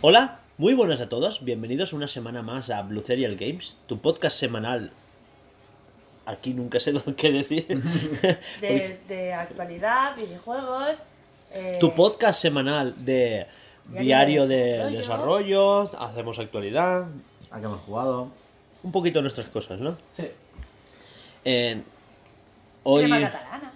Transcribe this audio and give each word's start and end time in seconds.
Hola, 0.00 0.40
muy 0.58 0.74
buenas 0.74 1.00
a 1.00 1.08
todos, 1.08 1.44
bienvenidos 1.44 1.92
una 1.92 2.08
semana 2.08 2.42
más 2.42 2.70
a 2.70 2.82
Blue 2.82 3.00
Serial 3.00 3.36
Games, 3.36 3.76
tu 3.86 3.98
podcast 3.98 4.38
semanal. 4.38 4.90
Aquí 6.26 6.54
nunca 6.54 6.80
sé 6.80 6.92
qué 7.16 7.32
decir. 7.32 7.66
de, 8.60 9.00
de 9.08 9.32
actualidad, 9.32 10.16
videojuegos. 10.16 10.98
eh, 11.52 11.78
tu 11.80 11.94
podcast 11.94 12.40
semanal 12.40 12.94
de 13.04 13.46
diario 13.88 14.46
Diario 14.46 14.46
de 14.48 14.90
de 14.90 14.96
desarrollo, 14.96 15.90
hacemos 16.00 16.38
actualidad, 16.38 17.06
¿A 17.56 17.58
qué 17.60 17.64
hemos 17.64 17.80
jugado? 17.80 18.28
un 18.82 18.92
poquito 18.92 19.22
nuestras 19.22 19.46
cosas, 19.46 19.80
¿no? 19.80 19.96
Sí. 20.10 20.28
Eh, 21.42 21.82
hoy... 22.82 23.04
Crema 23.04 23.30
catalana. 23.30 23.72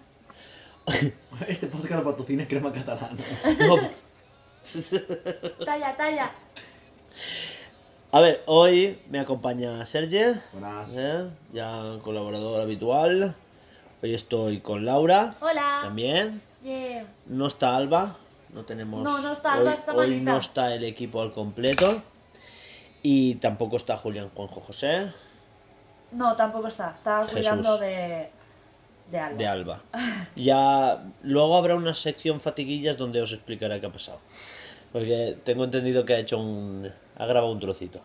Este 1.48 1.66
podcast 1.66 2.04
patrocina 2.04 2.46
Crema 2.46 2.70
Catalana. 2.72 3.16
No, 3.58 3.76
Talla, 5.64 5.96
talla. 5.96 6.30
a 8.12 8.20
ver, 8.20 8.42
hoy 8.46 8.98
me 9.08 9.18
acompaña 9.18 9.86
Sergio, 9.86 10.34
Buenas. 10.52 10.90
¿eh? 10.94 11.30
ya 11.54 11.96
colaborador 12.02 12.60
habitual. 12.60 13.34
Hoy 14.02 14.14
estoy 14.14 14.60
con 14.60 14.84
Laura, 14.84 15.34
Hola. 15.40 15.78
también. 15.80 16.42
Yeah. 16.62 17.06
No 17.26 17.46
está 17.46 17.74
Alba, 17.76 18.14
no 18.52 18.64
tenemos. 18.64 19.02
No, 19.02 19.22
no 19.22 19.32
está 19.32 19.54
Alba, 19.54 19.70
hoy, 19.70 19.74
está 19.76 19.92
hoy 19.94 20.08
malita. 20.10 20.32
no 20.32 20.38
está 20.38 20.74
el 20.74 20.84
equipo 20.84 21.22
al 21.22 21.32
completo. 21.32 22.02
Y 23.02 23.36
tampoco 23.36 23.76
está 23.76 23.96
Julián 23.96 24.28
Juanjo 24.34 24.60
José 24.60 25.10
No, 26.12 26.36
tampoco 26.36 26.68
está. 26.68 26.92
Estaba 26.94 27.22
Jesús. 27.24 27.38
cuidando 27.38 27.78
de. 27.78 28.30
de 29.10 29.18
algo. 29.18 29.38
de 29.38 29.46
Alba. 29.46 29.82
Ya 30.36 31.02
luego 31.22 31.56
habrá 31.56 31.74
una 31.76 31.94
sección 31.94 32.40
fatiguillas 32.40 32.96
donde 32.96 33.22
os 33.22 33.32
explicaré 33.32 33.80
qué 33.80 33.86
ha 33.86 33.92
pasado. 33.92 34.20
Porque 34.92 35.38
tengo 35.44 35.64
entendido 35.64 36.04
que 36.04 36.14
ha 36.14 36.18
hecho 36.18 36.38
un. 36.38 36.90
ha 37.16 37.26
grabado 37.26 37.52
un 37.52 37.60
trocito. 37.60 38.00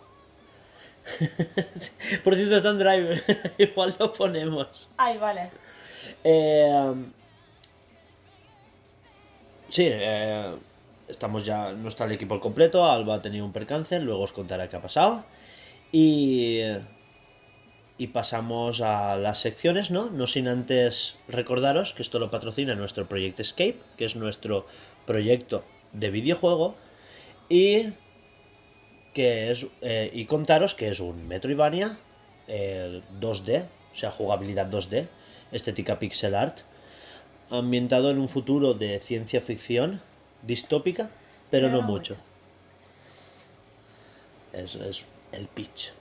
Por 2.23 2.35
cierto, 2.35 2.57
está 2.57 2.69
en 2.69 2.79
drive. 2.79 3.21
Igual 3.57 3.95
lo 3.99 4.11
ponemos. 4.13 4.89
Ay, 4.97 5.17
vale. 5.17 5.51
Eh, 6.23 6.93
sí, 9.69 9.87
eh, 9.91 10.51
estamos 11.07 11.45
ya, 11.45 11.71
no 11.71 11.89
está 11.89 12.05
el 12.05 12.11
equipo 12.11 12.33
al 12.33 12.39
completo, 12.39 12.89
Alba 12.89 13.15
ha 13.15 13.21
tenido 13.21 13.45
un 13.45 13.51
percance, 13.51 13.99
luego 13.99 14.23
os 14.23 14.31
contaré 14.31 14.67
qué 14.69 14.77
ha 14.77 14.81
pasado. 14.81 15.25
Y, 15.91 16.61
y 17.97 18.07
pasamos 18.07 18.81
a 18.81 19.15
las 19.15 19.39
secciones, 19.39 19.91
¿no? 19.91 20.09
No 20.09 20.27
sin 20.27 20.47
antes 20.47 21.17
recordaros 21.27 21.93
que 21.93 22.01
esto 22.01 22.19
lo 22.19 22.31
patrocina 22.31 22.75
nuestro 22.75 23.07
Project 23.07 23.39
Escape, 23.39 23.77
que 23.97 24.05
es 24.05 24.15
nuestro 24.15 24.65
proyecto 25.05 25.63
de 25.93 26.09
videojuego. 26.09 26.75
Y 27.47 27.93
que 29.13 29.51
es 29.51 29.67
eh, 29.81 30.11
y 30.13 30.25
contaros 30.25 30.75
que 30.75 30.89
es 30.89 30.99
un 30.99 31.27
Metroidvania 31.27 31.97
eh, 32.47 33.01
2D, 33.19 33.63
o 33.93 33.95
sea, 33.95 34.11
jugabilidad 34.11 34.69
2D, 34.69 35.07
estética 35.51 35.99
pixel 35.99 36.35
art, 36.35 36.59
ambientado 37.49 38.11
en 38.11 38.19
un 38.19 38.27
futuro 38.27 38.73
de 38.73 38.99
ciencia 38.99 39.39
ficción 39.39 40.01
distópica, 40.45 41.09
pero 41.49 41.67
no 41.69 41.73
Pero 41.73 41.81
no 41.81 41.87
mucho. 41.87 42.17
Es, 44.53 44.75
es 44.75 45.05
el 45.31 45.47
pitch. 45.47 45.91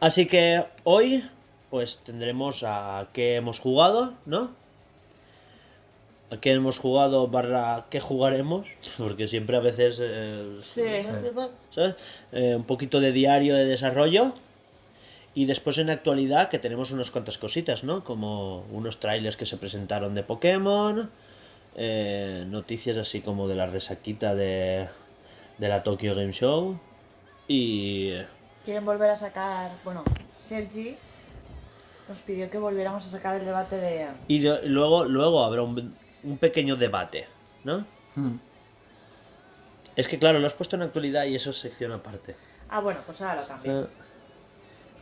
Así 0.00 0.26
que 0.26 0.64
hoy, 0.84 1.22
pues 1.68 1.98
tendremos 1.98 2.62
a 2.64 3.08
qué 3.12 3.36
hemos 3.36 3.58
jugado, 3.58 4.14
¿no? 4.24 4.50
A 6.30 6.40
qué 6.40 6.52
hemos 6.52 6.78
jugado 6.78 7.26
barra 7.28 7.86
qué 7.90 8.00
jugaremos, 8.00 8.66
porque 8.98 9.26
siempre 9.26 9.56
a 9.56 9.60
veces... 9.60 9.98
eh, 10.00 10.56
Sí. 10.62 10.82
¿sabes? 11.74 11.96
Eh, 12.32 12.54
un 12.56 12.64
poquito 12.64 13.00
de 13.00 13.12
diario 13.12 13.54
de 13.56 13.66
desarrollo. 13.66 14.32
Y 15.32 15.44
después 15.44 15.78
en 15.78 15.90
actualidad 15.90 16.48
que 16.48 16.58
tenemos 16.58 16.90
unas 16.90 17.10
cuantas 17.10 17.38
cositas, 17.38 17.84
¿no? 17.84 18.02
Como 18.02 18.62
unos 18.72 18.98
trailers 18.98 19.36
que 19.36 19.46
se 19.46 19.58
presentaron 19.58 20.14
de 20.14 20.22
Pokémon. 20.24 21.08
Eh, 21.82 22.44
noticias 22.46 22.98
así 22.98 23.22
como 23.22 23.48
de 23.48 23.54
la 23.54 23.64
resaquita 23.64 24.34
de, 24.34 24.86
de 25.56 25.68
la 25.68 25.82
Tokyo 25.82 26.14
Game 26.14 26.32
Show. 26.32 26.78
Y... 27.48 28.12
Quieren 28.66 28.84
volver 28.84 29.08
a 29.10 29.16
sacar. 29.16 29.70
Bueno, 29.82 30.04
Sergi 30.38 30.94
nos 32.06 32.18
pidió 32.20 32.50
que 32.50 32.58
volviéramos 32.58 33.06
a 33.06 33.08
sacar 33.08 33.36
el 33.36 33.44
debate 33.46 33.76
de. 33.76 34.08
Y 34.28 34.40
de- 34.40 34.68
luego, 34.68 35.04
luego 35.04 35.42
habrá 35.42 35.62
un, 35.62 35.94
un 36.22 36.36
pequeño 36.38 36.76
debate, 36.76 37.26
¿no? 37.64 37.86
Hmm. 38.14 38.36
Es 39.96 40.06
que 40.06 40.18
claro, 40.18 40.38
lo 40.38 40.46
has 40.46 40.52
puesto 40.52 40.76
en 40.76 40.82
actualidad 40.82 41.24
y 41.24 41.34
eso 41.34 41.50
es 41.50 41.56
sección 41.58 41.92
aparte. 41.92 42.36
Ah, 42.68 42.80
bueno, 42.80 43.00
pues 43.06 43.20
ahora 43.22 43.40
lo 43.40 43.46
cambio. 43.48 43.88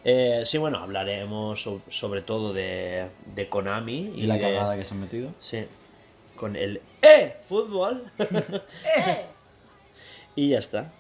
Eh, 0.05 0.43
sí, 0.47 0.56
bueno, 0.59 0.78
hablaremos 0.78 1.60
so- 1.60 1.83
sobre 1.91 2.22
todo 2.22 2.53
de, 2.53 3.09
de 3.34 3.49
Konami 3.49 4.12
Y 4.15 4.27
la 4.27 4.34
de- 4.34 4.41
cagada 4.41 4.77
que 4.77 4.84
se 4.84 4.95
han 4.95 5.00
metido. 5.00 5.31
Sí, 5.41 5.66
con 6.38 6.56
el 6.56 6.81
¡Eh! 7.03 7.37
Fútbol. 7.47 8.10
¡Eh! 8.19 9.26
y 10.34 10.50
ya 10.50 10.59
está. 10.59 10.93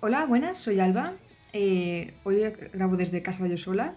Hola, 0.00 0.26
buenas, 0.26 0.58
soy 0.58 0.78
Alba. 0.78 1.14
Eh, 1.52 2.14
hoy 2.22 2.40
grabo 2.72 2.96
desde 2.96 3.22
casa 3.22 3.46
yo 3.48 3.56
sola 3.56 3.94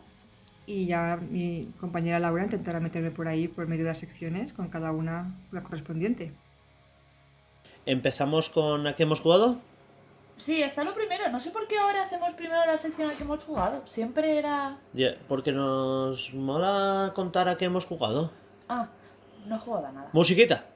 y 0.66 0.88
ya 0.88 1.17
mi 1.17 1.72
compañera 1.79 2.19
Laura 2.19 2.44
intentará 2.44 2.79
meterme 2.79 3.12
por 3.12 3.28
ahí 3.28 3.47
por 3.47 3.67
medio 3.67 3.83
de 3.83 3.89
las 3.89 4.00
secciones 4.00 4.53
con 4.53 4.69
cada 4.69 4.91
una 4.91 5.35
la 5.51 5.62
correspondiente. 5.62 6.31
Empezamos 7.85 8.50
con 8.50 8.88
a 8.88 8.95
qué 8.95 9.03
hemos 9.03 9.19
jugado. 9.19 9.59
Sí, 10.38 10.63
está 10.63 10.83
lo 10.83 10.94
primero. 10.95 11.29
No 11.29 11.39
sé 11.39 11.51
por 11.51 11.67
qué 11.67 11.78
ahora 11.78 12.03
hacemos 12.03 12.33
primero 12.33 12.66
la 12.66 12.78
sección 12.78 13.07
a 13.07 13.12
la 13.12 13.17
que 13.17 13.23
hemos 13.23 13.44
jugado. 13.44 13.81
Siempre 13.85 14.38
era. 14.38 14.78
Porque 15.28 15.51
nos 15.51 16.33
mola 16.33 17.12
contar 17.13 17.50
a 17.50 17.57
qué 17.57 17.66
hemos 17.66 17.85
jugado. 17.85 18.31
Ah, 18.69 18.88
no 19.47 19.57
he 19.57 19.71
a 19.71 19.91
nada. 19.91 20.09
Musiquita. 20.13 20.72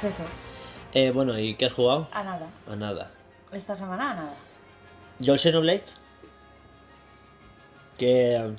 Pues 0.00 0.14
eso, 0.14 0.22
Eh, 0.94 1.10
bueno, 1.10 1.38
¿y 1.38 1.54
qué 1.54 1.66
has 1.66 1.72
jugado? 1.72 2.08
a 2.12 2.22
nada. 2.22 2.46
A 2.70 2.76
nada. 2.76 3.10
Esta 3.52 3.74
semana 3.74 4.12
a 4.12 4.14
nada. 4.14 4.34
Yo 5.18 5.32
el 5.32 5.38
Xenoblade. 5.40 5.82
Que 7.98 8.36
eh, 8.36 8.56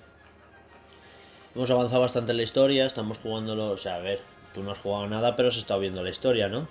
hemos 1.56 1.72
avanzado 1.72 2.02
bastante 2.02 2.32
en 2.32 2.38
la 2.38 2.44
historia, 2.44 2.86
estamos 2.86 3.18
jugándolo. 3.20 3.70
O 3.72 3.78
sea, 3.78 3.96
a 3.96 4.00
ver, 4.00 4.22
tú 4.54 4.64
no 4.64 4.72
has 4.72 4.80
jugado 4.80 5.08
nada, 5.08 5.36
pero 5.38 5.48
has 5.48 5.56
estado 5.58 5.80
viendo 5.80 6.04
la 6.04 6.10
historia, 6.10 6.50
¿no? 6.50 6.68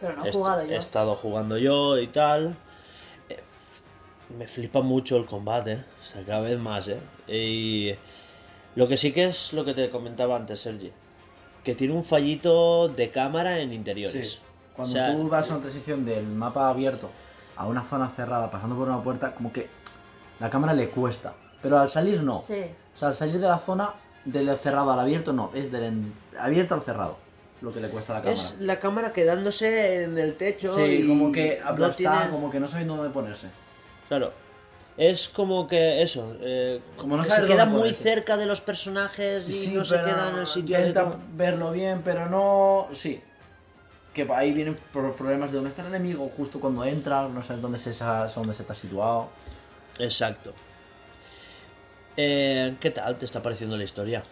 Pero 0.00 0.16
no 0.16 0.24
he 0.24 0.28
Est- 0.28 0.38
jugado 0.38 0.62
yo. 0.64 0.72
He 0.72 0.76
estado 0.76 1.14
jugando 1.16 1.58
yo 1.58 1.98
y 1.98 2.06
tal. 2.06 2.56
Eh, 3.28 3.40
me 4.38 4.46
flipa 4.46 4.82
mucho 4.82 5.16
el 5.16 5.26
combate, 5.26 5.84
o 6.00 6.02
sea, 6.04 6.22
cada 6.24 6.42
vez 6.42 6.58
más, 6.60 6.86
¿eh? 6.88 7.00
Y 7.26 7.94
lo 8.76 8.86
que 8.88 8.96
sí 8.96 9.12
que 9.12 9.24
es 9.24 9.52
lo 9.52 9.64
que 9.64 9.74
te 9.74 9.90
comentaba 9.90 10.36
antes, 10.36 10.60
Sergi, 10.60 10.92
que 11.64 11.74
tiene 11.74 11.94
un 11.94 12.04
fallito 12.04 12.88
de 12.88 13.10
cámara 13.10 13.58
en 13.60 13.72
interiores. 13.72 14.32
Sí. 14.32 14.38
Cuando 14.74 14.92
O 14.92 14.96
sea, 14.96 15.12
tú 15.12 15.28
vas 15.28 15.50
a 15.50 15.54
una 15.54 15.62
transición 15.62 16.04
del 16.04 16.26
mapa 16.26 16.68
abierto 16.68 17.10
a 17.56 17.66
una 17.66 17.82
zona 17.82 18.08
cerrada 18.08 18.50
pasando 18.50 18.74
por 18.76 18.88
una 18.88 19.02
puerta, 19.02 19.34
como 19.34 19.52
que 19.52 19.68
la 20.40 20.48
cámara 20.50 20.72
le 20.72 20.88
cuesta. 20.88 21.34
Pero 21.60 21.78
al 21.78 21.88
salir 21.90 22.22
no. 22.22 22.40
Sí. 22.44 22.60
O 22.94 22.96
sea, 22.96 23.08
al 23.08 23.14
salir 23.14 23.38
de 23.38 23.46
la 23.46 23.58
zona 23.58 23.90
del 24.24 24.56
cerrado 24.56 24.90
al 24.90 24.98
abierto 24.98 25.32
no. 25.32 25.50
Es 25.54 25.70
del 25.70 25.84
en- 25.84 26.14
abierto 26.38 26.74
al 26.74 26.82
cerrado. 26.82 27.16
Lo 27.60 27.72
que 27.72 27.80
le 27.80 27.88
cuesta 27.88 28.12
a 28.12 28.16
la 28.16 28.22
cámara. 28.22 28.34
Es 28.34 28.56
la 28.60 28.80
cámara 28.80 29.12
quedándose 29.12 30.02
en 30.02 30.18
el 30.18 30.36
techo 30.36 30.74
Sí, 30.74 30.82
y 30.82 31.08
como 31.08 31.30
que 31.30 31.60
no 31.62 31.68
aplastada, 31.68 32.18
tiene- 32.22 32.32
como 32.32 32.50
que 32.50 32.58
no 32.58 32.66
sabiendo 32.66 32.96
dónde 32.96 33.10
ponerse. 33.12 33.48
Claro. 34.08 34.32
Es 34.96 35.28
como 35.28 35.66
que 35.66 36.02
eso, 36.02 36.36
eh, 36.40 36.80
Como 36.96 37.16
no 37.16 37.22
que 37.22 37.30
se 37.30 37.46
queda 37.46 37.64
muy 37.64 37.94
cerca 37.94 38.36
de 38.36 38.44
los 38.46 38.60
personajes 38.60 39.48
y 39.48 39.52
Sí, 39.52 39.74
no 39.74 39.84
se 39.84 39.94
queda 39.96 40.30
en 40.30 40.38
el 40.38 40.46
sitio 40.46 40.78
Intenta 40.78 41.16
verlo 41.34 41.72
bien, 41.72 42.02
pero 42.04 42.28
no. 42.28 42.88
Sí. 42.92 43.20
Que 44.12 44.28
ahí 44.34 44.52
vienen 44.52 44.78
pro- 44.92 45.16
problemas 45.16 45.50
de 45.50 45.56
dónde 45.56 45.70
está 45.70 45.80
el 45.82 45.88
enemigo, 45.88 46.30
justo 46.36 46.60
cuando 46.60 46.84
entra, 46.84 47.26
no 47.28 47.42
sabes 47.42 47.62
dónde 47.62 47.78
se, 47.78 47.92
dónde 48.34 48.52
se 48.52 48.62
está 48.62 48.74
situado. 48.74 49.28
Exacto. 49.98 50.52
Eh, 52.16 52.74
¿Qué 52.78 52.90
tal 52.90 53.16
te 53.16 53.24
está 53.24 53.42
pareciendo 53.42 53.76
la 53.78 53.84
historia? 53.84 54.22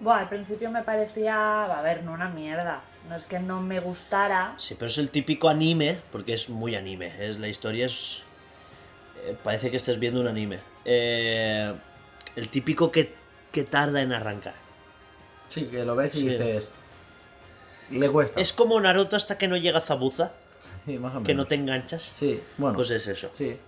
Bueno, 0.00 0.20
al 0.20 0.28
principio 0.30 0.70
me 0.70 0.82
parecía, 0.82 1.64
a 1.66 1.82
ver, 1.82 2.02
no 2.02 2.12
una 2.12 2.28
mierda. 2.30 2.80
No 3.08 3.16
es 3.16 3.24
que 3.26 3.38
no 3.38 3.60
me 3.60 3.80
gustara. 3.80 4.54
Sí, 4.56 4.74
pero 4.78 4.88
es 4.88 4.96
el 4.96 5.10
típico 5.10 5.50
anime, 5.50 5.98
porque 6.10 6.32
es 6.32 6.48
muy 6.48 6.74
anime. 6.74 7.12
Es, 7.20 7.38
la 7.38 7.48
historia 7.48 7.84
es. 7.86 8.22
Eh, 9.24 9.36
parece 9.42 9.70
que 9.70 9.76
estés 9.76 9.98
viendo 9.98 10.20
un 10.20 10.28
anime. 10.28 10.60
Eh, 10.84 11.72
el 12.36 12.48
típico 12.48 12.90
que, 12.90 13.14
que 13.52 13.64
tarda 13.64 14.00
en 14.02 14.12
arrancar. 14.12 14.54
Sí, 15.48 15.66
que 15.66 15.84
lo 15.84 15.94
ves 15.96 16.14
y 16.14 16.20
Sí. 16.20 16.28
dices. 16.28 16.68
Le 17.90 18.10
cuesta. 18.10 18.40
Es 18.40 18.52
como 18.52 18.80
Naruto 18.80 19.14
hasta 19.16 19.36
que 19.38 19.46
no 19.48 19.56
llega 19.56 19.80
Zabuza, 19.80 20.32
Sí, 20.86 20.98
más 20.98 21.10
o 21.12 21.14
menos. 21.16 21.26
que 21.26 21.34
no 21.34 21.46
te 21.46 21.54
enganchas. 21.54 22.02
Sí, 22.02 22.42
bueno. 22.56 22.76
Pues 22.76 22.90
es 22.90 23.06
eso. 23.06 23.28
Sí. 23.34 23.58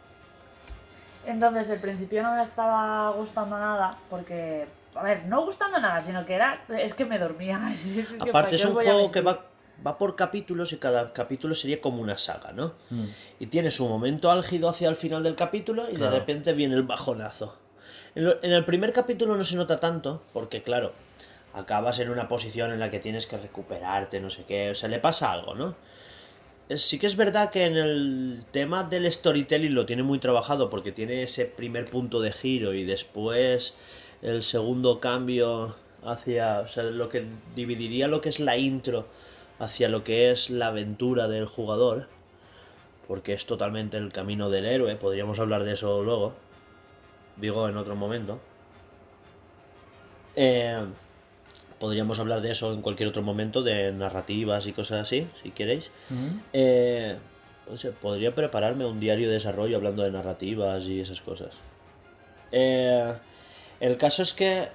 Entonces, 1.27 1.71
al 1.71 1.79
principio 1.81 2.23
no 2.23 2.35
me 2.35 2.43
estaba 2.43 3.11
gustando 3.11 3.59
nada, 3.59 3.97
porque, 4.09 4.67
a 4.95 5.03
ver, 5.03 5.25
no 5.27 5.45
gustando 5.45 5.79
nada, 5.81 6.01
sino 6.01 6.25
que 6.25 6.35
era, 6.35 6.63
es 6.79 6.95
que 6.95 7.05
me 7.05 7.19
dormía. 7.19 7.61
Es 7.73 8.07
que, 8.07 8.15
¿para 8.19 8.31
Aparte 8.31 8.57
es 8.57 8.65
un 8.65 8.75
juego 8.75 9.11
que 9.11 9.21
va, 9.21 9.41
va 9.85 9.99
por 9.99 10.15
capítulos 10.17 10.73
y 10.73 10.77
cada 10.77 11.13
capítulo 11.13 11.55
sería 11.55 11.81
como 11.81 12.01
una 12.03 12.17
saga, 12.19 12.53
¿no? 12.53 12.75
Mm. 12.91 13.05
Y 13.41 13.47
tiene 13.47 13.71
su 13.71 13.89
momento 13.89 14.31
álgido 14.31 14.69
hacia 14.69 14.89
el 14.89 14.97
final 14.97 15.23
del 15.23 15.35
capítulo 15.35 15.85
y 15.91 15.95
Claro. 15.97 16.13
de 16.13 16.19
repente 16.21 16.53
viene 16.53 16.75
el 16.77 16.83
bajonazo. 16.85 17.57
En, 18.15 18.25
lo- 18.25 18.43
en 18.43 18.53
el 18.53 18.65
primer 18.65 18.93
capítulo 18.93 19.37
no 19.37 19.45
se 19.45 19.57
nota 19.57 19.79
tanto, 19.79 20.23
porque 20.33 20.63
claro, 20.63 20.93
acabas 21.55 21.99
en 21.99 22.11
una 22.11 22.29
posición 22.29 22.73
en 22.73 22.81
la 22.81 22.91
que 22.91 22.99
tienes 23.01 23.27
que 23.27 23.37
recuperarte, 23.39 24.21
no 24.21 24.31
sé 24.31 24.45
qué, 24.45 24.71
o 24.71 24.75
sea, 24.75 24.89
le 24.89 24.99
pasa 24.99 25.33
algo, 25.33 25.55
¿no? 25.55 25.75
Eh, 26.69 26.79
Sí 26.79 26.99
que 26.99 27.07
es 27.07 27.17
verdad 27.17 27.51
que 27.51 27.65
en 27.65 27.77
el 27.77 28.45
tema 28.51 28.83
del 28.85 29.11
storytelling 29.13 29.75
lo 29.75 29.87
tiene 29.87 30.03
muy 30.03 30.19
trabajado, 30.19 30.69
porque 30.71 30.93
tiene 30.93 31.23
ese 31.23 31.45
primer 31.47 31.85
punto 31.87 32.21
de 32.21 32.33
giro 32.33 32.73
y 32.75 32.85
después 32.85 33.75
el 34.23 34.43
segundo 34.43 34.99
cambio 35.01 35.77
hacia, 36.05 36.61
o 36.61 36.69
sea, 36.69 36.85
lo 36.85 37.09
que 37.09 37.27
dividiría 37.55 38.09
lo 38.09 38.21
que 38.21 38.31
es 38.31 38.41
la 38.41 38.57
intro 38.57 39.07
hacia 39.59 39.89
lo 39.89 40.05
que 40.05 40.31
es 40.31 40.51
la 40.51 40.69
aventura 40.69 41.29
del 41.29 41.47
jugador 41.47 42.09
porque 43.07 43.33
es 43.33 43.47
totalmente 43.47 43.97
el 43.97 44.13
camino 44.13 44.51
del 44.51 44.67
héroe, 44.67 44.97
podríamos 44.97 45.39
hablar 45.39 45.65
de 45.65 45.75
eso 45.75 46.03
luego, 46.03 46.35
digo 47.37 47.69
en 47.69 47.77
otro 47.77 47.95
momento. 47.95 48.41
Eh, 50.35 50.79
podríamos 51.79 52.19
hablar 52.19 52.41
de 52.41 52.51
eso 52.51 52.73
en 52.73 52.83
cualquier 52.83 53.09
otro 53.09 53.23
momento, 53.23 53.63
de 53.63 53.93
narrativas 53.93 54.67
y 54.67 54.73
cosas 54.73 55.03
así, 55.03 55.29
si 55.43 55.51
queréis. 55.53 55.91
Eh, 56.53 57.17
podría 58.03 58.35
prepararme 58.35 58.85
un 58.85 59.01
diario 59.01 59.29
de 59.29 59.35
desarrollo 59.35 59.77
hablando 59.77 60.03
de 60.03 60.11
narrativas 60.11 60.85
y 60.87 61.01
esas 61.01 61.21
cosas. 61.21 61.51
Eh, 62.51 63.15
el 63.81 63.97
caso 63.99 64.23
es 64.23 64.33
que 64.35 64.69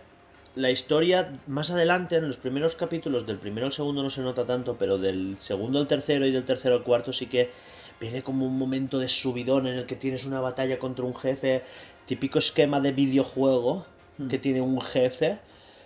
la 0.55 0.69
historia 0.69 1.31
más 1.47 1.71
adelante, 1.71 2.17
en 2.17 2.27
los 2.27 2.37
primeros 2.37 2.75
capítulos, 2.75 3.25
del 3.25 3.37
primero 3.37 3.67
al 3.67 3.73
segundo 3.73 4.03
no 4.03 4.09
se 4.09 4.21
nota 4.21 4.45
tanto, 4.45 4.75
pero 4.77 4.97
del 4.97 5.37
segundo 5.39 5.79
al 5.79 5.87
tercero 5.87 6.25
y 6.25 6.31
del 6.31 6.43
tercero 6.43 6.75
al 6.75 6.83
cuarto 6.83 7.13
sí 7.13 7.27
que 7.27 7.51
viene 7.99 8.21
como 8.21 8.45
un 8.45 8.57
momento 8.57 8.99
de 8.99 9.07
subidón 9.07 9.67
en 9.67 9.75
el 9.75 9.85
que 9.85 9.95
tienes 9.95 10.25
una 10.25 10.41
batalla 10.41 10.79
contra 10.79 11.05
un 11.05 11.15
jefe, 11.15 11.63
típico 12.05 12.39
esquema 12.39 12.79
de 12.81 12.91
videojuego 12.91 13.85
que 14.29 14.39
tiene 14.39 14.61
un 14.61 14.81
jefe, 14.81 15.39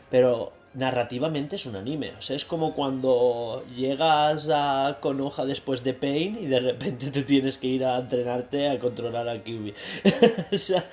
pero 0.09 0.53
narrativamente 0.75 1.55
es 1.55 1.65
un 1.65 1.75
anime. 1.75 2.13
O 2.17 2.21
sea, 2.21 2.35
es 2.35 2.45
como 2.45 2.73
cuando 2.73 3.63
llegas 3.75 4.49
a 4.53 4.97
Konoha 5.01 5.45
después 5.45 5.83
de 5.83 5.93
Pain 5.93 6.37
y 6.39 6.45
de 6.47 6.59
repente 6.59 7.11
te 7.11 7.23
tienes 7.23 7.57
que 7.57 7.67
ir 7.67 7.85
a 7.85 7.97
entrenarte 7.97 8.69
a 8.69 8.79
controlar 8.79 9.27
a 9.27 9.37
Kyuubi. 9.41 9.73
o 10.51 10.57
sea, 10.57 10.87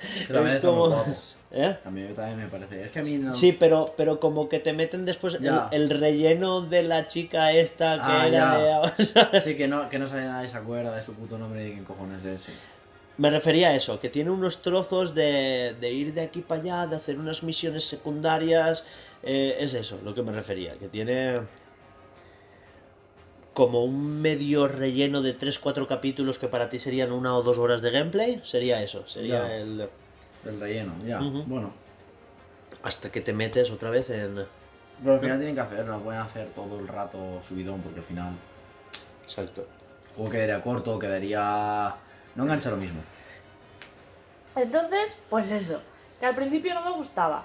es 0.47 0.61
como... 0.61 1.03
¿Eh? 1.55 1.77
A 1.85 1.91
mí 1.91 2.03
también 2.15 2.39
me 2.39 2.47
parece. 2.47 2.83
Es 2.83 2.89
que 2.89 2.99
a 2.99 3.03
mí 3.03 3.17
no. 3.19 3.31
Sí, 3.31 3.51
pero, 3.51 3.85
pero 3.95 4.19
como 4.19 4.49
que 4.49 4.59
te 4.59 4.73
meten 4.73 5.05
después 5.05 5.37
el, 5.71 5.89
relleno 5.91 6.61
de 6.61 6.81
la 6.81 7.05
chica 7.05 7.51
esta 7.51 7.97
que 7.97 8.01
Ah, 8.11 8.27
era 8.27 8.91
ya. 8.97 9.29
de... 9.29 9.41
Sí, 9.41 9.55
que 9.55 9.67
no, 9.67 9.87
que 9.87 9.99
no 9.99 10.07
sabe 10.07 10.25
nadie 10.25 10.49
se 10.49 10.57
acuerda 10.57 10.95
de 10.95 11.03
su 11.03 11.13
puto 11.13 11.37
nombre 11.37 11.61
y 11.61 11.65
de 11.65 11.73
quién 11.73 11.85
cojones 11.85 12.25
es. 12.25 12.41
Sí. 12.41 12.51
Me 13.17 13.29
refería 13.29 13.67
a 13.69 13.75
eso, 13.75 13.99
que 13.99 14.09
tiene 14.09 14.31
unos 14.31 14.63
trozos 14.63 15.13
de, 15.13 15.75
de 15.79 15.91
ir 15.91 16.15
de 16.15 16.21
aquí 16.21 16.41
para 16.41 16.61
allá, 16.61 16.87
de 16.87 16.95
hacer 16.95 17.19
unas 17.19 17.43
misiones 17.43 17.83
secundarias. 17.83 18.83
Eh, 19.23 19.57
es 19.59 19.73
eso, 19.73 19.99
lo 20.03 20.13
que 20.13 20.21
me 20.21 20.31
refería, 20.31 20.73
que 20.77 20.87
tiene 20.89 21.39
como 23.53 23.83
un 23.83 24.21
medio 24.21 24.67
relleno 24.67 25.21
de 25.21 25.37
3-4 25.37 25.85
capítulos 25.87 26.39
que 26.39 26.47
para 26.47 26.69
ti 26.69 26.79
serían 26.79 27.11
una 27.11 27.35
o 27.35 27.43
dos 27.43 27.57
horas 27.59 27.81
de 27.83 27.91
gameplay. 27.91 28.41
Sería 28.43 28.81
eso, 28.81 29.07
sería 29.07 29.47
Ya. 29.47 29.55
el... 29.57 29.89
El 30.45 30.59
relleno, 30.59 30.93
ya. 31.05 31.19
Bueno. 31.21 31.71
Hasta 32.81 33.09
que 33.11 33.21
te 33.21 33.31
metes 33.31 33.71
otra 33.71 33.89
vez 33.91 34.09
en... 34.09 34.45
Pero 35.01 35.13
al 35.15 35.19
final 35.21 35.37
tienen 35.37 35.55
que 35.55 35.61
hacerlo, 35.61 35.93
no 35.93 36.03
pueden 36.03 36.19
hacer 36.21 36.47
todo 36.49 36.79
el 36.79 36.87
rato 36.87 37.41
subidón 37.43 37.81
porque 37.81 37.99
al 37.99 38.05
final 38.05 38.33
Exacto. 39.23 39.61
el 39.61 40.15
juego 40.15 40.31
quedaría 40.31 40.61
corto, 40.61 40.99
quedaría. 40.99 41.95
No 42.35 42.43
engancha 42.43 42.69
lo 42.71 42.77
mismo. 42.77 43.01
Entonces, 44.55 45.15
pues 45.29 45.49
eso, 45.51 45.79
que 46.19 46.25
al 46.25 46.35
principio 46.35 46.73
no 46.73 46.81
me 46.83 46.91
gustaba, 46.95 47.43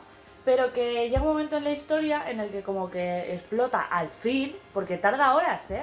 pero 0.49 0.73
que 0.73 1.11
llega 1.11 1.21
un 1.21 1.28
momento 1.28 1.59
en 1.59 1.64
la 1.64 1.71
historia 1.73 2.23
en 2.31 2.40
el 2.40 2.49
que 2.49 2.62
como 2.62 2.90
que 2.90 3.35
explota 3.35 3.83
al 3.83 4.09
fin, 4.09 4.57
porque 4.73 4.97
tarda 4.97 5.35
horas, 5.35 5.71
¿eh? 5.71 5.83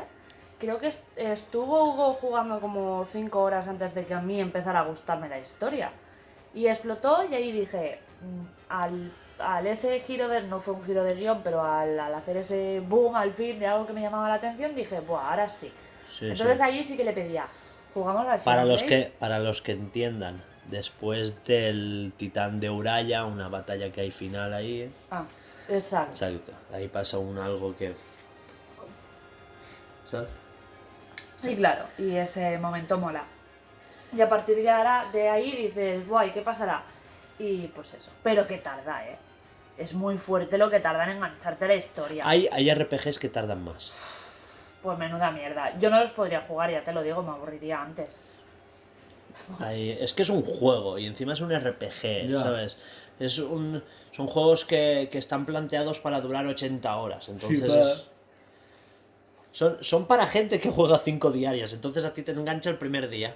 Creo 0.58 0.80
que 0.80 0.88
est- 0.88 1.16
estuvo 1.18 1.84
Hugo 1.94 2.16
jugando 2.16 2.60
como 2.60 3.06
5 3.06 3.44
horas 3.44 3.68
antes 3.68 3.94
de 3.94 4.06
que 4.06 4.16
a 4.16 4.22
mí 4.22 4.42
empezara 4.42 4.80
a 4.80 4.86
gustarme 4.86 5.30
la 5.30 5.38
historia. 5.38 5.92
Y 6.56 6.66
explotó 6.66 7.24
y 7.30 7.36
ahí 7.36 7.52
dije, 7.52 8.00
mm, 8.22 8.46
al, 8.70 9.12
al 9.38 9.68
ese 9.68 10.00
giro 10.00 10.28
de, 10.30 10.42
no 10.42 10.60
fue 10.60 10.74
un 10.74 10.84
giro 10.84 11.04
de 11.04 11.14
guion, 11.14 11.42
pero 11.44 11.64
al, 11.64 12.00
al 12.00 12.16
hacer 12.16 12.38
ese 12.38 12.80
boom 12.80 13.16
al 13.16 13.30
fin 13.32 13.60
de 13.60 13.68
algo 13.68 13.86
que 13.86 13.94
me 13.94 14.02
llamaba 14.02 14.28
la 14.30 14.34
atención, 14.36 14.74
dije, 14.74 15.00
buah, 15.00 15.30
ahora 15.30 15.48
sí. 15.48 15.72
Sí, 16.10 16.26
Entonces 16.26 16.58
sí. 16.58 16.64
ahí 16.64 16.84
sí 16.84 16.98
que 16.98 17.04
le 17.04 17.14
pedía, 17.14 17.46
jugamos 17.94 18.26
al 18.28 18.40
Para 18.40 18.66
los, 18.66 18.82
Xenoblade?". 18.82 18.88
que, 19.12 19.14
para 19.20 19.38
los 19.38 19.62
que 19.62 19.74
entiendan, 19.74 20.42
después 20.70 21.44
del 21.46 22.14
titán 22.18 22.60
de 22.60 22.70
Uraya, 22.70 23.26
una 23.26 23.48
batalla 23.48 23.92
que 23.92 24.02
hay 24.02 24.12
final 24.12 24.54
ahí. 24.54 24.82
¿eh? 24.82 24.92
Ah, 25.12 25.24
exacto. 25.70 26.14
Exacto. 26.14 26.52
Ahí 26.74 26.88
pasa 26.88 27.18
un 27.18 27.38
algo 27.38 27.76
que. 27.76 27.96
¿Sabes? 30.06 30.30
Sí, 31.36 31.56
claro, 31.56 31.86
y 31.98 32.16
ese 32.16 32.58
momento 32.58 32.98
mola. 32.98 33.24
Y 34.16 34.22
a 34.22 34.30
partir 34.30 34.56
de, 34.56 34.70
ahora, 34.70 35.06
de 35.12 35.30
ahí 35.30 35.56
dices, 35.56 36.08
guay, 36.08 36.32
¿qué 36.32 36.42
pasará? 36.42 36.84
Y 37.38 37.68
pues 37.68 37.94
eso, 37.94 38.12
pero 38.24 38.48
que 38.48 38.58
tarda, 38.58 39.06
¿eh? 39.06 39.18
Es 39.78 39.94
muy 39.94 40.18
fuerte 40.18 40.58
lo 40.58 40.70
que 40.70 40.80
tarda 40.80 41.04
en 41.04 41.18
engancharte 41.18 41.68
la 41.68 41.76
historia. 41.76 42.24
Hay, 42.26 42.48
hay 42.52 42.74
RPGs 42.74 43.20
que 43.20 43.28
tardan 43.28 43.64
más. 43.64 44.78
Pues 44.82 44.98
menuda 44.98 45.32
mierda. 45.32 45.78
Yo 45.80 45.90
no 45.90 46.00
los 46.00 46.12
podría 46.12 46.42
jugar, 46.42 46.72
ya 46.72 46.84
te 46.84 46.94
lo 46.94 47.02
digo, 47.02 47.22
me 47.24 47.32
aburriría 47.32 47.82
antes. 47.82 48.22
Es 49.72 50.14
que 50.14 50.24
es 50.24 50.30
un 50.30 50.42
juego 50.42 50.98
y 50.98 51.06
encima 51.06 51.34
es 51.34 51.42
un 51.42 51.52
RPG, 51.52 52.28
Ya. 52.30 52.42
¿sabes? 52.42 52.78
Es 53.20 53.38
un, 53.40 53.84
son 54.16 54.28
juegos 54.28 54.66
que, 54.66 55.10
que 55.12 55.18
están 55.18 55.46
planteados 55.46 56.00
para 56.00 56.20
durar 56.22 56.46
80 56.46 56.96
horas. 56.98 57.30
Entonces 57.30 57.72
es- 57.72 58.04
son, 59.52 59.78
son 59.82 60.06
para 60.06 60.28
gente 60.28 60.60
que 60.60 60.70
juega 60.70 60.98
5 61.00 61.32
diarias. 61.32 61.72
Entonces 61.72 62.04
a 62.04 62.14
ti 62.14 62.24
te 62.24 62.34
engancha 62.34 62.70
el 62.70 62.78
primer 62.78 63.10
día. 63.10 63.36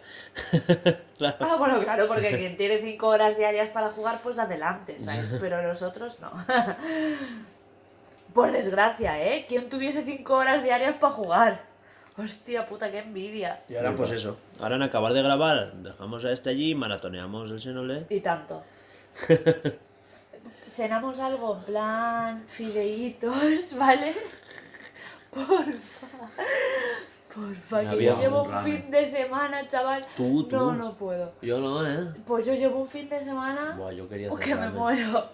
Claro. 1.20 1.36
Ah, 1.42 1.56
bueno, 1.58 1.80
claro, 1.82 2.08
porque 2.08 2.38
quien 2.38 2.56
tiene 2.56 2.80
5 2.82 3.08
horas 3.08 3.38
diarias 3.38 3.68
para 3.70 3.90
jugar, 3.90 4.22
pues 4.24 4.40
adelante, 4.40 4.96
¿sabes? 5.02 5.30
Pero 5.42 5.62
nosotros 5.62 6.18
no. 6.22 6.32
Por 8.34 8.52
desgracia, 8.52 9.22
¿eh? 9.22 9.46
¿Quién 9.50 9.70
tuviese 9.70 10.04
5 10.04 10.34
horas 10.34 10.64
diarias 10.64 10.96
para 10.98 11.14
jugar? 11.14 11.69
Hostia 12.20 12.66
puta, 12.68 12.92
qué 12.92 13.00
envidia. 13.00 13.62
Y 13.70 13.76
ahora 13.76 13.96
pues 13.96 14.12
eso. 14.12 14.38
Ahora 14.60 14.76
en 14.76 14.84
acabar 14.84 15.14
de 15.14 15.22
grabar, 15.22 15.74
dejamos 15.74 16.26
a 16.26 16.32
este 16.32 16.50
allí, 16.50 16.76
maratoneamos 16.76 17.50
el 17.52 17.62
Xenoblade. 17.62 18.08
Y 18.10 18.20
tanto. 18.20 18.62
Cenamos 20.72 21.20
algo 21.20 21.58
en 21.58 21.64
plan 21.64 22.44
fideitos, 22.48 23.74
¿vale? 23.78 24.14
Porfa. 25.34 26.28
Porfa, 27.34 27.82
que 27.82 27.88
Había 27.88 28.14
yo 28.16 28.20
llevo 28.22 28.42
un 28.44 28.48
un 28.48 28.54
ramen. 28.54 28.82
fin 28.82 28.92
de 28.92 29.06
semana, 29.06 29.68
chaval. 29.68 30.06
Tú, 30.16 30.44
tú. 30.48 30.56
No, 30.56 30.74
no 30.74 30.94
puedo. 30.94 31.34
Yo 31.42 31.60
no, 31.60 31.86
¿eh? 31.88 32.14
Pues 32.26 32.46
yo 32.46 32.54
llevo 32.54 32.80
un 32.82 32.88
fin 32.88 33.08
de 33.10 33.24
semana 33.24 33.76
Buah, 33.78 33.92
yo 33.94 34.10
quería 34.10 34.32
o 34.32 34.36
hacer 34.36 34.46
que 34.48 34.56
me 34.56 34.62
ramen. 34.62 34.80
muero. 34.80 35.30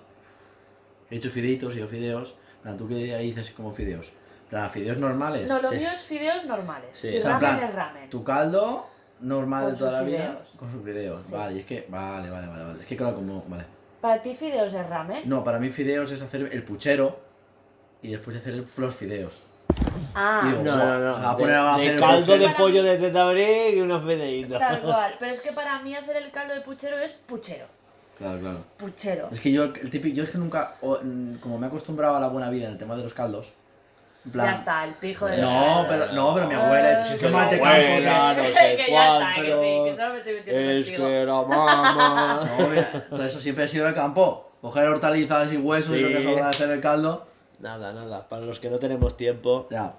He 1.10 1.16
hecho 1.18 1.30
fideitos 1.30 1.76
y 1.76 1.80
yo 1.80 1.88
fideos. 1.88 2.36
¿Tú 2.78 2.88
qué 2.88 3.14
ahí 3.16 3.28
dices 3.28 3.52
como 3.52 3.72
fideos? 3.72 4.12
Plan, 4.50 4.70
fideos 4.70 4.98
normales. 5.00 5.48
No, 5.48 5.62
lo 5.62 5.70
Sí. 5.70 5.78
mío 5.78 5.90
es 5.94 6.02
fideos 6.02 6.46
normales. 6.46 6.90
Sí. 6.92 7.10
Y 7.10 7.18
O 7.18 7.22
sea, 7.22 7.32
en 7.36 7.42
ramen 7.42 7.58
plan, 7.60 7.70
es 7.70 7.76
ramen. 7.76 8.10
Tu 8.10 8.24
caldo 8.24 8.86
normal 9.22 9.64
Con 9.66 9.74
de 9.74 9.80
toda 9.80 9.92
sus 9.92 10.00
la 10.00 10.06
vida. 10.06 10.18
fideos. 10.20 10.50
Con 10.58 10.72
sus 10.72 10.84
fideos. 10.84 11.22
Sí. 11.24 11.34
Vale, 11.34 11.60
es 11.60 11.66
que. 11.66 11.86
Vale, 11.90 12.30
vale, 12.30 12.48
vale, 12.48 12.64
vale. 12.64 12.80
Es 12.80 12.86
que 12.86 12.98
claro, 12.98 13.16
como. 13.16 13.44
Vale. 13.48 13.66
¿Para 14.02 14.22
ti 14.22 14.34
fideos 14.36 14.74
es 14.74 14.88
ramen? 14.90 15.28
No, 15.28 15.44
para 15.44 15.58
mí 15.60 15.70
fideos 15.70 16.12
es 16.12 16.22
hacer 16.22 16.50
el 16.52 16.64
puchero 16.64 17.20
y 18.04 18.12
después 18.12 18.38
hacer 18.38 18.54
el- 18.54 18.68
los 18.78 18.96
fideos. 18.96 19.42
Ah, 20.14 20.42
Digo, 20.46 20.64
No, 20.64 20.76
no, 20.78 20.82
se 20.84 20.88
va 20.88 21.20
no. 21.22 21.28
a 21.30 21.38
poner 21.38 21.56
a 21.56 21.64
De, 21.64 21.70
hacer 21.72 21.86
de 21.88 21.94
el 21.94 22.00
caldo 22.00 22.38
de 22.38 22.50
pollo 22.52 22.84
de 22.84 22.98
tetabric 22.98 23.74
y 23.76 23.82
unos 23.82 24.04
fideitos. 24.04 24.60
tal 24.60 24.82
cual. 24.84 25.16
Pero 25.20 25.32
es 25.34 25.42
que 25.42 25.52
para 25.54 25.80
mí 25.82 25.96
hacer 25.96 26.18
el 26.18 26.32
caldo 26.32 26.54
de 26.54 26.62
puchero 26.62 26.98
es 27.00 27.14
puchero. 27.14 27.66
Claro, 28.18 28.40
claro. 28.40 28.60
Puchero. 28.78 29.28
Es 29.32 29.42
que 29.42 29.52
yo, 29.52 29.64
el 29.64 29.90
típico, 29.90 30.16
yo 30.16 30.24
es 30.24 30.30
que 30.30 30.38
nunca, 30.38 30.76
mm, 30.82 31.36
como 31.38 31.58
me 31.58 31.66
he 31.66 31.70
acostumbrado 31.70 32.16
a 32.16 32.20
la 32.20 32.28
buena 32.30 32.50
vida 32.50 32.68
en 32.68 32.74
el 32.74 32.78
tema 32.78 32.96
de 32.96 33.04
los 33.04 33.14
caldos, 33.14 33.54
plan... 34.32 34.48
Ya 34.48 34.54
está, 34.54 34.84
el 34.86 34.94
pijo 34.94 35.26
de 35.28 35.38
No, 35.38 35.86
pero, 35.90 36.12
no, 36.14 36.34
pero 36.36 36.48
mi 36.48 36.54
abuela, 36.56 37.06
si 37.06 37.16
es 37.16 37.20
que 37.22 37.30
más 37.30 37.50
de 37.52 37.60
campo 37.60 37.74
abuela, 37.74 38.34
que... 38.36 38.42
no 38.42 38.48
sé 38.54 38.78
que 38.78 38.92
ya 38.92 39.14
está, 39.14 39.34
que 39.36 39.52
cuánto. 39.52 39.62
sí, 39.62 39.84
que 39.86 39.96
solo 39.96 40.14
me 40.14 40.18
estoy 40.20 40.34
metiendo 40.36 40.62
Es 40.72 40.86
contigo. 40.86 41.08
que 41.08 41.26
la 41.26 41.34
mamá. 41.34 42.42
No, 42.60 42.68
mira, 42.68 43.06
todo 43.10 43.24
eso 43.26 43.40
siempre 43.40 43.64
ha 43.64 43.68
sido 43.68 43.86
del 43.86 43.96
campo. 43.96 44.52
Coger 44.62 44.88
hortalizas 44.88 45.54
y 45.54 45.58
huesos 45.58 45.96
y 45.96 46.00
lo 46.00 46.08
que 46.10 46.24
sobra 46.24 46.44
de 46.46 46.50
hacer 46.50 46.72
el 46.72 46.82
caldo. 46.82 47.26
Nada, 47.60 47.94
nada. 47.94 48.28
Para 48.28 48.42
los 48.44 48.60
que 48.60 48.70
no 48.70 48.80
tenemos 48.80 49.16
tiempo, 49.18 49.68
Ya. 49.70 49.94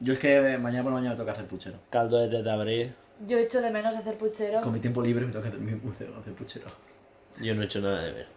Yo 0.00 0.14
es 0.14 0.18
que 0.18 0.36
eh, 0.36 0.58
mañana 0.58 0.82
por 0.82 0.92
la 0.92 0.96
mañana 0.98 1.14
me 1.14 1.18
toca 1.20 1.30
hacer 1.32 1.46
puchero. 1.46 1.78
caldo 1.90 2.18
de 2.18 2.28
tetabric. 2.28 2.92
Yo 3.26 3.38
echo 3.38 3.60
de 3.60 3.70
menos 3.70 3.94
hacer 3.94 4.16
puchero. 4.18 4.60
Con 4.60 4.72
mi 4.72 4.80
tiempo 4.80 5.00
libre 5.00 5.24
me 5.26 5.32
toca 5.32 5.48
hacer 5.48 6.34
puchero. 6.34 6.66
Yo 7.40 7.54
no 7.54 7.62
he 7.62 7.66
hecho 7.66 7.80
nada 7.80 8.02
de 8.02 8.12
menos. 8.12 8.28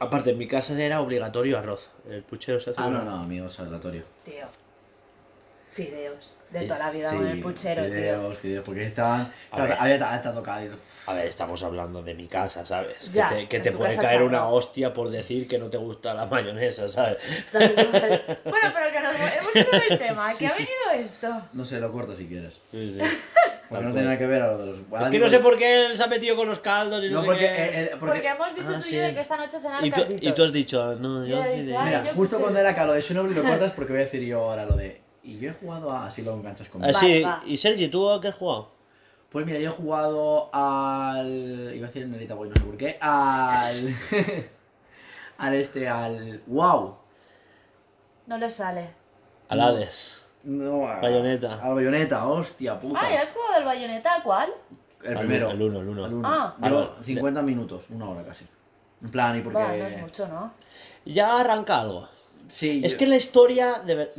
Aparte, 0.00 0.30
en 0.30 0.38
mi 0.38 0.46
casa 0.48 0.72
era 0.82 1.00
obligatorio 1.00 1.58
arroz. 1.58 1.90
El 2.08 2.22
puchero 2.22 2.58
se 2.58 2.70
hace 2.70 2.80
Ah, 2.82 2.88
no, 2.88 3.02
no, 3.04 3.16
amigo, 3.16 3.46
es 3.46 3.60
aleatorio. 3.60 4.02
Tío. 4.24 4.46
Fideos. 5.72 6.36
De 6.50 6.60
Sí, 6.62 6.66
toda 6.66 6.78
la 6.80 6.90
vida 6.90 7.10
con 7.14 7.26
el 7.26 7.38
puchero, 7.40 7.84
tío. 7.84 7.94
fideos, 7.94 8.38
fideos, 8.38 8.64
porque 8.64 8.86
estaban... 8.86 9.32
A 9.52 9.62
ver. 9.62 9.76
Había 9.78 10.16
estado 10.16 10.40
tocado. 10.40 10.74
A 11.06 11.12
ver, 11.14 11.26
estamos 11.28 11.62
hablando 11.62 12.02
de 12.02 12.14
mi 12.14 12.26
casa, 12.26 12.66
¿sabes? 12.66 13.12
Ya, 13.12 13.28
que 13.48 13.60
te, 13.60 13.70
que 13.70 13.76
puede 13.76 13.96
caer 13.96 14.22
una 14.22 14.38
arroz. 14.38 14.66
hostia 14.66 14.92
por 14.92 15.10
decir 15.10 15.46
que 15.46 15.58
no 15.58 15.70
te 15.70 15.76
gusta 15.78 16.12
la 16.14 16.26
mayonesa, 16.26 16.88
¿sabes? 16.88 17.18
Bueno, 17.52 18.72
pero 18.74 18.92
que 18.92 19.00
nos 19.00 19.14
hemos 19.14 19.56
ido 19.56 19.80
del 19.88 19.98
tema. 19.98 20.28
¿Qué 20.36 20.46
ha 20.48 20.52
venido 20.52 20.90
esto? 20.94 21.42
No 21.52 21.64
sé, 21.64 21.78
lo 21.80 21.92
corto 21.92 22.16
si 22.16 22.26
quieres. 22.26 22.54
Sí, 22.70 22.90
sí. 22.90 23.00
Porque 23.70 23.84
no 23.84 23.90
tiene 23.92 24.04
nada 24.04 24.18
que 24.18 24.26
ver 24.26 24.42
a 24.42 24.48
lo 24.48 24.58
de 24.58 24.66
los... 24.66 24.78
Es 25.00 25.08
que 25.08 25.18
no 25.20 25.28
sé 25.28 25.38
por 25.38 25.56
qué 25.56 25.86
él 25.86 25.96
se 25.96 26.02
ha 26.02 26.08
metido 26.08 26.34
con 26.36 26.48
los 26.48 26.58
caldos 26.58 27.02
y 27.04 27.08
no, 27.08 27.14
No, 27.14 27.20
sé 27.20 27.26
porque... 27.26 27.40
qué. 27.40 27.46
eh, 27.46 27.70
eh, 27.84 27.90
Porque, 28.00 28.06
porque... 28.20 28.28
hemos 28.28 28.54
dicho 28.54 28.66
Ah, 28.68 28.72
tú 28.74 28.78
y 28.80 28.82
sí. 28.82 28.96
yo 28.96 29.02
de 29.02 29.14
que 29.14 29.20
esta 29.20 29.36
noche 29.36 29.58
cenar 29.60 29.84
y, 29.86 29.90
tú, 29.92 30.00
y 30.20 30.32
tú 30.32 30.42
has 30.42 30.52
dicho, 30.52 30.96
no, 30.96 31.24
yo 31.24 31.36
Ya 31.38 31.48
he 31.52 31.62
dicho, 31.62 31.80
Mira, 31.82 32.04
yo 32.04 32.14
justo 32.14 32.40
cuando 32.40 32.58
era 32.58 32.74
Calo 32.74 32.92
de 32.94 33.00
Shinobi 33.00 33.32
lo 33.32 33.42
cortas 33.42 33.72
porque 33.72 33.92
voy 33.92 34.02
a 34.02 34.04
decir 34.04 34.22
yo 34.24 34.40
ahora 34.50 34.64
lo 34.66 34.76
de... 34.76 35.00
Y 35.22 35.38
yo 35.38 35.50
he 35.50 35.52
jugado 35.54 35.92
a... 35.92 36.06
Así 36.08 36.22
lo 36.22 36.34
enganchas 36.34 36.68
conmigo. 36.68 36.90
Ah, 36.92 36.98
sí, 36.98 37.22
va. 37.22 37.42
y 37.46 37.56
Sergi, 37.56 37.86
¿tú 37.88 38.10
a 38.10 38.20
qué 38.20 38.28
has 38.28 38.34
jugado? 38.34 38.72
Pues 39.30 39.46
mira, 39.46 39.60
yo 39.60 39.68
he 39.68 39.72
jugado 39.72 40.50
al. 40.52 41.72
Iba 41.76 41.86
a 41.86 41.90
decir 41.90 42.08
Nerita 42.08 42.34
Boy, 42.34 42.48
no 42.48 42.56
sé 42.56 42.62
por 42.62 42.76
qué. 42.76 42.98
Al. 43.00 43.76
al 45.38 45.54
este, 45.54 45.88
al. 45.88 46.42
¡Wow! 46.48 46.96
No 48.26 48.36
le 48.38 48.48
sale. 48.50 48.88
Al 49.48 49.60
Hades. 49.60 50.26
No, 50.44 50.88
a- 50.88 51.00
Bayonetta. 51.00 51.62
Al 51.62 51.74
bayoneta, 51.74 52.26
hostia 52.28 52.80
puta. 52.80 52.98
Ah, 53.02 53.10
¿ya 53.12 53.22
has 53.22 53.30
jugado 53.30 53.54
del 53.54 53.64
bayoneta? 53.64 54.20
¿Cuál? 54.24 54.50
El 55.02 55.12
Al 55.16 55.18
primero. 55.26 55.50
el 55.50 55.62
uno, 55.62 55.80
el 55.80 55.88
uno. 55.88 56.04
Al 56.04 56.14
uno. 56.14 56.28
Ah. 56.28 56.56
Llevo 56.62 56.78
Ah, 56.80 56.96
50 57.02 57.42
minutos, 57.42 57.90
una 57.90 58.08
hora 58.08 58.24
casi. 58.24 58.46
En 59.02 59.10
plan, 59.10 59.38
y 59.38 59.42
porque. 59.42 59.58
Va, 59.58 59.68
no 59.68 59.86
es 59.86 59.98
mucho, 60.00 60.28
¿no? 60.28 60.52
Ya 61.04 61.38
arranca 61.40 61.80
algo. 61.80 62.08
Sí, 62.48 62.82
Es 62.84 62.92
yo- 62.92 62.98
que 62.98 63.06
la 63.06 63.16
historia 63.16 63.80
de 63.80 63.94
ver- 63.94 64.12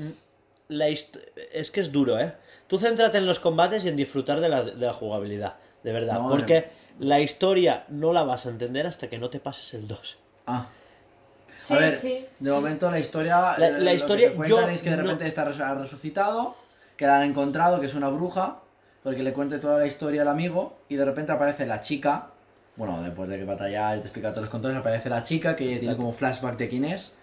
la 0.69 0.89
hist- 0.89 1.19
es 1.51 1.69
que 1.69 1.81
es 1.81 1.91
duro, 1.91 2.17
¿eh? 2.19 2.33
Tú 2.67 2.79
céntrate 2.79 3.17
en 3.17 3.25
los 3.25 3.39
combates 3.39 3.83
y 3.85 3.89
en 3.89 3.95
disfrutar 3.95 4.39
de 4.39 4.47
la, 4.49 4.63
de 4.63 4.85
la 4.85 4.93
jugabilidad, 4.93 5.57
de 5.83 5.91
verdad. 5.91 6.19
No, 6.19 6.29
porque 6.29 6.69
la 6.99 7.19
historia 7.19 7.83
no 7.89 8.13
la 8.13 8.23
vas 8.23 8.45
a 8.45 8.49
entender 8.49 8.87
hasta 8.87 9.09
que 9.09 9.17
no 9.17 9.29
te 9.29 9.39
pases 9.39 9.73
el 9.73 9.87
2. 9.87 10.17
Ah. 10.47 10.67
Sí, 11.61 11.73
a 11.73 11.77
ver, 11.77 11.95
sí. 11.97 12.25
de 12.39 12.51
momento 12.51 12.89
la 12.89 12.99
historia. 12.99 13.55
La- 13.57 13.67
eh, 13.67 13.71
la 13.79 13.91
que 13.91 13.97
historia, 13.97 14.33
cuentan 14.33 14.61
yo 14.61 14.67
es 14.67 14.81
que 14.81 14.89
de 14.89 14.97
no- 14.97 15.03
repente 15.03 15.27
está 15.27 15.45
res- 15.45 15.59
ha 15.59 15.75
resucitado, 15.75 16.55
que 16.97 17.05
la 17.05 17.17
han 17.17 17.23
encontrado, 17.23 17.79
que 17.79 17.85
es 17.85 17.93
una 17.95 18.09
bruja, 18.09 18.57
porque 19.03 19.23
le 19.23 19.33
cuente 19.33 19.59
toda 19.59 19.79
la 19.79 19.85
historia 19.87 20.21
al 20.23 20.27
amigo, 20.27 20.77
y 20.89 20.95
de 20.95 21.05
repente 21.05 21.31
aparece 21.31 21.65
la 21.65 21.81
chica. 21.81 22.27
Bueno, 22.75 23.01
después 23.03 23.29
de 23.29 23.37
que 23.37 23.45
batallar 23.45 23.97
y 23.97 24.01
te 24.01 24.07
explica 24.07 24.29
todos 24.31 24.43
los 24.43 24.49
controles, 24.49 24.79
aparece 24.79 25.09
la 25.09 25.23
chica 25.23 25.55
que 25.55 25.77
tiene 25.77 25.95
como 25.95 26.13
flashback 26.13 26.57
de 26.57 26.69
quién 26.69 26.85
es. 26.85 27.15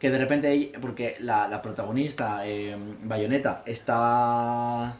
Que 0.00 0.10
de 0.10 0.18
repente, 0.18 0.72
porque 0.80 1.16
la, 1.20 1.46
la 1.46 1.62
protagonista, 1.62 2.44
eh, 2.44 2.76
Bayonetta, 3.04 3.62
está 3.66 4.92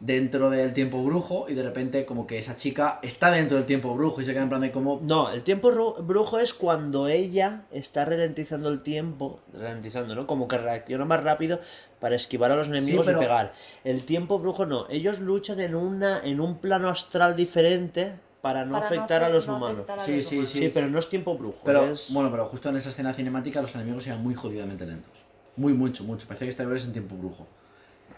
dentro 0.00 0.48
del 0.48 0.72
tiempo 0.72 1.02
brujo 1.04 1.46
y 1.48 1.54
de 1.54 1.62
repente 1.62 2.06
como 2.06 2.26
que 2.26 2.38
esa 2.38 2.56
chica 2.56 2.98
está 3.02 3.30
dentro 3.30 3.58
del 3.58 3.66
tiempo 3.66 3.94
brujo 3.94 4.22
y 4.22 4.24
se 4.24 4.32
queda 4.32 4.42
en 4.44 4.48
plan 4.48 4.62
de 4.62 4.72
como... 4.72 4.98
No, 5.02 5.30
el 5.30 5.44
tiempo 5.44 5.70
ru- 5.70 6.04
brujo 6.06 6.38
es 6.38 6.54
cuando 6.54 7.06
ella 7.06 7.64
está 7.70 8.06
ralentizando 8.06 8.70
el 8.70 8.80
tiempo, 8.82 9.40
ralentizando, 9.52 10.14
¿no? 10.14 10.26
Como 10.26 10.48
que 10.48 10.56
reacciona 10.56 11.04
más 11.04 11.22
rápido 11.22 11.60
para 12.00 12.16
esquivar 12.16 12.50
a 12.50 12.56
los 12.56 12.68
enemigos 12.68 13.04
pero- 13.06 13.18
y 13.18 13.22
pegar. 13.24 13.52
El 13.84 14.04
tiempo 14.04 14.38
brujo 14.38 14.64
no, 14.64 14.86
ellos 14.88 15.18
luchan 15.20 15.60
en 15.60 15.74
una 15.74 16.20
en 16.24 16.40
un 16.40 16.56
plano 16.58 16.88
astral 16.88 17.36
diferente 17.36 18.14
para 18.40 18.64
no 18.64 18.72
Para 18.72 18.86
afectar 18.86 19.22
a 19.22 19.28
afe- 19.28 19.32
los 19.32 19.46
no 19.48 19.56
humanos. 19.56 19.76
afectar 19.80 19.98
a 19.98 20.02
Sí, 20.02 20.16
los 20.16 20.24
sí, 20.24 20.34
humanos. 20.36 20.50
Sí, 20.52 20.70
pero 20.72 20.88
no 20.88 20.98
es 20.98 21.10
tiempo 21.10 21.36
brujo, 21.36 21.58
Pero 21.62 21.84
es 21.84 22.10
bueno, 22.10 22.30
pero 22.30 22.46
justo 22.46 22.70
en 22.70 22.76
esa 22.76 22.88
escena 22.88 23.12
cinemática 23.12 23.60
los 23.60 23.74
enemigos 23.74 24.06
eran 24.06 24.22
muy 24.22 24.34
jodidamente 24.34 24.86
lentos. 24.86 25.12
Muy, 25.56 25.74
mucho, 25.74 26.04
mucho. 26.04 26.26
Parecía 26.26 26.46
que 26.46 26.50
estaba 26.52 26.74
en 26.74 26.92
tiempo 26.94 27.16
brujo. 27.16 27.46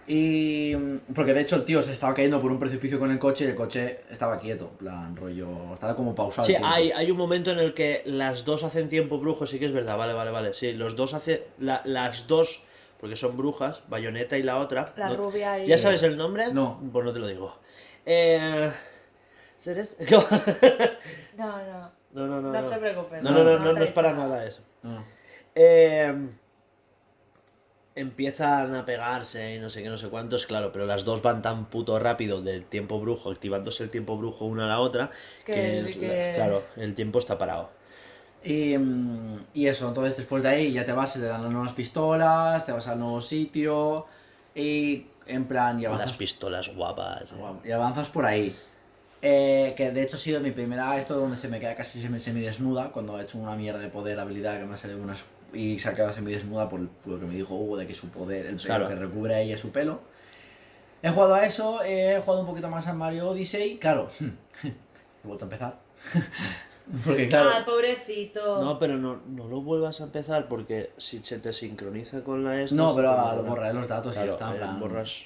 Y... 0.07 0.75
mm, 0.77 1.13
Porque 1.15 1.33
de 1.35 1.41
hecho 1.43 1.57
el 1.57 1.65
tío 1.65 1.81
se 1.83 1.93
estaba 1.93 2.15
cayendo 2.15 2.41
por 2.41 2.51
un 2.51 2.59
precipicio 2.59 2.99
con 2.99 3.11
el 3.11 3.19
coche 3.19 3.45
y 3.45 3.49
el 3.49 3.55
coche 3.55 4.01
estaba 4.11 4.39
quieto. 4.41 4.69
En 4.73 4.77
plan, 4.79 5.17
rollo... 5.17 5.75
Estaba 5.75 5.95
como 5.97 6.15
pausado. 6.15 6.45
Sí, 6.47 6.55
hay, 6.63 6.91
hay 6.93 7.11
un 7.11 7.17
momento 7.17 7.51
en 7.51 7.59
el 7.59 7.73
que 7.75 8.03
las 8.07 8.45
dos 8.45 8.65
hacen 8.65 8.89
tiempo 8.89 9.19
brujo, 9.19 9.47
sí 9.47 9.59
que 9.59 9.67
es 9.67 9.73
verdad, 9.73 9.97
vale, 9.97 10.13
vale, 10.13 10.31
vale. 10.31 10.55
Sí, 10.55 10.73
los 10.73 10.97
dos 10.97 11.15
hacen. 11.15 11.41
la- 11.59 11.83
las 11.85 12.27
dos, 12.27 12.65
porque 12.99 13.17
son 13.17 13.37
brujas, 13.37 13.83
Bayonetta 13.89 14.37
y 14.37 14.43
la 14.43 14.59
otra. 14.59 14.93
La 14.97 15.09
no- 15.11 15.17
rubia 15.17 15.59
y... 15.63 15.67
¿Ya 15.69 15.79
sabes 15.79 16.03
el 16.03 16.17
nombre? 16.17 16.53
No. 16.53 16.81
Pues 16.93 17.05
no 17.05 17.13
te 17.13 17.19
lo 17.19 17.27
digo. 17.27 17.57
Eh. 18.07 18.71
¿Seres? 19.57 19.97
No, 21.37 21.47
no. 21.47 21.93
No, 22.13 22.27
no, 22.27 22.41
no. 22.43 22.53
No 22.53 22.61
No, 22.63 22.69
te 22.69 22.77
preocupes. 22.77 23.23
no, 23.23 23.31
no, 23.31 23.43
no, 23.45 23.59
no 23.59 23.65
no, 23.65 23.73
no 23.73 23.85
es 23.85 23.91
para 23.91 24.13
nada 24.13 24.45
eso. 24.45 24.61
No. 24.83 25.03
Eh, 25.55 26.15
empiezan 27.95 28.75
a 28.75 28.85
pegarse 28.85 29.55
y 29.55 29.59
no 29.59 29.69
sé 29.71 29.83
qué, 29.83 29.89
no 29.91 29.99
sé 29.99 30.09
cuántos, 30.09 30.47
claro, 30.47 30.73
pero 30.73 30.87
las 30.87 31.05
dos 31.05 31.21
van 31.23 31.43
tan 31.43 31.67
puto 31.67 31.99
rápido 31.99 32.41
del 32.41 32.65
tiempo 32.65 32.99
brujo, 33.01 33.31
activándose 33.31 33.85
el 33.85 33.91
tiempo 33.91 34.17
brujo 34.17 34.45
una 34.47 34.65
a 34.65 34.69
la 34.69 34.81
otra, 34.81 35.11
que, 35.45 35.53
Que- 35.53 35.81
es, 35.81 35.97
que- 35.97 36.33
claro, 36.35 36.63
el 36.77 36.95
tiempo 36.95 37.19
está 37.19 37.37
parado. 37.39 37.71
Y, 38.45 38.77
mm, 38.77 39.45
y 39.55 39.67
eso, 39.67 39.87
entonces 39.89 40.17
después 40.17 40.43
de 40.43 40.49
ahí 40.49 40.73
ya 40.73 40.85
te 40.85 40.93
vas, 40.93 41.13
te 41.13 41.21
dan 41.21 41.43
las 41.43 41.53
nuevas 41.53 41.73
pistolas, 41.75 42.67
te 42.67 42.73
vas 42.73 42.89
al 42.89 42.99
nuevo 42.99 43.21
sitio 43.21 44.07
y 44.55 45.07
en 45.27 45.45
plan 45.45 45.79
y 45.79 45.83
Las 45.85 45.93
avanzas, 45.93 46.17
pistolas 46.17 46.75
guapas. 46.75 47.31
eh. 47.33 47.69
y 47.69 47.71
avanzas 47.71 48.09
por 48.09 48.25
ahí. 48.27 48.55
Eh, 49.25 49.75
que 49.77 49.93
de 49.93 50.03
hecho 50.03 50.17
ha 50.17 50.19
sido 50.19 50.41
mi 50.41 50.51
primera 50.51 50.99
esto 50.99 51.15
donde 51.17 51.37
se 51.37 51.47
me 51.49 51.61
queda 51.61 51.77
casi 51.77 52.01
semi- 52.03 52.19
semidesnuda 52.19 52.91
cuando 52.91 53.21
he 53.21 53.23
hecho 53.23 53.39
una 53.39 53.55
mierda 53.55 53.79
de 53.79 53.89
poder 53.89 54.19
habilidad 54.19 54.59
que 54.59 54.65
me 54.67 54.75
ha 54.75 54.77
salido 54.77 55.01
unas 55.01 55.21
y 55.55 55.77
quedado 55.95 56.13
semidesnuda 56.13 56.69
por, 56.69 56.81
lo 56.81 57.21
que 57.21 57.27
me 57.27 57.35
dijo 57.35 57.55
Hugo 57.55 57.77
de 57.77 57.87
que 57.87 57.95
su 57.95 58.09
poder, 58.11 58.47
el 58.47 58.57
pelo 58.57 58.65
Claro. 58.67 58.89
que 58.89 58.95
recubre 58.95 59.35
a 59.35 59.41
ella 59.41 59.59
su 59.59 59.71
pelo. 59.71 60.01
He 61.03 61.11
jugado 61.11 61.35
a 61.35 61.45
eso, 61.45 61.83
he 61.85 62.21
jugado 62.25 62.41
un 62.43 62.47
poquito 62.47 62.69
más 62.69 62.87
a 62.87 62.93
Mario 62.93 63.29
Odyssey, 63.31 63.79
claro, 63.79 64.09
he 64.65 65.27
vuelto 65.27 65.45
a 65.45 65.47
empezar. 65.47 65.79
Porque 67.05 67.29
claro, 67.29 67.51
Ay, 67.55 67.63
pobrecito. 67.65 68.61
No, 68.63 68.79
pero 68.79 68.97
no, 68.97 69.21
no 69.29 69.47
lo 69.49 69.61
vuelvas 69.61 70.01
a 70.01 70.05
empezar 70.05 70.49
porque 70.49 70.91
si 70.99 71.23
se 71.23 71.39
te 71.39 71.53
sincroniza 71.53 72.25
con 72.25 72.43
la 72.43 72.61
esta. 72.61 72.75
no, 72.75 72.95
pero 72.95 73.11
ah, 73.13 73.37
lo 73.37 73.73
los 73.73 73.87
datos 73.89 74.13
y 74.13 74.17
Claro, 74.17 74.33
ya 74.33 74.33
está. 74.33 74.55
eh, 74.55 74.59
plan. 74.59 74.81
borras. 74.81 75.25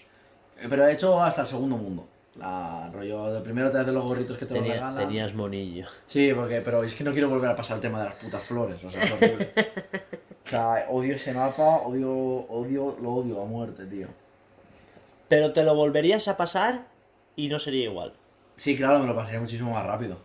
Pero 0.69 0.87
he 0.87 0.93
hecho 0.93 1.23
hasta 1.23 1.43
el 1.43 1.47
segundo 1.49 1.77
mundo. 1.79 2.07
La 2.37 2.91
rollo 2.93 3.33
de 3.33 3.41
primero 3.41 3.71
te 3.71 3.79
das 3.79 3.87
de 3.87 3.93
los 3.93 4.05
gorritos 4.05 4.37
que 4.37 4.45
te 4.45 4.53
Tenía- 4.55 4.75
los 4.75 4.81
regalan. 4.83 4.97
tenías 5.09 5.35
monillo. 5.35 5.87
Sí, 6.05 6.31
porque, 6.35 6.61
pero 6.61 6.83
es 6.83 6.95
que 6.95 7.03
no 7.05 7.13
quiero 7.13 7.31
volver 7.31 7.51
a 7.51 7.57
pasar 7.57 7.77
el 7.77 7.81
tema 7.81 8.01
de 8.01 8.11
las 8.11 8.15
putas 8.17 8.43
flores, 8.43 8.85
o 8.85 8.91
sea, 8.91 9.03
es 9.03 9.11
horrible. 9.13 9.49
o 10.47 10.49
sea, 10.49 10.87
odio 10.91 11.15
ese 11.17 11.33
mapa, 11.33 11.79
odio, 11.79 12.11
odio, 12.11 12.97
lo 13.03 13.11
odio 13.15 13.43
a 13.43 13.47
muerte, 13.47 13.85
tío. 13.87 14.09
pero 15.29 15.53
te 15.53 15.65
lo 15.65 15.75
volverías 15.75 16.29
a 16.29 16.37
pasar 16.37 16.87
y 17.35 17.49
no 17.49 17.59
sería 17.59 17.85
igual. 17.85 18.13
Sí, 18.57 18.77
claro, 18.77 19.01
me 19.01 19.07
lo 19.07 19.15
pasaría 19.15 19.41
muchísimo 19.41 19.73
más 19.73 19.85
rápido. 19.85 20.19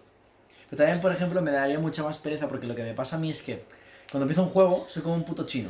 Pero 0.70 0.78
también, 0.84 1.02
por 1.02 1.12
ejemplo, 1.12 1.42
me 1.42 1.52
daría 1.52 1.80
mucha 1.80 2.04
más 2.04 2.18
pereza 2.18 2.48
porque 2.48 2.68
lo 2.68 2.76
que 2.76 2.84
me 2.84 2.94
pasa 2.94 3.16
a 3.18 3.20
mí 3.20 3.30
es 3.32 3.42
que 3.42 3.64
cuando 4.10 4.24
empiezo 4.26 4.44
un 4.44 4.50
juego 4.50 4.86
soy 4.88 5.02
como 5.04 5.16
un 5.16 5.24
puto 5.24 5.46
chino. 5.46 5.70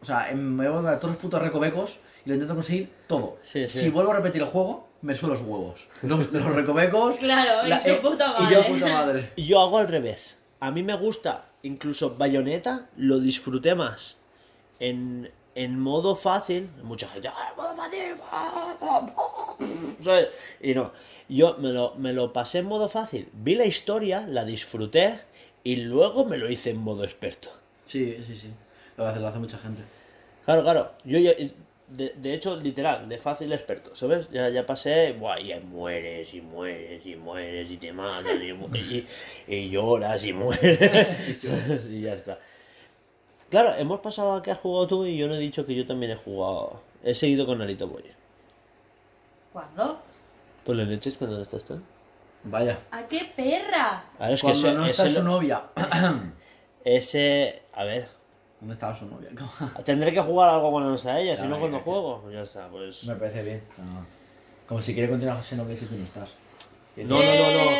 O 0.00 0.04
sea, 0.04 0.30
em- 0.30 0.38
me 0.54 0.68
voy 0.68 0.86
a 0.86 0.98
todos 1.00 1.14
los 1.14 1.16
putos 1.16 1.40
recovecos 1.42 1.98
y 2.24 2.28
lo 2.28 2.34
intento 2.34 2.54
conseguir 2.54 2.92
todo. 3.08 3.38
Sí, 3.42 3.66
sí. 3.68 3.80
Si 3.80 3.88
vuelvo 3.90 4.12
a 4.12 4.16
repetir 4.16 4.42
el 4.42 4.48
juego, 4.48 4.86
me 5.02 5.14
suelo 5.16 5.34
los 5.34 5.42
huevos. 5.44 5.86
Los, 6.04 6.30
los 6.32 6.44
recovecos. 6.54 7.16
Claro, 7.16 7.66
y 7.66 7.80
su 7.80 7.96
puta 8.00 8.36
Y 8.40 8.52
yo, 8.52 8.60
madre. 8.60 8.68
puta 8.74 8.86
madre. 8.92 9.32
Y 9.36 9.46
yo 9.46 9.60
hago 9.60 9.78
al 9.78 9.88
revés. 9.88 10.38
A 10.60 10.70
mí 10.70 10.82
me 10.82 10.94
gusta, 10.96 11.46
incluso 11.66 12.16
Bayonetta, 12.16 12.88
lo 12.96 13.18
disfruté 13.18 13.74
más 13.74 14.16
en, 14.80 15.30
en 15.54 15.78
modo 15.78 16.14
fácil. 16.16 16.70
Mucha 16.82 17.08
gente, 17.08 17.28
"Ah, 17.28 17.54
modo 17.56 17.74
fácil! 17.76 18.16
¿sabes? 20.00 20.28
Y 20.60 20.74
no, 20.74 20.92
yo 21.28 21.56
me 21.58 21.70
lo, 21.72 21.94
me 21.96 22.12
lo 22.12 22.32
pasé 22.32 22.58
en 22.58 22.66
modo 22.66 22.88
fácil, 22.88 23.28
vi 23.32 23.54
la 23.54 23.66
historia, 23.66 24.26
la 24.28 24.44
disfruté 24.44 25.18
y 25.64 25.76
luego 25.76 26.24
me 26.24 26.38
lo 26.38 26.50
hice 26.50 26.70
en 26.70 26.78
modo 26.78 27.04
experto. 27.04 27.50
Sí, 27.84 28.16
sí, 28.26 28.36
sí. 28.36 28.50
Lo 28.96 29.06
hace, 29.06 29.20
lo 29.20 29.28
hace 29.28 29.38
mucha 29.38 29.58
gente. 29.58 29.82
Claro, 30.44 30.62
claro. 30.62 30.92
Yo 31.04 31.18
ya, 31.18 31.32
de, 31.88 32.10
de 32.16 32.34
hecho, 32.34 32.56
literal, 32.56 33.08
de 33.08 33.18
fácil 33.18 33.52
experto, 33.52 33.94
¿sabes? 33.94 34.28
Ya, 34.30 34.48
ya 34.48 34.66
pasé, 34.66 35.12
buah, 35.12 35.40
y 35.40 35.52
ahí 35.52 35.60
mueres 35.60 36.34
y 36.34 36.40
mueres 36.40 37.04
y 37.06 37.14
mueres 37.16 37.70
y 37.70 37.76
te 37.76 37.92
matan 37.92 38.42
y, 38.42 38.78
y- 38.78 39.06
y 39.46 39.70
lloras 39.70 40.24
y 40.24 40.32
mueres. 40.32 40.80
y 41.88 42.00
ya 42.02 42.14
está. 42.14 42.38
Claro, 43.50 43.74
hemos 43.78 44.00
pasado 44.00 44.34
a 44.34 44.42
que 44.42 44.50
has 44.50 44.58
jugado 44.58 44.86
tú 44.88 45.06
y 45.06 45.16
yo 45.16 45.28
no 45.28 45.34
he 45.34 45.38
dicho 45.38 45.64
que 45.64 45.74
yo 45.74 45.86
también 45.86 46.12
he 46.12 46.16
jugado. 46.16 46.80
He 47.04 47.14
seguido 47.14 47.46
con 47.46 47.58
Narito 47.58 47.86
Boy. 47.86 48.02
¿Cuándo? 49.52 50.00
Pues 50.64 50.76
le 50.76 50.84
leches 50.84 51.16
cuando 51.16 51.36
no 51.36 51.42
estás 51.42 51.64
tú. 51.64 51.80
Vaya. 52.42 52.78
¿A 52.90 53.06
qué 53.06 53.32
perra? 53.36 54.04
A 54.18 54.24
ver, 54.24 54.34
es 54.34 54.40
que 54.40 54.46
Cuando 54.48 54.68
ese, 54.68 54.76
no 54.76 54.86
está 54.86 55.06
ese, 55.06 55.18
su 55.18 55.22
novia. 55.24 55.62
ese- 56.84 57.62
A 57.72 57.84
ver, 57.84 58.08
¿Dónde 58.60 58.74
estaba 58.74 58.96
su 58.96 59.06
novia? 59.06 59.30
tendré 59.84 60.12
que 60.12 60.20
jugar 60.20 60.48
algo 60.48 60.70
cuando 60.70 60.90
no 60.90 60.96
está 60.96 61.18
ella, 61.18 61.36
si 61.36 61.46
no 61.46 61.58
cuando 61.58 61.78
juego. 61.80 62.22
Pues 62.22 62.34
ya 62.34 62.42
está, 62.42 62.68
pues. 62.68 63.04
Me 63.04 63.14
parece 63.16 63.42
bien. 63.42 63.62
No. 63.78 64.06
Como 64.66 64.82
si 64.82 64.94
quiere 64.94 65.08
continuar 65.08 65.42
Xenoblade 65.42 65.78
si 65.78 65.86
tú 65.86 65.96
no 65.96 66.04
estás. 66.04 66.34
No, 66.96 67.22
no, 67.22 67.34
no, 67.34 67.64
no. 67.64 67.70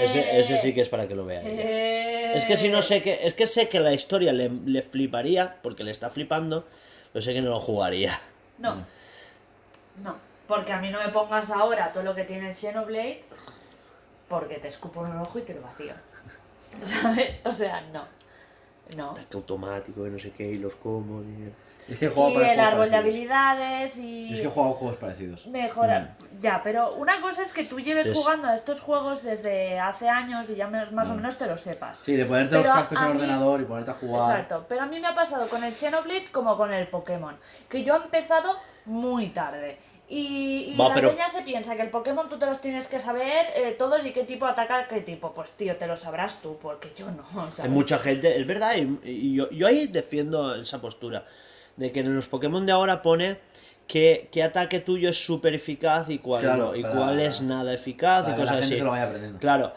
Ese, 0.00 0.38
ese 0.38 0.56
sí 0.56 0.72
que 0.72 0.80
es 0.80 0.88
para 0.88 1.06
que 1.06 1.14
lo 1.14 1.24
vea 1.24 1.42
ella. 1.42 1.62
Eh. 1.62 2.32
Es 2.36 2.44
que 2.44 2.56
si 2.56 2.68
no 2.68 2.80
sé 2.82 3.02
que. 3.02 3.26
Es 3.26 3.34
que 3.34 3.46
sé 3.46 3.68
que 3.68 3.80
la 3.80 3.92
historia 3.92 4.32
le, 4.32 4.48
le 4.48 4.82
fliparía, 4.82 5.58
porque 5.62 5.84
le 5.84 5.90
está 5.90 6.10
flipando, 6.10 6.66
pero 7.12 7.22
sé 7.22 7.34
que 7.34 7.42
no 7.42 7.50
lo 7.50 7.60
jugaría. 7.60 8.18
No. 8.58 8.76
No. 10.02 10.16
Porque 10.46 10.72
a 10.72 10.80
mí 10.80 10.90
no 10.90 11.02
me 11.02 11.08
pongas 11.08 11.50
ahora 11.50 11.92
todo 11.92 12.04
lo 12.04 12.14
que 12.14 12.24
tiene 12.24 12.48
el 12.48 12.54
Xenoblade, 12.54 13.22
porque 14.28 14.56
te 14.56 14.68
escupo 14.68 15.04
en 15.06 15.12
el 15.12 15.18
ojo 15.18 15.38
y 15.38 15.42
te 15.42 15.54
lo 15.54 15.62
vacío. 15.62 15.94
¿Sabes? 16.82 17.40
O 17.44 17.52
sea, 17.52 17.80
no. 17.92 18.04
No. 18.96 19.12
Ataque 19.12 19.36
automático 19.36 20.06
y 20.06 20.10
no 20.10 20.18
sé 20.18 20.32
qué, 20.32 20.44
y 20.48 20.58
los 20.58 20.74
combos. 20.76 21.24
y- 21.24 21.52
Es 21.92 21.98
que 21.98 22.06
he 22.06 22.08
jugado 22.10 22.40
Y 22.40 22.48
el 22.48 22.60
árbol 22.60 22.90
de 22.90 22.96
habilidades 22.96 23.96
y. 23.96 24.32
Es 24.34 24.40
que 24.40 24.46
he 24.46 24.50
jugado 24.50 24.74
juegos 24.74 24.98
parecidos. 24.98 25.46
Mejora. 25.48 26.16
Ya, 26.38 26.60
pero 26.62 26.94
una 26.94 27.20
cosa 27.20 27.42
es 27.42 27.52
que 27.52 27.64
tú 27.64 27.80
lleves 27.80 28.06
Este 28.06 28.18
es- 28.18 28.24
jugando 28.24 28.46
a 28.48 28.54
estos 28.54 28.80
juegos 28.80 29.22
desde 29.24 29.80
hace 29.80 30.08
años 30.08 30.48
y 30.48 30.54
ya 30.54 30.68
más 30.68 31.10
o 31.10 31.14
menos 31.16 31.36
te 31.38 31.46
lo 31.46 31.56
sepas. 31.58 31.98
Sí, 31.98 32.14
de 32.14 32.24
ponerte 32.24 32.54
los 32.56 32.66
Pero 32.66 32.74
cascos 32.78 32.98
en 33.00 33.04
el 33.08 33.14
mí- 33.14 33.20
ordenador 33.22 33.60
y 33.60 33.64
ponerte 33.64 33.90
a 33.90 33.94
jugar. 33.94 34.30
Exacto, 34.30 34.64
pero 34.68 34.82
a 34.82 34.86
mí 34.86 35.00
me 35.00 35.08
ha 35.08 35.14
pasado 35.14 35.48
con 35.48 35.64
el 35.64 35.72
Xenoblade 35.72 36.26
como 36.30 36.56
con 36.56 36.72
el 36.72 36.86
Pokémon, 36.86 37.36
que 37.68 37.82
yo 37.82 37.94
he 37.96 38.02
empezado 38.04 38.56
muy 38.84 39.30
tarde. 39.30 39.78
Y, 40.14 40.72
y 40.72 40.76
Va, 40.76 40.90
la 40.90 40.94
pero- 40.94 41.10
peña 41.12 41.26
se 41.30 41.40
piensa 41.40 41.74
que 41.74 41.80
el 41.80 41.88
Pokémon 41.88 42.28
tú 42.28 42.38
te 42.38 42.44
los 42.44 42.60
tienes 42.60 42.86
que 42.86 43.00
saber 43.00 43.46
eh, 43.56 43.74
todos 43.78 44.04
y 44.04 44.12
qué 44.12 44.24
tipo 44.24 44.44
ataca 44.44 44.86
qué 44.86 45.00
tipo. 45.00 45.32
Pues 45.32 45.50
tío, 45.52 45.74
te 45.76 45.86
lo 45.86 45.96
sabrás 45.96 46.42
tú, 46.42 46.58
porque 46.60 46.92
yo 46.98 47.10
no. 47.10 47.22
¿sabes? 47.32 47.60
Hay 47.60 47.70
mucha 47.70 47.98
gente, 47.98 48.38
es 48.38 48.46
verdad, 48.46 48.74
y, 48.76 48.98
y 49.08 49.34
yo, 49.36 49.48
yo 49.50 49.66
ahí 49.66 49.86
defiendo 49.86 50.54
esa 50.56 50.80
postura. 50.82 51.24
De 51.76 51.90
que 51.92 52.00
en 52.00 52.14
los 52.14 52.28
Pokémon 52.28 52.66
de 52.66 52.72
ahora 52.72 53.00
pone 53.00 53.38
que, 53.86 54.28
qué 54.30 54.42
ataque 54.42 54.80
tuyo 54.80 55.08
es 55.08 55.24
súper 55.24 55.54
eficaz 55.54 56.10
y 56.10 56.18
cuál 56.18 56.42
Claro, 56.42 56.66
no, 56.66 56.76
y 56.76 56.82
para- 56.82 56.94
cuál 56.94 57.18
es 57.20 57.40
nada 57.40 57.72
eficaz 57.72 58.24
Para 58.24 58.34
y 58.34 58.36
que 58.36 58.44
la 58.44 58.50
cosas 58.50 58.56
gente 58.60 58.74
así. 58.74 58.76
se 58.78 58.84
lo 58.84 58.90
vaya 58.90 59.04
aprendiendo. 59.04 59.38
Claro. 59.38 59.72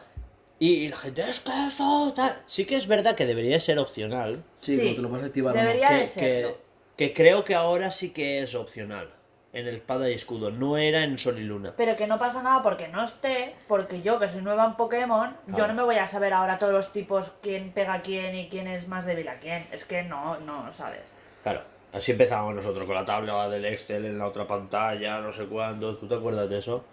Y, 0.59 0.69
y 0.73 0.89
la 0.89 0.95
gente, 0.97 1.21
es 1.29 1.39
que 1.39 1.51
eso, 1.67 2.11
tal. 2.13 2.33
Sí 2.45 2.65
que 2.65 2.75
es 2.75 2.87
verdad 2.87 3.15
que 3.15 3.25
debería 3.25 3.57
ser 3.61 3.79
opcional. 3.79 4.43
Sí, 4.59 4.75
Sí, 4.75 4.81
como 4.83 4.95
te 4.95 5.01
lo 5.01 5.09
puedes 5.09 5.25
activar 5.27 5.55
o 5.55 5.57
no. 5.57 5.63
debería- 5.65 5.91
de 5.91 5.99
que, 6.01 6.05
serlo. 6.07 6.57
que, 6.97 7.07
que 7.07 7.13
creo 7.13 7.43
que 7.45 7.55
ahora 7.55 7.89
sí 7.91 8.11
que 8.11 8.41
es 8.41 8.53
opcional. 8.55 9.09
En 9.55 9.67
el 9.67 9.75
espada 9.75 10.09
y 10.09 10.13
escudo. 10.13 10.51
No 10.51 10.77
era 10.77 11.03
en 11.03 11.17
Sol 11.17 11.39
y 11.39 11.43
Luna. 11.43 11.73
Pero 11.77 11.95
que 11.95 12.07
no 12.07 12.19
pasa 12.19 12.43
nada 12.43 12.61
porque 12.61 12.89
no 12.89 13.03
esté, 13.03 13.55
porque 13.67 14.01
yo 14.01 14.19
que 14.19 14.27
soy 14.27 14.41
nueva 14.41 14.65
en 14.65 14.75
Pokémon, 14.75 15.33
yo 15.47 15.65
no 15.65 15.73
me 15.73 15.81
voy 15.81 15.95
a 15.95 16.07
saber 16.07 16.33
ahora 16.33 16.59
todos 16.59 16.73
los 16.73 16.91
tipos 16.91 17.31
quién 17.41 17.71
pega 17.71 17.93
a 17.93 18.01
quién 18.01 18.35
y 18.35 18.49
quién 18.49 18.67
es 18.67 18.87
más 18.87 19.05
débil 19.05 19.29
a 19.29 19.39
quién. 19.39 19.65
Es 19.71 19.85
que 19.85 20.03
no, 20.03 20.37
no, 20.41 20.71
¿sabes? 20.73 21.01
Claro. 21.41 21.61
Así 21.93 22.11
empezábamos 22.11 22.53
nosotros 22.55 22.85
con 22.85 22.95
la 22.95 23.05
tabla 23.05 23.47
del 23.47 23.63
Excel 23.63 24.03
en 24.03 24.19
la 24.19 24.25
otra 24.25 24.45
pantalla, 24.45 25.21
no 25.21 25.31
sé 25.31 25.45
cuándo. 25.45 25.95
¿Tú 25.95 26.05
te 26.05 26.15
acuerdas 26.15 26.49
de 26.49 26.57
eso? 26.57 26.83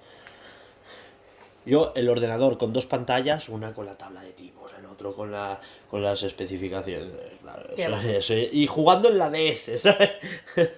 Yo, 1.64 1.92
el 1.94 2.08
ordenador 2.08 2.58
con 2.58 2.72
dos 2.72 2.86
pantallas, 2.86 3.48
una 3.48 3.72
con 3.72 3.86
la 3.86 3.96
tabla 3.96 4.20
de 4.22 4.32
tipos, 4.32 4.72
el 4.78 4.84
otro 4.86 5.14
con, 5.14 5.30
la, 5.30 5.60
con 5.90 6.02
las 6.02 6.22
especificaciones. 6.22 7.08
Claro, 7.40 7.62
Qué 7.76 7.84
eso- 7.84 7.94
eso- 8.08 8.34
y 8.52 8.66
jugando 8.66 9.08
en 9.08 9.18
la 9.18 9.30
DS, 9.30 9.78
¿sabes? 9.78 10.10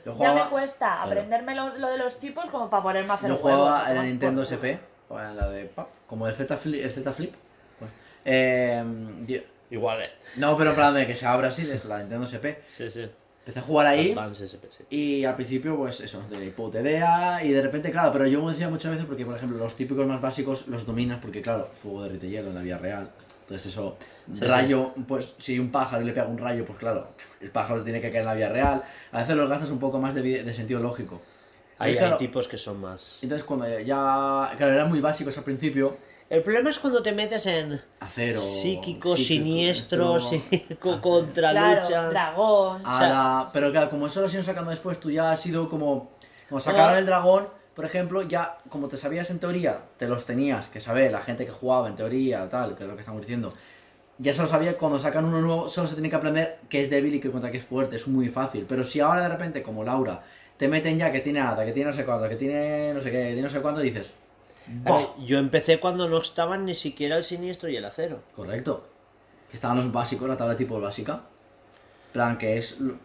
Yo 0.04 0.18
Ya 0.18 0.32
me 0.34 0.50
cuesta 0.50 1.02
aprenderme 1.02 1.54
lo, 1.54 1.74
lo 1.78 1.88
de 1.88 1.98
los 1.98 2.18
tipos 2.20 2.44
como 2.50 2.68
para 2.68 2.82
ponerme 2.82 3.10
a 3.10 3.14
hacer 3.14 3.30
yo 3.30 3.36
jugaba 3.36 3.78
en 3.78 3.82
la 3.82 3.88
tomar 3.88 4.04
Nintendo 4.06 4.42
por. 4.42 4.52
SP, 4.52 4.66
o 5.08 5.20
en 5.20 5.36
la 5.36 5.48
de 5.48 5.70
como 6.06 6.28
el 6.28 6.34
Z 6.34 6.56
Flip. 6.56 6.84
El 6.84 6.90
Z 6.90 7.12
Flip 7.12 7.34
pues, 7.78 7.90
eh, 8.26 8.84
yo- 9.26 9.40
Igual, 9.70 10.02
¿eh? 10.02 10.10
no, 10.36 10.56
pero 10.58 10.70
en 10.70 10.76
plan 10.76 10.94
de 10.94 11.06
que 11.06 11.14
se 11.14 11.26
abra 11.26 11.48
así, 11.48 11.62
es 11.62 11.84
la 11.86 11.98
Nintendo 11.98 12.26
SP. 12.28 12.60
Sí, 12.66 12.88
sí. 12.90 13.08
Empecé 13.44 13.58
a 13.58 13.62
jugar 13.62 13.86
ahí 13.88 14.12
Advance 14.12 14.46
SP, 14.48 14.64
sí. 14.70 14.84
y 14.88 15.24
al 15.26 15.36
principio, 15.36 15.76
pues 15.76 16.00
eso, 16.00 16.18
tenía 16.30 16.50
puta 16.50 16.80
idea 16.80 17.44
y 17.44 17.50
de 17.50 17.60
repente, 17.60 17.90
claro, 17.90 18.10
pero 18.10 18.26
yo 18.26 18.42
me 18.42 18.52
decía 18.52 18.70
muchas 18.70 18.92
veces 18.92 19.04
porque, 19.06 19.26
por 19.26 19.36
ejemplo, 19.36 19.58
los 19.58 19.76
típicos 19.76 20.06
más 20.06 20.22
básicos 20.22 20.66
los 20.68 20.86
dominas 20.86 21.18
porque, 21.20 21.42
claro, 21.42 21.68
fuego 21.74 22.04
derrite 22.04 22.30
hielo 22.30 22.48
en 22.48 22.54
la 22.54 22.62
vida 22.62 22.78
real. 22.78 23.10
Entonces 23.42 23.72
eso, 23.72 23.98
Sí, 24.32 24.40
rayo, 24.46 24.94
pues 25.06 25.34
si 25.38 25.58
un 25.58 25.70
pájaro 25.70 26.02
le 26.02 26.12
pega 26.12 26.26
un 26.26 26.38
rayo, 26.38 26.64
pues 26.64 26.78
claro, 26.78 27.08
el 27.42 27.50
pájaro 27.50 27.84
tiene 27.84 28.00
que 28.00 28.08
caer 28.08 28.22
en 28.22 28.26
la 28.26 28.34
vida 28.34 28.48
real. 28.48 28.82
A 29.12 29.20
veces 29.20 29.36
los 29.36 29.50
gastas 29.50 29.70
un 29.70 29.78
poco 29.78 30.00
más 30.00 30.14
de, 30.14 30.22
de 30.42 30.54
sentido 30.54 30.80
lógico. 30.80 31.20
Hay, 31.78 31.96
claro, 31.96 32.12
hay 32.12 32.18
tipos 32.18 32.48
que 32.48 32.56
son 32.56 32.80
más. 32.80 33.18
Entonces 33.20 33.44
cuando 33.44 33.68
ya, 33.80 34.54
claro, 34.56 34.72
eran 34.72 34.88
muy 34.88 35.00
básicos 35.00 35.36
al 35.36 35.44
principio, 35.44 35.94
El 36.34 36.42
problema 36.42 36.70
es 36.70 36.80
cuando 36.80 37.00
te 37.00 37.12
metes 37.12 37.46
en 37.46 37.80
acero, 38.00 38.40
psíquico, 38.40 39.14
psíquico, 39.14 39.16
siniestro, 39.16 40.18
psíquico 40.20 40.90
acero. 40.90 41.00
contra 41.00 41.50
Claro, 41.52 41.80
lucha. 41.82 42.08
dragón. 42.08 42.80
O 42.84 42.98
sea- 42.98 43.38
Hada, 43.40 43.50
pero 43.52 43.70
claro, 43.70 43.88
como 43.90 44.08
eso 44.08 44.20
lo 44.20 44.28
siguen 44.28 44.44
sacando 44.44 44.70
después, 44.70 44.98
tú 44.98 45.10
ya 45.10 45.30
has 45.30 45.40
sido 45.40 45.68
como. 45.68 46.10
Como 46.48 46.60
Ah. 46.66 46.98
el 46.98 47.06
dragón, 47.06 47.46
por 47.74 47.84
ejemplo, 47.84 48.22
ya 48.22 48.58
como 48.68 48.88
te 48.88 48.96
sabías 48.96 49.30
en 49.30 49.38
teoría, 49.38 49.78
te 49.96 50.08
los 50.08 50.26
tenías 50.26 50.68
que 50.68 50.80
saber, 50.80 51.12
la 51.12 51.20
gente 51.20 51.44
que 51.46 51.52
jugaba 51.52 51.88
en 51.88 51.94
teoría, 51.96 52.48
tal, 52.50 52.74
que 52.76 52.82
es 52.82 52.88
lo 52.88 52.94
que 52.96 53.00
estamos 53.00 53.20
diciendo. 53.20 53.54
Ya 54.18 54.34
se 54.34 54.42
lo 54.42 54.48
sabía, 54.48 54.76
cuando 54.76 54.98
sacan 54.98 55.24
uno 55.24 55.40
nuevo, 55.40 55.68
solo 55.68 55.86
se 55.86 55.94
tiene 55.94 56.10
que 56.10 56.16
aprender 56.16 56.58
que 56.68 56.82
es 56.82 56.90
débil 56.90 57.14
y 57.14 57.20
que 57.20 57.30
contra 57.30 57.50
que 57.50 57.58
es 57.58 57.64
fuerte, 57.64 57.96
es 57.96 58.06
muy 58.08 58.28
fácil. 58.28 58.66
Pero 58.68 58.82
si 58.84 58.98
ahora 59.00 59.22
de 59.22 59.28
repente, 59.28 59.62
como 59.62 59.84
Laura, 59.84 60.22
te 60.56 60.66
meten 60.68 60.98
ya 60.98 61.10
que 61.12 61.20
tiene 61.20 61.40
Hada, 61.40 61.64
que 61.64 61.72
tiene 61.72 61.90
no 61.90 61.96
sé 61.96 62.04
cuánto, 62.04 62.28
que 62.28 62.36
tiene 62.36 62.92
no 62.92 63.00
sé 63.00 63.10
qué, 63.10 63.18
que 63.18 63.26
tiene 63.28 63.42
no 63.42 63.50
sé 63.50 63.60
cuánto, 63.60 63.80
dices. 63.80 64.12
Yo 65.24 65.38
empecé 65.38 65.78
cuando 65.80 66.08
no 66.08 66.18
estaban 66.18 66.64
ni 66.64 66.74
siquiera 66.74 67.16
el 67.16 67.24
siniestro 67.24 67.68
y 67.68 67.76
el 67.76 67.84
acero. 67.84 68.22
Correcto. 68.34 68.86
Que 69.50 69.56
estaban 69.56 69.76
los 69.76 69.92
básicos, 69.92 70.28
la 70.28 70.36
tabla 70.36 70.54
de 70.54 70.58
tipo 70.58 70.80
básica. 70.80 71.22
plan, 72.12 72.38
que 72.38 72.56
es 72.58 72.78
lo- 72.78 72.96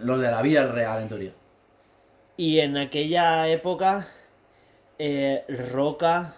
los 0.00 0.20
de 0.20 0.30
la 0.30 0.42
vida 0.42 0.66
real 0.66 1.00
en 1.02 1.08
teoría. 1.08 1.32
Y 2.36 2.60
en 2.60 2.76
aquella 2.76 3.48
época, 3.48 4.06
eh, 4.98 5.44
Roca 5.72 6.34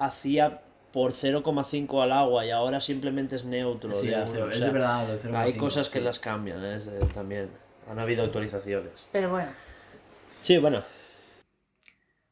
hacía 0.00 0.60
por 0.92 1.12
0,5 1.12 2.02
al 2.02 2.12
agua 2.12 2.44
y 2.46 2.50
ahora 2.50 2.80
simplemente 2.80 3.36
es 3.36 3.44
neutro. 3.44 3.94
Sí, 4.00 4.08
de 4.08 4.14
uno, 4.22 4.22
o 4.44 4.50
es 4.50 4.56
sea, 4.58 4.66
de 4.66 4.72
verdad. 4.72 5.06
de 5.06 5.18
0,5, 5.22 5.36
hay 5.36 5.56
cosas 5.56 5.88
que 5.88 6.00
las 6.00 6.18
cambian 6.18 6.64
¿eh? 6.64 6.78
Eh, 6.84 7.06
también. 7.14 7.48
Han 7.90 7.98
habido 8.00 8.24
actualizaciones. 8.24 9.06
Pero 9.12 9.30
bueno, 9.30 9.50
Sí, 10.42 10.58
bueno. 10.58 10.82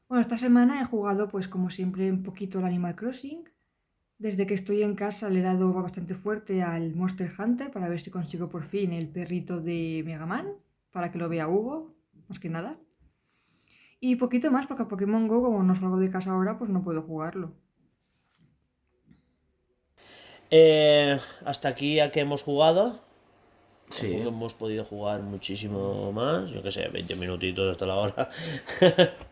Bueno, 0.08 0.20
esta 0.20 0.38
semana 0.38 0.80
he 0.80 0.84
jugado, 0.84 1.28
pues 1.28 1.48
como 1.48 1.68
siempre, 1.68 2.10
un 2.10 2.22
poquito 2.22 2.58
al 2.58 2.66
Animal 2.66 2.94
Crossing. 2.94 3.48
Desde 4.18 4.46
que 4.46 4.54
estoy 4.54 4.82
en 4.82 4.94
casa 4.94 5.28
le 5.28 5.40
he 5.40 5.42
dado 5.42 5.72
bastante 5.72 6.14
fuerte 6.14 6.62
al 6.62 6.94
Monster 6.94 7.30
Hunter 7.38 7.70
para 7.70 7.88
ver 7.88 8.00
si 8.00 8.10
consigo 8.10 8.48
por 8.48 8.62
fin 8.62 8.92
el 8.92 9.08
perrito 9.08 9.60
de 9.60 10.02
Mega 10.06 10.26
Man, 10.26 10.54
para 10.90 11.10
que 11.10 11.18
lo 11.18 11.28
vea 11.28 11.48
Hugo, 11.48 11.94
más 12.28 12.38
que 12.38 12.48
nada. 12.48 12.78
Y 14.00 14.16
poquito 14.16 14.50
más, 14.50 14.66
porque 14.66 14.84
a 14.84 14.88
Pokémon 14.88 15.26
Go, 15.26 15.42
como 15.42 15.62
no 15.62 15.74
salgo 15.74 15.98
de 15.98 16.10
casa 16.10 16.30
ahora, 16.30 16.56
pues 16.56 16.70
no 16.70 16.84
puedo 16.84 17.02
jugarlo. 17.02 17.52
Eh, 20.50 21.18
hasta 21.44 21.68
aquí 21.68 21.98
a 21.98 22.12
que 22.12 22.20
hemos 22.20 22.42
jugado. 22.42 23.00
Sí. 23.88 24.12
Tampoco 24.12 24.28
hemos 24.28 24.54
podido 24.54 24.84
jugar 24.84 25.22
muchísimo 25.22 26.12
más. 26.12 26.50
Yo 26.50 26.62
que 26.62 26.70
sé, 26.70 26.88
20 26.88 27.16
minutitos 27.16 27.72
hasta 27.72 27.86
la 27.86 27.96
hora. 27.96 28.30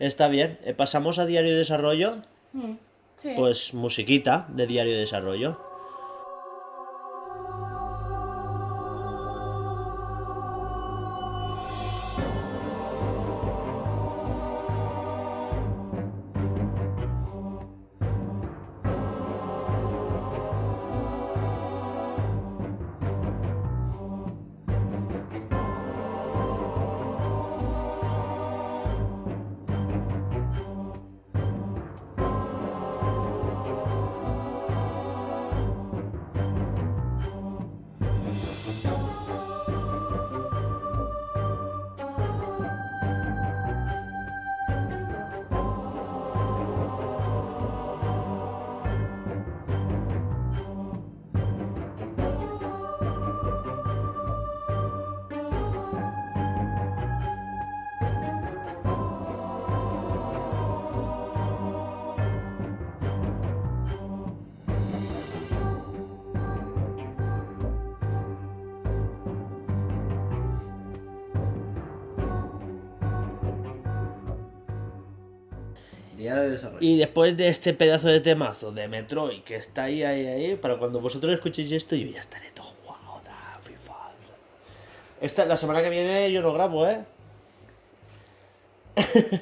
Está 0.00 0.26
bien. 0.28 0.58
Eh, 0.64 0.74
Pasamos 0.74 1.18
a 1.20 1.26
diario 1.26 1.52
de 1.52 1.58
desarrollo. 1.58 2.16
Mm, 2.52 2.72
Sí. 3.16 3.32
Pues 3.36 3.74
musiquita 3.74 4.46
de 4.48 4.66
diario 4.66 4.94
de 4.94 5.00
desarrollo. 5.00 5.60
Desarrollo. 76.50 76.78
Y 76.80 76.98
después 76.98 77.36
de 77.36 77.48
este 77.48 77.74
pedazo 77.74 78.08
de 78.08 78.20
temazo 78.20 78.72
de 78.72 78.88
Metroid 78.88 79.42
que 79.42 79.56
está 79.56 79.84
ahí, 79.84 80.02
ahí, 80.02 80.26
ahí, 80.26 80.56
para 80.56 80.76
cuando 80.78 81.00
vosotros 81.00 81.32
escuchéis 81.32 81.72
esto, 81.72 81.96
yo 81.96 82.06
ya 82.08 82.20
estaré 82.20 82.50
todo 82.50 82.66
jugado. 82.66 83.20
da, 83.24 83.58
FIFA. 83.62 83.94
Esta, 85.20 85.44
la 85.46 85.56
semana 85.56 85.82
que 85.82 85.90
viene 85.90 86.32
yo 86.32 86.42
no 86.42 86.52
grabo, 86.52 86.86
¿eh? 86.86 87.04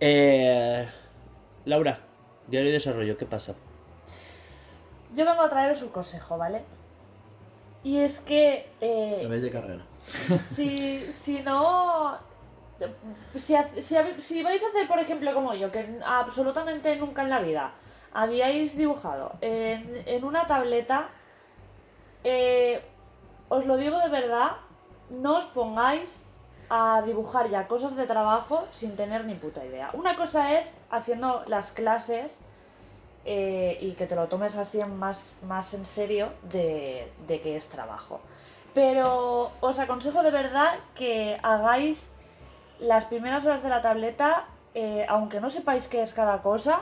eh 0.00 0.88
Laura, 1.66 1.98
diario 2.46 2.68
de 2.68 2.74
desarrollo, 2.74 3.16
¿qué 3.16 3.26
pasa? 3.26 3.54
Yo 5.14 5.24
vengo 5.24 5.42
a 5.42 5.48
traeros 5.48 5.82
un 5.82 5.88
consejo, 5.88 6.38
¿vale? 6.38 6.62
Y 7.82 7.98
es 7.98 8.20
que 8.20 8.66
eh, 8.80 9.20
En 9.22 9.30
vez 9.30 9.42
de 9.42 9.50
carrera. 9.50 9.84
si, 10.06 10.98
si 11.00 11.40
no. 11.42 12.18
Si, 13.34 13.54
si, 13.80 13.96
si 14.18 14.42
vais 14.42 14.62
a 14.62 14.68
hacer, 14.68 14.86
por 14.86 14.98
ejemplo, 14.98 15.32
como 15.32 15.54
yo, 15.54 15.70
que 15.72 16.00
absolutamente 16.04 16.94
nunca 16.96 17.22
en 17.22 17.30
la 17.30 17.40
vida 17.40 17.72
habíais 18.12 18.76
dibujado 18.76 19.32
en, 19.40 20.02
en 20.06 20.24
una 20.24 20.46
tableta, 20.46 21.08
eh, 22.24 22.82
os 23.48 23.66
lo 23.66 23.76
digo 23.76 23.98
de 24.00 24.08
verdad, 24.08 24.52
no 25.10 25.38
os 25.38 25.44
pongáis 25.46 26.24
a 26.68 27.02
dibujar 27.02 27.48
ya 27.48 27.68
cosas 27.68 27.94
de 27.94 28.06
trabajo 28.06 28.66
sin 28.72 28.96
tener 28.96 29.24
ni 29.24 29.34
puta 29.34 29.64
idea. 29.64 29.90
Una 29.92 30.16
cosa 30.16 30.58
es 30.58 30.78
haciendo 30.90 31.44
las 31.46 31.72
clases 31.72 32.40
eh, 33.24 33.78
y 33.80 33.92
que 33.92 34.06
te 34.06 34.16
lo 34.16 34.26
tomes 34.26 34.56
así 34.56 34.82
más, 34.84 35.34
más 35.46 35.74
en 35.74 35.84
serio 35.84 36.32
de, 36.42 37.10
de 37.26 37.40
que 37.40 37.56
es 37.56 37.68
trabajo. 37.68 38.20
Pero 38.74 39.50
os 39.60 39.78
aconsejo 39.78 40.22
de 40.22 40.30
verdad 40.30 40.74
que 40.94 41.38
hagáis 41.42 42.12
las 42.80 43.04
primeras 43.06 43.44
horas 43.46 43.62
de 43.62 43.68
la 43.68 43.80
tableta, 43.80 44.44
eh, 44.74 45.06
aunque 45.08 45.40
no 45.40 45.48
sepáis 45.50 45.88
qué 45.88 46.02
es 46.02 46.12
cada 46.12 46.42
cosa, 46.42 46.80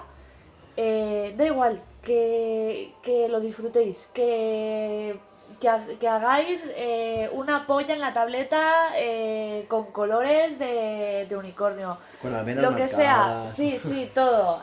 eh, 0.77 1.33
da 1.37 1.45
igual, 1.47 1.81
que, 2.03 2.93
que 3.03 3.29
lo 3.29 3.39
disfrutéis, 3.41 4.09
que, 4.13 5.17
que, 5.61 5.69
ha- 5.69 5.87
que 6.01 6.09
hagáis 6.09 6.69
eh, 6.75 7.31
una 7.33 7.67
polla 7.67 7.95
en 7.95 8.01
la 8.01 8.13
tableta 8.13 8.89
eh, 8.97 9.67
con 9.69 9.85
colores 9.93 10.59
de, 10.59 11.27
de 11.29 11.37
unicornio. 11.37 11.97
Con 12.21 12.35
almenas 12.35 12.65
Lo 12.65 12.75
que 12.77 12.89
sea, 12.89 13.47
sí, 13.49 13.79
sí, 13.79 14.11
todo. 14.15 14.63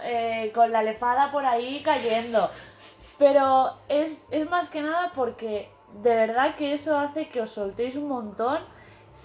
con 0.53 0.71
la 0.71 0.83
lefada 0.83 1.31
por 1.31 1.45
ahí 1.45 1.81
cayendo. 1.83 2.49
Pero 3.17 3.71
es, 3.87 4.25
es 4.31 4.49
más 4.49 4.69
que 4.69 4.81
nada 4.81 5.11
porque 5.15 5.69
de 6.01 6.15
verdad 6.15 6.55
que 6.55 6.73
eso 6.73 6.97
hace 6.97 7.27
que 7.29 7.41
os 7.41 7.51
soltéis 7.51 7.95
un 7.95 8.07
montón. 8.07 8.59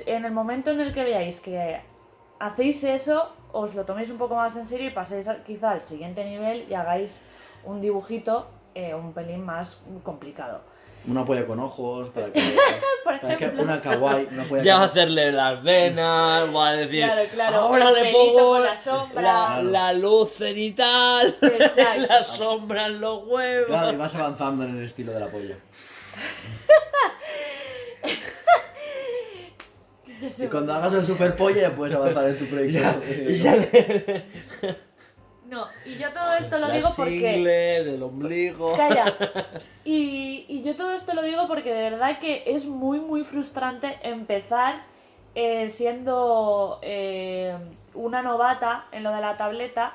En 0.04 0.24
el 0.24 0.32
momento 0.32 0.70
en 0.72 0.80
el 0.80 0.92
que 0.92 1.04
veáis 1.04 1.40
que 1.40 1.80
hacéis 2.40 2.83
eso, 2.85 3.29
os 3.53 3.75
lo 3.75 3.85
toméis 3.85 4.11
un 4.11 4.18
poco 4.18 4.35
más 4.35 4.57
en 4.57 4.66
serio 4.66 4.88
y 4.88 4.90
paséis 4.90 5.29
a- 5.29 5.42
quizá 5.44 5.70
al 5.72 5.81
siguiente 5.83 6.25
nivel 6.25 6.66
y 6.70 6.75
hagáis 6.75 7.20
un 7.64 7.81
dibujito 7.81 8.46
eh, 8.75 8.94
un 8.94 9.12
pelín 9.12 9.44
más 9.44 9.81
complicado. 10.03 10.61
Una 11.09 11.25
polla 11.25 11.46
con 11.46 11.61
ojos, 11.61 12.09
para 12.11 12.33
que. 12.33 12.40
Por 13.05 13.20
para 13.20 13.37
que 13.37 13.46
una 13.46 13.81
kawaii, 13.81 14.27
una 14.33 14.42
polla 14.44 14.62
Ya 14.62 14.75
con- 14.75 14.85
hacerle 14.85 15.31
las 15.33 15.62
venas, 15.62 16.51
voy 16.51 16.68
a 16.68 16.72
decir, 16.72 17.05
Claro, 17.05 17.22
claro, 17.33 17.57
ahora 17.57 17.90
le 17.92 18.12
pongo 18.12 18.59
la 18.59 18.77
sombra. 18.77 19.22
la, 19.22 19.62
la 19.62 19.92
luz 19.92 20.33
cenital, 20.33 21.35
Exacto. 21.42 22.07
la 22.09 22.22
sombra 22.25 22.87
en 22.87 23.01
los 23.01 23.25
huevos. 23.25 23.66
Claro, 23.68 23.92
y 23.92 23.96
vas 23.96 24.14
avanzando 24.16 24.64
en 24.64 24.79
el 24.79 24.85
estilo 24.85 25.12
de 25.12 25.20
la 25.20 25.29
polla. 25.29 25.55
Y 30.38 30.46
cuando 30.46 30.72
hagas 30.74 30.94
el 30.94 31.05
super 31.07 31.35
polla 31.37 31.62
ya 31.62 31.70
puedes 31.76 31.94
avanzar 31.94 32.29
en 32.29 32.38
tu 32.38 32.44
proyecto. 32.50 33.00
Y 33.29 33.35
ya 33.38 33.55
le- 33.57 34.24
No, 35.46 35.68
y 35.85 35.94
yo 35.96 36.12
todo 36.12 36.35
esto 36.38 36.59
lo 36.59 36.66
la 36.66 36.74
digo 36.74 36.88
porque... 36.96 37.11
single, 37.12 37.76
el 37.76 38.02
ombligo. 38.02 38.76
Calla. 38.76 39.05
Y, 39.85 40.44
y 40.48 40.62
yo 40.64 40.74
todo 40.74 40.90
esto 40.96 41.14
lo 41.14 41.22
digo 41.22 41.46
porque 41.46 41.72
de 41.72 41.83
verdad 41.90 42.18
que 42.18 42.42
es 42.46 42.64
muy, 42.64 42.98
muy 42.98 43.22
frustrante 43.22 43.96
empezar 44.02 44.83
eh, 45.37 45.70
siendo 45.70 46.81
eh, 46.83 47.57
una 47.94 48.20
novata 48.22 48.87
en 48.90 49.05
lo 49.05 49.12
de 49.12 49.20
la 49.20 49.37
tableta 49.37 49.94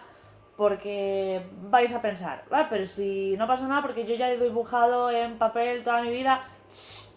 porque 0.55 1.41
vais 1.63 1.93
a 1.93 2.01
pensar, 2.01 2.45
"Ah, 2.51 2.67
pero 2.69 2.85
si 2.85 3.35
no 3.35 3.47
pasa 3.47 3.67
nada 3.67 3.81
porque 3.81 4.05
yo 4.05 4.15
ya 4.15 4.31
he 4.31 4.37
dibujado 4.37 5.11
en 5.11 5.37
papel 5.37 5.83
toda 5.83 6.01
mi 6.03 6.11
vida. 6.11 6.47
Shh. 6.71 7.07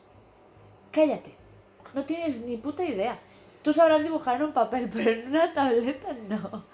Cállate. 0.90 1.32
No 1.94 2.04
tienes 2.04 2.42
ni 2.42 2.56
puta 2.56 2.84
idea. 2.84 3.16
Tú 3.62 3.72
sabrás 3.72 4.02
dibujar 4.02 4.36
en 4.36 4.42
un 4.42 4.52
papel, 4.52 4.90
pero 4.92 5.10
en 5.10 5.28
una 5.28 5.52
tableta 5.52 6.08
no. 6.28 6.64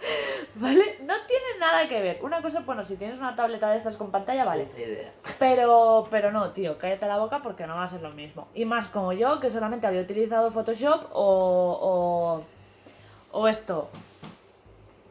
¿Vale? 0.56 0.98
No 1.02 1.14
tiene 1.26 1.58
nada 1.60 1.88
que 1.88 2.02
ver. 2.02 2.18
Una 2.22 2.42
cosa, 2.42 2.60
bueno, 2.60 2.84
si 2.84 2.96
tienes 2.96 3.18
una 3.18 3.36
tableta 3.36 3.70
de 3.70 3.76
estas 3.76 3.96
con 3.96 4.10
pantalla, 4.10 4.44
vale. 4.44 4.66
Pero, 5.38 6.06
pero 6.10 6.32
no, 6.32 6.50
tío, 6.50 6.76
cállate 6.76 7.06
la 7.06 7.16
boca 7.16 7.40
porque 7.42 7.66
no 7.66 7.74
va 7.74 7.84
a 7.84 7.88
ser 7.88 8.02
lo 8.02 8.10
mismo. 8.10 8.48
Y 8.52 8.66
más 8.66 8.88
como 8.88 9.14
yo, 9.14 9.40
que 9.40 9.48
solamente 9.48 9.86
había 9.86 10.02
utilizado 10.02 10.50
Photoshop 10.50 11.06
o, 11.12 12.42
o, 13.32 13.38
o 13.38 13.48
esto, 13.48 13.88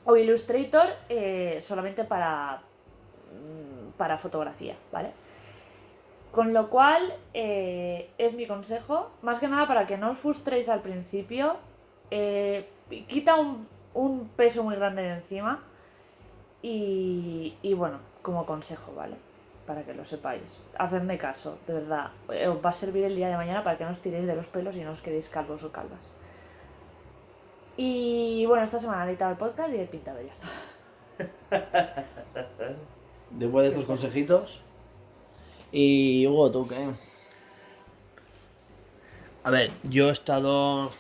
o 0.06 0.16
Illustrator 0.16 0.88
eh, 1.08 1.60
solamente 1.66 2.04
para, 2.04 2.62
mm, 3.32 3.92
para 3.98 4.20
fotografía, 4.20 4.76
¿vale? 4.92 5.12
Con 6.32 6.54
lo 6.54 6.70
cual, 6.70 7.14
eh, 7.34 8.12
es 8.18 8.34
mi 8.34 8.46
consejo, 8.46 9.10
más 9.22 9.40
que 9.40 9.48
nada 9.48 9.68
para 9.68 9.88
que 9.88 9.98
no 9.98 10.12
os 10.12 10.18
frustréis 10.20 10.70
al 10.70 10.82
principio, 10.82 11.58
eh, 12.12 12.70
quita 13.08 13.36
un, 13.36 13.68
un 13.94 14.30
peso 14.30 14.64
muy 14.64 14.76
grande 14.76 15.02
de 15.04 15.14
encima 15.16 15.64
y, 16.62 17.56
y 17.62 17.74
bueno, 17.74 18.00
como 18.22 18.46
consejo, 18.46 18.94
¿vale? 18.96 19.16
Para 19.66 19.84
que 19.84 19.94
lo 19.94 20.06
sepáis. 20.06 20.64
Hacedme 20.78 21.18
caso, 21.18 21.58
de 21.68 21.74
verdad. 21.74 22.12
Eh, 22.32 22.48
Os 22.48 22.64
va 22.64 22.70
a 22.70 22.74
servir 22.74 23.06
el 23.06 23.16
día 23.16 23.30
de 23.30 23.38
mañana 23.38 23.64
para 23.64 23.78
que 23.78 23.86
no 23.86 23.92
os 23.92 24.02
tiréis 24.02 24.28
de 24.28 24.36
los 24.36 24.48
pelos 24.48 24.76
y 24.76 24.84
no 24.84 24.92
os 24.92 25.02
quedéis 25.02 25.30
calvos 25.30 25.64
o 25.64 25.72
calvas. 25.72 26.14
Y 27.78 28.46
bueno, 28.46 28.64
esta 28.64 28.80
semana 28.80 29.06
he 29.06 29.10
editado 29.10 29.32
el 29.32 29.38
podcast 29.38 29.74
y 29.74 29.78
he 29.78 29.86
pintado 29.88 30.22
y 30.22 30.28
ya 30.28 30.34
está. 30.34 30.48
Después 33.30 33.64
de 33.64 33.70
estos 33.70 33.86
consejitos. 33.86 34.64
Y 35.72 36.26
Hugo, 36.28 36.52
¿tú 36.52 36.68
qué? 36.68 36.90
A 39.44 39.52
ver, 39.52 39.72
yo 39.84 40.10
he 40.10 40.12
estado 40.12 40.92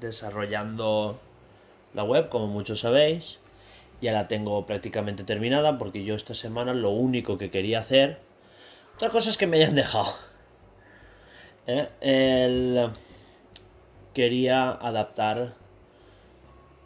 desarrollando 0.00 1.18
la 1.94 2.04
web, 2.04 2.28
como 2.28 2.46
muchos 2.46 2.80
sabéis. 2.80 3.38
Ya 4.02 4.12
la 4.12 4.28
tengo 4.28 4.66
prácticamente 4.66 5.24
terminada 5.24 5.78
porque 5.78 6.04
yo 6.04 6.14
esta 6.14 6.34
semana 6.34 6.74
lo 6.74 6.90
único 6.90 7.38
que 7.38 7.50
quería 7.50 7.80
hacer... 7.80 8.20
Otra 8.96 9.10
cosa 9.10 9.30
es 9.30 9.36
que 9.36 9.46
me 9.46 9.56
hayan 9.58 9.74
dejado. 9.82 10.14
¿Eh? 11.66 11.88
El- 12.00 12.90
Quería 14.14 14.70
adaptar 14.70 15.54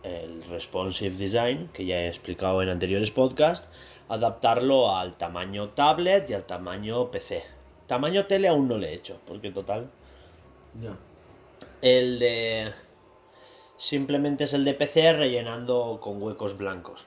el 0.03 0.43
responsive 0.45 1.17
design, 1.17 1.69
que 1.73 1.85
ya 1.87 1.99
he 2.01 2.09
explicado 2.09 2.61
en 2.63 2.69
anteriores 2.71 3.13
podcasts, 3.13 3.69
adaptarlo 4.11 4.95
al 4.95 5.17
tamaño 5.17 5.71
tablet 5.71 6.29
y 6.31 6.35
al 6.35 6.45
tamaño 6.45 7.11
PC. 7.11 7.43
Tamaño 7.87 8.27
tele 8.27 8.49
aún 8.49 8.69
no 8.69 8.77
le 8.77 8.91
he 8.91 8.95
hecho, 8.95 9.19
porque 9.27 9.51
total. 9.51 9.91
Ya. 10.81 10.97
El 11.83 12.19
de. 12.19 12.73
Simplemente 13.77 14.45
es 14.45 14.53
el 14.53 14.65
de 14.65 14.75
PC 14.75 15.13
rellenando 15.15 15.99
con 16.03 16.23
huecos 16.23 16.59
blancos. 16.59 17.07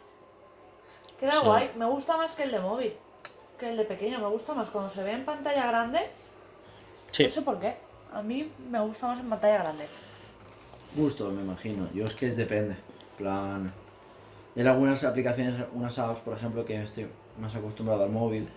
Queda 1.19 1.33
Sí. 1.33 1.39
guay. 1.45 1.71
Me 1.77 1.85
gusta 1.85 2.17
más 2.17 2.33
que 2.33 2.43
el 2.43 2.51
de 2.51 2.59
móvil. 2.59 2.93
Que 3.59 3.69
el 3.69 3.77
de 3.77 3.85
pequeño. 3.85 4.19
Me 4.19 4.27
gusta 4.27 4.53
más 4.53 4.69
cuando 4.69 4.91
se 4.93 5.03
ve 5.03 5.11
en 5.11 5.23
pantalla 5.23 5.67
grande. 5.67 6.09
Sí. 7.11 7.25
No 7.25 7.29
sé 7.29 7.41
por 7.43 7.59
qué. 7.59 7.75
A 8.13 8.21
mí 8.21 8.51
me 8.69 8.79
gusta 8.81 9.07
más 9.07 9.19
en 9.19 9.29
pantalla 9.29 9.59
grande. 9.59 9.85
Gusto, 10.95 11.29
me 11.31 11.41
imagino. 11.41 11.87
Yo 11.93 12.05
es 12.05 12.15
que 12.15 12.29
depende. 12.31 12.73
En 12.73 13.17
plan. 13.17 13.73
Hay 14.55 14.67
algunas 14.67 15.03
aplicaciones, 15.03 15.55
unas 15.73 15.97
apps, 15.99 16.19
por 16.21 16.35
ejemplo, 16.37 16.63
que 16.65 16.81
estoy 16.81 17.07
más 17.39 17.55
acostumbrado 17.55 18.03
al 18.03 18.11
móvil. 18.11 18.47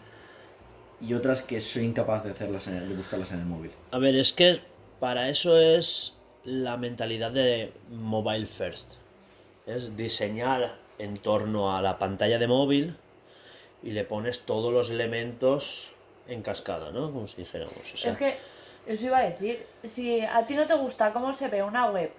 Y 1.01 1.15
otras 1.15 1.43
que 1.43 1.61
soy 1.61 1.85
incapaz 1.85 2.25
de 2.25 2.31
hacerlas 2.31 2.67
en 2.69 2.77
el- 2.77 2.89
de 2.89 2.95
buscarlas 2.95 3.33
en 3.33 3.41
el 3.41 3.47
móvil. 3.47 3.71
A 3.91 3.99
ver, 3.99 4.15
es 4.15 4.33
que 4.33 4.61
para 5.01 5.29
eso 5.29 5.59
es 5.59 6.15
la 6.45 6.77
mentalidad 6.77 7.31
de 7.31 7.73
mobile 7.91 8.47
first. 8.47 8.95
Es 9.67 9.97
diseñar 9.97 10.75
en 10.99 11.19
torno 11.19 11.77
a 11.77 11.83
la 11.83 11.99
pantalla 11.99 12.39
de 12.39 12.47
móvil 12.47 12.97
y 13.83 13.91
le 13.91 14.05
pones 14.05 14.41
todos 14.41 14.73
los 14.73 14.91
elementos 14.91 15.93
en 16.29 16.43
cascada, 16.43 16.91
¿no? 16.93 17.13
Como 17.13 17.27
si 17.29 17.37
dijéramos. 17.39 17.75
O 17.95 17.97
sea, 17.97 18.11
Es 18.11 18.17
que, 18.17 18.35
eso 18.87 19.07
iba 19.07 19.19
a 19.19 19.23
decir, 19.29 19.65
si 19.85 20.21
a 20.21 20.47
ti 20.47 20.55
no 20.55 20.67
te 20.67 20.75
gusta 20.75 21.13
cómo 21.13 21.33
se 21.35 21.49
ve 21.49 21.63
una 21.63 21.91
web 21.91 22.11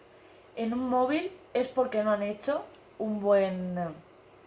en 0.56 0.74
un 0.74 0.88
móvil, 0.90 1.32
es 1.54 1.68
porque 1.68 2.04
no 2.04 2.12
han 2.12 2.24
hecho 2.24 2.64
un 3.00 3.20
buen... 3.22 3.78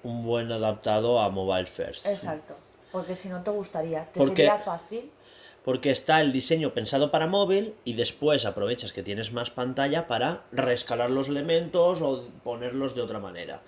un 0.03 0.25
buen 0.25 0.51
adaptado 0.51 1.21
a 1.21 1.29
mobile 1.31 1.67
first. 1.67 2.07
Exacto. 2.07 2.55
Porque 2.93 3.15
si 3.15 3.29
no 3.29 3.43
te 3.43 3.51
gustaría, 3.51 4.05
te 4.07 4.19
Porque- 4.19 4.47
sería 4.47 4.59
fácil. 4.59 5.11
Porque 5.65 5.91
está 5.91 6.23
el 6.23 6.33
diseño 6.33 6.73
pensado 6.73 7.11
para 7.11 7.27
móvil 7.27 7.75
y 7.85 7.93
después 7.93 8.47
aprovechas 8.47 8.95
que 8.95 9.03
tienes 9.03 9.33
más 9.33 9.51
pantalla 9.51 10.09
para 10.09 10.41
reescalar 10.53 11.11
los 11.11 11.29
elementos 11.29 12.01
o 12.01 12.25
ponerlos 12.43 12.95
de 12.95 13.03
otra 13.03 13.19
manera. 13.21 13.61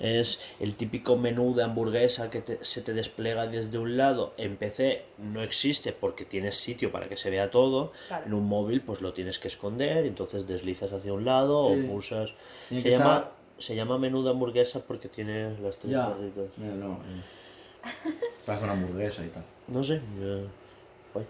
Es 0.00 0.40
el 0.60 0.74
típico 0.76 1.16
menú 1.16 1.54
de 1.54 1.62
hamburguesa 1.64 2.30
que 2.30 2.40
te- 2.40 2.64
se 2.64 2.82
te 2.82 2.92
despliega 2.94 3.46
desde 3.48 3.78
un 3.78 3.96
lado. 3.96 4.32
En 4.36 4.56
PC 4.56 5.04
no 5.18 5.42
existe 5.42 5.92
porque 5.92 6.24
tienes 6.24 6.56
sitio 6.56 6.92
para 6.92 7.08
que 7.08 7.16
se 7.16 7.30
vea 7.30 7.50
todo. 7.50 7.92
Claro. 8.08 8.26
En 8.26 8.34
un 8.34 8.48
móvil 8.48 8.80
pues 8.80 9.00
lo 9.00 9.12
tienes 9.12 9.38
que 9.38 9.48
esconder, 9.48 10.04
entonces 10.04 10.46
deslizas 10.48 10.92
hacia 10.92 11.12
un 11.12 11.24
lado 11.24 11.68
Sí. 11.74 11.80
o 11.84 11.86
pulsas... 11.92 12.34
Tiene 12.68 12.82
Se 12.82 12.90
llama, 12.90 13.28
se 13.58 13.74
llama 13.74 13.98
menú 13.98 14.22
de 14.22 14.30
hamburguesa 14.30 14.80
porque 14.80 15.08
tiene 15.08 15.58
las 15.60 15.76
tres 15.78 15.92
Ya. 15.92 16.08
barritas. 16.08 16.46
No, 16.58 16.74
no. 16.74 16.92
eh. 16.94 18.12
Con 18.46 18.70
hamburguesa 18.70 19.24
y 19.24 19.28
tal. 19.28 19.44
No 19.68 19.82
sé. 19.84 20.00
ya-. 20.18 21.20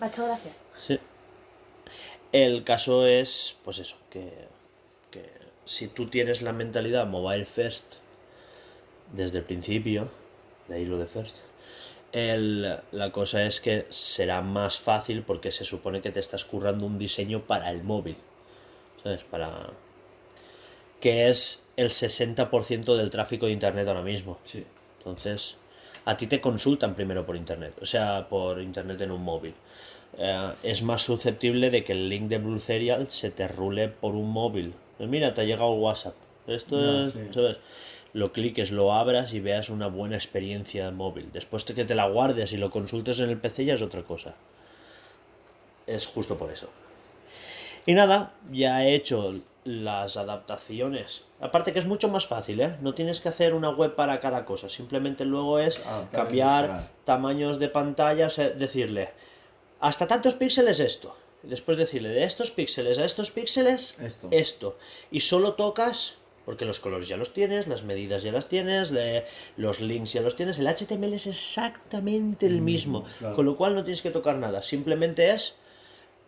Me 0.00 0.06
ha 0.06 0.08
hecho 0.08 0.24
gracia. 0.26 0.52
Sí. 0.80 0.98
El 2.32 2.64
caso 2.64 3.06
es, 3.06 3.56
pues 3.64 3.78
eso, 3.78 3.96
que, 4.10 4.32
que 5.10 5.30
si 5.64 5.88
tú 5.88 6.06
tienes 6.08 6.42
la 6.42 6.52
mentalidad 6.52 7.06
mobile 7.06 7.44
first 7.44 7.94
desde 9.12 9.38
el 9.38 9.44
principio, 9.44 10.08
de 10.68 10.76
ahí 10.76 10.84
lo 10.86 10.98
de 10.98 11.06
first, 11.06 11.36
el- 12.12 12.80
la 12.90 13.12
cosa 13.12 13.44
es 13.44 13.60
que 13.60 13.86
será 13.90 14.40
más 14.42 14.78
fácil 14.78 15.22
porque 15.22 15.52
se 15.52 15.64
supone 15.64 16.00
que 16.00 16.10
te 16.10 16.20
estás 16.20 16.44
currando 16.44 16.86
un 16.86 16.98
diseño 16.98 17.42
para 17.46 17.70
el 17.70 17.82
móvil, 17.82 18.16
¿sabes? 19.02 19.22
Para... 19.24 19.70
que 21.02 21.28
es 21.28 21.64
el 21.76 21.90
60% 21.90 22.96
del 22.96 23.10
tráfico 23.10 23.46
de 23.46 23.52
internet 23.52 23.88
ahora 23.88 24.02
mismo. 24.02 24.38
Sí. 24.44 24.64
Entonces, 24.98 25.56
a 26.04 26.16
ti 26.16 26.28
te 26.28 26.40
consultan 26.40 26.94
primero 26.94 27.26
por 27.26 27.34
internet, 27.36 27.74
o 27.82 27.86
sea, 27.86 28.28
por 28.28 28.60
internet 28.62 29.00
en 29.00 29.10
un 29.10 29.22
móvil. 29.24 29.52
Eh, 30.16 30.52
es 30.62 30.82
más 30.82 31.02
susceptible 31.02 31.70
de 31.70 31.82
que 31.82 31.92
el 31.92 32.08
link 32.08 32.28
de 32.28 32.38
Blue 32.38 32.60
Serial 32.60 33.08
se 33.08 33.30
te 33.30 33.48
rule 33.48 33.88
por 33.88 34.14
un 34.14 34.30
móvil. 34.30 34.74
Pues 34.96 35.08
mira, 35.10 35.34
te 35.34 35.40
ha 35.40 35.44
llegado 35.44 35.72
WhatsApp. 35.72 36.14
Esto 36.46 36.80
Ya, 36.80 37.02
es, 37.04 37.12
sí. 37.12 37.18
¿sabes? 37.34 37.56
Lo 38.12 38.32
cliques, 38.32 38.70
lo 38.70 38.92
abras 38.92 39.32
y 39.34 39.40
veas 39.40 39.70
una 39.70 39.88
buena 39.88 40.14
experiencia 40.16 40.88
móvil. 40.92 41.30
Después 41.32 41.66
de 41.66 41.74
que 41.74 41.84
te 41.84 41.96
la 41.96 42.06
guardes 42.06 42.52
y 42.52 42.58
lo 42.58 42.70
consultes 42.70 43.18
en 43.18 43.30
el 43.30 43.38
PC 43.38 43.64
ya 43.64 43.74
es 43.74 43.82
otra 43.82 44.02
cosa. 44.02 44.34
Es 45.88 46.06
justo 46.06 46.36
por 46.38 46.52
eso. 46.52 46.68
Y 47.86 47.94
nada, 47.94 48.34
ya 48.52 48.84
he 48.84 48.94
hecho 48.94 49.34
las 49.64 50.16
adaptaciones. 50.16 51.22
Aparte 51.40 51.72
que 51.72 51.78
es 51.78 51.86
mucho 51.86 52.08
más 52.08 52.26
fácil, 52.26 52.60
¿eh? 52.60 52.76
No 52.80 52.94
tienes 52.94 53.20
que 53.20 53.28
hacer 53.28 53.54
una 53.54 53.70
web 53.70 53.94
para 53.94 54.18
cada 54.20 54.44
cosa. 54.44 54.68
Simplemente 54.68 55.24
luego 55.24 55.58
es 55.58 55.78
y 55.78 56.14
cambiar 56.14 56.88
tamaños 57.04 57.58
de 57.58 57.68
pantallas, 57.68 58.38
eh, 58.38 58.54
decirle, 58.58 59.10
hasta 59.80 60.06
tantos 60.08 60.34
píxeles 60.34 60.80
esto. 60.80 61.16
Después 61.42 61.76
decirle, 61.78 62.08
de 62.10 62.24
estos 62.24 62.50
píxeles 62.52 62.98
a 62.98 63.04
estos 63.04 63.30
píxeles, 63.32 63.98
Esto. 64.00 64.28
esto. 64.30 64.78
Y 65.10 65.20
solo 65.20 65.54
tocas, 65.54 66.14
porque 66.44 66.64
los 66.64 66.78
colores 66.78 67.08
ya 67.08 67.16
los 67.16 67.32
tienes, 67.32 67.66
las 67.66 67.82
medidas 67.82 68.22
ya 68.22 68.30
las 68.32 68.48
tienes, 68.48 68.90
le- 68.92 69.24
los 69.56 69.80
links 69.80 70.12
ya 70.12 70.22
los 70.22 70.36
tienes. 70.36 70.58
El 70.60 70.68
HTML 70.68 71.14
es 71.14 71.26
exactamente 71.26 72.46
el 72.46 72.60
mismo. 72.62 73.04
claro. 73.18 73.34
Con 73.34 73.46
lo 73.46 73.56
cual 73.56 73.74
no 73.74 73.82
tienes 73.84 74.02
que 74.02 74.10
tocar 74.10 74.36
nada. 74.36 74.62
Simplemente 74.62 75.30
es 75.30 75.56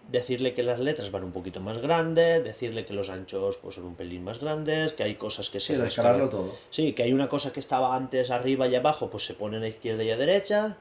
decirle 0.08 0.54
que 0.54 0.62
las 0.62 0.80
letras 0.80 1.10
van 1.10 1.24
un 1.24 1.32
poquito 1.32 1.60
más 1.60 1.78
grandes, 1.78 2.44
decirle 2.44 2.84
que 2.84 2.92
los 2.92 3.08
anchos 3.10 3.56
pues, 3.56 3.74
son 3.76 3.84
un 3.84 3.94
pelín 3.96 4.22
más 4.24 4.38
grandes, 4.40 4.94
que 4.94 5.02
hay 5.02 5.14
cosas 5.16 5.50
que 5.50 5.60
se 5.60 5.74
Sí, 5.74 5.80
rescalan- 5.80 6.30
todo. 6.30 6.52
Sí, 6.70 6.92
que 6.92 7.02
hay 7.04 7.12
una 7.12 7.28
cosa 7.28 7.52
que 7.52 7.60
estaba 7.60 7.96
antes 7.96 8.30
arriba 8.30 8.68
y 8.68 8.74
abajo, 8.74 9.10
pues 9.10 9.24
se 9.24 9.34
pone 9.34 9.56
a 9.56 9.60
la 9.60 9.68
izquierda 9.68 10.02
y 10.04 10.10
a 10.10 10.16
derecha, 10.16 10.76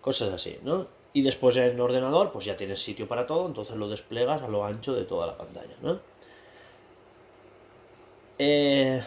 cosas 0.00 0.32
así, 0.32 0.58
¿no? 0.62 0.86
Y 1.12 1.22
después 1.22 1.56
en 1.56 1.78
ordenador, 1.80 2.32
pues 2.32 2.44
ya 2.44 2.56
tienes 2.56 2.80
sitio 2.82 3.06
para 3.06 3.26
todo, 3.26 3.46
entonces 3.46 3.76
lo 3.76 3.88
desplegas 3.88 4.42
a 4.42 4.48
lo 4.48 4.64
ancho 4.64 4.94
de 4.94 5.04
toda 5.04 5.26
la 5.28 5.38
pantalla, 5.38 5.74
¿no? 5.82 6.00
Eh, 8.38 9.00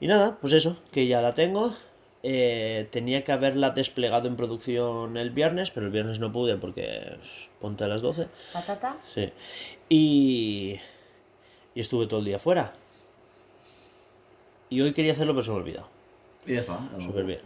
Y 0.00 0.06
nada, 0.06 0.38
pues 0.40 0.54
eso, 0.54 0.76
que 0.90 1.06
ya 1.06 1.20
la 1.20 1.34
tengo. 1.34 1.72
Eh, 2.22 2.86
tenía 2.90 3.24
que 3.24 3.32
haberla 3.32 3.70
desplegado 3.70 4.28
en 4.28 4.36
producción 4.36 5.16
el 5.16 5.30
viernes, 5.30 5.70
pero 5.70 5.86
el 5.86 5.92
viernes 5.92 6.20
no 6.20 6.30
pude 6.30 6.56
porque 6.56 7.16
pues, 7.16 7.48
ponte 7.60 7.84
a 7.84 7.88
las 7.88 8.02
12. 8.02 8.28
Patata. 8.52 8.96
Sí. 9.12 9.32
Y, 9.88 10.76
y 11.74 11.80
estuve 11.80 12.06
todo 12.06 12.20
el 12.20 12.26
día 12.26 12.38
fuera. 12.38 12.72
Y 14.68 14.82
hoy 14.82 14.92
quería 14.92 15.12
hacerlo, 15.12 15.32
pero 15.32 15.44
se 15.44 15.50
me 15.50 15.56
ha 15.56 15.60
olvidado. 15.60 15.88
Y 16.46 16.54
ya 16.54 16.60
está. 16.60 16.78
Súper 17.04 17.24
bien. 17.24 17.40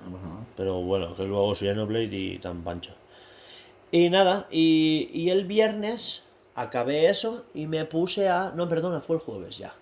Pero 0.56 0.82
bueno, 0.82 1.16
que 1.16 1.24
luego 1.24 1.54
soy 1.54 1.68
Xenoblade 1.68 2.16
y 2.16 2.38
tan 2.38 2.62
pancho. 2.62 2.92
Y 3.92 4.10
nada, 4.10 4.48
y, 4.50 5.08
y 5.12 5.30
el 5.30 5.44
viernes 5.44 6.24
acabé 6.56 7.08
eso 7.08 7.44
y 7.54 7.66
me 7.66 7.84
puse 7.84 8.28
a... 8.28 8.52
No, 8.54 8.68
perdona, 8.68 9.00
fue 9.00 9.16
el 9.16 9.22
jueves 9.22 9.56
ya. 9.56 9.74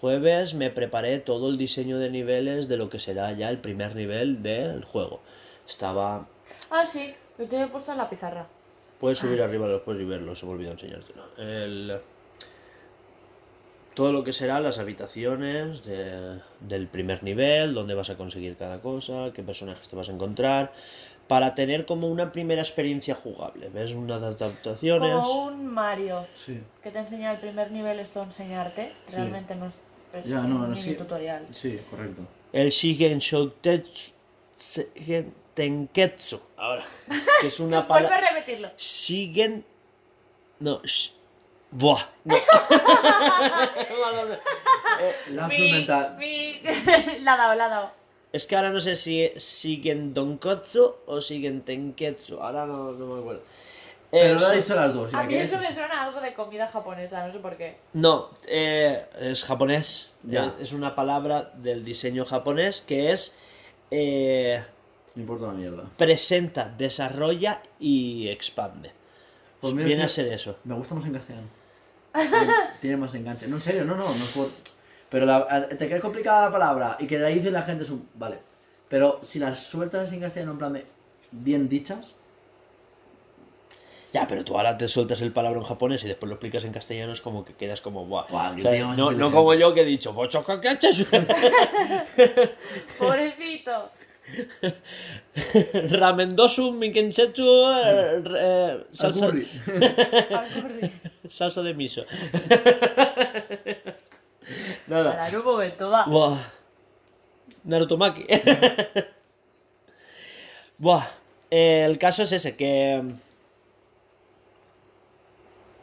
Jueves 0.00 0.54
me 0.54 0.70
preparé 0.70 1.18
todo 1.20 1.48
el 1.48 1.56
diseño 1.56 1.98
de 1.98 2.10
niveles 2.10 2.68
de 2.68 2.76
lo 2.76 2.88
que 2.90 2.98
será 2.98 3.32
ya 3.32 3.48
el 3.50 3.58
primer 3.58 3.94
nivel 3.96 4.42
del 4.42 4.84
juego. 4.84 5.20
Estaba... 5.66 6.26
Ah, 6.70 6.84
sí, 6.84 7.14
lo 7.38 7.46
tengo 7.46 7.68
puesto 7.68 7.92
en 7.92 7.98
la 7.98 8.08
pizarra. 8.10 8.46
Puedes 9.00 9.18
subir 9.18 9.42
arriba 9.42 9.66
después 9.68 9.98
y 10.00 10.04
verlo, 10.04 10.34
se 10.36 10.46
me 10.46 10.52
olvidó 10.52 10.72
enseñártelo. 10.72 11.22
El... 11.38 11.98
Todo 13.94 14.12
lo 14.12 14.24
que 14.24 14.34
será 14.34 14.60
las 14.60 14.78
habitaciones 14.78 15.84
de- 15.86 16.40
del 16.60 16.86
primer 16.86 17.22
nivel, 17.22 17.72
dónde 17.72 17.94
vas 17.94 18.10
a 18.10 18.16
conseguir 18.16 18.56
cada 18.56 18.80
cosa, 18.80 19.30
qué 19.34 19.42
personajes 19.42 19.88
te 19.88 19.96
vas 19.96 20.10
a 20.10 20.12
encontrar, 20.12 20.72
para 21.28 21.54
tener 21.54 21.86
como 21.86 22.06
una 22.08 22.30
primera 22.30 22.60
experiencia 22.60 23.14
jugable. 23.14 23.70
¿Ves? 23.70 23.92
Unas 23.92 24.22
adaptaciones. 24.22 25.12
Como 25.14 25.46
un 25.46 25.66
Mario 25.66 26.26
Sí. 26.36 26.60
que 26.82 26.90
te 26.90 26.98
enseña 26.98 27.32
el 27.32 27.38
primer 27.38 27.70
nivel 27.72 27.98
esto 27.98 28.20
a 28.20 28.24
enseñarte. 28.24 28.92
Realmente 29.10 29.54
no 29.56 29.66
es, 29.66 29.74
es 30.12 30.24
Ya, 30.26 30.40
no, 30.42 30.56
un 30.56 30.60
no, 30.62 30.68
mini 30.68 30.82
sí. 30.82 30.94
tutorial. 30.94 31.46
Sí, 31.54 31.80
correcto. 31.90 32.22
El 32.52 32.70
Shigen 32.70 33.18
Shoutetsu 33.18 34.12
Shigen 34.58 35.34
Tenketsu. 35.54 36.40
Ahora, 36.56 36.84
es 37.10 37.26
que 37.40 37.46
es 37.48 37.60
una 37.60 37.80
Vuelve 37.88 38.08
palabra. 38.08 38.28
a 38.28 38.34
repetirlo. 38.34 38.70
Shigen. 38.78 39.64
No, 40.60 40.80
sh- 40.82 41.12
Buah. 41.70 42.00
No. 42.24 42.36
Lapsus 45.32 45.58
Mi- 45.60 45.72
mental. 45.72 46.16
mi- 46.18 46.60
la 47.20 47.34
ha 47.34 47.36
dado, 47.36 47.54
la 47.54 47.64
ha 47.64 47.68
dado. 47.68 47.90
Es 48.32 48.46
que 48.46 48.56
ahora 48.56 48.70
no 48.70 48.80
sé 48.80 48.96
si 48.96 49.30
siguen 49.36 50.12
Donkotsu 50.14 50.94
o 51.06 51.20
siguen 51.20 51.62
Tenketsu. 51.62 52.40
Ahora 52.40 52.66
no, 52.66 52.92
no 52.92 53.06
me 53.14 53.20
acuerdo. 53.20 53.42
Pero 54.10 54.24
Eh, 54.24 54.34
lo 54.34 54.46
ha 54.46 54.50
so- 54.50 54.54
dicho 54.56 54.74
las 54.76 54.94
dos. 54.94 55.12
A 55.14 55.22
mí 55.24 55.34
eso 55.34 55.56
es, 55.56 55.68
me 55.68 55.74
suena 55.74 56.00
a 56.00 56.04
algo 56.06 56.20
de 56.20 56.32
comida 56.34 56.66
japonesa, 56.68 57.26
no 57.26 57.32
sé 57.32 57.38
por 57.40 57.56
qué. 57.56 57.76
No, 57.92 58.30
eh, 58.48 59.04
es 59.20 59.44
japonés. 59.44 60.10
Ya. 60.22 60.46
Eh, 60.46 60.52
Es 60.62 60.72
una 60.72 60.94
palabra 60.94 61.50
del 61.56 61.84
diseño 61.84 62.24
japonés 62.24 62.82
que 62.82 63.12
es 63.12 63.38
eh, 63.90 64.62
Me 65.14 65.22
importa 65.22 65.46
una 65.46 65.54
mierda. 65.54 65.84
presenta, 65.96 66.72
desarrolla 66.76 67.60
y 67.80 68.28
expande. 68.28 68.92
Pues 69.60 69.74
mira, 69.74 69.86
Viene 69.86 70.02
a 70.04 70.08
ser 70.08 70.28
eso. 70.28 70.58
Me 70.64 70.74
gusta 70.74 70.94
más 70.94 71.04
en 71.06 71.12
castellano. 71.14 71.48
tiene, 72.12 72.52
tiene 72.80 72.96
más 72.96 73.14
enganche. 73.14 73.46
No, 73.48 73.56
en 73.56 73.62
serio, 73.62 73.84
no, 73.84 73.96
no, 73.96 74.04
no 74.04 74.24
es 74.24 74.30
por... 74.34 74.48
Pero 75.10 75.26
la- 75.26 75.68
te 75.68 75.88
queda 75.88 76.00
complicada 76.00 76.46
la 76.46 76.52
palabra 76.52 76.96
y 76.98 77.06
que 77.06 77.18
la 77.18 77.28
dice 77.28 77.50
la 77.50 77.62
gente 77.62 77.84
es 77.84 77.90
un... 77.90 78.08
Vale. 78.14 78.38
Pero 78.88 79.20
si 79.22 79.38
las 79.38 79.58
sueltas 79.60 80.12
en 80.12 80.20
castellano 80.20 80.52
en 80.52 80.58
plan 80.58 80.72
de 80.74 80.86
bien 81.32 81.68
dichas, 81.68 82.14
Ya, 84.16 84.26
pero 84.26 84.46
tú 84.46 84.56
ahora 84.56 84.78
te 84.78 84.88
sueltas 84.88 85.20
el 85.20 85.30
palabra 85.30 85.58
en 85.58 85.66
japonés 85.66 86.02
y 86.04 86.08
después 86.08 86.30
lo 86.30 86.36
explicas 86.36 86.64
en 86.64 86.72
castellano, 86.72 87.12
es 87.12 87.20
como 87.20 87.44
que 87.44 87.52
quedas 87.52 87.82
como, 87.82 88.06
buah. 88.06 88.24
O 88.24 88.58
sea, 88.58 88.86
más 88.86 88.96
no, 88.96 89.12
no 89.12 89.30
como 89.30 89.52
yo 89.52 89.74
que 89.74 89.82
he 89.82 89.84
dicho, 89.84 90.14
bocho 90.14 90.42
cacaches, 90.42 91.04
Pobrecito. 92.98 93.90
ramendosu, 96.00 96.72
mikensetsu, 96.72 97.44
eh, 97.44 98.22
eh, 98.38 98.86
salsa, 98.90 99.28
salsa 101.28 101.62
de 101.62 101.74
miso. 101.74 102.06
Nada. 104.86 105.10
Para 105.10 105.28
en 105.28 105.36
un 105.36 105.44
momento, 105.44 105.90
va. 105.90 106.06
Buah. 106.06 106.38
Narutomaki. 107.64 108.24
Buah. 110.78 111.06
eh, 111.50 111.84
el 111.84 111.98
caso 111.98 112.22
es 112.22 112.32
ese, 112.32 112.56
que... 112.56 113.25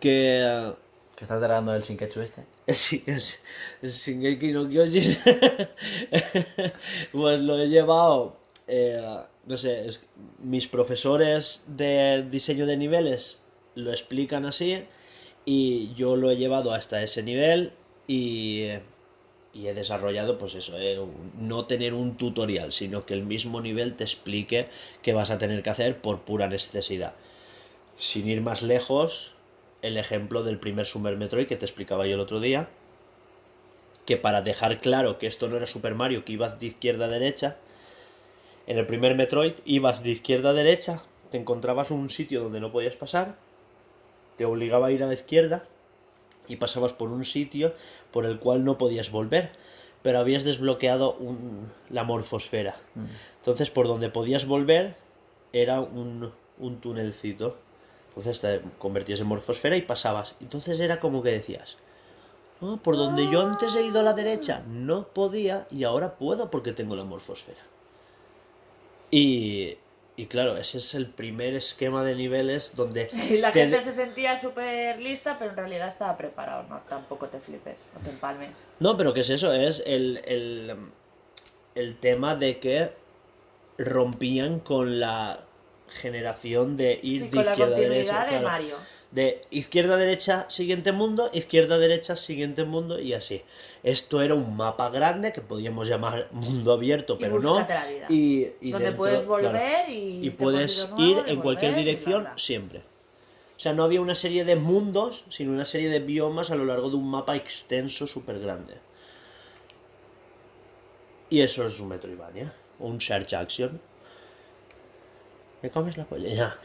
Que... 0.04 0.74
Que 1.16 1.24
estás 1.26 1.42
derrando 1.42 1.72
del 1.72 1.84
Shinketsu 1.84 2.20
este. 2.22 2.42
Sí, 2.84 3.04
es, 3.06 3.26
Shingeki 3.84 4.52
no 4.56 4.68
Kyojin. 4.70 5.12
pues 7.12 7.39
lo 7.42 7.58
he 7.60 7.68
llevado, 7.70 8.38
eh, 8.68 9.02
no 9.46 9.58
sé, 9.58 9.88
es- 9.88 10.06
mis 10.39 10.68
profesores 10.68 11.63
de 11.68 12.24
diseño 12.30 12.66
de 12.66 12.78
niveles 12.78 13.42
lo 13.76 13.92
explican 13.92 14.46
así 14.46 14.84
y 15.46 15.94
yo 15.96 16.16
lo 16.16 16.30
he 16.32 16.38
llevado 16.38 16.74
hasta 16.74 17.02
ese 17.04 17.24
nivel 17.24 17.74
y, 18.08 18.68
y 19.54 19.68
he 19.68 19.74
desarrollado 19.74 20.38
pues 20.38 20.56
eso, 20.56 20.78
eh, 20.80 21.00
no 21.39 21.66
tener 21.66 21.94
un 21.94 22.18
tutorial, 22.18 22.72
sino 22.74 23.06
que 23.06 23.13
el 23.13 23.24
mismo 23.24 23.62
nivel 23.62 23.96
te 23.96 24.04
explique 24.04 24.68
qué 25.02 25.13
vas 25.13 25.32
a 25.32 25.38
tener 25.38 25.62
que 25.63 25.70
hacer 25.72 26.02
por 26.02 26.22
pura 26.22 26.48
necesidad. 26.48 27.13
Sin 27.98 28.30
ir 28.30 28.42
más 28.42 28.63
lejos, 28.63 29.33
el 29.84 29.98
ejemplo 29.98 30.41
del 30.41 30.58
primer 30.58 30.88
Super 30.88 31.15
Metroid 31.17 31.46
que 31.46 31.56
te 31.58 31.65
explicaba 31.65 32.08
yo 32.08 32.15
el 32.15 32.19
otro 32.19 32.39
día, 32.39 32.69
que 34.06 34.17
para 34.17 34.41
dejar 34.41 34.80
claro 34.80 35.17
que 35.19 35.28
esto 35.28 35.48
no 35.48 35.58
era 35.58 35.65
Super 35.67 35.93
Mario, 35.96 36.26
que 36.26 36.34
ibas 36.34 36.60
de 36.60 36.65
izquierda 36.67 37.06
a 37.06 37.10
derecha, 37.10 37.58
en 38.65 38.78
el 38.78 38.86
primer 38.86 39.15
Metroid 39.15 39.54
ibas 39.65 40.04
de 40.04 40.10
izquierda 40.12 40.50
a 40.50 40.54
derecha, 40.54 41.04
te 41.30 41.38
encontrabas 41.38 41.91
un 41.91 42.10
sitio 42.10 42.41
donde 42.43 42.60
no 42.60 42.72
podías 42.72 42.96
pasar, 42.96 43.36
te 44.38 44.46
obligaba 44.46 44.88
a 44.88 44.91
ir 44.91 45.04
a 45.04 45.08
la 45.08 45.13
izquierda 45.13 45.63
y 46.48 46.56
pasabas 46.58 46.93
por 46.93 47.10
un 47.10 47.24
sitio 47.26 47.74
por 48.12 48.26
el 48.26 48.39
cual 48.39 48.63
no 48.65 48.78
podías 48.78 49.12
volver, 49.12 49.52
pero 50.02 50.19
habías 50.19 50.43
desbloqueado 50.43 51.13
un- 51.13 51.72
la 51.89 52.04
morfosfera. 52.04 52.76
Entonces 53.39 53.69
por 53.69 53.88
donde 53.88 54.10
podías 54.10 54.46
volver 54.46 54.96
era 55.54 55.80
un, 55.82 56.32
un 56.58 56.82
túnelcito. 56.82 57.58
Entonces 58.15 58.39
te 58.41 58.62
convertías 58.78 59.19
en 59.21 59.28
morfosfera 59.28 59.76
y 59.76 59.82
pasabas. 59.82 60.36
Entonces 60.39 60.80
era 60.80 60.99
como 60.99 61.23
que 61.23 61.32
decías, 61.32 61.78
"Ah, 62.62 62.78
por 62.84 62.95
donde 62.95 63.28
yo 63.32 63.41
antes 63.41 63.73
he 63.76 63.82
ido 63.86 63.99
a 64.02 64.04
la 64.04 64.13
derecha 64.13 64.62
no 64.67 65.08
podía 65.08 65.65
y 65.71 65.84
ahora 65.84 66.15
puedo 66.15 66.52
porque 66.52 66.73
tengo 66.73 66.95
la 66.95 67.04
morfosfera. 67.06 67.62
Y, 69.10 69.78
y 70.15 70.26
claro, 70.28 70.58
ese 70.58 70.78
es 70.78 70.93
el 70.93 71.08
primer 71.08 71.56
esquema 71.56 72.04
de 72.04 72.15
niveles 72.15 72.76
donde... 72.76 73.08
Y 73.30 73.38
la 73.38 73.52
te 73.52 73.62
gente 73.62 73.82
se 73.82 73.93
sentía 73.93 74.39
súper 74.39 74.99
lista, 74.99 75.38
pero 75.39 75.52
en 75.52 75.58
realidad 75.58 75.88
estaba 75.88 76.15
preparado. 76.15 76.63
No, 76.69 76.80
tampoco 76.88 77.28
te 77.28 77.39
flipes, 77.39 77.78
no 77.95 77.99
te 78.02 78.12
empalmes. 78.12 78.52
No, 78.80 78.95
pero 78.95 79.13
¿qué 79.13 79.21
es 79.21 79.30
eso? 79.32 79.52
Es 79.54 79.82
el, 79.88 80.21
el, 80.26 80.76
el 81.76 81.97
tema 81.97 82.36
de 82.36 82.60
que 82.60 82.91
rompían 83.80 84.60
con 84.60 84.99
la 84.99 85.39
generación 85.94 86.78
de 86.78 87.00
ir 87.04 87.24
Sí, 87.24 87.28
de 87.30 87.42
izquierda 87.42 87.76
a 87.76 87.80
derecha. 87.80 88.20
de 88.24 88.28
claro. 88.30 88.44
Mario. 88.44 88.76
De 89.12 89.42
izquierda 89.52 89.94
a 89.94 89.98
derecha, 89.98 90.46
siguiente 90.50 90.92
mundo, 90.92 91.30
izquierda 91.34 91.76
a 91.76 91.78
derecha, 91.78 92.16
siguiente 92.18 92.64
mundo 92.66 93.00
y 93.00 93.14
así. 93.14 93.44
Esto 93.84 94.22
era 94.24 94.34
un 94.34 94.58
mapa 94.58 94.90
grande 94.90 95.32
que 95.32 95.42
podíamos 95.42 95.88
llamar 95.88 96.28
mundo 96.32 96.74
abierto, 96.74 97.16
Y 97.20 97.22
pero 97.22 97.40
no. 97.40 97.60
la 97.60 97.86
vida. 97.86 98.08
Y, 98.10 98.48
y 98.60 98.72
Donde 98.72 98.86
dentro, 98.88 98.98
puedes 99.04 99.22
claro, 99.22 99.30
volver 99.30 99.90
y, 99.90 100.26
y 100.26 100.30
puedes 100.32 100.90
nuevo 100.90 101.04
ir 101.04 101.24
en 101.30 101.42
cualquier 101.42 101.72
bla, 101.74 101.80
dirección 101.82 102.22
bla. 102.24 102.34
siempre. 102.38 102.80
O 103.56 103.60
sea, 103.64 103.74
no 103.74 103.84
había 103.84 104.02
una 104.02 104.16
serie 104.16 104.46
de 104.46 104.56
mundos, 104.56 105.26
sino 105.30 105.52
una 105.52 105.66
serie 105.66 105.90
de 105.90 106.00
biomas 106.00 106.50
a 106.50 106.56
lo 106.56 106.66
largo 106.66 106.90
de 106.90 106.96
un 106.96 107.10
mapa 107.12 107.36
extenso 107.36 108.08
súper 108.08 108.40
grande. 108.40 108.74
Y 111.30 111.42
eso 111.42 111.66
es 111.66 111.80
un 111.80 111.90
Metroidvania, 111.90 112.54
o 112.80 112.88
un 112.88 113.00
Search 113.00 113.34
Action. 113.34 113.80
¿Me 115.63 115.71
comes 115.71 115.97
la 115.97 116.04
polla? 116.06 116.30
Ya. 116.30 116.58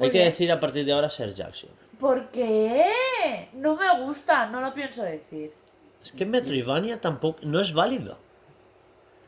Hay 0.00 0.10
que 0.10 0.24
decir 0.24 0.50
a 0.50 0.58
partir 0.58 0.84
de 0.86 0.92
ahora 0.92 1.10
Search 1.10 1.38
Action. 1.40 1.70
¿Por 1.98 2.30
qué? 2.30 3.50
No 3.52 3.76
me 3.76 4.00
gusta, 4.02 4.46
no 4.46 4.62
lo 4.62 4.72
pienso 4.72 5.02
decir. 5.02 5.52
Es 6.02 6.10
que 6.12 6.24
Metroidvania 6.24 6.98
tampoco 7.00 7.38
no 7.42 7.60
es 7.60 7.74
válido. 7.74 8.16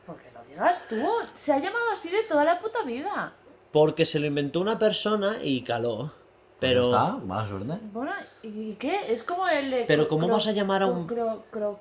Porque 0.07 0.31
lo 0.33 0.43
digas 0.45 0.83
tú. 0.89 0.95
Se 1.35 1.53
ha 1.53 1.59
llamado 1.59 1.91
así 1.91 2.09
de 2.09 2.23
toda 2.23 2.43
la 2.43 2.59
puta 2.59 2.81
vida. 2.81 3.33
Porque 3.71 4.05
se 4.05 4.17
lo 4.17 4.25
inventó 4.25 4.59
una 4.59 4.79
persona 4.79 5.37
y 5.43 5.61
caló. 5.61 6.11
Pero. 6.59 6.89
Pues 6.89 6.93
está, 6.95 7.13
mala 7.17 7.47
suerte. 7.47 7.77
Bueno, 7.91 8.11
¿y 8.41 8.73
qué? 8.73 9.13
Es 9.13 9.21
como 9.21 9.47
el 9.47 9.69
de... 9.69 9.83
Pero 9.87 10.07
¿cómo 10.07 10.27
vas 10.27 10.47
a 10.47 10.51
llamar 10.53 10.81
a 10.81 10.87
cro- 10.87 10.91
un- 10.93 11.07
cro- 11.07 11.43
cro- 11.51 11.77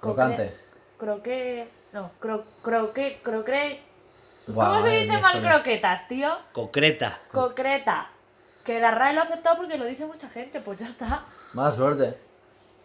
Crocante. 0.00 0.54
Croque... 0.96 1.68
No, 1.92 2.10
cro, 2.20 2.44
croque... 2.62 3.18
Croque... 3.22 3.82
¿Cómo 4.54 4.80
se 4.82 4.88
dice 4.88 5.18
mal 5.18 5.40
croquetas, 5.42 6.08
tío? 6.08 6.36
Concreta. 6.52 7.18
Concreta. 7.30 8.10
Que 8.64 8.80
la 8.80 8.90
RAE 8.90 9.14
lo 9.14 9.20
ha 9.20 9.24
aceptado 9.24 9.56
porque 9.56 9.78
lo 9.78 9.84
dice 9.84 10.06
mucha 10.06 10.28
gente, 10.28 10.60
pues 10.60 10.78
ya 10.78 10.86
está. 10.86 11.24
Mala 11.54 11.72
suerte. 11.74 12.18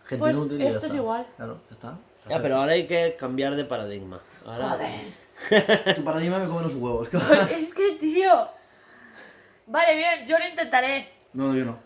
Gente 0.03 0.19
Pues 0.19 0.35
inútil 0.35 0.59
y 0.61 0.63
ya 0.63 0.69
esto 0.69 0.79
es 0.79 0.83
está. 0.85 0.95
igual. 0.97 1.27
Claro, 1.37 1.59
ya 1.69 1.73
está. 1.73 1.97
Ya, 2.29 2.41
pero 2.41 2.57
ahora 2.57 2.71
hay 2.73 2.87
que 2.87 3.15
cambiar 3.17 3.55
de 3.55 3.65
paradigma. 3.65 4.19
Ahora- 4.45 4.69
Joder. 4.69 5.95
Tu 5.95 6.03
paradigma 6.03 6.39
me 6.39 6.47
come 6.47 6.63
los 6.63 6.75
huevos. 6.75 7.09
es 7.51 7.73
que, 7.73 7.93
tío... 7.93 8.47
Vale, 9.67 9.95
bien, 9.95 10.27
yo 10.27 10.37
lo 10.39 10.47
intentaré. 10.47 11.11
No, 11.33 11.53
yo 11.55 11.65
no. 11.65 11.77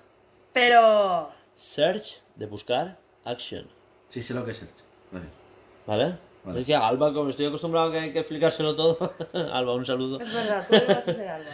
Pero... 0.53 1.31
Search 1.55 2.21
de 2.35 2.45
buscar 2.45 2.97
action. 3.25 3.67
Sí, 4.09 4.21
sé 4.21 4.33
lo 4.33 4.43
que 4.45 4.51
es 4.51 4.57
Search. 4.57 4.73
Gracias. 5.11 5.33
¿Vale? 5.85 6.17
Vale. 6.43 6.61
Es 6.61 6.65
que 6.65 6.75
a 6.75 6.87
Alba, 6.87 7.13
como 7.13 7.29
estoy 7.29 7.45
acostumbrado 7.45 7.89
a 7.89 7.91
que 7.91 7.99
hay 7.99 8.11
que 8.11 8.19
explicárselo 8.19 8.75
todo. 8.75 9.13
Alba, 9.53 9.75
un 9.75 9.85
saludo. 9.85 10.19
Es 10.21 10.33
verdad, 10.33 10.65
tú 10.67 10.75
ibas 10.75 10.97
a 10.97 11.13
ser 11.13 11.27
algo. 11.27 11.49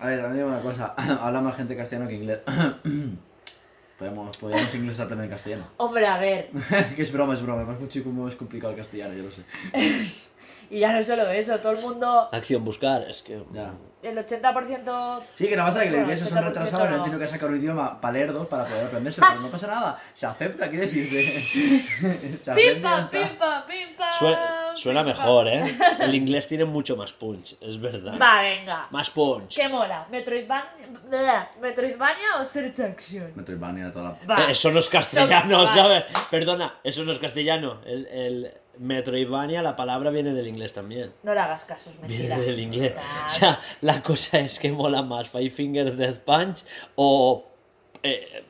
A 0.00 0.06
ver, 0.06 0.20
también 0.20 0.46
digo 0.46 0.48
una 0.48 0.60
cosa. 0.60 0.94
Habla 1.20 1.40
más 1.40 1.56
gente 1.56 1.76
castellano 1.76 2.08
que 2.08 2.14
inglés. 2.14 2.40
podemos, 3.98 4.36
podríamos 4.36 4.74
inglés 4.74 5.00
aprender 5.00 5.24
en 5.24 5.30
castellano. 5.30 5.68
Hombre, 5.76 6.06
a 6.06 6.18
ver. 6.18 6.50
que 6.96 7.02
es 7.02 7.12
broma, 7.12 7.34
es 7.34 7.42
broma. 7.42 7.62
Es 7.72 7.80
mucho 7.80 8.02
como 8.04 8.28
es 8.28 8.34
complicado 8.34 8.72
el 8.72 8.78
castellano, 8.78 9.14
yo 9.14 9.24
lo 9.24 9.30
sé. 9.30 9.42
Y 10.70 10.80
ya 10.80 10.92
no 10.92 11.02
solo 11.02 11.22
eso, 11.30 11.58
todo 11.58 11.72
el 11.72 11.80
mundo... 11.80 12.28
Acción 12.32 12.64
buscar, 12.64 13.02
es 13.08 13.22
que. 13.22 13.42
Ya. 13.52 13.72
El 14.00 14.16
80%... 14.16 15.20
Sí, 15.34 15.48
que 15.48 15.56
no 15.56 15.64
pasa 15.64 15.82
que 15.82 15.90
los 15.90 16.00
ingleses 16.02 16.28
son 16.28 16.38
80% 16.38 16.44
retrasados 16.44 16.86
y 16.86 16.90
no. 16.90 16.96
han 16.96 17.02
tenido 17.02 17.18
que 17.20 17.26
sacar 17.26 17.48
un 17.50 17.58
idioma 17.58 18.00
para 18.00 18.12
leer 18.12 18.32
dos 18.32 18.46
para 18.46 18.64
poder 18.64 18.86
aprendérselo, 18.86 19.26
pero 19.28 19.40
no 19.40 19.48
pasa 19.48 19.66
nada. 19.66 20.00
Se 20.12 20.24
acepta, 20.24 20.68
quiere 20.70 20.86
decirse. 20.86 22.38
Se 22.44 22.52
Pim 22.52 22.80
pam, 22.80 23.04
está. 23.04 23.10
pim 23.10 23.36
pam, 23.36 23.66
pim 23.66 23.96
pam. 23.96 24.12
Suena, 24.12 24.72
suena 24.76 25.00
pim, 25.00 25.08
mejor, 25.08 25.48
¿eh? 25.48 25.76
El 25.98 26.14
inglés 26.14 26.46
tiene 26.46 26.64
mucho 26.64 26.96
más 26.96 27.12
punch, 27.12 27.56
es 27.60 27.80
verdad. 27.80 28.16
Va, 28.22 28.40
venga. 28.42 28.86
Más 28.90 29.10
punch. 29.10 29.56
¿Qué 29.56 29.68
mola? 29.68 30.06
¿Metroidvania, 30.12 31.50
¿Metroidvania 31.60 32.36
o 32.40 32.44
Search 32.44 32.78
Action? 32.78 33.32
Metroidvania 33.34 33.86
de 33.86 33.90
toda 33.92 34.16
la... 34.20 34.26
Va. 34.32 34.44
Eh, 34.44 34.52
Eso 34.52 34.70
no 34.70 34.78
es 34.78 34.88
castellano. 34.88 35.66
¿sabes? 35.66 36.04
Perdona, 36.30 36.78
eso 36.84 37.02
no 37.02 37.10
es 37.10 37.18
castellano. 37.18 37.80
El, 37.84 38.06
el 38.06 38.52
Metroidvania, 38.78 39.62
la 39.62 39.76
palabra 39.76 40.10
viene 40.10 40.32
del 40.32 40.46
inglés 40.48 40.72
también. 40.72 41.12
No 41.22 41.34
le 41.34 41.40
hagas 41.40 41.64
caso, 41.64 41.90
es 41.90 42.00
Viene 42.08 42.28
mentira. 42.28 42.38
del 42.38 42.60
inglés. 42.60 42.94
O 43.26 43.28
sea, 43.28 43.60
la 43.80 44.02
cosa 44.02 44.38
es 44.40 44.58
que 44.58 44.70
mola 44.72 45.02
más 45.02 45.28
Five 45.28 45.50
Fingers 45.50 45.96
Death 45.96 46.18
Punch 46.20 46.64
o. 46.96 47.44
Eh, 48.02 48.44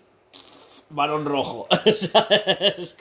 Varón 0.91 1.25
Rojo. 1.27 1.67
¿Sabes? 1.95 2.97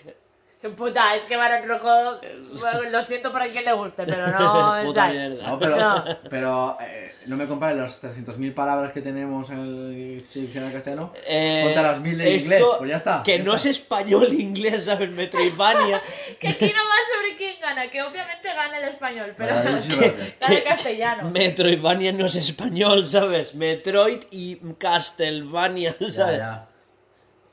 Puta, 0.76 1.16
es 1.16 1.22
que 1.24 1.38
Barón 1.38 1.68
Rojo, 1.68 2.20
bueno, 2.62 2.90
lo 2.90 3.02
siento 3.04 3.32
para 3.32 3.46
quien 3.48 3.64
le 3.64 3.74
guste, 3.74 4.04
pero 4.06 4.28
no 4.40 4.76
es 4.78 4.86
Puta 4.86 5.08
mierda. 5.10 5.48
No, 5.48 5.60
pero, 5.60 5.76
No. 5.78 6.04
pero 6.30 6.78
eh, 6.82 7.14
no 7.28 7.38
me 7.38 7.46
compares 7.46 7.78
las 7.78 8.04
300.000 8.04 8.54
palabras 8.56 8.92
que 8.92 9.02
tenemos 9.02 9.50
en 9.52 9.60
el 9.60 10.18
diccionario 10.34 10.74
castellano 10.76 11.14
Eh, 11.28 11.62
contra 11.64 11.84
las 11.92 12.02
1000 12.02 12.18
de 12.18 12.34
inglés. 12.38 12.64
Pues 12.80 12.90
ya 12.90 12.98
está. 12.98 13.22
Que 13.24 13.38
ya 13.38 13.44
no 13.44 13.56
está. 13.56 13.70
es 13.70 13.78
español 13.78 14.34
inglés, 14.34 14.86
¿sabes? 14.86 15.12
Metroidvania. 15.12 16.02
Que 16.40 16.48
aquí 16.50 16.66
no 16.76 16.82
va 16.84 16.96
sobre 17.16 17.36
quién 17.38 17.62
gana, 17.62 17.90
que 17.92 18.02
obviamente 18.02 18.48
gana 18.54 18.78
el 18.80 18.90
español, 18.90 19.36
pero 19.38 19.54
gana 20.42 20.56
el 20.58 20.64
castellano. 20.64 21.30
Metroidvania 21.30 22.12
no 22.14 22.26
es 22.26 22.36
español, 22.36 23.06
¿sabes? 23.08 23.54
Metroid 23.54 24.24
y 24.32 24.56
Castlevania, 24.80 25.96
Ya, 26.00 26.10
¿sabes? 26.10 26.38
ya. 26.40 26.68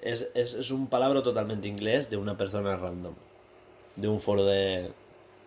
Es, 0.05 0.29
es, 0.35 0.55
es 0.55 0.71
un 0.71 0.87
palabra 0.87 1.23
totalmente 1.23 1.67
inglés 1.67 2.11
de 2.11 2.17
una 2.17 2.37
persona 2.37 2.77
random. 2.77 3.15
De 3.97 4.07
un 4.09 4.21
foro 4.21 4.45
de. 4.45 4.91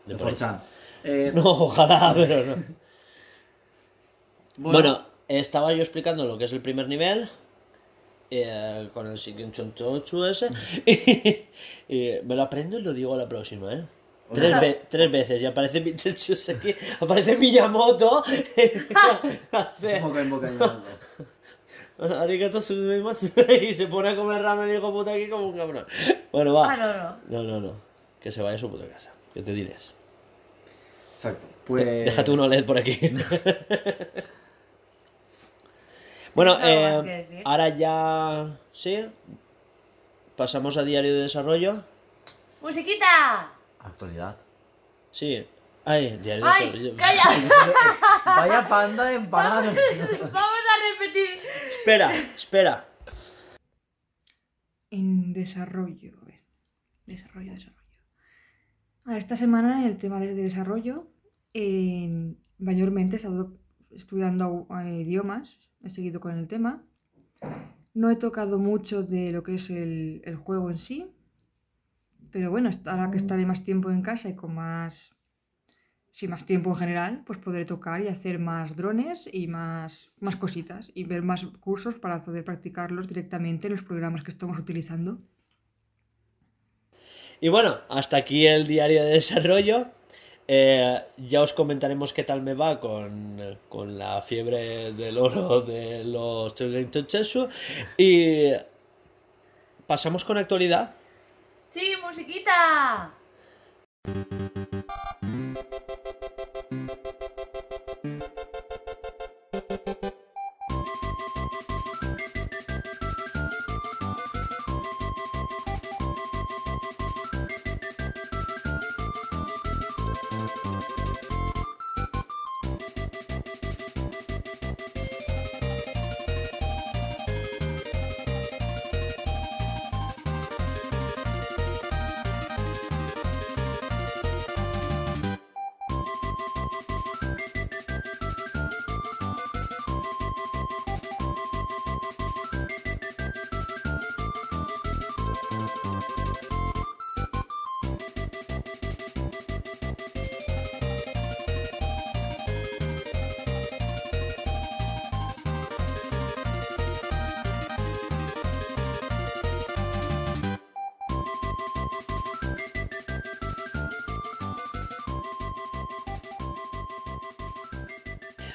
De 0.06 0.16
por 0.16 0.28
ahí. 0.28 0.34
4chan. 0.36 0.60
Eh, 1.04 1.32
No, 1.34 1.44
ojalá, 1.44 2.12
pero 2.18 2.44
no. 2.44 2.56
bueno, 4.58 4.80
Bueno, 4.80 5.06
estaba 5.28 5.72
yo 5.72 5.80
explicando 5.82 6.26
lo 6.26 6.38
que 6.38 6.46
es 6.46 6.52
el 6.52 6.62
primer 6.62 6.88
nivel. 6.88 7.30
eh, 8.32 8.90
con 8.94 9.08
el 9.08 9.16
Shikinchonchochu 9.16 10.26
ese. 10.26 10.50
y 11.88 12.14
me 12.26 12.36
lo 12.36 12.42
aprendo 12.42 12.80
y 12.80 12.82
lo 12.82 12.94
digo 12.94 13.14
a 13.14 13.18
la 13.18 13.30
próxima, 13.30 13.74
¿eh? 13.74 13.86
Tres, 14.34 14.48
Ojalá. 14.50 14.60
ve- 14.60 14.82
tres 14.90 15.10
veces 15.12 15.42
y 15.42 15.46
aparece 15.46 15.80
aparece 17.00 17.38
Miyamoto. 17.38 18.24
supongo 19.80 20.14
que 20.14 20.20
en 20.22 20.30
boca 20.30 20.50
Arigato 22.22 22.60
gozaimasu, 22.60 23.32
y 23.62 23.74
se 23.74 23.88
pone 23.88 24.10
a 24.10 24.16
comer 24.16 24.42
ramen 24.42 24.74
hijo 24.74 24.92
puta 24.92 25.14
aquí 25.14 25.30
como 25.30 25.48
un 25.48 25.58
cabrón. 25.58 25.86
Bueno, 26.32 26.54
va. 26.54 26.74
Ah, 26.74 26.78
no, 26.78 26.94
no. 26.94 27.18
No, 27.28 27.44
no, 27.44 27.60
no. 27.60 27.74
Que 28.22 28.32
se 28.32 28.42
vaya 28.42 28.56
a 28.56 28.60
su 28.60 28.70
puta 28.70 28.88
casa. 28.88 29.12
Que 29.34 29.42
te 29.42 29.52
dirás. 29.54 29.94
Exacto. 31.16 31.48
Pues. 31.66 32.06
Déjate 32.06 32.32
uno 32.32 32.48
LED 32.48 32.66
por 32.66 32.78
aquí. 32.78 33.00
bueno, 36.36 36.56
¿Tienes 36.58 36.78
algo 36.78 36.98
más 36.98 37.06
eh, 37.08 37.42
ahora 37.44 37.70
ya. 37.70 38.58
¿Sí? 38.74 39.06
Pasamos 40.36 40.78
a 40.78 40.84
diario 40.84 41.16
de 41.16 41.22
desarrollo. 41.22 41.84
¡Musiquita! 42.62 43.52
Actualidad. 43.80 44.38
Sí. 45.12 45.48
Ay, 45.90 46.20
diario 46.22 46.44
de 46.44 46.52
¡Ay! 46.52 46.66
desarrollo. 46.66 46.96
¡Calla! 46.98 47.24
Vaya 48.26 48.68
panda 48.68 49.06
de 49.06 49.16
empanadas. 49.16 49.74
Vamos 50.34 50.34
a 50.34 50.76
repetir. 50.92 51.40
Espera, 51.70 52.14
espera. 52.14 52.90
En 54.90 55.32
desarrollo. 55.32 56.20
A 56.22 56.26
ver. 56.26 56.42
Desarrollo, 57.06 57.54
desarrollo. 57.54 58.00
A 59.06 59.12
ver, 59.12 59.18
esta 59.20 59.38
semana 59.38 59.80
en 59.80 59.88
el 59.88 59.98
tema 59.98 60.20
de, 60.20 60.36
de 60.36 60.44
desarrollo, 60.44 61.08
eh, 61.54 62.36
mayormente 62.58 63.14
he 63.14 63.16
estado 63.16 63.58
estudiando 63.90 64.68
eh, 64.84 65.04
idiomas, 65.06 65.58
he 65.82 65.88
seguido 65.88 66.20
con 66.20 66.38
el 66.38 66.50
tema. 66.50 66.84
No 67.94 68.12
he 68.12 68.18
tocado 68.18 68.60
mucho 68.60 69.04
de 69.04 69.32
lo 69.32 69.42
que 69.44 69.56
es 69.56 69.70
el, 69.70 70.22
el 70.26 70.36
juego 70.36 70.70
en 70.70 70.80
sí, 70.80 71.16
pero 72.30 72.52
bueno, 72.52 72.70
ahora 72.88 73.10
que 73.10 73.16
estaré 73.16 73.46
más 73.46 73.64
tiempo 73.64 73.90
en 73.90 74.02
casa 74.02 74.28
y 74.28 74.36
con 74.36 74.54
más, 74.54 75.17
sí, 76.18 76.28
más 76.28 76.48
tiempo 76.48 76.72
en 76.72 76.78
general, 76.78 77.22
pues 77.28 77.38
podré 77.38 77.64
tocar 77.64 78.02
y 78.02 78.08
hacer 78.08 78.40
más 78.40 78.76
drones 78.76 79.30
y 79.32 79.46
más, 79.46 80.10
más 80.20 80.36
cositas 80.36 80.90
y 80.96 81.04
ver 81.04 81.22
más 81.22 81.46
cursos 81.60 81.94
para 81.94 82.24
poder 82.24 82.44
practicarlos 82.44 83.08
directamente 83.08 83.68
en 83.68 83.74
los 83.74 83.84
programas 83.84 84.24
que 84.24 84.32
estamos 84.32 84.58
utilizando. 84.58 85.20
Y 87.40 87.50
bueno, 87.50 87.78
hasta 87.88 88.18
aquí 88.18 88.48
el 88.48 88.66
diario 88.66 89.04
de 89.04 89.12
desarrollo. 89.12 89.90
Eh, 90.48 91.00
ya 91.18 91.42
os 91.42 91.54
comentaremos 91.54 92.14
qué 92.14 92.24
tal 92.24 92.42
me 92.42 92.56
va 92.56 92.80
con, 92.80 93.60
con 93.70 94.00
la 94.00 94.20
fiebre 94.24 94.94
del 94.94 95.20
oro 95.20 95.62
de 95.62 96.04
los 96.04 96.56
Tsugentochesu. 96.56 97.48
Y 97.96 98.54
pasamos 99.86 100.26
con 100.26 100.40
actualidad. 100.40 100.96
¡Sí, 101.70 101.94
musiquita! 102.04 103.14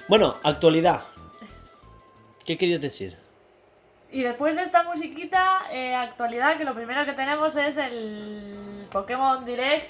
Bueno, 0.09 0.37
actualidad. 0.43 1.01
¿Qué 2.45 2.59
querías 2.59 2.81
decir? 2.81 3.17
Y 4.11 4.23
después 4.23 4.55
de 4.57 4.63
esta 4.63 4.83
musiquita, 4.83 5.63
eh, 5.71 5.95
actualidad, 5.95 6.59
que 6.59 6.65
lo 6.65 6.75
primero 6.75 7.05
que 7.07 7.13
tenemos 7.13 7.57
es 7.57 7.77
el 7.79 8.87
Pokémon 8.91 9.45
Direct 9.45 9.87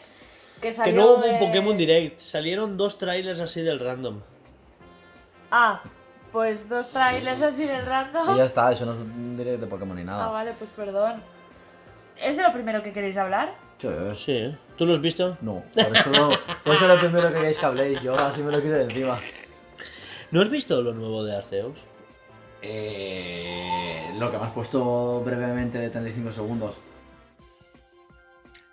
que 0.61 0.69
Que 0.69 0.73
salió. 0.73 0.95
no 0.95 1.07
hubo 1.09 1.15
un 1.27 1.33
de- 1.33 1.39
Pokémon 1.39 1.77
Direct. 1.77 2.21
Salieron 2.21 2.77
dos 2.77 2.99
trailers 2.99 3.41
así 3.41 3.63
del 3.63 3.81
random. 3.81 4.21
Ah, 5.51 5.83
pues 6.31 6.69
dos 6.69 6.89
trailers 6.91 7.43
así 7.43 7.65
del 7.67 7.85
random. 7.85 8.35
Y 8.35 8.39
ya 8.39 8.45
está, 8.45 8.71
eso 8.71 8.87
no 8.87 8.93
es 8.93 8.99
un 8.99 9.37
directo 9.37 9.63
de 9.63 9.67
Pokémon 9.67 9.97
ni 9.97 10.03
Ah, 10.03 10.07
nada. 10.07 10.29
vale, 10.29 10.53
pues 10.57 10.71
perdón. 10.77 11.21
¿Es 12.21 12.37
de 12.37 12.43
lo 12.45 12.53
primero 12.53 12.81
que 12.83 12.93
queréis 12.93 13.17
hablar? 13.17 13.53
Sí, 13.79 13.89
es- 13.89 14.19
Sí. 14.23 14.57
¿tú 14.77 14.87
lo 14.87 14.93
has 14.93 15.01
visto? 15.01 15.37
No, 15.41 15.65
por 15.75 15.97
eso, 15.97 16.11
lo- 16.11 16.31
por 16.63 16.75
eso 16.75 16.87
lo 16.87 16.99
primero 17.01 17.29
que 17.29 17.35
queréis 17.35 17.59
que 17.59 17.67
habléis, 17.67 18.01
yo 18.03 18.15
así 18.15 18.41
me 18.43 18.53
lo 18.53 18.63
quito 18.63 18.75
de 18.75 18.85
encima. 18.85 19.19
¿No 20.33 20.41
has 20.41 20.51
visto 20.51 20.81
lo 20.83 20.95
nuevo 20.95 21.23
de 21.25 21.37
Arceus? 21.37 21.79
Eh, 22.63 24.15
lo 24.19 24.31
que 24.31 24.39
me 24.39 24.45
has 24.45 24.53
puesto 24.53 25.23
brevemente 25.25 25.79
de 25.79 25.91
35 25.91 26.33
segundos. 26.33 26.81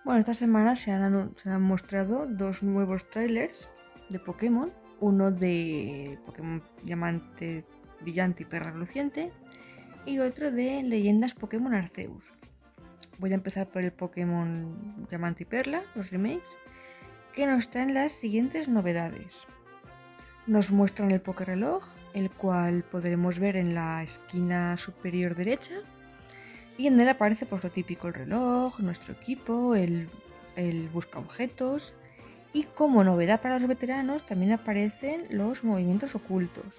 Bueno, 0.06 0.20
esta 0.20 0.34
semana 0.34 0.76
se 0.76 0.92
han, 0.92 1.02
anu- 1.14 1.36
se 1.42 1.50
han 1.50 1.62
mostrado 1.62 2.26
dos 2.28 2.64
nuevos 2.64 3.06
trailers 3.10 3.68
de 4.10 4.20
Pokémon. 4.20 4.72
Uno 5.02 5.32
de 5.32 6.18
Pokémon 6.26 6.62
Diamante 6.84 7.66
Brillante 8.02 8.44
y 8.44 8.46
Perla 8.46 8.72
Reluciente. 8.72 9.32
Y 10.06 10.20
otro 10.20 10.52
de 10.52 10.82
Leyendas 10.84 11.34
Pokémon 11.34 11.74
Arceus. 11.74 12.26
Voy 13.18 13.32
a 13.32 13.36
empezar 13.36 13.68
por 13.68 13.82
el 13.84 13.92
Pokémon 13.92 15.06
Diamante 15.10 15.44
y 15.44 15.46
Perla, 15.46 15.84
los 15.96 16.10
remakes, 16.10 16.58
que 17.34 17.46
nos 17.46 17.70
traen 17.70 17.94
las 17.94 18.14
siguientes 18.14 18.70
novedades. 18.70 19.46
Nos 20.50 20.72
muestran 20.72 21.12
el 21.12 21.22
Pokéreloj, 21.22 21.84
el 22.16 22.32
cual 22.32 22.82
podremos 22.82 23.38
ver 23.38 23.56
en 23.56 23.76
la 23.76 24.02
esquina 24.02 24.78
superior 24.78 25.36
derecha. 25.36 25.76
Y 26.76 26.88
en 26.88 27.00
él 27.00 27.08
aparece 27.08 27.46
pues 27.46 27.64
lo 27.64 27.70
típico, 27.70 28.08
el 28.08 28.16
reloj, 28.16 28.80
nuestro 28.80 29.14
equipo, 29.14 29.76
el, 29.76 30.10
el 30.56 30.90
busca 30.90 31.20
objetos. 31.20 31.94
Y 32.52 32.64
como 32.64 33.04
novedad 33.04 33.42
para 33.42 33.60
los 33.60 33.68
veteranos 33.68 34.26
también 34.26 34.52
aparecen 34.54 35.28
los 35.30 35.64
movimientos 35.64 36.16
ocultos. 36.16 36.78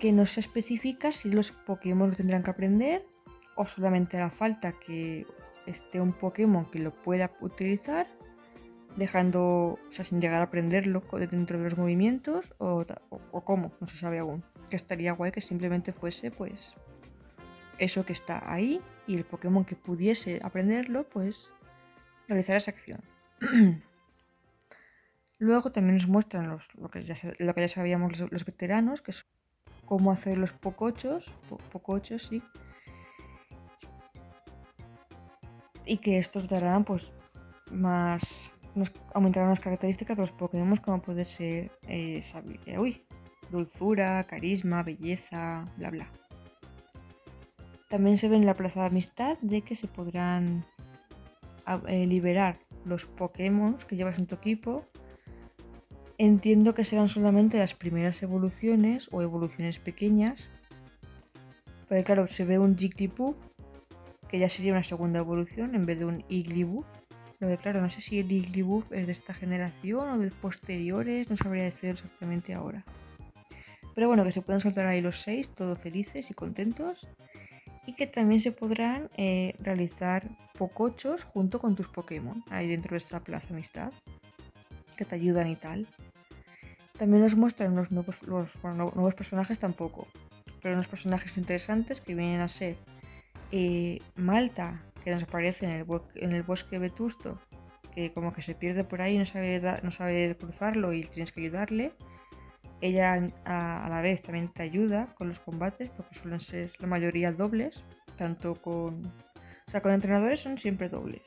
Que 0.00 0.10
no 0.10 0.26
se 0.26 0.40
especifica 0.40 1.12
si 1.12 1.30
los 1.30 1.52
Pokémon 1.52 2.10
lo 2.10 2.16
tendrán 2.16 2.42
que 2.42 2.50
aprender 2.50 3.06
o 3.54 3.66
solamente 3.66 4.16
hará 4.16 4.30
falta 4.30 4.72
que 4.72 5.28
esté 5.66 6.00
un 6.00 6.12
Pokémon 6.12 6.64
que 6.64 6.80
lo 6.80 6.92
pueda 6.92 7.30
utilizar, 7.40 8.08
dejando, 8.96 9.40
o 9.42 9.78
sea, 9.90 10.04
sin 10.04 10.20
llegar 10.20 10.40
a 10.40 10.44
aprenderlo 10.44 11.02
dentro 11.30 11.58
de 11.58 11.64
los 11.64 11.76
movimientos 11.78 12.54
o, 12.58 12.84
o- 13.10 13.44
cómo, 13.44 13.72
no 13.80 13.86
se 13.86 13.96
sabe 13.96 14.18
aún. 14.20 14.44
Que 14.70 14.76
estaría 14.76 15.12
guay 15.12 15.32
que 15.32 15.40
simplemente 15.40 15.92
fuese 15.92 16.30
pues 16.30 16.74
eso 17.78 18.04
que 18.06 18.12
está 18.12 18.52
ahí 18.52 18.80
y 19.06 19.16
el 19.16 19.24
Pokémon 19.24 19.64
que 19.64 19.74
pudiese 19.76 20.40
aprenderlo, 20.44 21.08
pues 21.08 21.50
realizar 22.28 22.56
esa 22.56 22.70
acción. 22.70 23.00
Luego 25.38 25.72
también 25.72 25.96
nos 25.96 26.06
muestran 26.06 26.48
los- 26.48 26.72
lo, 26.76 26.88
que 26.88 27.02
ya, 27.02 27.14
lo 27.38 27.54
que 27.54 27.60
ya 27.62 27.68
sabíamos 27.68 28.18
los, 28.30 28.44
veteranos, 28.44 29.02
que 29.02 29.10
es 29.10 29.26
cómo 29.84 30.12
hacer 30.12 30.38
los 30.38 30.52
pocochos, 30.52 31.32
po- 31.48 31.58
pocochos, 31.72 32.28
sí. 32.28 32.42
Y 35.84 35.98
que 35.98 36.18
estos 36.18 36.48
darán 36.48 36.84
pues 36.84 37.12
más... 37.70 38.22
Nos 38.74 38.92
aumentarán 39.12 39.50
las 39.50 39.60
características 39.60 40.16
de 40.16 40.22
los 40.22 40.32
Pokémon 40.32 40.76
como 40.76 41.00
puede 41.00 41.24
ser 41.24 41.70
eh, 41.88 42.22
uy, 42.76 43.02
dulzura, 43.50 44.24
carisma, 44.26 44.82
belleza, 44.82 45.64
bla 45.76 45.90
bla. 45.90 46.10
También 47.88 48.18
se 48.18 48.28
ve 48.28 48.36
en 48.36 48.46
la 48.46 48.54
plaza 48.54 48.80
de 48.80 48.86
amistad 48.86 49.38
de 49.40 49.62
que 49.62 49.76
se 49.76 49.86
podrán 49.86 50.64
eh, 51.86 52.06
liberar 52.06 52.58
los 52.84 53.06
Pokémon 53.06 53.76
que 53.88 53.96
llevas 53.96 54.18
en 54.18 54.26
tu 54.26 54.34
equipo. 54.34 54.84
Entiendo 56.18 56.74
que 56.74 56.84
serán 56.84 57.08
solamente 57.08 57.58
las 57.58 57.74
primeras 57.74 58.22
evoluciones 58.22 59.08
o 59.12 59.22
evoluciones 59.22 59.78
pequeñas. 59.78 60.48
Porque 61.88 62.04
claro, 62.04 62.26
se 62.26 62.44
ve 62.44 62.58
un 62.58 62.76
Jigglypuff, 62.76 63.36
que 64.28 64.38
ya 64.38 64.48
sería 64.48 64.72
una 64.72 64.82
segunda 64.82 65.20
evolución 65.20 65.74
en 65.74 65.86
vez 65.86 65.98
de 65.98 66.06
un 66.06 66.24
Igglybuff. 66.28 66.86
Lo 67.40 67.48
que 67.48 67.56
claro, 67.56 67.80
no 67.80 67.90
sé 67.90 68.00
si 68.00 68.20
el 68.20 68.30
Igglybuff 68.30 68.92
es 68.92 69.06
de 69.06 69.12
esta 69.12 69.34
generación 69.34 70.08
o 70.08 70.18
de 70.18 70.30
posteriores, 70.30 71.30
no 71.30 71.36
sabría 71.36 71.64
decir 71.64 71.90
exactamente 71.90 72.54
ahora. 72.54 72.84
Pero 73.94 74.08
bueno, 74.08 74.24
que 74.24 74.32
se 74.32 74.42
pueden 74.42 74.60
soltar 74.60 74.86
ahí 74.86 75.00
los 75.00 75.20
seis, 75.20 75.48
todos 75.48 75.78
felices 75.78 76.30
y 76.30 76.34
contentos. 76.34 77.06
Y 77.86 77.94
que 77.94 78.06
también 78.06 78.40
se 78.40 78.50
podrán 78.50 79.10
eh, 79.16 79.54
realizar 79.60 80.26
pocochos 80.56 81.24
junto 81.24 81.58
con 81.60 81.74
tus 81.74 81.88
Pokémon, 81.88 82.42
ahí 82.48 82.66
dentro 82.66 82.92
de 82.92 82.98
esta 82.98 83.20
plaza 83.20 83.48
amistad, 83.50 83.92
que 84.96 85.04
te 85.04 85.14
ayudan 85.14 85.48
y 85.48 85.56
tal. 85.56 85.86
También 86.98 87.22
nos 87.22 87.34
muestran 87.34 87.74
los 87.74 87.90
nuevos, 87.90 88.16
nuevos 88.62 89.14
personajes 89.14 89.58
tampoco, 89.58 90.06
pero 90.62 90.74
unos 90.74 90.88
personajes 90.88 91.36
interesantes 91.36 92.00
que 92.00 92.14
vienen 92.14 92.40
a 92.40 92.48
ser 92.48 92.76
eh, 93.52 94.00
Malta, 94.16 94.80
que 95.04 95.10
nos 95.10 95.22
aparece 95.22 95.66
en 95.66 96.32
el, 96.32 96.42
bosque 96.42 96.78
vetusto, 96.78 97.38
que 97.94 98.12
como 98.12 98.32
que 98.32 98.40
se 98.40 98.54
pierde 98.54 98.84
por 98.84 99.02
ahí, 99.02 99.18
no 99.18 99.26
sabe, 99.26 99.60
no 99.82 99.90
sabe 99.90 100.34
cruzarlo 100.36 100.94
y 100.94 101.04
tienes 101.04 101.30
que 101.30 101.42
ayudarle. 101.42 101.92
Ella 102.80 103.30
a, 103.44 103.86
la 103.88 104.00
vez 104.00 104.22
también 104.22 104.48
te 104.48 104.62
ayuda 104.62 105.14
con 105.14 105.28
los 105.28 105.40
combates, 105.40 105.90
porque 105.90 106.14
suelen 106.14 106.40
ser 106.40 106.72
la 106.78 106.86
mayoría 106.86 107.32
dobles, 107.32 107.84
tanto 108.16 108.54
con... 108.54 109.06
O 109.66 109.70
sea, 109.70 109.80
con 109.80 109.92
entrenadores 109.92 110.40
son 110.40 110.58
siempre 110.58 110.88
dobles. 110.88 111.22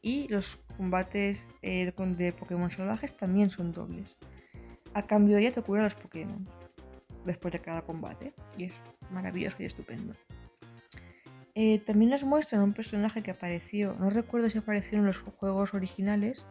Y 0.00 0.28
los 0.28 0.56
combates 0.76 1.46
eh, 1.62 1.92
de 1.92 2.32
Pokémon 2.32 2.70
salvajes 2.70 3.16
también 3.16 3.50
son 3.50 3.72
dobles. 3.72 4.16
A 4.94 5.02
cambio 5.02 5.38
ella 5.38 5.52
te 5.52 5.62
cura 5.62 5.82
los 5.82 5.94
Pokémon 5.94 6.46
después 7.24 7.52
de 7.52 7.58
cada 7.60 7.82
combate. 7.82 8.32
Y 8.56 8.64
es 8.64 8.72
maravilloso 9.10 9.56
y 9.60 9.66
estupendo. 9.66 10.14
Eh, 11.58 11.80
también 11.86 12.10
nos 12.10 12.22
muestran 12.22 12.60
un 12.60 12.74
personaje 12.74 13.22
que 13.22 13.30
apareció, 13.30 13.96
no 13.98 14.10
recuerdo 14.10 14.50
si 14.50 14.58
apareció 14.58 14.98
en 14.98 15.06
los 15.06 15.16
juegos 15.16 15.72
originales, 15.72 16.44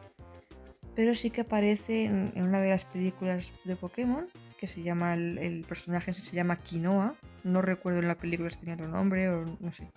pero 0.95 1.13
sí 1.13 1.29
que 1.29 1.41
aparece 1.41 2.05
en, 2.05 2.31
una 2.35 2.59
de 2.59 2.71
las 2.71 2.85
películas 2.85 3.51
de 3.65 3.75
Pokémon, 3.75 4.25
que 4.59 4.65
se 4.65 4.81
llama, 4.81 5.13
el, 5.13 5.37
el 5.37 5.63
personaje 5.63 6.11
se 6.11 6.35
llama 6.35 6.55
Quinoa, 6.55 7.13
no 7.43 7.61
recuerdo 7.61 7.99
en 7.99 8.07
la 8.07 8.15
película 8.15 8.49
si 8.49 8.57
tenía 8.57 8.73
otro 8.73 8.87
nombre 8.87 9.29
o 9.29 9.45
no 9.59 9.71
sé. 9.71 9.87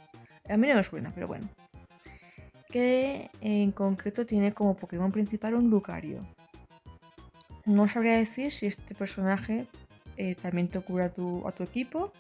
A 0.47 0.59
mí 0.59 0.69
no 0.69 0.75
me 0.75 0.85
suena, 0.85 1.11
pero 1.15 1.27
bueno. 1.27 1.49
Que 2.69 3.31
en 3.41 3.73
concreto 3.73 4.27
tiene 4.27 4.53
como 4.53 4.77
Pokémon 4.77 5.11
principal 5.11 5.55
un 5.55 5.71
Lucario. 5.71 6.21
No 7.65 7.89
sabría 7.89 8.19
decir 8.19 8.53
si 8.53 8.67
este 8.67 8.95
personaje 8.95 9.67
eh, 10.19 10.35
también 10.35 10.69
te 10.69 10.81
cura 10.81 11.07
a 11.07 11.53
tu 11.53 11.63
equipo, 11.63 12.13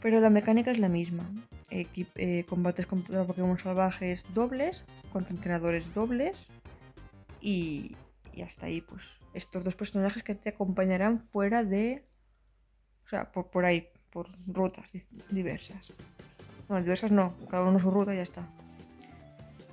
pero 0.00 0.20
la 0.20 0.30
mecánica 0.30 0.70
es 0.70 0.78
la 0.78 0.88
misma. 0.88 1.28
Eh, 1.70 2.44
combates 2.48 2.86
contra 2.86 3.24
Pokémon 3.24 3.58
salvajes 3.58 4.24
dobles, 4.32 4.84
contra 5.12 5.34
entrenadores 5.34 5.92
dobles 5.92 6.46
y, 7.40 7.96
y 8.32 8.42
hasta 8.42 8.66
ahí, 8.66 8.80
pues 8.80 9.02
estos 9.34 9.64
dos 9.64 9.74
personajes 9.74 10.22
que 10.22 10.34
te 10.34 10.50
acompañarán 10.50 11.20
fuera 11.20 11.64
de... 11.64 12.04
O 13.04 13.08
sea, 13.08 13.30
por, 13.32 13.48
por 13.50 13.64
ahí, 13.64 13.88
por 14.10 14.28
rutas 14.46 14.92
di- 14.92 15.04
diversas. 15.30 15.92
Bueno, 16.68 16.82
diversas 16.82 17.10
no, 17.12 17.34
cada 17.50 17.64
uno 17.64 17.78
su 17.78 17.90
ruta 17.90 18.12
y 18.14 18.16
ya 18.16 18.22
está. 18.22 18.42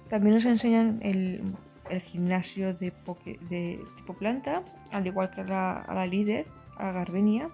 También 0.10 0.36
nos 0.36 0.46
enseñan 0.46 1.00
el, 1.02 1.42
el 1.90 2.02
gimnasio 2.02 2.74
de, 2.74 2.92
de 3.50 3.84
tipo 3.98 4.14
planta, 4.16 4.64
al 4.92 5.06
igual 5.08 5.32
que 5.32 5.44
la, 5.44 5.78
a 5.78 5.94
la 5.94 6.06
líder, 6.06 6.46
a 6.78 6.92
Gardenia. 6.92 7.50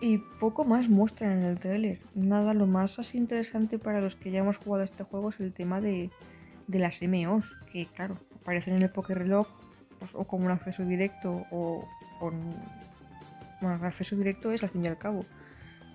Y 0.00 0.18
poco 0.18 0.64
más 0.64 0.88
muestran 0.88 1.32
en 1.32 1.42
el 1.42 1.58
trailer. 1.58 2.00
Nada, 2.14 2.54
lo 2.54 2.66
más 2.66 2.98
así 2.98 3.18
interesante 3.18 3.78
para 3.78 4.00
los 4.00 4.14
que 4.14 4.30
ya 4.30 4.40
hemos 4.40 4.56
jugado 4.56 4.84
este 4.84 5.02
juego 5.02 5.30
es 5.30 5.40
el 5.40 5.52
tema 5.52 5.80
de, 5.80 6.10
las 6.68 7.02
MOs, 7.02 7.56
que 7.72 7.86
claro, 7.86 8.18
aparecen 8.40 8.76
en 8.76 8.82
el 8.82 8.90
Pokéreloj 8.90 9.48
pues, 9.98 10.14
o 10.14 10.24
como 10.24 10.46
un 10.46 10.52
acceso 10.52 10.84
directo 10.84 11.44
o 11.50 11.84
con... 12.20 12.34
Bueno, 13.60 13.76
el 13.76 13.84
acceso 13.84 14.14
directo 14.14 14.52
es 14.52 14.62
al 14.62 14.70
fin 14.70 14.84
y 14.84 14.88
al 14.88 14.98
cabo. 14.98 15.24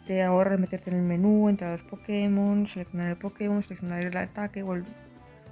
Te 0.06 0.22
ahorra 0.22 0.58
meterte 0.58 0.90
en 0.90 0.98
el 0.98 1.04
menú, 1.04 1.48
entrar 1.48 1.70
a 1.70 1.78
los 1.78 1.84
Pokémon, 1.84 2.68
seleccionar 2.68 3.12
el 3.12 3.18
Pokémon, 3.18 3.64
seleccionar 3.64 4.04
el 4.04 4.18
ataque 4.18 4.64
o 4.64 4.74
el 4.74 4.84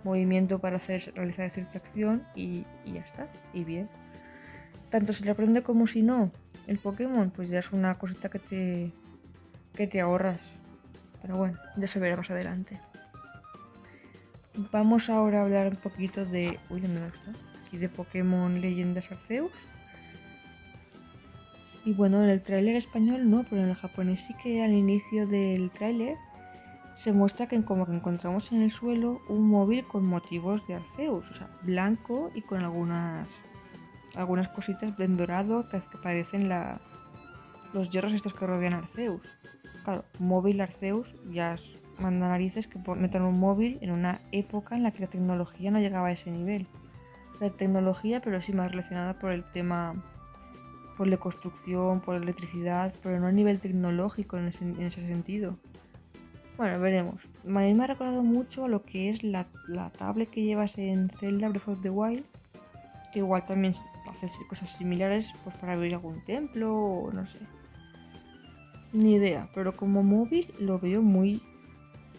movimiento 0.04 0.60
para 0.60 0.76
hacer, 0.76 1.14
realizar 1.16 1.50
cierta 1.52 1.78
acción 1.78 2.24
y 2.36 2.66
ya 2.86 3.00
está. 3.00 3.30
Y 3.54 3.64
bien. 3.64 3.88
Tanto 4.92 5.14
si 5.14 5.24
le 5.24 5.32
aprende 5.32 5.64
como 5.64 5.88
si 5.88 6.02
no, 6.02 6.32
el 6.68 6.78
Pokémon, 6.78 7.32
pues 7.32 7.50
ya 7.50 7.60
es 7.60 7.72
una 7.72 7.96
cosita 7.96 8.30
que 8.30 8.40
te, 8.40 8.92
que 9.74 9.88
te 9.88 10.02
ahorras. 10.02 10.40
Pero 11.22 11.38
bueno, 11.38 11.58
ya 11.78 11.88
se 11.88 12.00
verá 12.00 12.18
más 12.18 12.30
adelante. 12.30 12.80
Vamos 14.72 15.10
ahora 15.10 15.40
a 15.40 15.44
hablar 15.44 15.70
un 15.70 15.78
poquito 15.78 16.26
de. 16.26 16.60
Uy, 16.70 16.82
¿dónde 16.82 17.08
está? 17.08 17.32
Aquí 17.66 17.78
de 17.78 17.88
Pokémon 17.88 18.60
Leyendas 18.60 19.12
Arceus. 19.12 19.54
Y 21.86 21.94
bueno, 21.94 22.22
en 22.24 22.30
el 22.30 22.44
tráiler 22.44 22.76
español 22.76 23.30
no, 23.30 23.46
pero 23.50 23.64
en 23.64 23.70
el 23.70 23.76
japonés 23.76 24.22
sí 24.22 24.36
que 24.44 24.62
al 24.62 24.74
inicio 24.74 25.26
del 25.26 25.72
tráiler 25.72 26.18
se 26.96 27.14
muestra 27.14 27.48
que 27.48 27.64
como 27.64 27.86
que 27.86 27.94
encontramos 27.94 28.52
en 28.52 28.62
el 28.62 28.72
suelo 28.72 29.22
un 29.30 29.48
móvil 29.48 29.86
con 29.88 30.06
motivos 30.06 30.68
de 30.68 30.76
Arceus, 30.76 31.32
o 31.32 31.34
sea, 31.34 31.50
blanco 31.64 32.30
y 32.36 32.42
con 32.42 32.62
algunas 32.62 33.32
algunas 34.16 34.48
cositas 34.50 35.00
en 35.00 35.18
dorado 35.18 35.68
que, 35.68 35.80
que 35.80 35.98
parecen 35.98 36.50
la, 36.50 36.80
los 37.74 37.90
hierros 37.90 38.14
estos 38.14 38.34
que 38.34 38.46
rodean 38.46 38.74
Arceus. 38.74 39.22
Claro, 39.84 40.06
móvil 40.20 40.62
Arceus 40.62 41.16
ya 41.30 41.56
manda 42.00 42.28
narices 42.28 42.68
que 42.68 42.80
metan 42.96 43.24
un 43.24 43.40
móvil 43.40 43.78
en 43.82 43.92
una 43.92 44.22
época 44.32 44.76
en 44.76 44.84
la 44.84 44.92
que 44.92 45.02
la 45.02 45.08
tecnología 45.08 45.72
no 45.72 45.80
llegaba 45.80 46.08
a 46.08 46.12
ese 46.12 46.32
nivel. 46.32 46.68
La 47.40 47.50
tecnología, 47.50 48.22
pero 48.22 48.42
sí 48.42 48.54
más 48.54 48.72
relacionada 48.72 49.18
por 49.18 49.32
el 49.32 49.44
tema, 49.44 49.96
por 50.98 51.08
la 51.08 51.18
construcción, 51.18 52.02
por 52.02 52.16
electricidad, 52.16 52.94
pero 53.02 53.20
no 53.20 53.28
a 53.28 53.32
nivel 53.32 53.60
tecnológico 53.60 54.38
en 54.38 54.48
ese, 54.48 54.64
en 54.64 54.82
ese 54.82 55.06
sentido. 55.08 55.58
Bueno, 56.58 56.80
veremos. 56.80 57.28
A 57.44 57.48
mí 57.48 57.74
me 57.74 57.84
ha 57.84 57.88
recordado 57.88 58.22
mucho 58.22 58.66
a 58.66 58.68
lo 58.68 58.84
que 58.84 59.10
es 59.10 59.24
la, 59.24 59.48
la 59.68 59.90
tablet 59.90 60.30
que 60.30 60.44
llevas 60.44 60.78
en 60.78 61.10
Zelda 61.10 61.50
Breath 61.50 61.70
of 61.70 61.82
the 61.82 61.90
Wild, 61.90 62.24
que 63.12 63.20
igual 63.20 63.46
también 63.46 63.74
cosas 64.48 64.70
similares 64.70 65.32
pues 65.44 65.56
para 65.58 65.74
abrir 65.74 65.94
algún 65.94 66.24
templo 66.26 66.76
o 66.76 67.12
no 67.12 67.26
sé. 67.28 67.40
Ni 68.94 69.14
idea, 69.14 69.50
pero 69.56 69.76
como 69.76 70.04
móvil 70.04 70.54
lo 70.60 70.80
veo 70.80 71.02
muy 71.02 71.42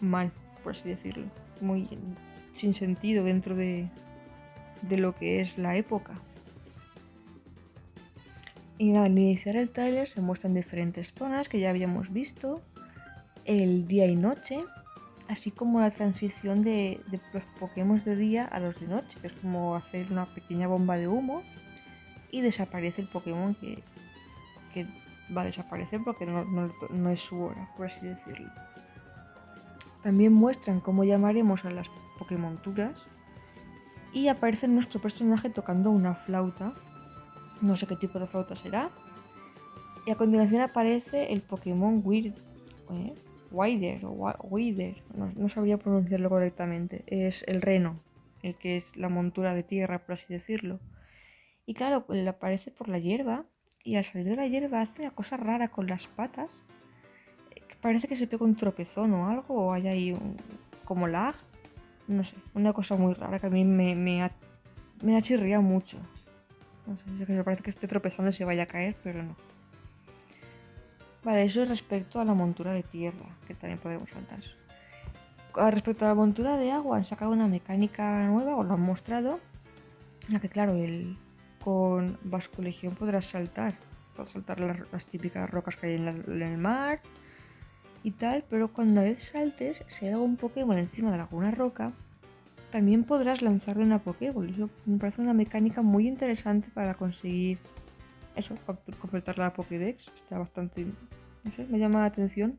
mal, 0.01 0.31
por 0.63 0.73
así 0.73 0.89
decirlo. 0.89 1.25
Muy 1.61 1.87
sin 2.53 2.73
sentido 2.73 3.23
dentro 3.23 3.55
de, 3.55 3.89
de 4.81 4.97
lo 4.97 5.15
que 5.15 5.39
es 5.41 5.57
la 5.57 5.77
época. 5.77 6.13
Y 8.77 8.91
nada, 8.91 9.05
al 9.05 9.17
iniciar 9.17 9.55
el 9.55 9.69
tráiler 9.69 10.07
se 10.07 10.21
muestran 10.21 10.53
diferentes 10.53 11.13
zonas 11.13 11.47
que 11.47 11.59
ya 11.59 11.69
habíamos 11.69 12.11
visto, 12.11 12.61
el 13.45 13.87
día 13.87 14.07
y 14.07 14.15
noche, 14.15 14.63
así 15.27 15.51
como 15.51 15.79
la 15.79 15.91
transición 15.91 16.63
de, 16.63 16.99
de 17.09 17.19
los 17.33 17.43
Pokémon 17.59 18.01
de 18.03 18.15
día 18.15 18.45
a 18.45 18.59
los 18.59 18.79
de 18.79 18.87
noche, 18.87 19.17
que 19.21 19.27
es 19.27 19.33
como 19.33 19.75
hacer 19.75 20.11
una 20.11 20.33
pequeña 20.33 20.67
bomba 20.67 20.97
de 20.97 21.07
humo 21.07 21.43
y 22.33 22.41
desaparece 22.41 22.99
el 23.01 23.07
Pokémon 23.07 23.53
que, 23.53 23.83
que 24.73 24.87
va 25.35 25.41
a 25.41 25.45
desaparecer 25.45 26.01
porque 26.03 26.25
no, 26.25 26.43
no- 26.43 26.73
no 26.89 27.09
es 27.11 27.19
su 27.21 27.39
hora, 27.39 27.69
por 27.77 27.85
así 27.85 28.05
decirlo. 28.05 28.49
También 30.01 30.33
muestran 30.33 30.79
cómo 30.81 31.03
llamaremos 31.03 31.63
a 31.63 31.69
las 31.71 31.89
Pokémonturas 32.17 33.07
y 34.11 34.27
aparece 34.29 34.67
nuestro 34.67 34.99
personaje 34.99 35.49
tocando 35.51 35.91
una 35.91 36.15
flauta, 36.15 36.73
no 37.61 37.75
sé 37.75 37.85
qué 37.87 37.95
tipo 37.95 38.19
de 38.19 38.25
flauta 38.27 38.55
será. 38.55 38.89
Y 40.05 40.11
a 40.11 40.15
continuación 40.15 40.61
aparece 40.63 41.31
el 41.31 41.41
Pokémon 41.41 42.01
Weird, 42.03 42.33
¿eh? 42.91 43.13
Wider 43.51 44.03
o 44.05 44.09
Wider, 44.49 44.95
no, 45.15 45.31
no 45.35 45.47
sabría 45.49 45.77
pronunciarlo 45.77 46.27
correctamente, 46.29 47.03
es 47.05 47.43
el 47.47 47.61
reno, 47.61 47.99
el 48.41 48.55
que 48.55 48.75
es 48.77 48.97
la 48.97 49.07
montura 49.09 49.53
de 49.53 49.61
tierra, 49.61 49.99
por 49.99 50.13
así 50.13 50.33
decirlo. 50.33 50.79
Y 51.65 51.73
claro, 51.73 52.05
le 52.09 52.27
aparece 52.27 52.71
por 52.71 52.89
la 52.89 52.99
hierba 52.99 53.45
y 53.83 53.95
al 53.95 54.03
salir 54.03 54.27
de 54.27 54.35
la 54.35 54.47
hierba 54.47 54.81
hace 54.81 55.01
una 55.01 55.11
cosa 55.11 55.37
rara 55.37 55.69
con 55.69 55.87
las 55.87 56.07
patas. 56.07 56.61
eh, 57.55 57.61
Parece 57.81 58.07
que 58.07 58.15
se 58.15 58.27
pega 58.27 58.45
un 58.45 58.55
tropezón 58.55 59.13
o 59.13 59.27
algo, 59.29 59.55
o 59.55 59.73
hay 59.73 59.87
ahí 59.87 60.11
un, 60.11 60.37
como 60.85 61.07
lag. 61.07 61.35
No 62.07 62.23
sé, 62.23 62.35
una 62.53 62.73
cosa 62.73 62.95
muy 62.97 63.13
rara 63.13 63.39
que 63.39 63.47
a 63.47 63.49
mí 63.49 63.63
me, 63.63 63.95
me, 63.95 64.23
ha, 64.23 64.31
me 65.01 65.15
ha 65.15 65.21
chirriado 65.21 65.61
mucho. 65.61 65.97
No 66.85 66.97
sé, 66.97 67.03
es 67.21 67.27
que 67.27 67.33
me 67.33 67.43
parece 67.43 67.63
que 67.63 67.69
esté 67.69 67.87
tropezando 67.87 68.29
y 68.29 68.33
se 68.33 68.43
vaya 68.43 68.63
a 68.63 68.65
caer, 68.65 68.95
pero 69.01 69.23
no. 69.23 69.35
Vale, 71.23 71.43
eso 71.43 71.63
es 71.63 71.69
respecto 71.69 72.19
a 72.19 72.25
la 72.25 72.33
montura 72.33 72.73
de 72.73 72.83
tierra, 72.83 73.25
que 73.47 73.55
también 73.55 73.79
podemos 73.79 74.09
saltar. 74.09 74.39
Respecto 75.71 76.03
a 76.03 76.09
la 76.09 76.15
montura 76.15 76.57
de 76.57 76.71
agua, 76.71 76.97
han 76.97 77.05
sacado 77.05 77.31
una 77.31 77.47
mecánica 77.47 78.25
nueva, 78.27 78.57
o 78.57 78.63
lo 78.63 78.73
han 78.73 78.81
mostrado, 78.81 79.39
en 80.27 80.33
la 80.33 80.39
que, 80.41 80.49
claro, 80.49 80.73
el, 80.73 81.15
con 81.63 82.17
basculegión 82.23 82.95
podrás 82.95 83.25
saltar. 83.25 83.75
Saltar 84.25 84.59
las, 84.59 85.05
típicas 85.07 85.49
rocas 85.49 85.75
que 85.75 85.87
hay 85.87 85.95
en, 85.95 86.07
el 86.07 86.57
mar 86.57 87.01
y 88.03 88.11
tal, 88.11 88.43
pero 88.49 88.71
cuando 88.71 89.01
a 89.01 89.03
vez 89.03 89.23
saltes, 89.23 89.83
si 89.87 90.05
hay 90.05 90.11
algún 90.13 90.35
Pokémon 90.35 90.77
encima 90.77 91.11
de 91.11 91.19
alguna 91.19 91.49
roca, 91.49 91.93
también 92.71 93.05
podrás 93.05 93.41
lanzarle 93.41 93.83
una 93.83 93.99
Pokéball. 93.99 94.69
Me 94.85 94.97
parece 94.99 95.21
una 95.21 95.33
mecánica 95.33 95.81
muy 95.81 96.07
interesante 96.07 96.69
para 96.73 96.93
conseguir 96.93 97.57
eso, 98.35 98.55
com- 98.65 98.77
completar 98.99 99.37
la 99.37 99.53
Pokédex. 99.53 100.11
Está 100.15 100.37
bastante, 100.37 100.85
no 101.43 101.51
sé, 101.51 101.65
me 101.65 101.79
llama 101.79 101.99
la 101.99 102.05
atención. 102.05 102.57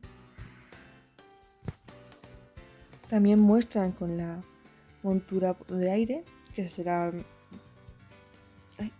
También 3.09 3.39
muestran 3.39 3.91
con 3.91 4.17
la 4.17 4.41
montura 5.03 5.55
de 5.69 5.91
aire, 5.91 6.23
que 6.53 6.67
será... 6.67 7.13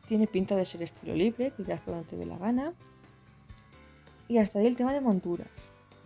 tiene 0.07 0.28
pinta 0.28 0.55
de 0.55 0.65
ser 0.65 0.82
estilo 0.82 1.15
libre, 1.15 1.47
es 1.57 1.80
por 1.82 1.93
donde 1.93 2.09
te 2.09 2.15
dé 2.15 2.26
la 2.26 2.38
gana. 2.38 2.73
Y 4.28 4.38
hasta 4.38 4.59
ahí 4.59 4.67
el 4.67 4.76
tema 4.76 4.93
de 4.93 5.01
monturas. 5.01 5.47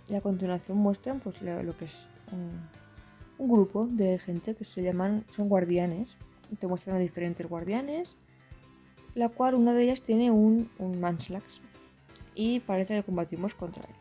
Y 0.09 0.15
a 0.15 0.21
continuación 0.21 0.77
muestran 0.77 1.19
pues 1.19 1.41
lo, 1.41 1.77
que 1.77 1.85
es 1.85 2.07
un, 2.31 3.47
grupo 3.47 3.87
de 3.87 4.19
gente 4.19 4.55
que 4.55 4.63
se 4.63 4.81
llaman, 4.81 5.25
son 5.29 5.47
guardianes. 5.47 6.15
Te 6.59 6.67
muestran 6.67 6.95
a 6.95 6.99
diferentes 6.99 7.47
guardianes, 7.47 8.17
la 9.13 9.29
cual 9.29 9.55
una 9.55 9.73
de 9.73 9.83
ellas 9.83 10.01
tiene 10.01 10.31
un, 10.31 10.69
un 10.79 10.99
Manslax. 10.99 11.61
Y 12.35 12.61
parece 12.61 12.95
que 12.95 13.03
combatimos 13.03 13.55
contra 13.55 13.83
él. 13.83 13.95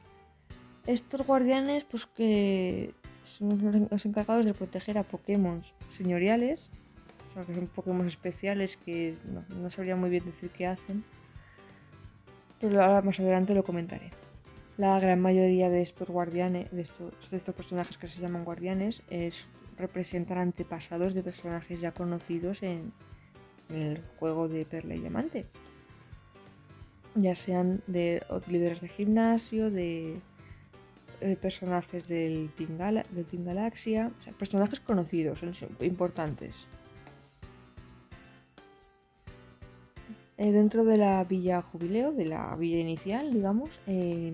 Estos 0.87 1.27
guardianes, 1.27 1.85
pues 1.85 2.07
que 2.07 2.95
son 3.23 3.89
los 3.91 4.07
encargados 4.07 4.45
de 4.45 4.55
proteger 4.55 4.97
a 4.97 5.03
Pokémon 5.03 5.61
señoriales, 5.91 6.71
o 7.39 7.45
sea, 7.45 7.55
que 7.55 7.55
son 7.55 7.69
Pokémon 7.69 8.07
especiales 8.07 8.77
que 8.77 9.15
no, 9.49 9.71
sabría 9.71 9.97
muy 9.97 10.11
bien 10.11 10.25
decir 10.25 10.51
qué 10.51 10.67
hacen, 10.67 11.05
pero 12.61 12.83
ahora 12.83 13.03
más 13.03 13.21
adelante 13.21 13.55
lo 13.55 13.65
comentaré. 13.65 14.11
La 14.77 14.99
gran 14.99 15.21
mayoría 15.21 15.71
de 15.71 15.83
estos 15.83 16.11
guardianes, 16.11 16.71
de 16.71 16.83
estos, 16.83 17.55
personajes 17.55 17.97
que 17.99 18.09
se 18.09 18.21
llaman 18.21 18.45
guardianes, 18.45 19.03
es, 19.11 19.49
representan 19.77 20.39
antepasados 20.39 21.15
de 21.15 21.23
personajes 21.23 21.81
ya 21.81 21.93
conocidos 21.93 22.63
en, 22.63 22.93
el 23.71 24.03
juego 24.19 24.49
de 24.49 24.65
Perla 24.65 24.95
y 24.95 25.01
Diamante. 25.01 25.47
Ya 27.15 27.35
sean 27.35 27.83
de 27.87 28.23
líderes 28.49 28.81
de 28.81 28.89
gimnasio, 28.89 29.71
de 29.71 30.21
eh, 31.21 31.37
personajes 31.41 32.09
del 32.09 32.51
Team, 32.57 32.79
Gala- 32.79 33.07
del 33.11 33.27
Galaxia, 33.45 34.11
personajes 34.39 34.81
conocidos, 34.81 35.43
importantes. 35.81 36.69
Eh, 40.39 40.53
dentro 40.53 40.85
de 40.85 40.97
la 40.97 41.25
Villa 41.25 41.63
Jubileo, 41.63 42.13
de 42.13 42.25
la 42.25 42.55
villa 42.55 42.79
inicial, 42.79 43.33
digamos, 43.33 43.81
eh, 43.89 44.33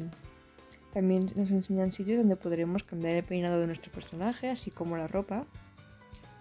también 0.93 1.31
nos 1.35 1.51
enseñan 1.51 1.93
sitios 1.93 2.19
donde 2.19 2.37
podremos 2.37 2.85
cambiar 2.85 3.17
el 3.17 3.25
peinado 3.25 3.59
de 3.59 3.67
nuestro 3.67 3.91
personaje, 3.91 4.51
así 4.51 4.71
como 4.71 4.99
la 4.99 5.07
ropa, 5.07 5.47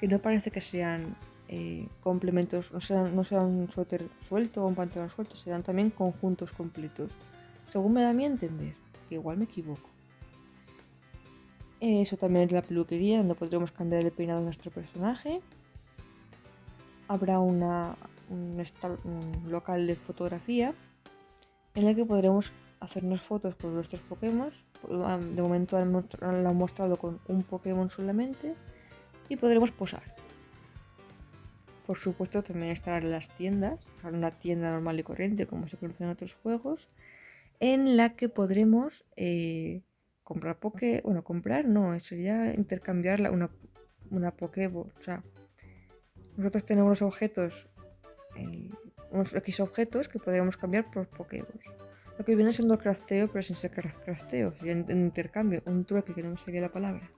que 0.02 0.10
no 0.10 0.20
parece 0.20 0.52
que 0.52 0.60
sean 0.60 1.16
eh, 1.48 1.88
complementos, 2.02 2.74
no 2.74 2.82
sean, 2.82 3.18
un 3.18 3.72
suéter 3.72 4.10
suelto 4.20 4.66
o 4.66 4.68
un 4.68 4.76
pantalón 4.76 5.10
suelto, 5.10 5.38
serán 5.38 5.64
también 5.64 5.92
conjuntos 5.92 6.52
completos, 6.52 7.14
según 7.66 7.94
me 7.94 8.02
da 8.02 8.10
a 8.10 8.14
mí 8.14 8.26
entender, 8.26 8.76
que 9.08 9.16
igual 9.16 9.38
me 9.38 9.46
equivoco. 9.46 9.90
Eso 11.80 12.18
también 12.18 12.46
es 12.46 12.52
la 12.52 12.62
peluquería, 12.62 13.20
donde 13.20 13.36
podremos 13.36 13.72
cambiar 13.72 14.04
el 14.04 14.12
peinado 14.12 14.40
de 14.40 14.46
nuestro 14.46 14.72
personaje. 14.72 15.40
Habrá 17.08 17.40
una, 17.40 17.96
un, 18.34 19.52
local 19.52 19.88
de 19.88 19.96
fotografía 19.96 20.74
en 21.76 21.88
el 21.88 21.96
que 21.96 22.06
podremos 22.06 22.52
hacernos 22.80 23.22
fotos 23.22 23.56
con 23.56 23.74
nuestros 23.74 24.02
Pokémon. 24.02 24.52
De 25.36 25.42
momento 25.42 25.84
lo 25.84 26.04
han 26.28 26.58
mostrado 26.58 26.98
con 26.98 27.20
un 27.28 27.44
Pokémon 27.44 27.90
solamente 27.90 28.56
y 29.30 29.38
podremos 29.38 29.72
posar. 29.72 30.04
Por 31.86 31.98
supuesto, 31.98 32.44
también 32.44 32.72
estarán 32.72 33.12
las 33.12 33.28
tiendas, 33.30 33.80
o 33.98 34.02
sea, 34.02 34.10
una 34.10 34.32
tienda 34.32 34.72
normal 34.72 35.00
y 35.00 35.04
corriente, 35.04 35.48
como 35.48 35.68
se 35.68 35.78
conoce 35.78 36.04
en 36.04 36.12
otros 36.12 36.34
juegos, 36.34 36.88
en 37.60 37.98
la 37.98 38.16
que 38.16 38.30
podremos 38.30 39.06
eh, 39.18 39.82
comprar 40.24 40.60
Poké. 40.60 41.02
Bueno, 41.04 41.24
comprar 41.24 41.66
no, 41.66 42.00
sería 42.00 42.54
intercambiar 42.54 43.30
una, 43.32 43.50
una 44.12 44.32
Pokéball. 44.32 44.92
O 44.98 45.04
sea, 45.04 45.24
nosotros 46.38 46.66
tenemos 46.66 46.88
unos 46.88 47.02
objetos, 47.02 47.68
el- 48.36 48.74
unos 49.12 49.34
X 49.36 49.60
objetos 49.60 50.08
que 50.10 50.20
podríamos 50.20 50.58
cambiar 50.58 50.90
por 50.92 51.08
Pokéballs. 51.08 51.66
Lo 52.18 52.26
que 52.26 52.36
viene 52.36 52.54
siendo 52.54 52.76
el 52.76 52.80
crafteo, 52.80 53.28
pero 53.28 53.42
sin 53.44 53.56
ser 53.56 53.72
craft- 53.72 54.04
crafteo, 54.04 54.54
sería 54.60 54.74
un 54.76 54.90
intercambio, 54.92 55.62
un 55.66 55.86
trueque, 55.86 56.14
que 56.14 56.24
no 56.24 56.32
me 56.32 56.38
sería 56.38 56.62
la 56.62 56.72
palabra. 56.72 57.10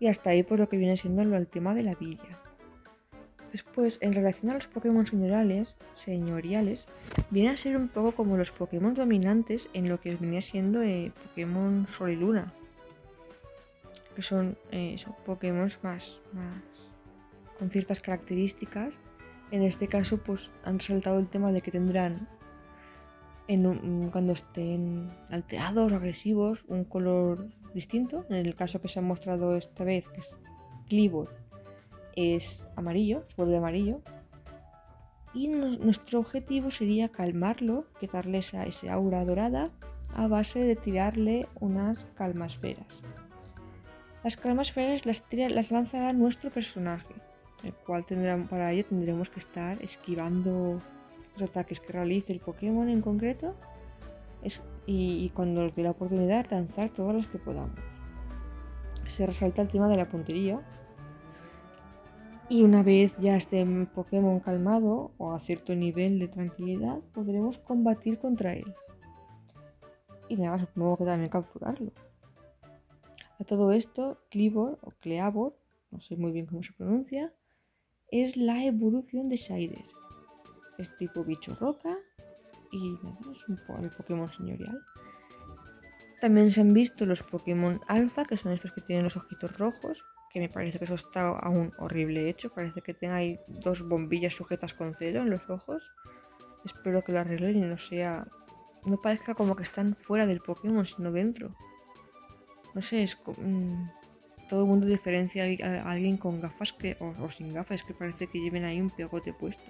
Y 0.00 0.08
hasta 0.08 0.30
ahí 0.30 0.42
por 0.42 0.58
lo 0.58 0.68
que 0.68 0.76
viene 0.76 0.96
siendo 0.96 1.24
lo- 1.24 1.36
el 1.36 1.46
tema 1.46 1.74
de 1.74 1.82
la 1.84 1.94
villa. 1.94 2.38
Después, 3.52 3.98
en 4.00 4.14
relación 4.14 4.50
a 4.50 4.54
los 4.54 4.66
Pokémon 4.66 5.04
señoriales, 5.06 5.74
señoriales, 5.92 6.86
viene 7.30 7.50
a 7.50 7.56
ser 7.56 7.76
un 7.76 7.88
poco 7.88 8.12
como 8.12 8.36
los 8.36 8.50
Pokémon 8.50 8.94
dominantes 8.94 9.68
en 9.74 9.88
lo 9.88 10.00
que 10.00 10.16
venía 10.16 10.40
siendo 10.40 10.82
eh, 10.82 11.12
Pokémon 11.22 11.86
Sol 11.86 12.10
y 12.10 12.16
Luna. 12.16 12.52
Que 14.16 14.22
son, 14.22 14.56
eh, 14.70 14.96
Pokémon 15.26 15.68
más, 15.82 16.18
más 16.32 16.62
con 17.58 17.70
ciertas 17.70 18.00
características. 18.00 18.94
En 19.52 19.62
este 19.62 19.86
caso, 19.86 20.16
pues 20.16 20.50
han 20.64 20.80
saltado 20.80 21.18
el 21.20 21.28
tema 21.28 21.52
de 21.52 21.60
que 21.60 21.70
tendrán 21.70 22.26
en 23.48 23.66
un- 23.66 24.08
cuando 24.10 24.32
estén 24.32 25.10
alterados 25.30 25.92
o 25.92 25.96
agresivos 25.96 26.64
un 26.68 26.84
color 26.84 27.48
distinto. 27.74 28.24
En 28.30 28.36
el 28.36 28.54
caso 28.56 28.80
que 28.80 28.88
se 28.88 28.98
ha 28.98 29.02
mostrado 29.02 29.54
esta 29.56 29.84
vez, 29.84 30.08
que 30.08 30.20
es 30.20 30.38
Clibor, 30.88 31.34
es 32.16 32.66
amarillo, 32.76 33.24
se 33.28 33.36
vuelve 33.36 33.58
amarillo. 33.58 34.00
Y 35.34 35.48
nuestro 35.48 36.20
objetivo 36.20 36.70
sería 36.70 37.10
calmarlo, 37.10 37.86
que 38.00 38.06
darle 38.06 38.38
esa, 38.38 38.64
ese 38.64 38.90
aura 38.90 39.24
dorada 39.24 39.70
a 40.14 40.28
base 40.28 40.60
de 40.60 40.76
tirarle 40.76 41.46
unas 41.60 42.06
calmasferas. 42.14 43.02
Las 44.24 44.36
calmasferas 44.36 45.04
las 45.06 45.70
lanzará 45.70 46.12
nuestro 46.12 46.50
personaje, 46.50 47.14
el 47.62 47.74
cual 47.74 48.04
tendrá, 48.04 48.36
para 48.48 48.72
ello 48.72 48.84
tendremos 48.84 49.30
que 49.30 49.40
estar 49.40 49.82
esquivando 49.82 50.80
los 51.34 51.42
ataques 51.42 51.80
que 51.80 51.92
realice 51.92 52.32
el 52.32 52.40
Pokémon 52.40 52.88
en 52.88 53.00
concreto 53.00 53.54
y, 54.86 55.30
cuando 55.30 55.62
nos 55.62 55.74
dé 55.74 55.82
la 55.82 55.92
oportunidad 55.92 56.50
lanzar 56.50 56.90
todas 56.90 57.14
las 57.14 57.26
que 57.28 57.38
podamos. 57.38 57.78
Se 59.06 59.24
resalta 59.24 59.62
el 59.62 59.68
tema 59.68 59.88
de 59.88 59.96
la 59.96 60.08
puntería, 60.08 60.60
y 62.48 62.64
una 62.64 62.82
vez 62.82 63.14
ya 63.18 63.36
esté 63.36 63.62
un 63.62 63.86
Pokémon 63.86 64.40
calmado 64.40 65.12
o 65.16 65.32
a 65.32 65.40
cierto 65.40 65.74
nivel 65.74 66.18
de 66.18 66.28
tranquilidad, 66.28 66.98
podremos 67.14 67.58
combatir 67.58 68.18
contra 68.18 68.52
él. 68.52 68.74
Y 70.28 70.36
nada, 70.36 70.58
supongo 70.58 70.98
que 70.98 71.04
también 71.04 71.30
capturarlo. 71.30 71.92
A 73.38 73.44
todo 73.44 73.72
esto, 73.72 74.18
Clibor 74.28 74.78
o 74.82 74.90
Cleavor, 75.00 75.56
no 75.90 76.00
sé 76.00 76.16
muy 76.16 76.32
bien 76.32 76.46
cómo 76.46 76.62
se 76.62 76.72
pronuncia, 76.74 77.32
es 78.12 78.36
la 78.36 78.64
evolución 78.64 79.28
de 79.28 79.36
Shider. 79.36 79.84
Es 80.78 80.96
tipo 80.98 81.24
bicho 81.24 81.54
roca 81.56 81.96
y 82.70 82.92
nada, 83.02 83.18
es 83.32 83.48
un 83.48 83.58
el 83.84 83.90
Pokémon 83.90 84.30
señorial. 84.30 84.80
También 86.20 86.50
se 86.50 86.60
han 86.60 86.72
visto 86.72 87.04
los 87.04 87.22
Pokémon 87.22 87.80
Alpha, 87.88 88.24
que 88.24 88.36
son 88.36 88.52
estos 88.52 88.70
que 88.72 88.80
tienen 88.80 89.04
los 89.04 89.16
ojitos 89.16 89.58
rojos, 89.58 90.04
que 90.30 90.38
me 90.40 90.48
parece 90.48 90.78
que 90.78 90.84
eso 90.84 90.94
está 90.94 91.28
aún 91.30 91.72
horrible 91.78 92.28
hecho. 92.28 92.50
Parece 92.54 92.80
que 92.80 92.94
tenga 92.94 93.16
ahí 93.16 93.40
dos 93.48 93.82
bombillas 93.86 94.34
sujetas 94.34 94.72
con 94.72 94.94
celo 94.94 95.22
en 95.22 95.30
los 95.30 95.50
ojos. 95.50 95.90
Espero 96.64 97.02
que 97.02 97.12
lo 97.12 97.18
arreglen 97.20 97.56
y 97.56 97.60
no 97.62 97.76
sea. 97.76 98.28
No 98.86 99.00
parezca 99.00 99.34
como 99.34 99.56
que 99.56 99.62
están 99.64 99.94
fuera 99.96 100.26
del 100.26 100.40
Pokémon, 100.40 100.86
sino 100.86 101.10
dentro. 101.12 101.54
No 102.74 102.82
sé, 102.82 103.02
es 103.02 103.16
co- 103.16 103.34
mm, 103.36 103.90
todo 104.52 104.64
el 104.64 104.68
mundo 104.68 104.86
diferencia 104.86 105.44
a, 105.64 105.90
alguien 105.90 106.18
con 106.18 106.38
gafas 106.38 106.74
que, 106.74 106.98
o, 107.00 107.30
sin 107.30 107.54
gafas, 107.54 107.82
que 107.82 107.94
parece 107.94 108.26
que 108.26 108.38
lleven 108.38 108.66
ahí 108.66 108.82
un 108.82 108.90
pegote 108.90 109.32
puesto. 109.32 109.64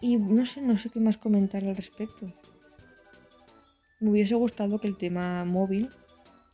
Y 0.00 0.16
no 0.16 0.44
sé, 0.44 0.60
no 0.60 0.76
sé 0.76 0.90
qué 0.90 0.98
más 0.98 1.18
comentar 1.18 1.64
al 1.64 1.76
respecto. 1.76 2.32
Me 4.00 4.10
hubiese 4.10 4.34
gustado 4.34 4.80
que 4.80 4.88
el 4.88 4.96
tema 4.96 5.44
móvil, 5.44 5.88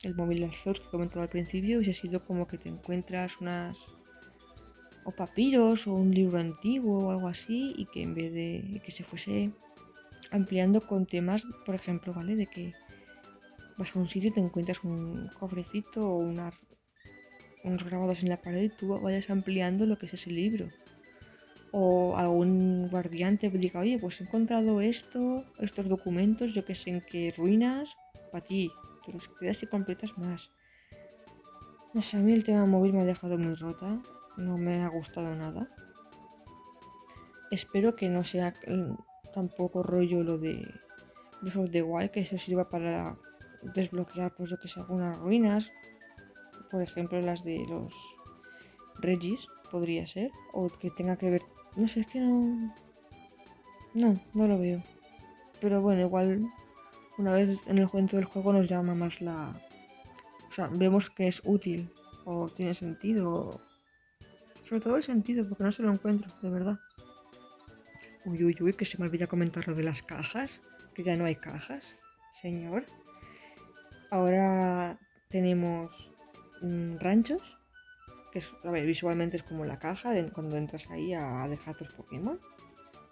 el 0.03 0.15
móvil 0.15 0.41
de 0.41 0.45
Arceus 0.49 0.79
que 0.79 0.89
he 0.89 0.91
comentado 0.91 1.23
al 1.23 1.31
principio, 1.31 1.79
hubiese 1.79 2.03
sido 2.03 2.23
como 2.27 2.47
que 2.47 2.59
te 2.59 2.69
encuentras 2.69 3.41
unas. 3.41 3.87
o 5.07 5.11
papiros 5.11 5.87
o 5.87 5.95
un 5.95 6.15
libro 6.15 6.39
antiguo 6.39 7.07
o 7.07 7.11
algo 7.13 7.29
así, 7.29 7.73
y 7.79 7.87
que 7.87 8.03
en 8.03 8.15
vez 8.15 8.31
de. 8.35 8.83
que 8.85 8.93
se 8.93 9.05
fuese 9.05 9.53
ampliando 10.31 10.87
con 10.87 11.07
temas, 11.07 11.47
por 11.65 11.75
ejemplo, 11.75 12.13
¿vale? 12.13 12.37
De 12.37 12.47
que 12.47 12.75
vas 13.79 13.95
a 13.95 13.99
un 13.99 14.09
sitio 14.09 14.31
y 14.31 14.33
te 14.33 14.41
encuentras 14.41 14.83
un 14.85 15.31
cofrecito 15.39 16.07
o 16.07 16.19
unos 16.19 17.85
grabados 17.85 18.23
en 18.23 18.29
la 18.29 18.43
pared 18.43 18.63
y 18.65 18.69
tú 18.69 18.99
vayas 19.01 19.31
ampliando 19.31 19.87
lo 19.87 19.97
que 19.97 20.07
es 20.07 20.15
ese 20.15 20.31
libro. 20.31 20.69
O 21.71 22.17
algún 22.17 22.89
guardián 22.89 23.39
te 23.39 23.51
diga, 23.51 23.81
oye, 23.81 23.99
pues 23.99 24.21
he 24.21 24.25
encontrado 24.25 24.81
esto, 24.81 25.45
estos 25.61 25.89
documentos, 25.89 26.55
yo 26.55 26.65
que 26.65 26.75
sé 26.75 26.91
en 26.91 27.03
qué 27.03 27.33
ruinas, 27.37 27.95
para 28.33 28.45
ti. 28.45 28.71
Te 29.05 29.13
los 29.13 29.29
quedas 29.29 29.63
y 29.63 29.67
completas 29.67 30.17
más. 30.19 30.51
No 31.95 32.03
sé, 32.03 32.17
a 32.17 32.21
mí 32.21 32.33
el 32.33 32.45
tema 32.45 32.67
móvil 32.67 32.93
me 32.93 33.03
ha 33.03 33.05
dejado 33.05 33.39
muy 33.39 33.55
rota. 33.55 34.01
No 34.37 34.59
me 34.59 34.83
ha 34.83 34.89
gustado 34.89 35.35
nada. 35.35 35.69
Espero 37.51 37.97
que 37.97 38.09
no 38.09 38.25
sea 38.25 38.55
mm, 38.67 38.95
tampoco 39.33 39.83
rollo 39.83 40.23
lo 40.23 40.39
de 40.39 40.67
Breath 41.41 41.57
of 41.57 41.71
the 41.71 41.83
Wild, 41.83 42.11
que 42.11 42.21
eso 42.21 42.37
sirva 42.37 42.69
para 42.69 43.17
desbloquear, 43.63 44.35
pues 44.35 44.51
yo 44.51 44.59
que 44.59 44.69
sé, 44.69 44.81
algunas 44.81 45.17
ruinas. 45.19 45.71
Por 46.71 46.83
ejemplo, 46.83 47.21
las 47.21 47.45
de 47.45 47.65
los 47.69 47.95
Regis, 49.01 49.47
podría 49.71 50.07
ser. 50.07 50.31
O 50.53 50.69
que 50.69 50.91
tenga 50.91 51.17
que 51.17 51.31
ver. 51.31 51.43
No 51.77 51.89
sé, 51.89 52.01
es 52.01 52.07
que 52.07 52.21
no. 52.21 52.75
No, 53.95 54.21
no 54.35 54.49
lo 54.49 54.59
veo. 54.59 54.83
Pero 55.61 55.81
bueno, 55.81 56.03
igual 56.03 56.47
una 57.17 57.33
vez 57.33 57.61
en 57.67 57.79
el 57.79 57.89
cuento 57.89 58.17
del 58.17 58.27
juego 58.27 58.53
nos 58.53 58.69
llama 58.69 58.95
más 58.95 59.21
la. 59.21 59.61
O 60.49 60.53
sea, 60.53 60.69
vemos 60.69 61.11
que 61.11 61.29
es 61.29 61.43
útil 61.45 61.91
o 62.25 62.49
tiene 62.49 62.75
sentido. 62.75 63.61
Sobre 64.63 64.81
todo 64.81 64.97
el 64.97 65.03
sentido, 65.03 65.49
porque 65.49 65.65
no 65.65 65.73
se 65.73 65.83
lo 65.83 65.91
encuentro, 65.91 66.31
de 66.43 66.51
verdad. 66.51 66.79
Uy, 68.27 68.45
uy, 68.45 68.57
uy, 68.61 68.75
que 68.75 68.85
se 68.85 68.99
me 68.99 69.07
olvida 69.07 69.27
comentar 69.27 69.67
lo 69.67 69.75
de 69.75 69.83
las 69.83 70.03
cajas. 70.03 70.61
Que 70.95 71.03
ya 71.03 71.17
no 71.17 71.25
hay 71.25 71.37
cajas, 71.37 71.95
señor. 72.41 72.85
Ahora 74.11 74.99
tenemos 75.29 76.11
mm, 76.63 76.97
ranchos. 76.99 77.59
Que 78.33 78.43
a 78.65 78.71
ver, 78.71 78.85
visualmente 78.87 79.37
es 79.37 79.43
como 79.43 79.65
la 79.65 79.79
caja 79.79 80.13
cuando 80.33 80.57
entras 80.57 80.89
ahí 80.91 81.15
a, 81.15 81.47
dejar 81.49 81.77
tus 81.77 81.89
Pokémon. 81.89 82.39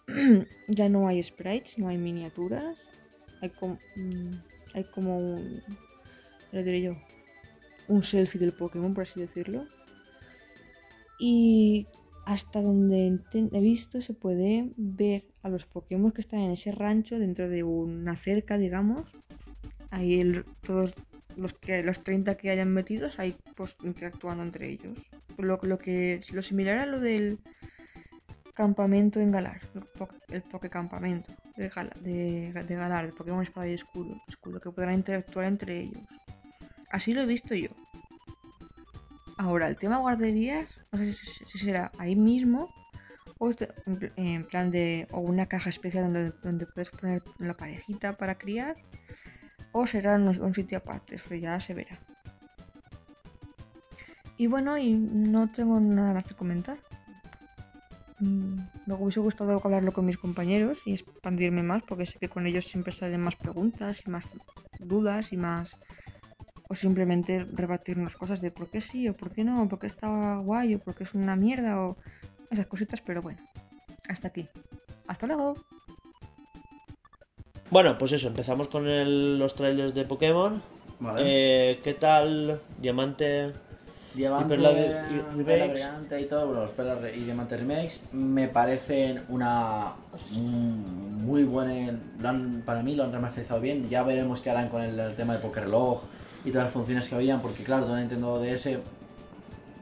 ya 0.69 0.89
no 0.89 1.09
hay 1.09 1.23
sprites, 1.23 1.79
no 1.79 1.89
hay 1.89 1.99
miniaturas. 1.99 2.79
Hay 3.41 3.51
como, 3.51 3.79
hay 4.75 4.85
como 4.85 5.19
un. 5.19 5.63
Lo 6.53 6.63
diré 6.63 6.83
yo. 6.83 6.97
Un 7.89 8.03
selfie 8.03 8.41
del 8.41 8.53
Pokémon, 8.53 8.95
por 8.95 9.03
así 9.03 9.21
decirlo. 9.21 9.67
Y 11.19 11.87
hasta 12.27 12.61
donde 12.61 13.21
he 13.33 13.61
visto 13.61 14.01
se 14.01 14.13
puede 14.13 14.73
ver 14.77 15.25
a 15.43 15.49
los 15.49 15.65
Pokémon 15.65 16.11
que 16.11 16.21
están 16.21 16.41
en 16.41 16.51
ese 16.51 16.73
rancho 16.73 17.19
dentro 17.19 17.49
de 17.49 17.63
una 17.63 18.17
cerca, 18.17 18.59
digamos. 18.59 19.13
Ahí 19.91 20.43
todos 20.63 20.95
los 21.37 21.53
que 21.53 21.83
los 21.83 22.01
30 22.01 22.37
que 22.37 22.51
hayan 22.51 22.73
metidos 22.73 23.19
ahí 23.19 23.37
pues 23.55 23.77
interactuando 23.83 24.43
entre 24.43 24.69
ellos. 24.69 24.99
Lo, 25.39 25.59
lo 25.63 25.79
que 25.79 26.21
lo 26.33 26.43
similar 26.43 26.79
a 26.79 26.87
lo 26.87 26.99
del 27.01 27.39
campamento 28.55 29.21
en 29.21 29.31
Galar, 29.33 29.61
el, 29.75 29.83
po- 29.83 30.09
el 30.29 30.43
Pokécampamento 30.43 31.31
de, 31.57 31.71
de, 32.01 32.53
de 32.67 32.75
Galar, 32.75 33.07
de 33.07 33.13
Pokémon 33.13 33.43
Espada 33.43 33.69
y 33.69 33.75
Escudo, 33.75 34.17
escudo, 34.29 34.61
que 34.61 34.71
podrán 34.71 34.95
interactuar 34.95 35.45
entre 35.47 35.81
ellos. 35.83 36.03
Así 36.91 37.13
lo 37.13 37.23
he 37.23 37.27
visto 37.27 37.55
yo. 37.55 37.69
Ahora, 39.39 39.69
el 39.69 39.77
tema 39.77 39.99
guarderías, 39.99 40.67
no 40.93 40.99
sé 40.99 41.13
si, 41.13 41.45
si 41.45 41.59
será 41.59 41.93
ahí 41.99 42.17
mismo 42.17 42.73
o 43.39 43.51
en 44.17 44.45
plan 44.47 44.71
de 44.71 45.07
o 45.11 45.21
una 45.21 45.45
caja 45.45 45.69
especial 45.69 46.05
donde, 46.05 46.33
donde 46.43 46.65
puedes 46.65 46.89
poner 46.89 47.23
la 47.39 47.53
parejita 47.53 48.17
para 48.17 48.37
criar 48.39 48.77
o 49.79 49.87
será 49.87 50.17
en 50.17 50.27
un, 50.41 50.55
sitio 50.55 50.79
aparte, 50.79 51.17
eso 51.17 51.35
ya 51.35 51.61
se 51.61 51.75
verá. 51.75 51.99
Y 54.39 54.47
bueno, 54.47 54.79
y 54.79 54.95
no 54.95 55.53
tengo 55.53 55.79
nada 55.79 56.15
más 56.15 56.25
que 56.25 56.35
comentar. 56.35 56.79
Mm, 58.21 58.57
Me 58.87 58.95
hubiese 58.95 59.21
gustado 59.21 59.61
hablarlo 59.63 59.93
con 59.93 60.07
mis 60.07 60.17
compañeros 60.17 60.79
y 60.87 60.95
expandirme 60.95 61.63
más, 61.63 61.83
porque 61.83 62.07
sé 62.07 62.19
que 62.19 62.31
con 62.31 62.47
ellos 62.47 62.65
siempre 62.65 62.91
salen 62.91 63.21
más 63.21 63.37
preguntas 63.37 64.03
y 64.07 64.11
más 64.11 64.25
dudas 64.81 65.35
y 65.35 65.37
más. 65.37 65.77
O 66.69 66.75
simplemente 66.75 67.45
rebatirnos 67.45 68.17
cosas 68.17 68.41
de 68.41 68.51
por 68.51 68.71
qué 68.71 68.81
sí 68.81 69.09
o 69.09 69.15
por 69.15 69.31
qué 69.31 69.45
no, 69.45 69.69
por 69.69 69.79
qué 69.79 69.89
está 69.89 70.39
guay 70.39 70.75
o 70.75 70.79
por 70.79 70.95
qué 70.95 71.05
es 71.05 71.15
una 71.15 71.37
mierda 71.37 71.81
o 71.83 71.97
esas 72.51 72.67
cositas, 72.67 73.03
pero 73.03 73.21
bueno, 73.21 73.41
hasta 74.09 74.29
aquí. 74.29 74.49
Hasta 75.07 75.27
luego. 75.27 75.55
Bueno, 77.71 77.99
pues 77.99 78.13
eso, 78.13 78.29
empezamos 78.29 78.69
con 78.69 78.87
el- 78.89 79.39
los 79.39 79.55
trailers 79.55 79.95
de 79.95 80.05
Pokémon. 80.05 80.63
Vale. 81.01 81.23
Eh, 81.25 81.81
¿Qué 81.83 81.95
tal? 81.95 82.61
Diamante. 82.79 83.53
Diamante, 84.15 84.47
y 84.47 84.49
Perla 84.57 84.71
de- 84.73 85.41
y 85.41 85.43
Perla. 85.45 85.73
Brillante 85.73 86.21
y 86.23 86.25
todo, 86.25 86.47
bueno, 86.47 86.63
los 86.63 87.15
y 87.15 87.21
Diamante 87.25 87.57
Remakes 87.59 88.01
me 88.13 88.49
parecen 88.49 89.23
una 89.29 89.93
muy 90.31 91.45
buena. 91.45 91.99
lo 92.19 92.29
han- 92.29 92.63
para 92.65 92.83
mí 92.83 92.95
lo 92.95 93.05
han 93.05 93.13
remasterizado 93.13 93.61
bien. 93.61 93.91
Ya 93.91 94.03
veremos 94.05 94.41
qué 94.41 94.49
harán 94.51 94.71
con 94.71 94.81
el, 94.81 94.99
el 94.99 95.15
tema 95.17 95.35
de 95.35 95.41
Pokerlog 95.41 96.01
y 96.47 96.51
todas 96.51 96.65
las 96.67 96.73
funciones 96.73 97.09
que 97.09 97.15
habían, 97.15 97.43
porque 97.43 97.63
claro, 97.63 97.85
todo 97.85 97.97
Nintendo 97.97 98.39
DS 98.41 98.79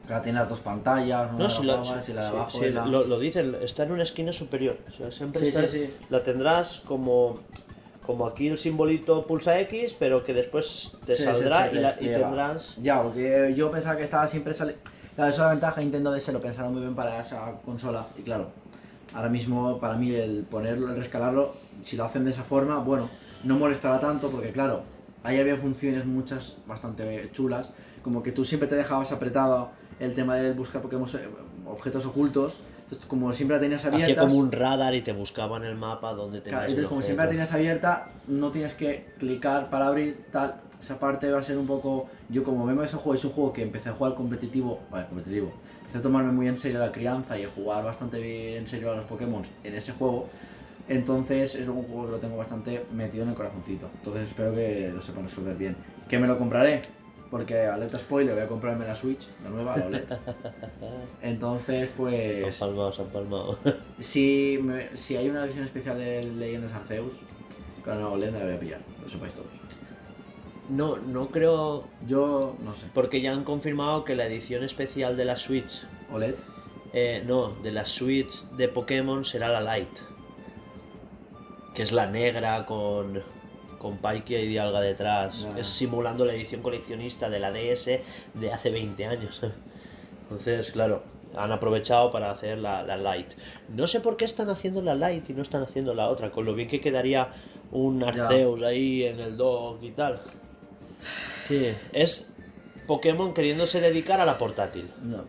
que 0.07 0.13
tiene 0.21 0.37
las 0.39 0.49
dos 0.49 0.59
pantallas, 0.59 1.29
una 1.29 1.37
No, 1.37 1.43
de 1.45 1.49
si 1.49 1.63
lo, 1.63 1.73
abajo 1.73 1.93
y 2.07 2.13
la 2.13 2.21
de 2.23 2.27
sí, 2.29 2.35
abajo 2.35 2.49
sí, 2.59 2.69
la- 2.71 2.85
lo, 2.85 3.05
lo 3.05 3.19
dicen, 3.19 3.55
está 3.61 3.83
en 3.83 3.91
una 3.93 4.03
esquina 4.03 4.33
superior. 4.33 4.77
O 4.89 4.91
sea, 4.91 5.11
siempre 5.11 5.41
Sí, 5.41 5.47
está- 5.47 5.65
sí, 5.65 5.85
sí. 5.85 5.93
la 6.09 6.21
tendrás 6.23 6.81
como, 6.85 7.39
como 8.05 8.27
aquí 8.27 8.47
el 8.47 8.57
simbolito 8.57 9.25
pulsa 9.25 9.59
X, 9.61 9.95
pero 9.97 10.23
que 10.23 10.33
después 10.33 10.93
te 11.05 11.15
Sí, 11.15 11.23
sí, 11.23 11.27
saldrá 11.27 11.69
se 11.69 11.75
y, 11.75 11.79
la- 11.79 11.89
y 11.89 11.93
despliega. 11.93 12.19
tendrás. 12.19 12.77
Ya, 12.81 13.01
porque 13.01 13.53
yo 13.55 13.71
pensaba 13.71 13.97
que 13.97 14.03
estaba 14.03 14.27
siempre 14.27 14.53
sale. 14.53 14.75
Claro, 15.15 15.29
esa 15.29 15.41
es 15.41 15.45
la 15.45 15.51
ventaja 15.51 15.75
de 15.77 15.81
Nintendo 15.83 16.11
DS, 16.11 16.31
lo 16.33 16.39
pensaron 16.41 16.73
muy 16.73 16.81
bien 16.81 16.93
para 16.95 17.19
esa 17.19 17.53
consola. 17.63 18.05
Y 18.17 18.21
claro, 18.21 18.49
ahora 19.13 19.29
mismo 19.29 19.79
para 19.79 19.95
mí 19.95 20.13
el 20.13 20.43
ponerlo, 20.43 20.89
el 20.89 20.97
rescalarlo, 20.97 21.53
si 21.83 21.95
lo 21.97 22.03
hacen 22.03 22.25
de 22.25 22.31
esa 22.31 22.43
forma, 22.43 22.79
bueno, 22.79 23.09
no 23.43 23.57
molestará 23.57 23.99
tanto 23.99 24.29
porque 24.29 24.51
claro, 24.51 24.83
ahí 25.23 25.39
había 25.39 25.55
funciones 25.55 26.05
muchas 26.05 26.57
bastante 26.67 27.29
chulas, 27.31 27.71
como 28.03 28.21
que 28.21 28.31
tú 28.31 28.43
siempre 28.45 28.67
te 28.67 28.75
dejabas 28.75 29.11
apretado 29.11 29.69
el 29.99 30.13
tema 30.13 30.35
del 30.35 30.53
buscar 30.53 30.81
Pokémon 30.81 31.07
eh, 31.15 31.27
objetos 31.65 32.05
ocultos. 32.05 32.57
Entonces, 32.85 33.07
como 33.07 33.33
siempre 33.33 33.57
la 33.57 33.61
tenías 33.61 33.83
abierta. 33.85 34.05
Hacía 34.05 34.21
como 34.21 34.37
un 34.37 34.51
radar 34.51 34.93
y 34.93 35.01
te 35.01 35.11
buscaba 35.11 35.57
en 35.57 35.63
el 35.63 35.75
mapa 35.75 36.13
donde 36.13 36.39
tenías. 36.39 36.59
Claro, 36.59 36.69
entonces, 36.69 36.87
como 36.87 37.01
siempre 37.01 37.25
la 37.25 37.29
tienes 37.31 37.51
abierta, 37.51 38.09
no 38.27 38.51
tienes 38.51 38.75
que 38.75 39.07
clicar 39.17 39.71
para 39.71 39.87
abrir, 39.87 40.25
tal. 40.31 40.61
Esa 40.79 40.99
parte 40.99 41.31
va 41.31 41.39
a 41.39 41.43
ser 41.43 41.57
un 41.57 41.65
poco. 41.65 42.09
Yo, 42.29 42.43
como 42.43 42.63
vengo 42.63 42.81
de 42.81 42.87
ese 42.87 42.97
juego, 42.97 43.15
es 43.15 43.25
un 43.25 43.31
juego 43.31 43.53
que 43.53 43.63
empecé 43.63 43.89
a 43.89 43.93
jugar 43.93 44.13
competitivo. 44.13 44.81
Vale, 44.91 45.07
competitivo. 45.07 45.51
Empecé 45.79 45.97
a 45.97 46.01
tomarme 46.03 46.31
muy 46.31 46.47
en 46.47 46.57
serio 46.57 46.77
la 46.77 46.91
crianza 46.91 47.39
y 47.39 47.43
a 47.43 47.49
jugar 47.49 47.83
bastante 47.83 48.19
bien 48.19 48.57
en 48.57 48.67
serio 48.67 48.91
a 48.91 48.95
los 48.95 49.05
Pokémon 49.05 49.41
en 49.63 49.73
ese 49.73 49.93
juego. 49.93 50.29
Entonces, 50.87 51.55
es 51.55 51.67
un 51.67 51.81
juego 51.83 52.05
que 52.05 52.11
lo 52.11 52.19
tengo 52.19 52.37
bastante 52.37 52.85
metido 52.93 53.23
en 53.23 53.29
el 53.29 53.35
corazoncito. 53.35 53.89
Entonces, 53.95 54.29
espero 54.29 54.53
que 54.53 54.91
lo 54.93 55.01
sepan 55.01 55.23
resolver 55.23 55.55
bien. 55.55 55.75
¿Qué 56.07 56.19
me 56.19 56.27
lo 56.27 56.37
compraré? 56.37 56.83
Porque, 57.35 57.65
alerta 57.65 57.99
spoiler, 57.99 58.33
voy 58.33 58.43
a 58.43 58.47
comprarme 58.47 58.85
la 58.87 58.95
Switch, 58.95 59.27
la 59.43 59.49
nueva, 59.49 59.75
la 59.75 59.87
OLED. 59.87 60.03
Entonces, 61.21 61.89
Se 61.89 61.95
pues. 61.97 62.61
han 62.61 62.69
palmado, 62.69 62.91
se 62.93 63.01
han 63.01 63.07
palmado. 63.09 63.59
Si, 63.99 64.57
me- 64.61 64.95
si 64.95 65.17
hay 65.17 65.27
una 65.29 65.43
edición 65.43 65.65
especial 65.65 65.97
de 65.97 66.23
Leyendas 66.23 66.71
Arceus, 66.71 67.15
con 67.83 67.99
la 67.99 68.07
OLED 68.07 68.31
me 68.31 68.39
la 68.39 68.45
voy 68.45 68.53
a 68.53 68.59
pillar, 68.61 68.79
lo 69.03 69.09
sepáis 69.09 69.33
todos. 69.33 69.47
No, 70.69 70.95
no 70.95 71.27
creo. 71.27 71.83
Yo 72.07 72.55
no 72.63 72.73
sé. 72.73 72.87
Porque 72.93 73.19
ya 73.19 73.33
han 73.33 73.43
confirmado 73.43 74.05
que 74.05 74.15
la 74.15 74.25
edición 74.27 74.63
especial 74.63 75.17
de 75.17 75.25
la 75.25 75.35
Switch. 75.35 75.83
OLED. 76.13 76.35
eh, 76.93 77.21
no, 77.27 77.49
de 77.63 77.71
la 77.73 77.85
Switch 77.85 78.45
de 78.51 78.69
Pokémon 78.69 79.25
será 79.25 79.49
la 79.49 79.59
Light. 79.59 79.89
Que 81.73 81.83
es 81.83 81.91
la 81.91 82.07
negra 82.07 82.65
con. 82.65 83.21
Con 83.77 83.97
Palkia 83.97 84.39
y 84.39 84.47
Dialga 84.47 84.81
detrás. 84.81 85.47
Es 85.57 85.67
simulando 85.67 86.25
la 86.25 86.33
edición 86.33 86.61
coleccionista 86.61 87.29
de 87.29 87.39
la 87.39 87.51
DS 87.51 87.85
de 88.33 88.53
hace 88.53 88.69
20 88.69 89.05
años. 89.05 89.41
Entonces, 90.23 90.71
claro, 90.71 91.03
han 91.35 91.51
aprovechado 91.51 92.11
para 92.11 92.31
hacer 92.31 92.57
la, 92.57 92.83
la 92.83 92.97
Light. 92.97 93.33
No 93.69 93.87
sé 93.87 93.99
por 93.99 94.17
qué 94.17 94.25
están 94.25 94.49
haciendo 94.49 94.81
la 94.81 94.95
Light 94.95 95.29
y 95.29 95.33
no 95.33 95.41
están 95.41 95.63
haciendo 95.63 95.93
la 95.93 96.09
otra. 96.09 96.31
Con 96.31 96.45
lo 96.45 96.53
bien 96.53 96.67
que 96.67 96.81
quedaría 96.81 97.29
un 97.71 98.03
Arceus 98.03 98.61
ahí 98.61 99.05
en 99.05 99.19
el 99.19 99.37
dock 99.37 99.83
y 99.83 99.91
tal. 99.91 100.19
Sí, 101.43 101.73
es. 101.93 102.31
Pokémon 102.87 103.33
queriéndose 103.33 103.81
dedicar 103.81 104.19
a 104.21 104.25
la 104.25 104.37
portátil. 104.37 104.91
No. 105.01 105.25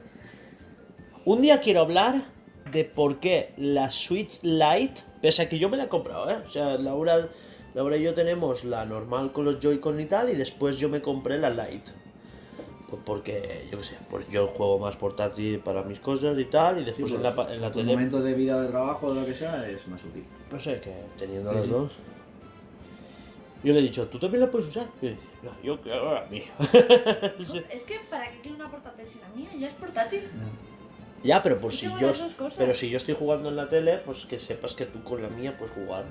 Un 1.24 1.40
día 1.40 1.60
quiero 1.60 1.80
hablar 1.80 2.24
de 2.70 2.84
por 2.84 3.18
qué 3.18 3.52
la 3.56 3.90
Switch 3.90 4.42
Lite, 4.42 5.02
pese 5.22 5.42
a 5.42 5.48
que 5.48 5.58
yo 5.58 5.68
me 5.68 5.76
la 5.76 5.84
he 5.84 5.88
comprado, 5.88 6.30
¿eh? 6.30 6.42
O 6.44 6.48
sea, 6.48 6.76
Laura, 6.78 7.28
Laura 7.76 7.96
y 7.98 8.02
yo 8.02 8.14
tenemos 8.14 8.64
la 8.64 8.86
normal 8.86 9.32
con 9.32 9.44
los 9.44 9.60
Joy-Con 9.60 10.00
y 10.00 10.06
tal, 10.06 10.30
y 10.30 10.34
después 10.34 10.78
yo 10.78 10.88
me 10.88 11.02
compré 11.02 11.36
la 11.36 11.50
Lite. 11.50 11.92
Pues 12.88 13.02
porque, 13.04 13.66
yo 13.70 13.76
qué 13.76 13.84
sé, 13.84 13.96
pues 14.08 14.26
yo 14.30 14.46
juego 14.46 14.78
más 14.78 14.96
portátil 14.96 15.58
para 15.58 15.82
mis 15.82 16.00
cosas 16.00 16.38
y 16.38 16.46
tal, 16.46 16.76
y 16.76 16.80
Sí, 16.80 16.84
después 16.86 17.12
pues, 17.12 17.14
en 17.14 17.22
la, 17.22 17.34
pa- 17.34 17.52
en 17.52 17.60
la 17.60 17.70
tu 17.70 17.80
tele, 17.80 17.92
momento 17.92 18.22
de 18.22 18.32
vida 18.32 18.62
de 18.62 18.68
trabajo 18.68 19.08
o 19.08 19.14
lo 19.14 19.26
que 19.26 19.34
sea 19.34 19.68
es 19.68 19.86
más 19.88 20.02
útil. 20.04 20.24
no 20.50 20.58
sé, 20.58 20.80
que 20.80 20.94
teniendo 21.18 21.50
Sí, 21.50 21.56
las 21.56 21.64
sí. 21.66 21.70
dos. 21.70 21.92
Yo 23.62 23.72
le 23.74 23.80
he 23.80 23.82
dicho, 23.82 24.06
¿tú 24.06 24.18
también 24.18 24.40
la 24.42 24.50
puedes 24.50 24.68
usar? 24.68 24.86
Y 25.02 25.08
dice, 25.08 25.28
no, 25.42 25.50
yo 25.62 25.78
quiero 25.82 26.14
la 26.14 26.24
mía. 26.26 26.44
Sí. 27.44 27.62
Es 27.70 27.82
que 27.82 27.98
para 28.08 28.30
qué 28.30 28.40
quiero 28.40 28.56
una 28.56 28.70
portátil 28.70 29.06
si 29.06 29.18
la 29.18 29.28
mía 29.30 29.50
ya 29.58 29.68
es 29.68 29.74
portátil. 29.74 30.22
Ya, 31.24 31.42
pero 31.42 31.58
por 31.60 31.72
si 31.72 31.86
yo, 31.98 32.12
pero 32.56 32.72
si 32.72 32.88
yo 32.88 32.96
estoy 32.96 33.14
jugando 33.14 33.48
en 33.50 33.56
la 33.56 33.68
tele, 33.68 33.98
pues 33.98 34.24
que 34.24 34.38
sepas 34.38 34.74
que 34.74 34.86
tú 34.86 35.02
con 35.02 35.20
la 35.22 35.28
mía 35.28 35.56
puedes 35.58 35.74
jugar. 35.74 36.04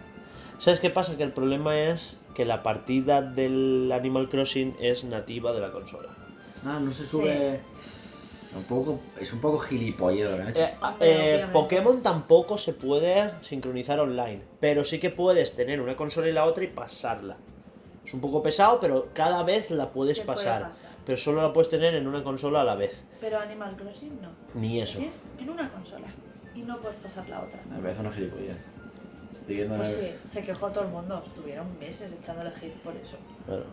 ¿Sabes 0.59 0.79
qué 0.79 0.89
pasa? 0.89 1.17
Que 1.17 1.23
el 1.23 1.31
problema 1.31 1.77
es 1.77 2.17
que 2.33 2.45
la 2.45 2.63
partida 2.63 3.21
del 3.21 3.91
Animal 3.91 4.29
Crossing 4.29 4.75
es 4.79 5.03
nativa 5.03 5.53
de 5.53 5.61
la 5.61 5.71
consola. 5.71 6.09
Ah, 6.65 6.79
no 6.79 6.91
se 6.91 7.05
sube. 7.05 7.59
Un 8.55 8.63
poco, 8.63 8.99
es 9.19 9.33
un 9.33 9.41
poco 9.41 9.59
gilipollero 9.59 10.47
hecho. 10.47 10.61
Eh, 10.61 10.73
Hombre, 10.81 11.35
eh. 11.35 11.47
Pokémon 11.51 12.01
tampoco 12.01 12.57
se 12.57 12.73
puede 12.73 13.31
sincronizar 13.41 13.99
online, 13.99 14.41
pero 14.61 14.85
sí 14.85 14.97
que 14.97 15.09
puedes 15.09 15.55
tener 15.55 15.81
una 15.81 15.97
consola 15.97 16.29
y 16.29 16.31
la 16.31 16.45
otra 16.45 16.63
y 16.63 16.67
pasarla. 16.67 17.35
Es 18.05 18.13
un 18.13 18.21
poco 18.21 18.41
pesado, 18.41 18.79
pero 18.79 19.09
cada 19.13 19.43
vez 19.43 19.71
la 19.71 19.91
puedes 19.91 20.19
puede 20.19 20.27
pasar. 20.27 20.69
pasar. 20.69 20.95
Pero 21.05 21.17
solo 21.17 21.41
la 21.41 21.51
puedes 21.51 21.69
tener 21.69 21.95
en 21.95 22.07
una 22.07 22.23
consola 22.23 22.61
a 22.61 22.63
la 22.63 22.75
vez. 22.75 23.03
Pero 23.19 23.39
Animal 23.39 23.75
Crossing 23.75 24.21
no. 24.21 24.29
Ni 24.53 24.79
eso. 24.79 24.99
Es 24.99 25.23
en 25.37 25.49
una 25.49 25.69
consola. 25.69 26.07
Y 26.55 26.61
no 26.61 26.79
puedes 26.79 26.97
pasar 26.99 27.27
la 27.27 27.41
otra. 27.41 27.59
Me 27.69 27.79
parece 27.79 28.01
una 28.01 28.11
gilipollez. 28.11 28.74
Pidiendo 29.47 29.75
Pues 29.77 29.95
sí, 29.95 30.29
se 30.29 30.43
quejó 30.43 30.67
todo 30.69 30.83
el 30.85 30.89
mundo. 30.89 31.21
Estuvieron 31.25 31.67
meses 31.79 32.11
echándole 32.19 32.51
hit 32.51 32.73
por 32.83 32.93
eso. 32.95 33.17
Claro. 33.45 33.63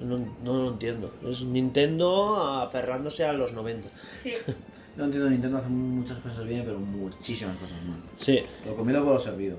No, 0.00 0.18
no 0.44 0.52
lo 0.64 0.68
entiendo. 0.70 1.12
Es 1.28 1.42
Nintendo 1.42 2.36
aferrándose 2.62 3.24
a 3.24 3.32
los 3.32 3.52
90. 3.52 3.88
Sí, 4.22 4.32
Yo 4.96 5.04
entiendo 5.04 5.30
Nintendo 5.30 5.58
hace 5.58 5.68
muchas 5.68 6.18
cosas 6.18 6.44
bien, 6.44 6.62
pero 6.64 6.78
muchísimas 6.78 7.56
cosas 7.56 7.76
mal. 7.84 7.98
Sí. 8.18 8.40
Lo 8.66 8.74
comido 8.76 9.04
por 9.04 9.14
lo 9.14 9.20
servido. 9.20 9.56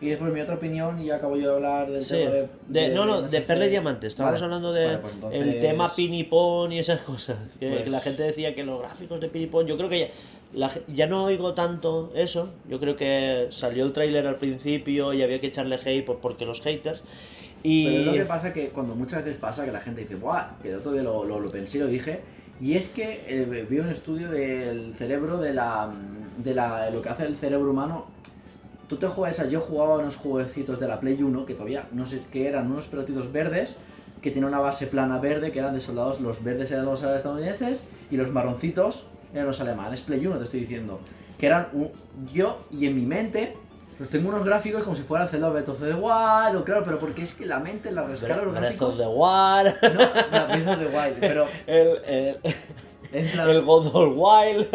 Y 0.00 0.08
después 0.08 0.32
mi 0.32 0.40
otra 0.40 0.56
opinión, 0.56 1.00
y 1.00 1.06
ya 1.06 1.16
acabo 1.16 1.36
yo 1.36 1.48
de 1.50 1.54
hablar 1.54 1.90
del 1.90 2.02
Sí. 2.02 2.16
tema 2.16 2.30
de, 2.32 2.48
De, 2.68 2.88
no, 2.90 3.06
no, 3.06 3.20
las 3.22 3.30
de 3.30 3.40
Perla 3.40 3.66
y. 3.66 3.70
Diamante. 3.70 4.06
Estábamos 4.08 4.40
Vale. 4.40 4.44
hablando 4.54 4.72
de 4.72 4.86
Vale, 4.86 4.98
pues 4.98 5.14
entonces- 5.14 5.40
el 5.54 5.60
tema 5.60 5.94
Pinipón 5.94 6.72
y 6.72 6.78
esas 6.80 7.00
cosas. 7.00 7.36
Que, 7.60 7.70
Pues- 7.70 7.82
que 7.84 7.90
la 7.90 8.00
gente 8.00 8.22
decía 8.24 8.54
que 8.54 8.64
los 8.64 8.80
gráficos 8.82 9.20
de 9.20 9.28
Pinipón. 9.28 9.66
Yo 9.66 9.76
creo 9.76 9.88
que 9.88 10.00
ya, 10.00 10.08
la 10.54 10.70
ya 10.88 11.06
no 11.06 11.24
oigo 11.24 11.54
tanto 11.54 12.12
eso. 12.14 12.52
Yo 12.68 12.78
creo 12.80 12.96
que 12.96 13.48
salió 13.50 13.84
el 13.84 13.92
tráiler 13.92 14.26
al 14.26 14.36
principio 14.36 15.12
y 15.12 15.22
había 15.22 15.40
que 15.40 15.48
echarle 15.48 15.76
hate 15.76 16.04
por- 16.04 16.18
porque 16.20 16.44
los 16.46 16.60
haters. 16.62 17.02
Y 17.62 17.86
Pero 17.86 18.04
lo 18.04 18.12
que 18.12 18.24
pasa 18.26 18.52
que 18.52 18.68
cuando 18.68 18.94
muchas 18.94 19.24
veces 19.24 19.40
pasa 19.40 19.64
que 19.64 19.72
la 19.72 19.80
gente 19.80 20.02
dice, 20.02 20.16
¡buah! 20.16 20.58
Que 20.62 20.68
el 20.70 20.76
otro 20.76 20.92
lo, 20.92 21.24
lo, 21.24 21.40
lo 21.40 21.50
pensé 21.50 21.78
y 21.78 21.80
lo 21.80 21.86
dije. 21.86 22.20
Y 22.60 22.74
es 22.74 22.88
que 22.90 23.24
eh, 23.26 23.66
vi 23.68 23.78
un 23.78 23.88
estudio 23.88 24.28
del 24.30 24.94
cerebro, 24.94 25.38
de 25.38 25.54
la, 25.54 25.92
de 26.38 26.54
la. 26.54 26.90
lo 26.90 27.02
que 27.02 27.08
hace 27.08 27.24
el 27.24 27.36
cerebro 27.36 27.70
humano. 27.70 28.06
Tú 28.88 28.96
te 28.96 29.06
juegas 29.06 29.40
a. 29.40 29.48
Yo 29.48 29.60
jugaba 29.60 29.98
unos 29.98 30.16
jueguecitos 30.16 30.78
de 30.78 30.86
la 30.86 31.00
Play 31.00 31.20
1 31.22 31.46
que 31.46 31.54
todavía 31.54 31.88
no 31.92 32.06
sé 32.06 32.20
qué 32.30 32.46
eran, 32.48 32.70
unos 32.70 32.86
pelotitos 32.86 33.32
verdes 33.32 33.76
que 34.22 34.30
tienen 34.30 34.48
una 34.48 34.60
base 34.60 34.86
plana 34.86 35.18
verde 35.18 35.50
que 35.50 35.58
eran 35.58 35.74
de 35.74 35.80
soldados. 35.80 36.20
Los 36.20 36.44
verdes 36.44 36.70
eran 36.70 36.84
los 36.84 37.02
estadounidenses 37.02 37.82
y 38.10 38.16
los 38.16 38.30
marroncitos 38.30 39.06
eran 39.34 39.46
los 39.46 39.60
alemanes. 39.60 40.00
Play 40.00 40.26
1 40.26 40.38
te 40.38 40.44
estoy 40.44 40.60
diciendo. 40.60 41.00
Que 41.38 41.46
eran 41.46 41.68
un- 41.74 41.90
yo 42.32 42.64
y 42.70 42.86
en 42.86 42.94
mi 42.96 43.04
mente. 43.04 43.56
Pues 43.98 44.10
tengo 44.10 44.28
unos 44.30 44.44
gráficos 44.44 44.82
como 44.82 44.96
si 44.96 45.02
fuera 45.02 45.22
el 45.24 45.30
Zelda 45.30 45.50
Breath 45.50 45.68
of 45.68 45.78
the 45.78 45.94
Wild, 45.94 46.56
o 46.56 46.64
claro, 46.64 46.82
pero 46.84 46.98
porque 46.98 47.22
es 47.22 47.32
que 47.34 47.46
la 47.46 47.60
mente 47.60 47.92
la 47.92 48.02
rescala 48.02 48.42
los 48.42 48.52
Breath 48.52 48.80
of 48.80 48.96
gráficos. 48.96 48.96
the 48.98 49.06
Wild, 49.06 49.74
No, 50.32 50.46
Breath 50.48 50.68
of 50.68 50.78
the 50.78 50.96
Wild, 50.98 51.16
pero 51.20 51.46
el, 51.68 52.04
el, 52.04 52.40
el 53.12 53.62
God 53.62 53.86
of 53.94 54.14
Wild. 54.16 54.66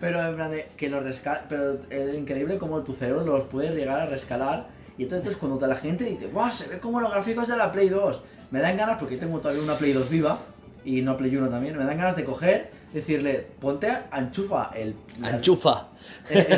pero 0.00 0.26
en 0.26 0.34
plan 0.36 0.50
de 0.50 0.68
que 0.76 0.88
los 0.88 1.04
rescala, 1.04 1.44
pero 1.50 1.74
es 1.90 2.14
increíble 2.14 2.56
como 2.56 2.80
tu 2.82 2.94
cerebro 2.94 3.24
los 3.24 3.42
puede 3.48 3.74
llegar 3.74 4.00
a 4.00 4.06
rescalar 4.06 4.68
y 4.96 5.02
entonces 5.04 5.36
cuando 5.36 5.64
la 5.66 5.74
gente 5.76 6.04
dice, 6.04 6.28
¡guau! 6.28 6.50
Se 6.50 6.68
ve 6.68 6.78
como 6.78 6.98
los 7.00 7.10
gráficos 7.10 7.48
de 7.48 7.56
la 7.58 7.70
Play 7.72 7.88
2. 7.90 8.22
Me 8.52 8.60
dan 8.60 8.76
ganas, 8.78 8.98
porque 8.98 9.14
yo 9.16 9.20
tengo 9.20 9.38
todavía 9.38 9.62
una 9.62 9.74
Play 9.74 9.92
2 9.92 10.08
viva 10.08 10.38
y 10.84 11.02
no 11.02 11.16
Play 11.18 11.36
1 11.36 11.48
también, 11.50 11.76
me 11.76 11.84
dan 11.84 11.96
ganas 11.98 12.16
de 12.16 12.24
coger, 12.24 12.70
decirle, 12.92 13.46
ponte, 13.60 13.88
enchufa 14.16 14.70
el, 14.74 14.94
Anchufa. 15.22 15.88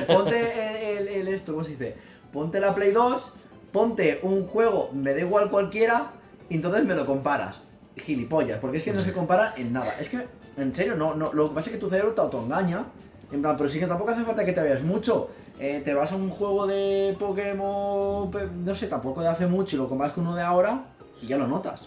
Ponte 0.06 0.98
el, 0.98 1.08
el- 1.08 1.28
esto, 1.28 1.52
¿cómo 1.52 1.64
se 1.64 1.70
dice? 1.72 1.96
Ponte 2.32 2.60
la 2.60 2.74
Play 2.74 2.92
2, 2.92 3.32
ponte 3.72 4.20
un 4.22 4.44
juego, 4.46 4.90
me 4.92 5.14
da 5.14 5.20
igual 5.20 5.50
cualquiera, 5.50 6.10
y 6.48 6.56
entonces 6.56 6.84
me 6.84 6.94
lo 6.94 7.06
comparas. 7.06 7.60
Gilipollas, 7.96 8.58
porque 8.58 8.78
es 8.78 8.82
que 8.84 8.92
no 8.92 9.00
se 9.00 9.12
compara 9.12 9.54
en 9.56 9.72
nada. 9.72 9.92
Es 10.00 10.08
que, 10.08 10.26
en 10.56 10.74
serio, 10.74 10.96
no, 10.96 11.14
no, 11.14 11.32
lo 11.32 11.48
que 11.48 11.54
pasa 11.54 11.70
es 11.70 11.76
que 11.76 11.80
tu 11.80 11.88
cerebro 11.88 12.12
te 12.12 12.20
autoengaña. 12.20 12.84
En 13.32 13.40
plan, 13.40 13.56
pero 13.56 13.68
sí 13.70 13.78
que 13.78 13.86
tampoco 13.86 14.10
hace 14.10 14.24
falta 14.24 14.44
que 14.44 14.52
te 14.52 14.60
veas 14.62 14.82
mucho. 14.82 15.30
Eh, 15.60 15.80
te 15.84 15.94
vas 15.94 16.10
a 16.10 16.16
un 16.16 16.30
juego 16.30 16.66
de 16.66 17.16
Pokémon, 17.18 18.30
no 18.64 18.74
sé, 18.74 18.88
tampoco 18.88 19.22
de 19.22 19.28
hace 19.28 19.46
mucho 19.46 19.76
y 19.76 19.78
lo 19.78 19.88
comparas 19.88 20.12
con 20.14 20.26
uno 20.26 20.34
de 20.36 20.42
ahora 20.42 20.82
y 21.22 21.26
ya 21.28 21.38
lo 21.38 21.46
notas. 21.46 21.82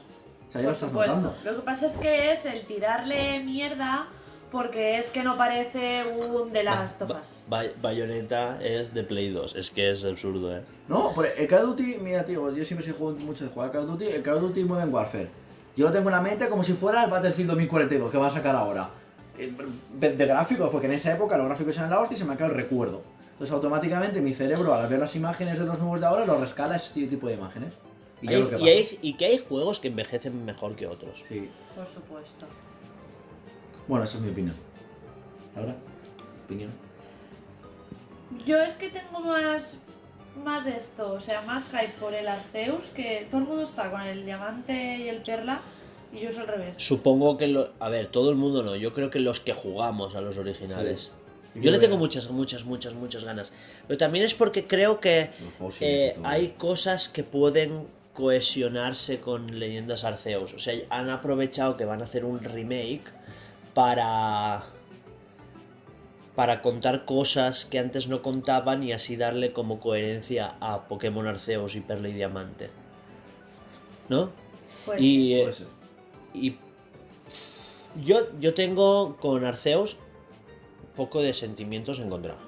O 0.48 0.52
sea, 0.52 0.62
ya 0.62 0.68
lo 0.70 0.74
por 0.74 0.74
estás 0.74 0.90
supuesto. 0.90 1.16
notando. 1.18 1.38
Lo 1.44 1.56
que 1.58 1.62
pasa 1.66 1.88
es 1.88 1.98
que 1.98 2.32
es 2.32 2.46
el 2.46 2.66
tirarle 2.66 3.44
mierda 3.44 4.08
porque 4.52 4.98
es 4.98 5.10
que 5.12 5.24
no 5.24 5.38
parece 5.38 6.04
un 6.06 6.52
de 6.54 6.64
las 6.64 6.98
tofas. 6.98 7.44
Ba- 7.50 7.64
Bayonetta 7.82 8.62
es 8.64 8.94
de 8.94 9.04
Play 9.04 9.30
2. 9.32 9.56
Es 9.56 9.72
que 9.72 9.92
es 9.92 10.06
absurdo, 10.06 10.56
eh. 10.56 10.62
No, 10.88 11.12
por 11.14 11.26
el 11.26 11.48
Call 11.48 11.60
of 11.66 11.78
Duty, 11.78 11.98
mira, 12.02 12.26
tío, 12.26 12.54
yo 12.56 12.64
siempre 12.66 12.86
soy 12.86 12.96
juego 12.98 13.18
mucho 13.20 13.44
de 13.46 13.50
jugar 13.52 13.72
Call 13.72 13.82
of 13.84 13.90
Duty, 13.92 14.06
el 14.08 14.24
Call 14.24 14.36
of 14.38 14.42
Duty 14.44 14.64
Modern 14.64 14.94
Warfare. 14.94 15.28
Yo 15.76 15.86
lo 15.88 15.92
tengo 15.92 16.10
en 16.10 16.16
la 16.16 16.22
mente 16.22 16.48
como 16.48 16.64
si 16.64 16.74
fuera 16.74 17.04
el 17.04 17.12
Battlefield 17.12 17.50
2042 17.50 18.10
que 18.12 18.18
va 18.18 18.28
a 18.28 18.32
sacar 18.32 18.56
ahora. 18.56 18.90
Eh, 19.38 19.52
De, 20.00 20.16
de 20.16 20.26
gráficos, 20.26 20.70
porque 20.72 20.88
en 20.88 20.94
esa 20.94 21.14
época 21.14 21.38
los 21.38 21.46
gráficos 21.48 21.78
eran 21.78 21.90
la 21.92 22.00
hostia 22.00 22.16
y 22.16 22.18
se 22.20 22.26
me 22.26 22.34
acaba 22.34 22.50
el 22.50 22.56
recuerdo. 22.56 23.02
Entonces 23.34 23.54
automáticamente 23.54 24.20
mi 24.22 24.34
cerebro 24.34 24.74
al 24.74 24.88
ver 24.90 24.98
las 25.00 25.16
imágenes 25.16 25.60
de 25.60 25.66
los 25.66 25.78
nuevos 25.80 26.00
de 26.00 26.08
ahora 26.08 26.26
lo 26.26 26.40
rescala 26.40 26.78
ese 26.78 27.06
tipo 27.08 27.28
de 27.28 27.36
imágenes. 27.36 27.74
Y 28.22 28.30
Hay- 28.34 28.44
que 28.46 28.58
y, 28.58 28.68
hay, 28.70 29.00
y 29.04 29.14
que 29.14 29.26
hay 29.26 29.38
juegos 29.38 29.80
que 29.80 29.90
envejecen 29.90 30.44
mejor 30.44 30.76
que 30.76 30.88
otros. 30.88 31.24
Sí. 31.30 31.48
Por 31.76 31.86
supuesto. 31.88 32.48
Bueno, 33.88 34.04
esa 34.04 34.18
es 34.18 34.24
mi 34.24 34.32
opinión. 34.32 34.56
¿Ahora? 35.56 35.76
¿Opinión? 36.46 36.72
Yo 38.46 38.62
es 38.62 38.74
que 38.74 38.90
tengo 38.90 39.20
más 39.22 39.82
más 40.44 40.68
esto, 40.68 41.14
o 41.14 41.22
sea, 41.22 41.42
más 41.42 41.70
hype 41.70 41.94
por 42.00 42.14
el 42.14 42.28
Arceus, 42.28 42.86
que 42.96 43.28
todo 43.30 43.42
el 43.42 43.48
mundo 43.48 43.64
está 43.64 43.90
con 43.90 44.02
el 44.02 44.26
diamante 44.26 44.98
y 44.98 45.10
el 45.10 45.18
perla, 45.18 45.62
y 46.14 46.20
yo 46.20 46.30
es 46.30 46.38
al 46.38 46.48
revés. 46.48 46.76
Supongo 46.78 47.38
que 47.38 47.48
lo. 47.48 47.72
A 47.80 47.90
ver, 47.90 48.08
todo 48.08 48.30
el 48.30 48.36
mundo 48.36 48.64
no. 48.64 48.76
Yo 48.76 48.94
creo 48.94 49.10
que 49.10 49.20
los 49.20 49.40
que 49.40 49.54
jugamos 49.54 50.16
a 50.16 50.22
los 50.22 50.38
originales. 50.38 51.12
Sí. 51.54 51.60
Yo 51.62 51.72
le 51.72 51.80
tengo 51.80 51.98
muchas, 51.98 52.30
muchas, 52.30 52.66
muchas, 52.66 52.94
muchas 52.94 53.24
ganas. 53.24 53.52
Pero 53.88 53.98
también 53.98 54.24
es 54.24 54.36
porque 54.36 54.68
creo 54.68 55.00
que 55.00 55.32
eh, 55.82 56.16
hay 56.24 56.50
cosas 56.50 57.10
que 57.10 57.24
pueden 57.24 57.88
cohesionarse 58.14 59.20
con 59.20 59.60
Leyendas 59.60 60.04
Arceus. 60.04 60.54
O 60.54 60.60
sea, 60.60 60.80
han 60.90 61.10
aprovechado 61.10 61.76
que 61.76 61.86
van 61.86 62.02
a 62.02 62.06
hacer 62.06 62.26
un 62.26 62.42
remake 62.42 63.17
para. 63.78 64.64
para 66.36 66.64
contar 66.64 67.06
cosas 67.06 67.66
que 67.66 67.78
antes 67.78 68.08
no 68.08 68.24
contaban 68.24 68.82
y 68.82 68.92
así 68.92 69.18
darle 69.18 69.54
como 69.54 69.80
coherencia 69.80 70.56
a 70.60 70.88
Pokémon 70.88 71.28
Arceus 71.28 71.76
y 71.76 71.82
Perla 71.82 72.10
y 72.10 72.14
Diamante. 72.14 72.72
¿No? 74.10 74.32
Pues 74.84 75.00
y, 75.00 75.36
eh, 75.36 75.52
y 76.34 76.58
yo, 78.04 78.18
yo 78.40 78.56
tengo 78.56 79.16
con 79.18 79.46
Arceus 79.46 79.98
poco 80.96 81.22
de 81.22 81.36
sentimientos 81.36 82.00
encontrados. 82.00 82.47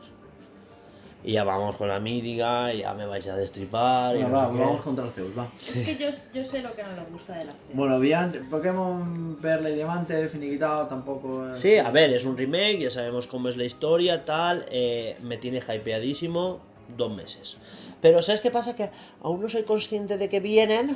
Y 1.24 1.34
ya 1.34 1.44
vamos 1.44 1.76
con 1.76 1.90
la 1.90 2.00
mítica, 2.00 2.74
y 2.74 2.80
ya 2.80 2.94
me 2.94 3.06
vais 3.06 3.28
a 3.28 3.36
destripar. 3.36 4.16
y 4.16 4.20
Bueno, 4.22 4.30
no 4.30 4.36
va, 4.38 4.48
sé 4.48 4.54
qué. 4.58 4.60
vamos 4.64 4.82
contra 4.82 5.04
Arceus, 5.06 5.38
va. 5.38 5.48
es 5.58 5.72
que 5.86 5.96
yo, 5.98 6.08
yo 6.34 6.46
sé 6.46 6.62
lo 6.62 6.74
que 6.74 6.82
no 6.84 6.94
le 6.96 7.04
gusta 7.12 7.34
del 7.38 7.50
Arceus. 7.50 7.74
Bueno, 7.74 8.00
bien, 8.00 8.48
Pokémon 8.50 9.38
Perla 9.42 9.70
y 9.70 9.76
Diamante, 9.76 10.30
finiquitado, 10.30 10.88
tampoco. 10.88 11.50
es- 11.52 11.60
Sí, 11.60 11.78
a 11.78 11.92
ver, 11.92 12.12
es 12.12 12.24
un 12.24 12.38
remake, 12.38 12.80
ya 12.80 12.90
sabemos 12.90 13.28
cómo 13.28 13.50
es 13.50 13.58
la 13.58 13.66
historia, 13.66 14.24
tal. 14.24 14.66
eh, 14.72 15.18
me 15.22 15.36
tiene 15.38 15.58
hypeadísimo 15.60 16.60
dos 16.98 17.14
meses. 17.14 17.58
Pero 18.02 18.22
¿sabes 18.22 18.40
qué 18.40 18.50
pasa? 18.50 18.76
Que 18.78 18.90
aún 19.22 19.42
no 19.42 19.50
soy 19.50 19.64
consciente 19.64 20.18
de 20.18 20.30
que 20.30 20.40
vienen. 20.40 20.96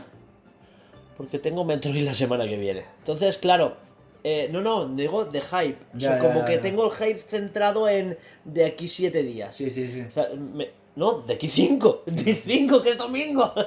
Porque 1.17 1.37
tengo 1.37 1.63
Metroid 1.65 2.03
la 2.05 2.13
semana 2.13 2.45
que 2.47 2.57
viene. 2.57 2.85
Entonces, 2.99 3.37
claro. 3.37 3.75
Eh, 4.23 4.49
no, 4.51 4.61
no, 4.61 4.87
digo 4.87 5.25
de 5.25 5.41
hype. 5.41 5.77
O 5.95 5.99
sea, 5.99 6.09
Ya, 6.11 6.15
ya, 6.15 6.19
como 6.19 6.39
ya, 6.39 6.45
que 6.45 6.55
ya. 6.55 6.61
tengo 6.61 6.85
el 6.85 6.91
hype 6.91 7.19
centrado 7.19 7.87
en 7.89 8.17
de 8.45 8.65
aquí 8.65 8.87
siete 8.87 9.23
días. 9.23 9.55
Sí, 9.55 9.69
sí, 9.69 9.87
sí. 9.91 10.01
O 10.01 10.11
sea, 10.11 10.29
me- 10.35 10.69
no, 10.95 11.19
de 11.21 11.33
aquí 11.33 11.47
cinco. 11.47 12.03
De 12.05 12.33
cinco, 12.35 12.81
que 12.81 12.91
es 12.91 12.97
domingo. 12.97 13.53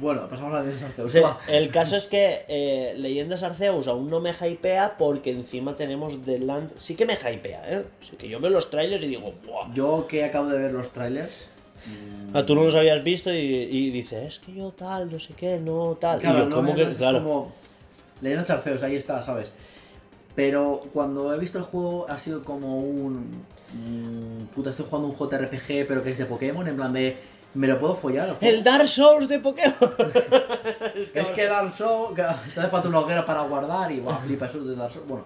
Bueno, 0.00 0.28
pasamos 0.28 0.54
a 0.54 0.58
la 0.58 0.62
de 0.62 0.72
Arceus. 0.84 1.10
Sí, 1.10 1.18
el 1.48 1.70
caso 1.70 1.96
es 1.96 2.06
que 2.06 2.44
eh, 2.46 2.94
Leyendas 2.96 3.42
Arceus 3.42 3.88
aún 3.88 4.08
no 4.08 4.20
me 4.20 4.30
hypea 4.30 4.96
porque 4.96 5.32
encima 5.32 5.74
tenemos 5.74 6.22
The 6.24 6.38
Land. 6.38 6.74
Sí 6.76 6.94
que 6.94 7.04
me 7.04 7.14
hypea, 7.14 7.62
¿eh? 7.80 7.84
Sí 7.98 8.14
que 8.16 8.28
yo 8.28 8.38
veo 8.38 8.50
los 8.52 8.70
trailers 8.70 9.02
y 9.02 9.08
digo, 9.08 9.34
¡buah! 9.44 9.74
Yo 9.74 10.06
que 10.08 10.22
acabo 10.22 10.50
de 10.50 10.56
ver 10.58 10.72
los 10.72 10.90
trailers. 10.90 11.46
mm, 11.86 12.36
Ah, 12.36 12.46
tú 12.46 12.54
no 12.54 12.62
los 12.62 12.76
habías 12.76 13.02
visto 13.02 13.34
y, 13.34 13.38
y 13.38 13.90
dices, 13.90 14.34
es 14.34 14.38
que 14.38 14.54
yo 14.54 14.70
tal, 14.70 15.10
no 15.10 15.18
sé 15.18 15.34
qué, 15.36 15.58
no 15.58 15.96
tal. 16.00 16.20
Claro, 16.20 16.38
y 16.46 16.50
yo, 16.50 16.62
no 16.62 16.94
Claro. 16.96 17.18
como 17.18 17.52
Leyendas 18.20 18.50
Arceus, 18.50 18.82
ahí 18.82 18.96
está, 18.96 19.22
¿sabes? 19.22 19.52
Pero 20.34 20.84
cuando 20.92 21.34
he 21.34 21.38
visto 21.38 21.58
el 21.58 21.64
juego 21.64 22.06
ha 22.08 22.18
sido 22.18 22.44
como 22.44 22.78
un... 22.80 23.42
mm, 23.74 24.46
puta, 24.54 24.70
estoy 24.70 24.86
jugando 24.88 25.08
un 25.08 25.16
JRPG 25.16 25.86
pero 25.88 26.02
que 26.02 26.10
es 26.10 26.18
de 26.18 26.26
Pokémon, 26.26 26.66
en 26.68 26.76
plan 26.76 26.92
de... 26.92 27.16
¿Me 27.54 27.66
lo 27.66 27.78
puedo 27.78 27.94
follar? 27.94 28.36
el 28.42 28.62
Dark 28.62 28.86
Souls 28.86 29.26
de 29.26 29.40
Pokémon. 29.40 29.74
es 30.94 31.10
Es 31.14 31.28
que 31.28 31.46
Dark 31.46 31.72
Souls, 31.74 32.14
que 32.14 32.22
te 32.22 32.28
hace 32.60 32.68
falta 32.68 32.88
una 32.88 33.00
hoguera 33.00 33.24
para 33.24 33.40
guardar 33.42 33.90
y 33.90 34.00
guau, 34.00 34.16
flipa 34.24 34.46
eso 34.46 34.62
de 34.62 34.76
Dark 34.76 34.92
Souls. 34.92 35.08
Bueno, 35.08 35.24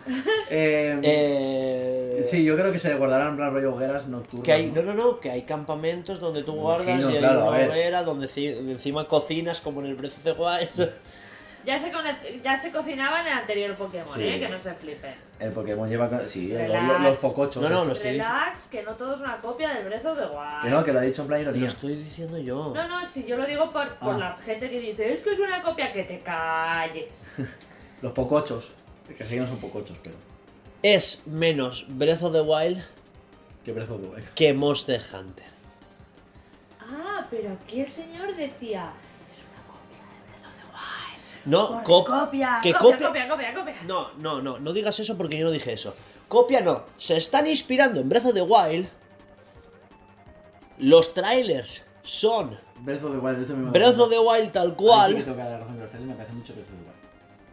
eh, 0.48 0.98
Eh, 1.02 2.22
sí, 2.26 2.44
yo 2.44 2.56
creo 2.56 2.70
que 2.72 2.78
se 2.78 2.94
guardarán 2.94 3.36
plan 3.36 3.52
rollo 3.52 3.74
hogueras 3.74 4.06
nocturnas. 4.06 4.44
Que 4.44 4.52
hay, 4.52 4.70
¿no? 4.70 4.82
no, 4.82 4.94
no, 4.94 5.02
no, 5.02 5.20
que 5.20 5.30
hay 5.30 5.42
campamentos 5.42 6.20
donde 6.20 6.44
tú 6.44 6.52
guardas 6.54 6.86
imagino, 6.86 7.10
y 7.10 7.14
hay 7.14 7.18
claro, 7.18 7.48
una 7.48 7.48
hoguera 7.70 8.02
donde 8.04 8.28
ci- 8.28 8.56
encima 8.70 9.08
cocinas 9.08 9.60
como 9.60 9.80
en 9.80 9.86
el 9.86 9.96
Breath 9.96 10.12
of 10.18 10.22
the 10.22 10.32
Wild. 10.32 10.90
Ya 11.64 11.78
se, 11.78 11.92
ya 12.42 12.56
se 12.56 12.72
cocinaba 12.72 13.20
en 13.20 13.28
el 13.28 13.32
anterior 13.34 13.74
Pokémon, 13.76 14.08
Sí. 14.08 14.24
¿eh? 14.24 14.40
Que 14.40 14.48
no 14.48 14.58
se 14.58 14.74
flipen. 14.74 15.14
El 15.38 15.52
Pokémon 15.52 15.88
lleva... 15.88 16.08
Sí, 16.28 16.48
los, 16.48 16.58
Relax. 16.60 16.88
los, 16.88 17.00
los 17.02 17.16
pocochos. 17.18 17.62
No, 17.62 17.68
no, 17.68 17.84
lo 17.84 17.94
diciendo- 17.94 18.24
Relax, 18.24 18.66
que 18.68 18.82
no 18.82 18.92
todo 18.96 19.14
es 19.14 19.20
una 19.20 19.36
copia 19.36 19.72
del 19.74 19.84
Breath 19.84 20.06
of 20.06 20.18
the 20.18 20.24
Wild. 20.26 20.62
Que 20.62 20.70
no, 20.70 20.84
que 20.84 20.92
lo 20.92 20.98
ha 20.98 21.02
dicho 21.02 21.22
en 21.22 21.28
plan 21.28 21.44
lo 21.44 21.50
ironía. 21.50 21.68
estoy 21.68 21.94
diciendo 21.96 22.38
yo. 22.38 22.72
No, 22.74 22.88
no, 22.88 23.06
si 23.06 23.24
yo 23.24 23.36
lo 23.36 23.46
digo 23.46 23.70
por, 23.70 23.94
por 23.96 24.14
Ah. 24.14 24.18
la 24.18 24.36
gente 24.38 24.68
que 24.70 24.80
dice, 24.80 25.12
es 25.14 25.20
que 25.22 25.32
es 25.34 25.38
una 25.38 25.62
copia, 25.62 25.92
que 25.92 26.04
te 26.04 26.20
calles. 26.20 27.08
Los 28.02 28.12
pocochos. 28.12 28.72
Que 29.16 29.24
sí 29.24 29.34
que 29.34 29.40
no 29.40 29.46
son 29.46 29.58
pocochos, 29.58 29.98
pero... 30.02 30.16
Es 30.82 31.26
menos 31.26 31.86
Breath 31.88 32.22
of 32.22 32.32
the 32.32 32.40
Wild 32.40 32.82
Que 33.64 33.72
Breath 33.72 33.90
of 33.90 34.00
the 34.00 34.06
Wild. 34.08 34.28
que 34.34 34.52
Monster 34.52 35.00
Hunter. 35.14 35.46
Ah, 36.80 37.26
pero 37.30 37.52
aquí 37.52 37.80
el 37.80 37.88
señor 37.90 38.34
decía, 38.34 38.92
No, 41.44 41.82
cop- 41.82 42.06
copia, 42.06 42.60
que 42.62 42.72
copia, 42.72 43.08
copia- 43.10 43.54
copia. 43.54 43.74
No, 43.86 44.08
no, 44.18 44.40
no, 44.40 44.58
no 44.58 44.72
digas 44.72 44.98
eso 45.00 45.16
porque 45.16 45.36
yo 45.38 45.44
no 45.46 45.50
dije 45.50 45.72
eso. 45.72 45.94
Copia 46.28 46.60
no. 46.60 46.84
Se 46.96 47.16
están 47.16 47.46
inspirando 47.46 48.00
en 48.00 48.08
Breath 48.08 48.26
of 48.26 48.34
the 48.34 48.42
Wild. 48.42 48.88
Los 50.78 51.14
trailers 51.14 51.84
son 52.02 52.58
Breath 52.80 53.04
of 53.04 53.12
the 53.12 53.18
Wild, 53.18 53.40
esto 53.42 53.56
me 53.56 53.70
Breath 53.70 53.98
of 53.98 54.10
the 54.10 54.18
Wild 54.18 54.50
tal 54.52 54.70
sí 54.70 54.74
cual. 54.76 55.14
tengo 55.14 55.36
que 55.36 55.42
dar 55.42 55.50
la 55.50 55.58
razón, 55.58 55.74
que 55.74 55.80
los 55.82 55.90
trailers 55.90 56.08
me 56.10 56.16
parece 56.16 56.34
mucho 56.34 56.52
Breath 56.54 56.66
of 56.66 56.72
the 56.72 56.82
Wild. 56.84 56.92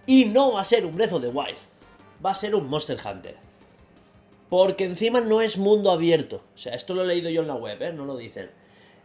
Y 0.07 0.25
no 0.25 0.53
va 0.53 0.61
a 0.61 0.65
ser 0.65 0.85
un 0.85 0.95
Breath 0.95 1.13
of 1.13 1.21
the 1.21 1.27
Wild. 1.29 1.57
Va 2.25 2.31
a 2.31 2.35
ser 2.35 2.55
un 2.55 2.67
Monster 2.67 2.97
Hunter. 3.03 3.35
Porque 4.49 4.85
encima 4.85 5.21
no 5.21 5.41
es 5.41 5.57
mundo 5.57 5.91
abierto. 5.91 6.41
O 6.55 6.57
sea, 6.57 6.73
esto 6.73 6.95
lo 6.95 7.03
he 7.03 7.05
leído 7.05 7.29
yo 7.29 7.41
en 7.41 7.47
la 7.47 7.55
web, 7.55 7.79
¿eh? 7.81 7.93
No 7.93 8.05
lo 8.05 8.17
dicen. 8.17 8.49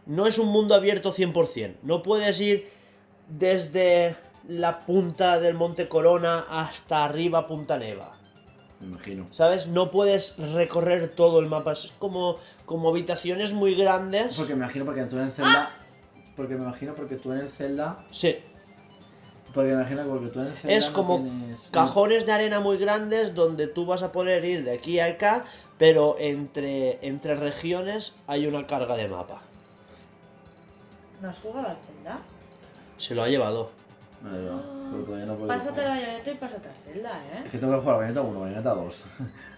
No 0.07 0.25
es 0.25 0.39
un 0.39 0.47
mundo 0.47 0.73
abierto 0.73 1.13
100%. 1.13 1.75
No 1.83 2.01
puedes 2.01 2.39
ir 2.41 2.67
desde 3.29 4.15
la 4.47 4.79
punta 4.85 5.39
del 5.39 5.55
Monte 5.55 5.87
Corona 5.87 6.45
hasta 6.49 7.03
arriba 7.05 7.47
Punta 7.47 7.77
Neva. 7.77 8.15
Me 8.79 8.87
imagino. 8.87 9.27
¿Sabes? 9.31 9.67
No 9.67 9.89
puedes 9.89 10.37
recorrer 10.53 11.07
todo 11.09 11.39
el 11.39 11.47
mapa. 11.47 11.71
Es 11.73 11.93
como, 11.97 12.37
como 12.65 12.89
habitaciones 12.89 13.53
muy 13.53 13.73
grandes. 13.73 14.35
Porque 14.35 14.53
me 14.53 14.63
imagino 14.65 14.85
porque 14.85 15.03
tú 15.05 15.17
en 15.17 15.23
el 15.23 15.31
Zelda... 15.31 15.71
Porque 16.35 16.55
me 16.55 16.63
imagino 16.63 16.93
porque 16.93 17.15
tú 17.15 17.31
en 17.31 17.39
el 17.39 17.49
Zelda... 17.49 18.03
Sí. 18.11 18.35
Porque 19.53 19.69
me 19.69 19.75
imagino 19.75 20.03
que 20.03 20.09
porque 20.09 20.27
tú 20.27 20.39
en 20.41 20.47
el 20.47 20.51
Zelda 20.53 20.75
Es 20.75 20.89
no 20.89 20.93
como 20.93 21.21
tienes- 21.21 21.69
cajones 21.71 22.25
de 22.25 22.33
arena 22.33 22.59
muy 22.59 22.77
grandes 22.77 23.33
donde 23.33 23.67
tú 23.67 23.85
vas 23.85 24.03
a 24.03 24.11
poder 24.11 24.43
ir 24.43 24.65
de 24.65 24.73
aquí 24.73 24.99
a 24.99 25.05
acá, 25.05 25.45
pero 25.77 26.17
entre, 26.19 26.99
entre 27.07 27.35
regiones 27.35 28.13
hay 28.27 28.45
una 28.47 28.67
carga 28.67 28.95
de 28.97 29.07
mapa. 29.07 29.41
¿No 31.21 31.29
has 31.29 31.39
jugado 31.39 31.69
al 31.69 31.77
Zelda? 31.77 32.19
Se 32.97 33.15
lo 33.15 33.23
ha 33.23 33.29
llevado. 33.29 33.71
Pero 34.23 35.03
todavía 35.03 35.25
no 35.25 35.35
puedo 35.35 35.47
Pásate 35.47 35.71
jugar. 35.71 35.85
la 35.85 35.89
bayoneta 35.95 36.31
y 36.31 36.35
pásate 36.35 36.69
a 36.69 36.73
Zelda, 36.73 37.21
Es 37.25 37.45
¿eh? 37.45 37.49
que 37.51 37.57
tengo 37.57 37.73
que 37.73 37.79
jugar 37.79 37.97
Bayonetta 37.97 38.21
1, 38.21 38.39
Bayonetta 38.39 38.73
2. 38.75 39.03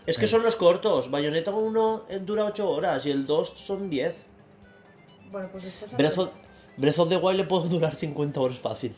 Es 0.05 0.17
que 0.17 0.27
son 0.27 0.43
los 0.43 0.55
cortos. 0.55 1.11
Bayonetta 1.11 1.51
1 1.51 2.03
dura 2.21 2.45
8 2.45 2.69
horas 2.69 3.05
y 3.05 3.11
el 3.11 3.25
2 3.25 3.49
son 3.55 3.89
10. 3.89 4.15
Bueno, 5.31 5.49
pues 5.51 5.63
después... 5.65 5.91
Breath 5.97 6.17
of, 6.17 6.29
Breath 6.77 6.99
of 6.99 7.09
the 7.09 7.17
Wild 7.17 7.37
le 7.37 7.43
puede 7.45 7.69
durar 7.69 7.93
50 7.95 8.39
horas 8.39 8.59
fácil. 8.59 8.95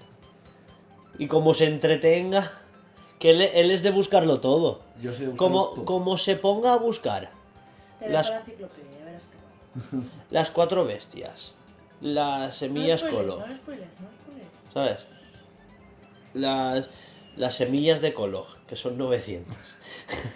Y 1.17 1.27
como 1.27 1.53
se 1.53 1.65
entretenga, 1.65 2.49
que 3.19 3.31
él, 3.31 3.41
él 3.41 3.71
es 3.71 3.83
de 3.83 3.91
buscarlo 3.91 4.39
todo. 4.39 4.79
Yo 5.01 5.13
soy 5.13 5.27
de 5.27 5.35
Como, 5.35 5.69
todo. 5.69 5.85
como 5.85 6.17
se 6.17 6.35
ponga 6.35 6.73
a 6.73 6.77
buscar 6.77 7.29
Te 7.99 8.09
las- 8.09 8.29
la 8.29 8.39
verás 8.41 9.23
que 9.29 9.97
las 10.31 10.51
cuatro 10.51 10.85
bestias, 10.85 11.53
las 12.01 12.55
semillas 12.55 13.03
no 13.03 13.09
spoilers, 13.09 13.33
colo, 13.35 13.47
No 13.47 13.55
spoilers, 13.57 13.91
no 13.99 14.07
spoilers. 14.21 14.73
¿sabes? 14.73 15.18
Las, 16.33 16.89
las 17.37 17.55
semillas 17.55 18.01
de 18.01 18.13
colo, 18.13 18.45
que 18.67 18.75
son 18.75 18.97
900. 18.97 19.55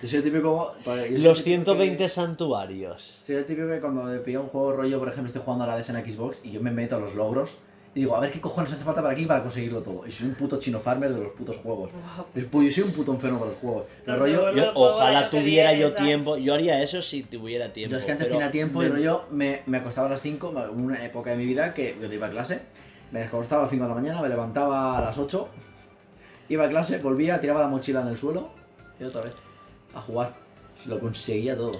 Yo 0.01 0.09
soy 0.09 0.17
el 0.19 0.23
típico... 0.23 0.73
yo 0.85 0.93
soy 0.95 1.09
Los 1.17 1.39
el 1.39 1.43
típico 1.45 1.73
120 1.73 1.97
que- 1.97 2.09
santuarios. 2.09 3.19
Soy 3.25 3.35
el 3.35 3.45
típico 3.45 3.67
que 3.67 3.79
cuando 3.79 4.03
me 4.03 4.17
pilla 4.19 4.39
un 4.39 4.47
juego 4.47 4.73
rollo, 4.73 4.99
por 4.99 5.07
ejemplo, 5.09 5.27
estoy 5.27 5.41
jugando 5.43 5.65
a 5.65 5.67
la 5.67 5.77
DS 5.77 5.89
en 5.89 6.05
Xbox 6.13 6.37
y 6.43 6.51
yo 6.51 6.61
me 6.61 6.71
meto 6.71 6.95
a 6.95 6.99
los 6.99 7.15
logros 7.15 7.57
y 7.95 7.99
digo, 7.99 8.15
a 8.15 8.19
ver 8.21 8.31
qué 8.31 8.41
cojones 8.41 8.73
hace 8.73 8.83
falta 8.83 9.01
para 9.03 9.13
aquí 9.13 9.25
para 9.27 9.43
conseguirlo 9.43 9.81
todo. 9.83 10.07
Y 10.07 10.11
soy 10.11 10.27
un 10.29 10.35
puto 10.35 10.59
chino 10.59 10.79
farmer 10.79 11.13
de 11.13 11.21
los 11.21 11.33
putos 11.33 11.57
juegos. 11.57 11.91
Es 12.33 12.49
pu- 12.51 12.63
Yo 12.65 12.71
soy 12.71 12.83
un 12.85 12.91
puto 12.91 13.11
enfermo 13.13 13.37
para 13.39 13.51
los 13.51 13.59
juegos. 13.59 13.85
Los 14.05 14.17
rollo... 14.19 14.51
Yo- 14.51 14.73
juego 14.73 14.95
ojalá 14.95 15.29
que 15.29 15.37
tuviera 15.37 15.73
yo 15.73 15.89
¿sabes? 15.91 16.03
tiempo. 16.03 16.37
Yo 16.37 16.55
haría 16.55 16.81
eso 16.81 17.01
si 17.03 17.21
tuviera 17.23 17.71
tiempo. 17.71 17.91
Yo 17.91 17.97
es 17.99 18.05
que 18.05 18.11
antes 18.13 18.27
pero 18.29 18.39
tenía 18.39 18.51
tiempo 18.51 18.81
y 18.81 18.87
me- 18.87 18.91
rollo 18.93 19.23
me, 19.29 19.61
me 19.67 19.77
acostaba 19.77 20.07
a 20.07 20.11
las 20.11 20.21
5, 20.21 20.51
me- 20.51 20.67
una 20.69 21.05
época 21.05 21.29
de 21.31 21.37
mi 21.37 21.45
vida 21.45 21.73
que 21.75 21.95
yo 22.01 22.11
iba 22.11 22.27
a 22.27 22.31
clase, 22.31 22.61
me 23.11 23.21
acostaba 23.21 23.61
a 23.61 23.65
las 23.65 23.71
5 23.71 23.83
de 23.83 23.89
la 23.89 23.95
mañana, 23.95 24.21
me 24.23 24.29
levantaba 24.29 24.97
a 24.97 25.01
las 25.01 25.15
8, 25.17 25.47
iba 26.49 26.65
a 26.65 26.69
clase, 26.69 26.97
volvía, 26.99 27.39
tiraba 27.39 27.61
la 27.61 27.67
mochila 27.67 28.01
en 28.01 28.07
el 28.07 28.17
suelo 28.17 28.49
y 28.99 29.03
otra 29.03 29.21
vez 29.21 29.33
a 29.93 30.01
jugar. 30.01 30.33
Lo 30.85 30.99
conseguía 30.99 31.55
todo. 31.55 31.79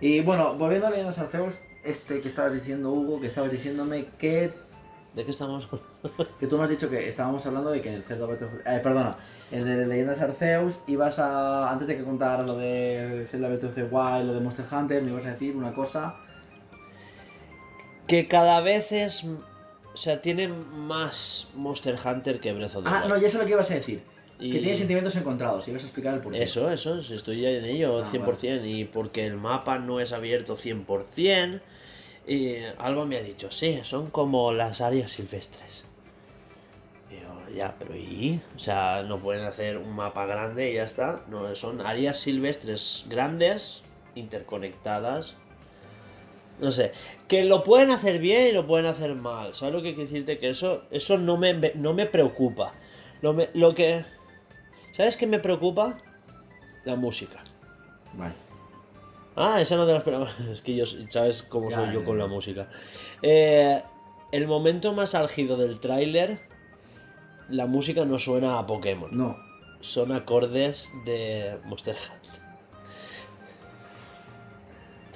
Y 0.00 0.20
bueno, 0.20 0.54
volviendo 0.54 0.86
a 0.86 0.90
Leyendas 0.90 1.18
Arceus, 1.18 1.54
este 1.84 2.20
que 2.20 2.28
estabas 2.28 2.52
diciendo 2.52 2.92
Hugo, 2.92 3.20
que 3.20 3.26
estabas 3.26 3.50
diciéndome 3.50 4.06
que, 4.18 4.52
¿De 5.14 5.24
qué 5.24 5.30
estamos? 5.30 5.68
que 6.40 6.46
tú 6.46 6.58
me 6.58 6.64
has 6.64 6.70
dicho 6.70 6.90
que 6.90 7.08
estábamos 7.08 7.44
hablando 7.46 7.70
de 7.70 7.80
que 7.80 7.88
en 7.88 7.96
el 7.96 8.02
Zelda 8.02 8.26
Breath 8.26 8.42
of 8.42 8.50
eh, 8.66 8.80
perdona, 8.82 9.16
el 9.50 9.64
de 9.64 9.86
Leyendas 9.86 10.20
Arceus 10.20 10.74
ibas 10.86 11.18
a 11.18 11.70
antes 11.70 11.88
de 11.88 11.96
que 11.96 12.04
contaras 12.04 12.46
lo 12.46 12.56
de 12.56 13.26
Zelda 13.28 13.48
Breath 13.48 13.64
of 13.64 13.74
the 13.74 13.84
Wild, 13.84 14.26
lo 14.26 14.34
de 14.34 14.40
Monster 14.40 14.66
Hunter, 14.70 15.02
me 15.02 15.10
ibas 15.10 15.26
a 15.26 15.30
decir 15.30 15.56
una 15.56 15.72
cosa 15.72 16.14
que 18.08 18.26
cada 18.26 18.60
vez 18.62 18.90
es. 18.90 19.24
O 19.98 20.00
sea, 20.00 20.20
tiene 20.20 20.46
más 20.46 21.48
Monster 21.56 21.96
Hunter 22.06 22.38
que 22.38 22.52
Breath 22.52 22.76
of 22.76 22.84
the 22.84 22.88
Ah, 22.88 23.00
Wild. 23.00 23.08
no, 23.08 23.18
ya 23.20 23.28
sé 23.28 23.36
lo 23.36 23.44
que 23.44 23.50
ibas 23.50 23.68
a 23.72 23.74
decir. 23.74 24.00
Y- 24.38 24.52
Que 24.52 24.60
tiene 24.60 24.76
sentimientos 24.76 25.16
encontrados, 25.16 25.66
y 25.66 25.72
ibas 25.72 25.82
a 25.82 25.86
explicar 25.86 26.14
el 26.14 26.20
porqué. 26.20 26.40
Eso, 26.40 26.70
eso, 26.70 27.00
estoy 27.00 27.44
en 27.44 27.64
ello 27.64 28.02
Ah, 28.04 28.06
100%. 28.08 28.64
Y 28.64 28.84
porque 28.84 29.26
el 29.26 29.36
mapa 29.36 29.80
no 29.80 29.98
es 29.98 30.12
abierto 30.12 30.54
100%. 30.54 31.60
Y 32.28 32.58
Alba 32.78 33.06
me 33.06 33.16
ha 33.16 33.22
dicho, 33.22 33.50
sí, 33.50 33.80
son 33.82 34.10
como 34.10 34.52
las 34.52 34.80
áreas 34.82 35.10
silvestres. 35.10 35.82
Y 37.10 37.14
yo, 37.20 37.52
ya, 37.56 37.74
pero 37.76 37.96
¿y? 37.96 38.40
O 38.54 38.58
sea, 38.60 39.02
no 39.02 39.18
pueden 39.18 39.42
hacer 39.46 39.78
un 39.78 39.96
mapa 39.96 40.26
grande 40.26 40.70
y 40.70 40.74
ya 40.74 40.84
está. 40.84 41.24
No, 41.28 41.52
son 41.56 41.80
áreas 41.84 42.20
silvestres 42.20 43.04
grandes, 43.08 43.82
interconectadas. 44.14 45.34
No 46.60 46.70
sé, 46.72 46.92
que 47.28 47.44
lo 47.44 47.62
pueden 47.62 47.90
hacer 47.90 48.18
bien 48.18 48.48
y 48.48 48.52
lo 48.52 48.66
pueden 48.66 48.86
hacer 48.86 49.14
mal. 49.14 49.54
¿Sabes 49.54 49.74
lo 49.74 49.80
que 49.82 49.94
quiero 49.94 50.10
decirte? 50.10 50.38
Que 50.38 50.48
eso, 50.50 50.82
eso 50.90 51.16
no, 51.18 51.36
me, 51.36 51.54
no 51.74 51.94
me 51.94 52.06
preocupa. 52.06 52.74
Lo, 53.22 53.32
me- 53.32 53.48
lo 53.54 53.74
que... 53.74 54.04
¿Sabes 54.92 55.16
qué 55.16 55.26
me 55.28 55.38
preocupa? 55.38 55.98
La 56.84 56.96
música. 56.96 57.38
Vale. 58.14 58.34
Ah, 59.36 59.60
esa 59.60 59.76
no 59.76 59.86
te 59.86 59.92
la 59.92 59.98
esperaba. 59.98 60.28
Es 60.50 60.62
que 60.62 60.74
yo, 60.74 60.84
¿sabes 61.10 61.44
cómo 61.44 61.70
Ya, 61.70 61.76
soy 61.76 61.92
yo 61.94 62.04
con 62.04 62.18
la 62.18 62.26
música? 62.26 62.68
Eh, 63.22 63.80
el 64.32 64.46
momento 64.48 64.92
más 64.92 65.14
álgido 65.14 65.56
del 65.56 65.78
tráiler, 65.78 66.40
la 67.48 67.66
música 67.66 68.04
no 68.04 68.18
suena 68.18 68.58
a 68.58 68.66
Pokémon. 68.66 69.16
No. 69.16 69.36
Son 69.80 70.10
acordes 70.10 70.90
de 71.04 71.56
Monster 71.66 71.94
Hunter. 71.94 72.37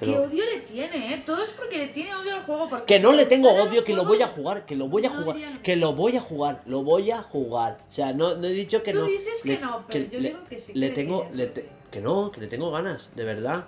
Te 0.03 0.11
¿Qué 0.11 0.17
lo- 0.17 0.25
odio 0.25 0.45
le 0.45 0.61
tiene, 0.61 1.13
eh? 1.15 1.23
Todo 1.25 1.43
es 1.45 1.51
porque 1.51 1.79
le 1.79 1.89
tiene 1.89 2.15
odio 2.15 2.35
al 2.35 2.43
juego. 2.43 2.69
porque 2.69 2.85
Que 2.87 3.01
no 3.01 3.13
le 3.13 3.27
tengo 3.27 3.51
odio, 3.53 3.85
que 3.85 3.95
lo 3.95 4.05
voy 4.05 4.21
a 4.21 4.27
jugar, 4.29 4.67
que 4.67 4.75
lo 4.75 4.89
voy 4.89 5.07
a 5.07 5.11
no 5.11 5.23
jugar, 5.23 5.63
que 5.63 5.77
lo 5.77 5.93
voy 5.93 6.17
a 6.17 6.21
jugar, 6.21 6.63
lo 6.67 6.83
voy 6.83 7.11
a 7.11 7.23
jugar. 7.23 7.79
O 7.89 7.93
sea, 7.93 8.13
no, 8.13 8.35
no 8.37 8.47
he 8.47 8.51
dicho 8.53 8.83
que 8.83 8.93
Tú 8.93 8.99
no. 8.99 9.05
dices 9.07 9.43
que 9.43 9.59
no, 9.59 9.85
pero 9.89 10.05
yo 10.11 10.21
le, 10.21 10.29
digo 10.31 10.41
que 10.49 10.61
sí, 10.61 10.73
que 10.73 10.79
Le 10.79 10.89
le 10.89 10.95
tengo, 10.95 11.29
le 11.33 11.47
te- 11.47 11.69
que 11.91 12.01
no, 12.01 12.31
que 12.33 12.41
le 12.41 12.47
tengo 12.49 12.71
ganas, 12.71 13.11
de 13.15 13.25
verdad. 13.25 13.67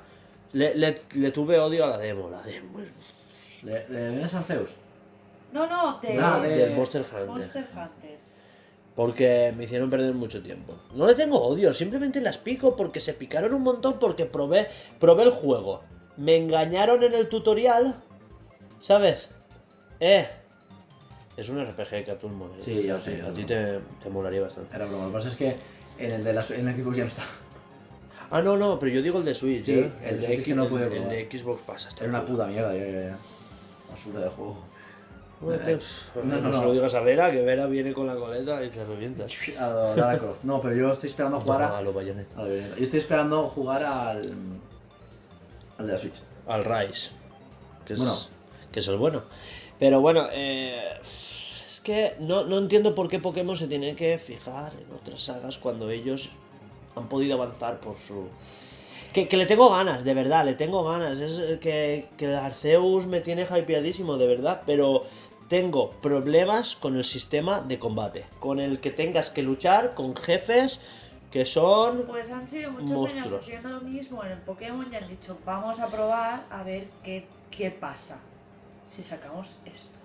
Le, 0.52 0.74
le- 0.74 1.00
le 1.14 1.30
tuve 1.30 1.58
odio 1.58 1.84
a 1.84 1.88
la 1.88 1.98
demo, 1.98 2.28
la 2.30 2.40
demo 2.42 2.80
es 2.80 3.62
¿Le, 3.64 3.88
le 3.88 4.16
ves 4.20 4.34
a 4.34 4.42
Zeus? 4.42 4.70
No, 5.52 5.66
no, 5.66 5.98
de, 6.00 6.18
Ah, 6.20 6.40
de- 6.40 6.48
Del 6.56 6.74
Monster 6.76 7.02
Hunter. 7.02 7.26
Monster 7.26 7.64
Hunter. 7.72 8.18
Porque 8.94 9.52
me 9.56 9.64
hicieron 9.64 9.90
perder 9.90 10.14
mucho 10.14 10.40
tiempo. 10.42 10.74
No 10.94 11.06
le 11.06 11.14
tengo 11.14 11.40
odio, 11.42 11.72
simplemente 11.72 12.20
las 12.20 12.38
pico 12.38 12.76
porque 12.76 13.00
se 13.00 13.12
picaron 13.14 13.52
un 13.52 13.62
montón 13.62 13.98
porque 13.98 14.24
probé, 14.26 14.68
probé 15.00 15.24
el 15.24 15.30
juego. 15.30 15.82
Me 16.16 16.36
engañaron 16.36 17.02
en 17.02 17.14
el 17.14 17.28
tutorial. 17.28 17.94
¿Sabes? 18.80 19.30
Eh. 20.00 20.28
Es 21.36 21.48
un 21.48 21.64
RPG 21.64 22.04
que 22.04 22.10
a 22.12 22.18
tú 22.18 22.28
mola. 22.28 22.54
Sí, 22.60 22.84
ya 22.84 23.00
sé, 23.00 23.20
A 23.22 23.28
ya 23.28 23.32
ti 23.32 23.44
te, 23.44 23.80
te 24.02 24.08
molaría 24.10 24.42
bastante. 24.42 24.74
Era 24.76 24.84
broma. 24.86 25.04
Lo 25.04 25.10
que 25.10 25.14
pasa 25.16 25.28
es 25.30 25.36
que 25.36 25.56
en 25.98 26.10
el 26.12 26.22
de 26.24 26.32
la 26.32 26.44
en 26.50 26.68
el 26.68 26.74
Xbox 26.80 26.96
ya 26.96 27.02
no 27.04 27.08
está. 27.08 27.22
Ah, 28.30 28.40
no, 28.42 28.56
no, 28.56 28.78
pero 28.78 28.92
yo 28.92 29.02
digo 29.02 29.18
el 29.18 29.24
de 29.24 29.34
Switch. 29.34 29.64
Sí, 29.64 29.72
¿eh? 29.72 29.92
el 30.04 30.20
de 30.20 30.26
Switch 30.26 30.44
que 30.44 30.54
no 30.54 30.64
el- 30.64 30.68
pude 30.68 30.86
el, 30.96 31.08
de 31.08 31.28
Xbox 31.30 31.62
pasa. 31.62 31.88
Era 31.98 32.08
una 32.08 32.24
puta 32.24 32.46
mierda, 32.46 32.72
ya, 32.74 32.86
ya, 32.86 33.00
ya. 33.08 33.16
Basura 33.90 34.20
de 34.20 34.28
juego. 34.28 34.56
Vete, 35.40 35.78
No, 36.14 36.22
No, 36.24 36.40
no, 36.40 36.52
se 36.52 36.58
no. 36.60 36.64
lo 36.66 36.72
digas 36.72 36.94
a 36.94 37.00
Vera, 37.00 37.30
que 37.30 37.42
Vera 37.42 37.66
viene 37.66 37.92
con 37.92 38.06
la 38.06 38.14
coleta 38.16 38.64
y 38.64 38.70
te 38.70 38.84
revientas. 38.84 39.30
A 39.58 39.94
Lara. 39.96 40.20
No, 40.42 40.60
pero 40.62 40.74
yo 40.74 40.92
estoy 40.92 41.10
esperando 41.10 41.40
jugar 41.42 41.60
No, 41.60 41.66
a. 41.66 41.78
a 41.78 41.82
lo 41.82 41.92
a. 42.36 42.46
Yo 42.46 42.84
estoy 42.84 43.00
esperando 43.00 43.42
jugar 43.48 43.82
al. 43.84 44.22
Al 45.84 45.88
de 45.88 45.92
la 45.92 45.98
Switch. 45.98 46.14
Al 46.46 46.64
Rise. 46.64 47.10
Que 47.86 47.94
es, 47.94 47.98
Bueno. 47.98 48.18
que 48.72 48.80
es 48.80 48.88
el 48.88 48.96
bueno. 48.96 49.22
Pero 49.78 50.00
bueno, 50.00 50.26
eh, 50.32 50.98
es 51.02 51.80
que 51.84 52.14
no, 52.20 52.44
no 52.44 52.58
entiendo 52.58 52.94
por 52.94 53.08
qué 53.08 53.18
Pokémon 53.18 53.56
se 53.56 53.66
tiene 53.66 53.94
que 53.94 54.18
fijar 54.18 54.72
en 54.74 54.94
otras 54.94 55.22
sagas 55.22 55.58
cuando 55.58 55.90
ellos 55.90 56.30
han 56.96 57.08
podido 57.08 57.34
avanzar 57.34 57.80
por 57.80 57.96
su... 57.98 58.28
Que, 59.12 59.28
que 59.28 59.36
le 59.36 59.46
tengo 59.46 59.70
ganas, 59.70 60.04
de 60.04 60.14
verdad, 60.14 60.44
le 60.44 60.54
tengo 60.54 60.84
ganas. 60.84 61.20
Es 61.20 61.58
que, 61.60 62.08
que 62.16 62.34
Arceus 62.34 63.06
me 63.06 63.20
tiene 63.20 63.42
hypeadísimo, 63.42 64.16
de 64.16 64.26
verdad, 64.26 64.62
pero 64.66 65.04
tengo 65.48 65.90
problemas 65.90 66.74
con 66.74 66.96
el 66.96 67.04
sistema 67.04 67.60
de 67.60 67.78
combate. 67.78 68.24
Con 68.40 68.58
el 68.60 68.80
que 68.80 68.90
tengas 68.90 69.30
que 69.30 69.42
luchar 69.42 69.94
con 69.94 70.16
jefes 70.16 70.80
que 71.34 71.44
son... 71.44 72.06
Pues 72.06 72.30
han 72.30 72.46
sido 72.46 72.70
muchos 72.70 73.12
años 73.12 73.32
haciendo 73.32 73.68
lo 73.70 73.80
mismo 73.80 74.22
en 74.22 74.30
el 74.30 74.38
Pokémon 74.38 74.86
y 74.92 74.94
han 74.94 75.08
dicho, 75.08 75.36
vamos 75.44 75.80
a 75.80 75.88
probar 75.88 76.44
a 76.48 76.62
ver 76.62 76.86
qué, 77.02 77.26
qué 77.50 77.72
pasa 77.72 78.20
si 78.84 79.02
sacamos 79.02 79.56
esto. 79.64 79.98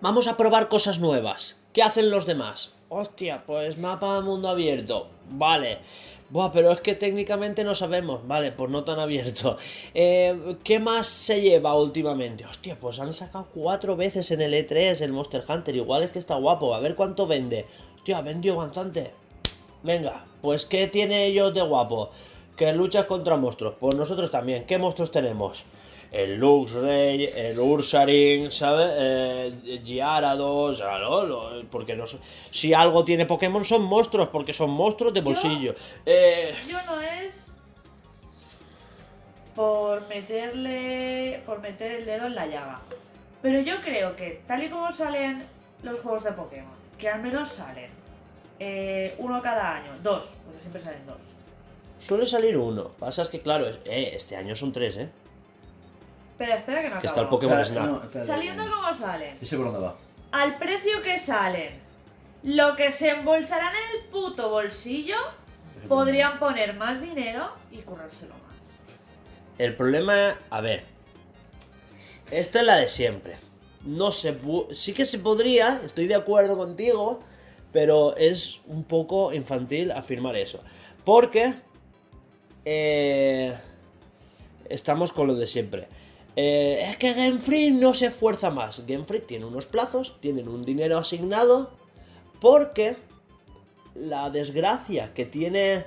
Vamos 0.00 0.26
a 0.26 0.36
probar 0.36 0.68
cosas 0.68 0.98
nuevas. 0.98 1.60
¿Qué 1.72 1.84
hacen 1.84 2.10
los 2.10 2.26
demás? 2.26 2.74
Hostia, 2.88 3.44
pues 3.46 3.78
mapa 3.78 4.20
mundo 4.20 4.48
abierto. 4.48 5.06
Vale. 5.30 5.78
Buah, 6.30 6.50
pero 6.52 6.72
es 6.72 6.80
que 6.80 6.96
técnicamente 6.96 7.62
no 7.62 7.76
sabemos. 7.76 8.26
Vale, 8.26 8.50
pues 8.50 8.68
no 8.68 8.82
tan 8.82 8.98
abierto. 8.98 9.56
Eh, 9.94 10.56
¿Qué 10.64 10.80
más 10.80 11.06
se 11.06 11.40
lleva 11.40 11.76
últimamente? 11.76 12.44
Hostia, 12.44 12.76
pues 12.80 12.98
han 12.98 13.14
sacado 13.14 13.46
cuatro 13.54 13.94
veces 13.94 14.32
en 14.32 14.40
el 14.40 14.54
E3 14.54 15.00
el 15.02 15.12
Monster 15.12 15.44
Hunter. 15.48 15.76
Igual 15.76 16.02
es 16.02 16.10
que 16.10 16.18
está 16.18 16.34
guapo. 16.34 16.74
A 16.74 16.80
ver 16.80 16.96
cuánto 16.96 17.28
vende. 17.28 17.64
Hostia, 18.04 18.20
vendió 18.20 18.56
bastante. 18.56 19.12
Venga, 19.82 20.26
pues 20.42 20.66
¿qué 20.66 20.88
tiene 20.88 21.24
ellos 21.24 21.54
de 21.54 21.62
guapo? 21.62 22.10
Que 22.54 22.70
luchas 22.74 23.06
contra 23.06 23.38
monstruos. 23.38 23.76
Pues 23.80 23.94
nosotros 23.94 24.30
también. 24.30 24.66
¿Qué 24.66 24.76
monstruos 24.76 25.10
tenemos? 25.10 25.64
El 26.12 26.34
Luxray, 26.36 27.30
el 27.34 27.58
Ursaring, 27.58 28.52
¿sabes? 28.52 28.88
Eh, 28.94 29.80
Gyarados, 29.82 30.80
lo- 30.80 31.62
porque 31.70 31.96
no 31.96 32.04
si 32.50 32.74
algo 32.74 33.06
tiene 33.06 33.24
Pokémon 33.24 33.64
son 33.64 33.84
monstruos, 33.84 34.28
porque 34.28 34.52
son 34.52 34.68
monstruos 34.68 35.14
de 35.14 35.22
bolsillo. 35.22 35.74
Eh, 36.04 36.54
Yo 36.68 36.76
no 36.84 37.00
es 37.00 37.46
por 39.56 40.06
meterle 40.08 41.42
por 41.46 41.58
meter 41.60 41.92
el 41.92 42.04
dedo 42.04 42.26
en 42.26 42.34
la 42.34 42.46
llaga. 42.48 42.80
Pero 43.40 43.60
yo 43.62 43.80
creo 43.82 44.14
que 44.14 44.42
tal 44.46 44.62
y 44.62 44.68
como 44.68 44.92
salen 44.92 45.42
los 45.82 46.00
juegos 46.00 46.24
de 46.24 46.32
Pokémon, 46.32 46.83
que 46.98 47.08
al 47.08 47.22
menos 47.22 47.48
salen 47.50 47.90
eh, 48.58 49.14
uno 49.18 49.42
cada 49.42 49.76
año, 49.76 49.92
dos, 50.02 50.34
porque 50.44 50.60
siempre 50.60 50.80
salen 50.80 51.04
dos. 51.06 51.18
suele 51.98 52.26
salir 52.26 52.56
uno. 52.56 52.88
Pasa 52.98 53.22
es 53.22 53.28
que, 53.28 53.40
claro, 53.40 53.66
es- 53.66 53.78
eh, 53.86 54.12
este 54.14 54.36
año 54.36 54.54
son 54.56 54.72
tres, 54.72 54.96
¿eh? 54.96 55.08
Pero 56.38 56.54
espera 56.54 56.82
que 56.82 56.90
no 56.90 56.98
Que 57.00 57.06
está 57.06 57.20
el 57.20 57.26
acabo. 57.26 57.36
Pokémon 57.38 57.60
Espera, 57.60 57.80
Snap. 57.84 57.96
no, 57.96 58.02
espérate. 58.04 58.26
Saliendo 58.30 58.64
como 58.70 58.94
salen, 58.94 59.36
Yo 59.38 59.46
sé 59.46 59.56
por 59.56 59.66
dónde 59.66 59.80
va. 59.80 59.94
al 60.32 60.56
precio 60.58 61.02
que 61.02 61.18
salen, 61.18 61.78
lo 62.42 62.76
que 62.76 62.90
se 62.90 63.10
embolsarán 63.10 63.72
en 63.74 64.00
el 64.00 64.06
puto 64.08 64.50
bolsillo, 64.50 65.16
podrían 65.88 66.38
poner 66.38 66.74
más 66.74 67.00
dinero 67.00 67.52
y 67.70 67.78
currárselo 67.78 68.34
más. 68.34 68.42
El 69.58 69.76
problema, 69.76 70.36
a 70.50 70.60
ver, 70.60 70.82
esta 72.30 72.60
es 72.60 72.66
la 72.66 72.76
de 72.76 72.88
siempre. 72.88 73.36
No 73.84 74.12
se 74.12 74.36
sí 74.74 74.92
que 74.92 75.04
se 75.04 75.18
podría, 75.18 75.80
estoy 75.84 76.06
de 76.06 76.14
acuerdo 76.14 76.56
contigo, 76.56 77.20
pero 77.72 78.16
es 78.16 78.60
un 78.66 78.84
poco 78.84 79.32
infantil 79.32 79.90
afirmar 79.90 80.36
eso. 80.36 80.60
Porque 81.04 81.54
eh, 82.64 83.54
estamos 84.68 85.12
con 85.12 85.26
lo 85.26 85.34
de 85.34 85.46
siempre. 85.46 85.88
Eh, 86.36 86.84
es 86.88 86.96
que 86.96 87.12
Game 87.12 87.38
Freak 87.38 87.74
no 87.74 87.94
se 87.94 88.06
esfuerza 88.06 88.50
más. 88.50 88.84
Game 88.86 89.04
Freak 89.04 89.26
tiene 89.26 89.44
unos 89.44 89.66
plazos, 89.66 90.18
tienen 90.20 90.48
un 90.48 90.62
dinero 90.62 90.98
asignado, 90.98 91.70
porque 92.40 92.96
la 93.94 94.30
desgracia 94.30 95.14
que 95.14 95.26
tiene 95.26 95.84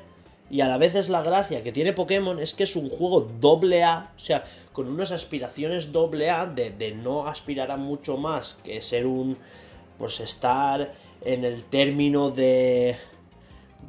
y 0.49 0.61
a 0.61 0.67
la 0.67 0.77
vez 0.77 0.95
es 0.95 1.09
la 1.09 1.21
gracia 1.21 1.63
que 1.63 1.71
tiene 1.71 1.93
Pokémon 1.93 2.39
es 2.39 2.53
que 2.53 2.63
es 2.63 2.75
un 2.75 2.89
juego 2.89 3.29
doble 3.39 3.83
A, 3.83 4.11
o 4.15 4.19
sea, 4.19 4.43
con 4.73 4.87
unas 4.87 5.11
aspiraciones 5.11 5.91
doble 5.91 6.29
A 6.29 6.45
de, 6.45 6.69
de 6.69 6.93
no 6.93 7.27
aspirar 7.27 7.71
a 7.71 7.77
mucho 7.77 8.17
más 8.17 8.57
que 8.63 8.81
ser 8.81 9.05
un, 9.05 9.37
pues 9.97 10.19
estar 10.19 10.93
en 11.21 11.43
el 11.43 11.63
término 11.63 12.29
de, 12.29 12.95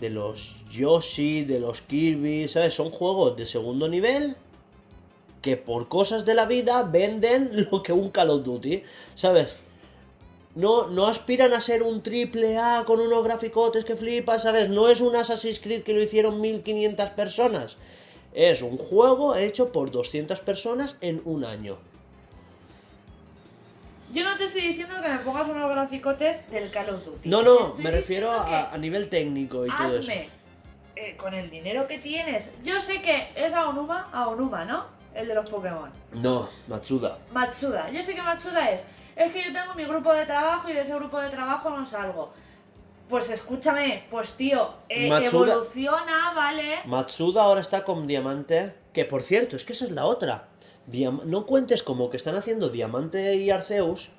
de 0.01 0.11
los 0.11 0.65
Yoshi, 0.71 1.45
de 1.45 1.61
los 1.61 1.81
Kirby, 1.83 2.49
¿sabes? 2.49 2.75
Son 2.75 2.91
juegos 2.91 3.37
de 3.37 3.47
segundo 3.47 3.89
nivel 3.89 4.37
que 5.43 5.57
por 5.57 5.89
cosas 5.89 6.25
de 6.25 6.35
la 6.35 6.47
vida 6.47 6.83
venden 6.83 7.51
lo 7.71 7.83
que 7.83 7.93
un 7.93 8.11
Call 8.11 8.31
of 8.31 8.45
Duty, 8.45 8.83
¿sabes? 9.15 9.57
No, 10.59 10.89
no 10.89 11.07
aspiran 11.07 11.53
a 11.53 11.61
ser 11.61 11.85
un 11.85 12.03
triple 12.03 12.59
A 12.59 12.83
con 12.85 12.99
unos 12.99 13.23
graficotes 13.23 13.85
que 13.85 13.95
flipas, 13.95 14.43
¿sabes? 14.43 14.69
No 14.69 14.89
es 14.89 15.01
un 15.01 15.15
Assassin's 15.15 15.61
Creed 15.61 15.85
que 15.85 15.95
lo 15.95 16.03
hicieron 16.03 16.41
1500 16.41 17.11
personas. 17.11 17.77
Es 18.35 18.63
un 18.63 18.77
juego 18.77 19.37
hecho 19.37 19.71
por 19.71 19.93
200 19.93 20.41
personas 20.41 20.97
en 21.01 21.23
un 21.25 21.45
año. 21.45 21.77
Yo 24.13 24.25
no 24.25 24.37
te 24.37 24.45
estoy 24.47 24.63
diciendo 24.63 24.95
que 25.03 25.09
me 25.09 25.19
pongas 25.19 25.49
unos 25.49 25.71
graficotes 25.71 26.51
del 26.51 26.71
Call 26.71 26.91
of 26.91 27.05
Duty. 27.05 27.29
No, 27.29 27.43
no, 27.43 27.75
me 27.79 27.91
refiero 27.91 28.33
a, 28.33 28.73
a 28.73 28.79
nivel 28.79 29.09
técnico 29.09 29.65
y 29.67 29.71
todo 29.71 29.99
eso. 29.99 30.11
eh, 30.11 31.17
con 31.17 31.35
el 31.35 31.51
dinero 31.51 31.87
que 31.87 31.99
tienes. 31.99 32.51
Yo 32.65 32.81
sé 32.81 33.01
que 33.01 33.29
es 33.37 33.53
Aonuma, 33.55 34.09
Aonuma, 34.13 34.65
¿no? 34.65 34.87
El 35.15 35.29
de 35.29 35.35
los 35.35 35.49
Pokémon. 35.49 35.91
No, 36.15 36.49
Matsuda. 36.69 37.19
Matsuda. 37.33 37.91
Yo 37.91 38.03
sé 38.03 38.15
que 38.15 38.23
Matsuda 38.23 38.71
es. 38.73 38.83
Es 39.19 39.33
que 39.33 39.43
yo 39.43 39.53
tengo 39.53 39.75
mi 39.75 39.85
grupo 39.85 40.12
de 40.14 40.25
trabajo 40.27 40.69
y 40.69 40.73
de 40.75 40.83
ese 40.83 40.95
grupo 40.95 41.19
de 41.21 41.29
trabajo 41.29 41.71
no 41.71 41.85
salgo. 41.85 42.33
Pues 43.09 43.31
escúchame, 43.31 44.05
pues 44.11 44.33
tío, 44.33 44.75
eh, 44.89 45.09
Matsuda- 45.09 45.53
evoluciona, 45.55 46.33
¿vale? 46.35 46.77
Matsuda 46.85 47.43
ahora 47.43 47.61
está 47.61 47.83
con 47.84 48.07
Diamante. 48.07 48.75
Que 48.92 49.05
por 49.05 49.22
cierto, 49.22 49.57
es 49.57 49.64
que 49.64 49.72
esa 49.72 49.87
es 49.87 49.91
la 49.92 50.05
otra. 50.05 50.49
Diam- 50.91 51.22
no 51.25 51.47
cuentes 51.47 51.83
como 51.83 52.11
que 52.11 52.17
están 52.17 52.37
haciendo 52.37 52.68
Diamante 52.68 53.34
y 53.37 53.51
Arceus. 53.51 54.11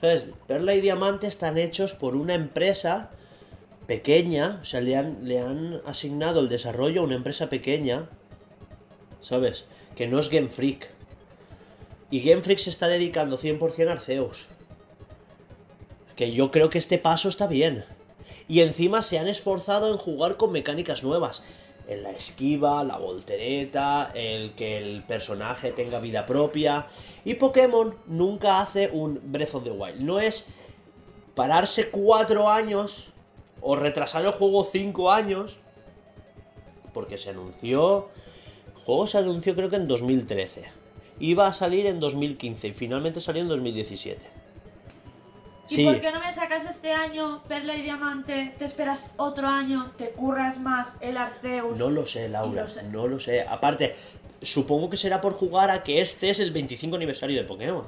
¿Sabes? 0.00 0.26
Perla 0.48 0.74
y 0.74 0.80
Diamante 0.80 1.26
están 1.28 1.56
hechos 1.58 1.94
por 1.94 2.16
una 2.16 2.34
empresa 2.34 3.10
pequeña. 3.86 4.58
O 4.62 4.64
sea, 4.64 4.80
le 4.80 4.96
han, 4.96 5.28
le 5.28 5.38
han 5.40 5.80
asignado 5.86 6.40
el 6.40 6.48
desarrollo 6.48 7.02
a 7.02 7.04
una 7.04 7.14
empresa 7.14 7.48
pequeña. 7.48 8.08
¿Sabes? 9.20 9.66
Que 9.94 10.08
no 10.08 10.18
es 10.18 10.28
Game 10.30 10.48
Freak. 10.48 10.90
Y 12.12 12.20
Game 12.20 12.42
Freak 12.42 12.58
se 12.58 12.68
está 12.68 12.88
dedicando 12.88 13.38
100% 13.38 13.88
a 13.88 13.92
Arceus. 13.92 14.46
Que 16.14 16.34
yo 16.34 16.50
creo 16.50 16.68
que 16.68 16.76
este 16.76 16.98
paso 16.98 17.30
está 17.30 17.46
bien. 17.46 17.86
Y 18.48 18.60
encima 18.60 19.00
se 19.00 19.18
han 19.18 19.28
esforzado 19.28 19.90
en 19.90 19.96
jugar 19.96 20.36
con 20.36 20.52
mecánicas 20.52 21.02
nuevas. 21.02 21.42
En 21.88 22.02
la 22.02 22.10
esquiva, 22.10 22.84
la 22.84 22.98
voltereta, 22.98 24.12
el 24.14 24.52
que 24.52 24.76
el 24.76 25.02
personaje 25.04 25.72
tenga 25.72 26.00
vida 26.00 26.26
propia. 26.26 26.86
Y 27.24 27.36
Pokémon 27.36 27.96
nunca 28.06 28.60
hace 28.60 28.90
un 28.92 29.18
Breath 29.32 29.54
of 29.54 29.64
the 29.64 29.70
Wild. 29.70 30.00
No 30.00 30.20
es 30.20 30.48
pararse 31.34 31.88
cuatro 31.88 32.50
años 32.50 33.08
o 33.62 33.74
retrasar 33.74 34.22
el 34.26 34.32
juego 34.32 34.68
cinco 34.70 35.10
años. 35.10 35.56
Porque 36.92 37.16
se 37.16 37.30
anunció. 37.30 38.10
El 38.76 38.82
juego 38.84 39.06
se 39.06 39.16
anunció 39.16 39.54
creo 39.54 39.70
que 39.70 39.76
en 39.76 39.88
2013. 39.88 40.81
Iba 41.22 41.46
a 41.46 41.52
salir 41.52 41.86
en 41.86 42.00
2015 42.00 42.68
y 42.68 42.72
finalmente 42.74 43.20
salió 43.20 43.42
en 43.42 43.48
2017. 43.48 44.20
¿Y 45.68 45.84
por 45.84 46.00
qué 46.00 46.10
no 46.10 46.18
me 46.20 46.32
sacas 46.34 46.64
este 46.66 46.92
año 46.92 47.42
Perla 47.46 47.76
y 47.76 47.82
Diamante? 47.82 48.54
Te 48.58 48.64
esperas 48.64 49.10
otro 49.16 49.46
año, 49.46 49.92
te 49.96 50.10
curras 50.10 50.58
más 50.58 50.94
el 51.00 51.16
Arceus. 51.16 51.78
No 51.78 51.90
lo 51.90 52.04
sé, 52.06 52.28
Laura, 52.28 52.62
Lo 52.62 52.68
sé. 52.68 52.82
no 52.82 53.06
lo 53.06 53.20
sé. 53.20 53.42
Aparte, 53.42 53.94
supongo 54.42 54.90
que 54.90 54.96
será 54.96 55.20
por 55.20 55.34
jugar 55.34 55.70
a 55.70 55.84
que 55.84 56.00
este 56.00 56.28
es 56.28 56.40
el 56.40 56.50
25 56.50 56.96
aniversario 56.96 57.36
de 57.40 57.44
Pokémon. 57.44 57.86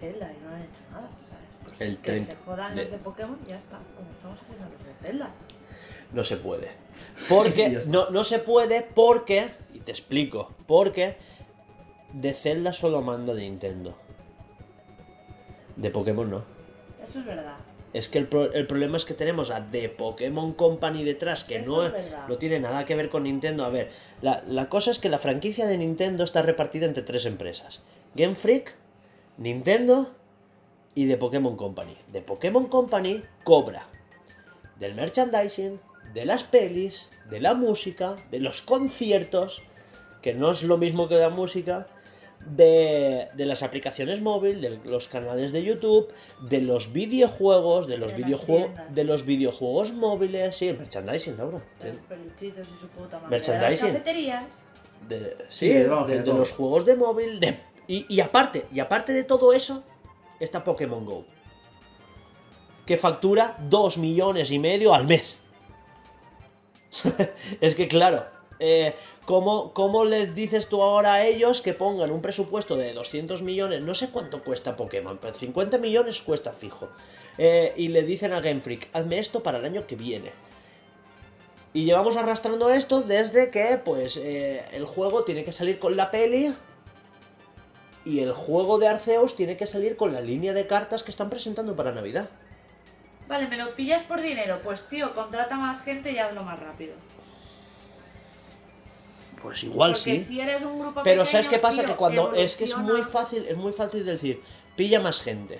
Zelda 0.00 0.32
y 0.32 0.42
no 0.42 0.54
han 0.54 0.62
hecho 0.62 0.80
nada, 0.92 1.10
¿sabes? 1.28 1.44
Pues 1.62 1.80
El 1.80 1.98
que 1.98 2.02
30 2.12 2.32
se 2.32 2.38
jodan 2.38 2.74
de- 2.74 2.82
los 2.84 2.90
de 2.92 2.98
Pokémon 2.98 3.38
y 3.44 3.50
ya 3.50 3.56
está, 3.58 3.78
como 3.94 4.10
estamos 4.10 4.38
haciendo 4.40 4.64
los 4.70 4.82
de 4.82 5.06
Zelda. 5.06 5.30
No 6.14 6.24
se 6.24 6.36
puede. 6.38 6.70
Porque 7.28 7.70
ya 7.84 7.90
no, 7.90 8.08
no 8.08 8.24
se 8.24 8.38
puede 8.38 8.80
porque, 8.94 9.50
y 9.80 9.84
te 9.84 9.92
explico, 9.92 10.52
porque 10.66 11.16
de 12.12 12.34
Zelda 12.34 12.72
solo 12.72 13.02
manda 13.02 13.34
Nintendo. 13.34 13.96
De 15.76 15.90
Pokémon 15.90 16.30
no. 16.30 16.42
Eso 17.06 17.20
es 17.20 17.24
verdad. 17.24 17.56
Es 17.92 18.08
que 18.08 18.18
el, 18.18 18.28
pro- 18.28 18.52
el 18.52 18.66
problema 18.68 18.96
es 18.98 19.04
que 19.04 19.14
tenemos 19.14 19.50
a 19.50 19.66
The 19.68 19.88
Pokémon 19.88 20.52
Company 20.52 21.02
detrás, 21.02 21.42
que 21.42 21.56
Eso 21.56 21.70
no, 21.70 21.86
es 21.86 21.92
verdad. 21.92 22.28
no 22.28 22.36
tiene 22.38 22.60
nada 22.60 22.84
que 22.84 22.94
ver 22.94 23.08
con 23.08 23.24
Nintendo. 23.24 23.64
A 23.64 23.70
ver, 23.70 23.90
la, 24.22 24.44
la 24.46 24.68
cosa 24.68 24.90
es 24.92 24.98
que 25.00 25.08
la 25.08 25.18
franquicia 25.18 25.66
de 25.66 25.76
Nintendo 25.78 26.22
está 26.22 26.42
repartida 26.42 26.86
entre 26.86 27.02
tres 27.02 27.26
empresas. 27.26 27.80
Game 28.14 28.36
Freak, 28.36 28.76
Nintendo 29.38 30.08
y 30.94 31.08
The 31.08 31.16
Pokémon 31.16 31.56
Company. 31.56 31.96
The 32.12 32.22
Pokémon 32.22 32.66
Company 32.66 33.24
cobra 33.42 33.86
del 34.78 34.94
merchandising, 34.94 35.80
de 36.14 36.24
las 36.26 36.44
pelis, 36.44 37.08
de 37.28 37.40
la 37.40 37.54
música, 37.54 38.16
de 38.30 38.38
los 38.40 38.62
conciertos, 38.62 39.62
que 40.22 40.34
no 40.34 40.50
es 40.50 40.62
lo 40.62 40.76
mismo 40.76 41.08
que 41.08 41.16
la 41.16 41.30
música, 41.30 41.86
de, 42.46 43.28
de 43.34 43.46
las 43.46 43.62
aplicaciones 43.62 44.20
móviles, 44.20 44.60
de 44.60 44.90
los 44.90 45.08
canales 45.08 45.52
de 45.52 45.62
YouTube, 45.62 46.08
de 46.40 46.60
los 46.60 46.92
videojuegos, 46.92 47.86
de 47.86 47.98
los 47.98 48.12
De 48.12 48.22
videojuegos, 48.22 48.70
de 48.90 49.04
los 49.04 49.24
videojuegos 49.26 49.92
móviles, 49.92 50.56
sí, 50.56 50.68
el 50.68 50.78
merchandising, 50.78 51.36
Laura. 51.36 51.58
sí. 51.80 51.88
Los 51.88 51.96
peluchitos 51.98 52.66
y 52.66 52.80
su 52.80 52.88
puta 52.88 53.18
madre. 53.18 53.30
Merchandising. 53.30 53.88
Las 53.88 53.96
cafeterías. 53.96 54.44
De, 55.08 55.36
Sí, 55.48 55.72
sí, 55.72 55.84
vamos, 55.84 56.08
de, 56.08 56.16
de 56.16 56.22
de 56.22 56.32
los 56.34 56.52
juegos 56.52 56.84
de 56.84 56.94
móvil, 56.96 57.40
de, 57.40 57.58
y, 57.88 58.06
y 58.08 58.20
aparte, 58.20 58.66
y 58.72 58.80
aparte 58.80 59.12
de 59.12 59.24
todo 59.24 59.52
eso, 59.52 59.82
está 60.38 60.62
Pokémon 60.64 61.04
Go. 61.04 61.24
Que 62.86 62.96
factura 62.96 63.56
2 63.68 63.98
millones 63.98 64.50
y 64.50 64.58
medio 64.58 64.94
al 64.94 65.06
mes. 65.06 65.40
es 67.60 67.74
que 67.74 67.88
claro, 67.88 68.26
eh, 68.58 68.94
¿cómo, 69.30 69.72
cómo 69.74 70.04
les 70.04 70.34
dices 70.34 70.68
tú 70.68 70.82
ahora 70.82 71.14
a 71.14 71.24
ellos 71.24 71.62
que 71.62 71.72
pongan 71.72 72.10
un 72.10 72.20
presupuesto 72.20 72.74
de 72.76 72.92
200 72.92 73.42
millones? 73.42 73.84
No 73.84 73.94
sé 73.94 74.08
cuánto 74.10 74.42
cuesta 74.42 74.74
Pokémon, 74.74 75.18
pero 75.22 75.34
50 75.34 75.78
millones 75.78 76.20
cuesta 76.20 76.50
fijo. 76.50 76.88
Eh, 77.38 77.72
y 77.76 77.88
le 77.88 78.02
dicen 78.02 78.32
a 78.32 78.40
Game 78.40 78.60
Freak, 78.60 78.88
hazme 78.92 79.20
esto 79.20 79.40
para 79.40 79.58
el 79.58 79.64
año 79.64 79.86
que 79.86 79.94
viene. 79.94 80.32
Y 81.72 81.84
llevamos 81.84 82.16
arrastrando 82.16 82.70
esto 82.70 83.02
desde 83.02 83.50
que, 83.50 83.80
pues, 83.84 84.16
eh, 84.16 84.64
el 84.72 84.84
juego 84.84 85.22
tiene 85.22 85.44
que 85.44 85.52
salir 85.52 85.78
con 85.78 85.96
la 85.96 86.10
peli. 86.10 86.52
Y 88.04 88.18
el 88.18 88.32
juego 88.32 88.78
de 88.78 88.88
Arceus 88.88 89.36
tiene 89.36 89.56
que 89.56 89.68
salir 89.68 89.96
con 89.96 90.12
la 90.12 90.20
línea 90.20 90.54
de 90.54 90.66
cartas 90.66 91.04
que 91.04 91.12
están 91.12 91.30
presentando 91.30 91.76
para 91.76 91.92
Navidad. 91.92 92.28
Vale, 93.28 93.46
me 93.46 93.56
lo 93.56 93.76
pillas 93.76 94.02
por 94.02 94.20
dinero. 94.20 94.58
Pues 94.64 94.88
tío, 94.88 95.14
contrata 95.14 95.54
más 95.54 95.84
gente 95.84 96.10
y 96.10 96.18
hazlo 96.18 96.42
más 96.42 96.58
rápido. 96.58 96.94
Pues 99.42 99.64
igual 99.64 99.92
Porque 99.92 100.18
sí. 100.18 100.24
si 100.24 100.40
eres 100.40 100.62
un 100.62 100.78
grupo 100.78 101.02
Pero 101.02 101.22
pequeño, 101.22 101.26
¿sabes 101.26 101.48
qué 101.48 101.58
pasa? 101.58 101.80
tío, 101.82 101.90
Que 101.90 101.96
cuando 101.96 102.34
es 102.34 102.56
que 102.56 102.64
es 102.64 102.76
muy 102.76 103.02
fácil, 103.02 103.46
es 103.46 103.56
muy 103.56 103.72
fácil 103.72 104.04
decir, 104.04 104.40
pilla 104.76 105.00
más 105.00 105.20
gente. 105.20 105.58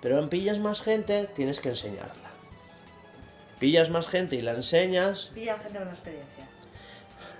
Pero 0.00 0.18
en 0.18 0.28
pillas 0.28 0.58
más 0.60 0.80
gente 0.80 1.28
tienes 1.34 1.60
que 1.60 1.70
enseñarla. 1.70 2.28
Pillas 3.58 3.90
más 3.90 4.06
gente 4.06 4.36
y 4.36 4.42
la 4.42 4.52
enseñas. 4.52 5.30
Pilla 5.34 5.58
gente 5.58 5.78
con 5.78 5.88
experiencia. 5.88 6.48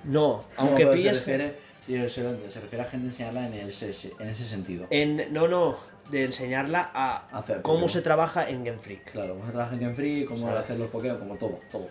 No, 0.05 0.39
No, 0.39 0.45
aunque 0.57 0.85
pero 0.85 0.93
pilles 0.93 1.19
Se 1.19 1.37
refiere, 1.37 2.09
se 2.11 2.81
a 2.81 2.85
gente 2.85 3.07
enseñarla 3.07 3.47
en 3.47 3.55
ese, 3.69 3.93
en 4.19 4.29
ese 4.29 4.47
sentido. 4.47 4.87
en 4.91 5.33
no, 5.33 5.47
no, 5.47 5.77
de 6.11 6.25
enseñarla 6.25 6.91
a 6.93 7.29
Hacer 7.39 7.63
cómo 7.63 7.89
se 7.89 8.03
trabaja 8.03 8.49
en 8.49 8.65
Game 8.65 8.79
Freak. 8.79 9.13
Claro, 9.13 9.35
cómo 9.35 9.47
se 9.47 9.53
trabaja 9.53 9.75
en 9.75 9.81
Game 9.81 9.95
Free, 9.95 10.25
cómo 10.25 10.47
O 10.47 10.51
sea, 10.51 10.61
hacer 10.61 10.79
los 10.79 10.91
Pokémon, 10.91 11.19
como 11.19 11.37
todo, 11.37 11.61
todo. 11.71 11.89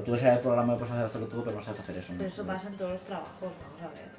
O 0.00 0.04
sea, 0.04 0.14
tú 0.14 0.18
sabes 0.18 0.36
el 0.36 0.40
programa, 0.40 0.74
puedes 0.76 0.92
hacer 0.92 1.04
hacerlo 1.04 1.26
todo, 1.26 1.44
pero 1.44 1.56
no 1.56 1.62
sabes 1.62 1.80
hacer 1.80 1.98
eso. 1.98 2.12
¿no? 2.12 2.18
Pero 2.18 2.30
eso 2.30 2.46
pasa 2.46 2.68
en 2.68 2.76
todos 2.76 2.92
los 2.92 3.02
trabajos, 3.02 3.34
vamos 3.40 3.82
a 3.82 3.88
ver. 3.88 4.10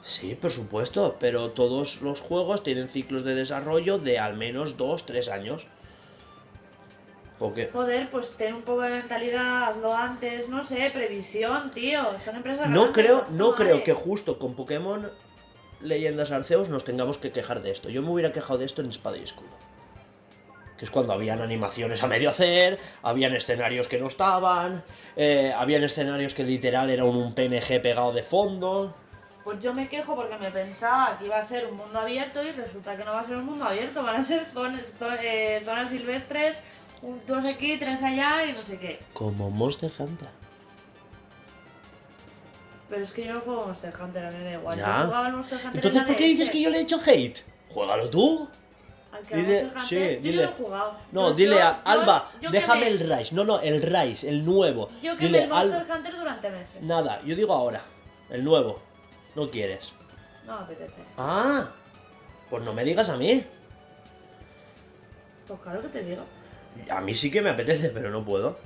Sí, 0.00 0.34
por 0.36 0.50
supuesto, 0.50 1.16
pero 1.18 1.50
todos 1.50 2.02
los 2.02 2.20
juegos 2.20 2.62
tienen 2.62 2.88
ciclos 2.88 3.24
de 3.24 3.34
desarrollo 3.34 3.98
de 3.98 4.18
al 4.18 4.36
menos 4.36 4.76
2-3 4.78 5.28
años. 5.32 5.66
Porque 7.38 7.68
Joder, 7.72 8.10
pues 8.10 8.30
ten 8.36 8.54
un 8.54 8.62
poco 8.62 8.82
de 8.82 8.90
mentalidad, 8.90 9.64
hazlo 9.64 9.94
antes, 9.94 10.48
no 10.48 10.64
sé, 10.64 10.90
previsión, 10.92 11.70
tío. 11.70 12.02
Son 12.24 12.36
empresas 12.36 12.68
no 12.68 12.92
grandes, 12.92 13.04
creo, 13.04 13.26
no 13.30 13.50
madre. 13.52 13.64
creo 13.64 13.84
que 13.84 13.92
justo 13.92 14.38
con 14.38 14.54
Pokémon 14.54 15.10
Leyendas 15.80 16.32
Arceus 16.32 16.68
nos 16.68 16.82
tengamos 16.84 17.18
que 17.18 17.30
quejar 17.30 17.62
de 17.62 17.70
esto. 17.70 17.88
Yo 17.90 18.02
me 18.02 18.10
hubiera 18.10 18.32
quejado 18.32 18.58
de 18.58 18.64
esto 18.64 18.82
en 18.82 18.88
Espada 18.90 19.16
y 19.18 19.22
Escudo. 19.22 19.48
Que 20.78 20.84
es 20.84 20.90
cuando 20.92 21.12
habían 21.12 21.42
animaciones 21.42 22.02
a 22.04 22.06
medio 22.06 22.30
hacer, 22.30 22.78
habían 23.02 23.34
escenarios 23.34 23.88
que 23.88 23.98
no 23.98 24.06
estaban, 24.06 24.84
eh, 25.16 25.52
habían 25.56 25.82
escenarios 25.82 26.34
que 26.34 26.44
literal 26.44 26.88
era 26.88 27.04
un, 27.04 27.34
PNG 27.34 27.82
pegado 27.82 28.12
de 28.12 28.22
fondo. 28.22 28.94
Pues 29.42 29.60
yo 29.60 29.74
me 29.74 29.88
quejo 29.88 30.14
porque 30.14 30.36
me 30.36 30.50
pensaba 30.52 31.18
que 31.18 31.26
iba 31.26 31.36
a 31.38 31.42
ser 31.42 31.66
un 31.66 31.76
mundo 31.78 31.98
abierto 31.98 32.42
y 32.44 32.52
resulta 32.52 32.96
que 32.96 33.04
no 33.04 33.12
va 33.12 33.20
a 33.22 33.26
ser 33.26 33.36
un 33.36 33.46
mundo 33.46 33.64
abierto, 33.64 34.02
van 34.04 34.16
a 34.16 34.22
ser 34.22 34.46
zonas, 34.46 34.82
zo- 35.00 35.18
eh, 35.20 35.60
zonas 35.64 35.88
silvestres, 35.90 36.58
un- 37.02 37.20
dos 37.26 37.56
aquí, 37.56 37.76
tres 37.76 38.00
allá 38.02 38.44
y 38.44 38.50
no 38.52 38.56
sé 38.56 38.78
qué. 38.78 39.00
Como 39.14 39.50
Monster 39.50 39.90
Hunter. 39.98 40.28
Pero 42.88 43.04
es 43.04 43.12
que 43.12 43.24
yo 43.24 43.34
no 43.34 43.40
juego 43.40 43.66
Monster 43.66 43.92
Hunter, 44.00 44.24
a 44.26 44.30
mí 44.30 44.38
me 44.38 44.44
da 44.44 44.52
igual. 44.52 44.78
Ya. 44.78 44.86
Yo 45.00 45.04
jugaba 45.06 45.26
al 45.26 45.32
Monster 45.32 45.58
Hunter 45.58 45.74
Entonces, 45.74 46.00
en 46.02 46.06
¿por 46.06 46.16
qué 46.16 46.24
dices 46.24 46.50
que 46.50 46.60
yo 46.62 46.70
le 46.70 46.78
he 46.78 46.82
hecho 46.82 47.00
hate? 47.04 47.38
Juégalo 47.68 48.08
tú. 48.08 48.48
Al 49.10 49.22
que 49.26 49.36
Dice- 49.36 49.60
sí, 49.80 49.96
Hunter, 49.96 50.16
yo 50.16 50.22
dile. 50.22 50.36
no 50.36 50.42
lo 50.42 50.48
he 50.48 50.54
jugado. 50.54 50.96
No, 51.12 51.32
dile 51.32 51.56
yo- 51.56 51.62
a 51.62 51.72
yo- 51.72 51.80
Alba, 51.84 52.30
yo 52.42 52.50
déjame 52.50 52.80
quemé- 52.82 52.86
el 52.88 53.18
Rise. 53.18 53.34
No, 53.34 53.44
no, 53.44 53.60
el 53.60 53.82
Rise, 53.82 54.28
el 54.28 54.44
nuevo. 54.44 54.88
Yo 55.02 55.16
quemé 55.16 55.26
Dile, 55.26 55.42
el 55.44 55.48
Monster 55.48 55.74
Alba. 55.80 55.94
Hunter 55.96 56.16
durante 56.16 56.50
meses. 56.50 56.82
Nada, 56.82 57.22
yo 57.24 57.34
digo 57.34 57.52
ahora. 57.54 57.82
El 58.30 58.44
nuevo. 58.44 58.80
No 59.34 59.48
quieres. 59.48 59.92
No 60.46 60.56
me 60.58 60.64
apetece. 60.64 61.02
Ah, 61.16 61.70
pues 62.50 62.62
no 62.62 62.72
me 62.74 62.84
digas 62.84 63.08
a 63.08 63.16
mí. 63.16 63.44
Pues 65.46 65.60
claro 65.60 65.80
que 65.80 65.88
te 65.88 66.02
digo. 66.04 66.22
A 66.90 67.00
mí 67.00 67.14
sí 67.14 67.30
que 67.30 67.40
me 67.40 67.50
apetece, 67.50 67.90
pero 67.90 68.10
no 68.10 68.24
puedo. 68.24 68.58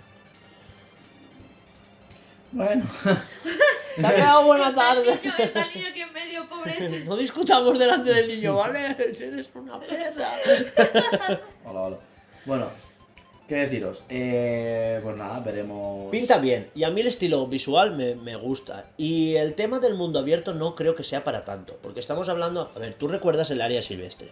Bueno, 2.53 2.85
Se 3.97 4.07
ha 4.07 4.15
quedado 4.15 4.45
buena 4.47 4.69
Está 4.71 4.93
el 4.95 5.05
tarde. 5.05 5.21
niño- 5.23 5.35
Está 5.39 5.63
el 5.65 5.75
niño 5.75 5.89
aquí 5.89 6.01
en 6.01 6.13
medio, 6.13 6.49
pobre. 6.49 6.89
No 7.07 7.17
discutamos 7.17 7.79
delante 7.79 8.13
del 8.13 8.29
niño, 8.29 8.57
¿vale? 8.57 8.87
Eres 8.99 9.49
una 9.55 9.79
perra. 9.81 10.33
hola, 11.65 11.81
hola. 11.81 11.99
Bueno, 12.45 12.67
¿qué 13.49 13.55
deciros? 13.57 14.03
Eh, 14.09 15.01
pues 15.03 15.17
nada, 15.17 15.41
veremos. 15.41 16.11
Pinta 16.11 16.39
bien, 16.39 16.69
y 16.75 16.85
a 16.85 16.91
mí 16.91 17.01
el 17.03 17.07
estilo 17.07 17.47
visual 17.47 17.95
me, 17.97 18.15
me 18.17 18.37
gusta. 18.37 18.87
Y 18.97 19.35
el 19.37 19.55
tema 19.55 19.79
del 19.79 19.95
mundo 19.95 20.19
abierto 20.19 20.53
no 20.55 20.75
creo 20.75 20.95
que 20.95 21.05
sea 21.05 21.25
para 21.25 21.45
tanto, 21.45 21.79
porque 21.83 22.01
estamos 22.01 22.29
hablando, 22.29 22.71
a 22.75 22.79
ver, 22.79 22.95
tú 22.95 23.09
recuerdas 23.09 23.51
el 23.51 23.61
área 23.63 23.83
silvestre. 23.83 24.31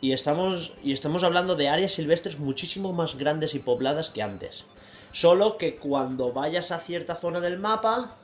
Y 0.00 0.12
estamos, 0.12 0.74
y 0.84 0.92
estamos 0.92 1.24
hablando 1.24 1.56
de 1.56 1.68
áreas 1.68 1.92
silvestres 1.92 2.38
muchísimo 2.38 2.92
más 2.92 3.16
grandes 3.16 3.54
y 3.54 3.58
pobladas 3.58 4.10
que 4.10 4.22
antes. 4.22 4.64
Solo 5.12 5.56
que 5.56 5.76
cuando 5.76 6.32
vayas 6.32 6.70
a 6.70 6.78
cierta 6.78 7.14
zona 7.14 7.40
del 7.40 7.58
mapa, 7.58 8.16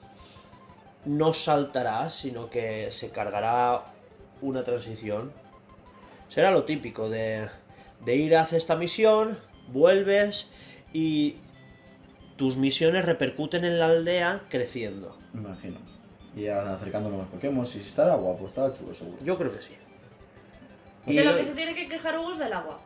no 1.05 1.33
saltarás, 1.35 2.15
sino 2.15 2.51
que 2.51 2.91
se 2.91 3.11
cargará 3.11 3.85
una 4.43 4.63
transición. 4.63 5.33
Será 6.29 6.51
lo 6.51 6.65
típico 6.65 7.09
de, 7.09 7.49
de 8.05 8.17
ir 8.17 8.37
a 8.37 8.43
hacer 8.43 8.59
esta 8.59 8.77
misión, 8.77 9.39
vuelves 9.69 10.49
y 10.93 11.37
tus 12.37 12.57
misiones 12.57 13.05
repercuten 13.05 13.65
en 13.65 13.79
la 13.79 13.87
aldea 13.87 14.43
creciendo. 14.49 15.17
Me 15.33 15.43
imagino. 15.43 15.79
Y 16.37 16.49
ahora 16.49 16.75
acercándonos 16.75 17.19
más 17.19 17.29
Pokémon, 17.29 17.65
si 17.65 17.79
estará 17.79 18.17
guapo, 18.17 18.47
estará 18.47 18.73
chulo 18.75 18.93
seguro. 18.95 19.19
Yo 19.23 19.37
creo 19.37 19.55
que 19.55 19.63
sí. 19.63 19.71
De 21.07 21.25
lo 21.25 21.37
que 21.37 21.45
se 21.45 21.53
tiene 21.53 21.75
que 21.75 21.89
quejar 21.89 22.19
Hugo 22.19 22.33
es 22.33 22.39
del 22.39 22.53
agua. 22.53 22.81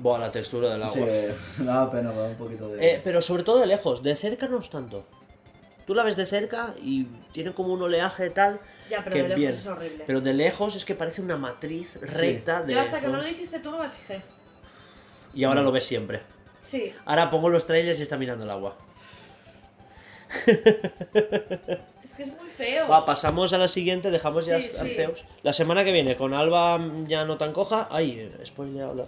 Buah, 0.00 0.18
la 0.18 0.30
textura 0.30 0.70
del 0.70 0.82
agua. 0.82 1.06
Sí, 1.08 1.26
da 1.64 1.90
pena, 1.90 2.12
da 2.12 2.24
un 2.24 2.34
poquito 2.36 2.68
de. 2.68 2.94
Eh, 2.94 3.00
pero 3.04 3.20
sobre 3.20 3.42
todo 3.42 3.58
de 3.58 3.66
lejos, 3.66 4.02
de 4.02 4.16
cerca 4.16 4.48
no 4.48 4.58
es 4.58 4.70
tanto. 4.70 5.04
Tú 5.86 5.94
la 5.94 6.04
ves 6.04 6.16
de 6.16 6.24
cerca 6.24 6.74
y 6.80 7.04
tiene 7.32 7.52
como 7.52 7.72
un 7.72 7.82
oleaje 7.82 8.30
tal 8.30 8.60
Ya, 8.88 9.02
pero 9.02 9.10
que 9.10 9.22
de 9.22 9.28
lejos 9.28 9.38
bien. 9.38 9.52
es 9.52 9.66
horrible. 9.66 10.04
Pero 10.06 10.20
de 10.20 10.34
lejos 10.34 10.76
es 10.76 10.84
que 10.84 10.94
parece 10.94 11.20
una 11.20 11.36
matriz 11.36 11.98
recta 12.00 12.62
de. 12.62 12.74
Yo 12.74 12.80
hasta 12.80 13.00
que 13.00 13.08
no 13.08 13.16
lo 13.16 13.24
dijiste 13.24 13.58
tú 13.60 13.70
no 13.72 13.78
me 13.78 13.90
fijé. 13.90 14.22
Y 15.34 15.44
ahora 15.44 15.62
lo 15.62 15.72
ves 15.72 15.84
siempre. 15.84 16.20
Sí. 16.64 16.92
Ahora 17.04 17.30
pongo 17.30 17.48
los 17.48 17.66
trailers 17.66 17.98
y 17.98 18.02
está 18.02 18.16
mirando 18.16 18.44
el 18.44 18.50
agua. 18.50 18.76
Es 22.20 22.28
que 22.28 22.34
es 22.34 22.40
muy 22.40 22.50
feo. 22.50 22.88
Va, 22.88 23.04
pasamos 23.04 23.52
a 23.52 23.58
la 23.58 23.68
siguiente, 23.68 24.10
dejamos 24.10 24.46
ya 24.46 24.60
Sí, 24.60 24.68
sí. 24.72 24.78
Arceus. 24.80 25.24
La 25.42 25.52
semana 25.52 25.84
que 25.84 25.92
viene, 25.92 26.16
con 26.16 26.34
Alba 26.34 26.78
ya 27.08 27.24
no 27.24 27.36
tan 27.36 27.52
coja. 27.52 27.88
Ay, 27.90 28.30
spoiler, 28.44 28.88
la, 28.94 29.06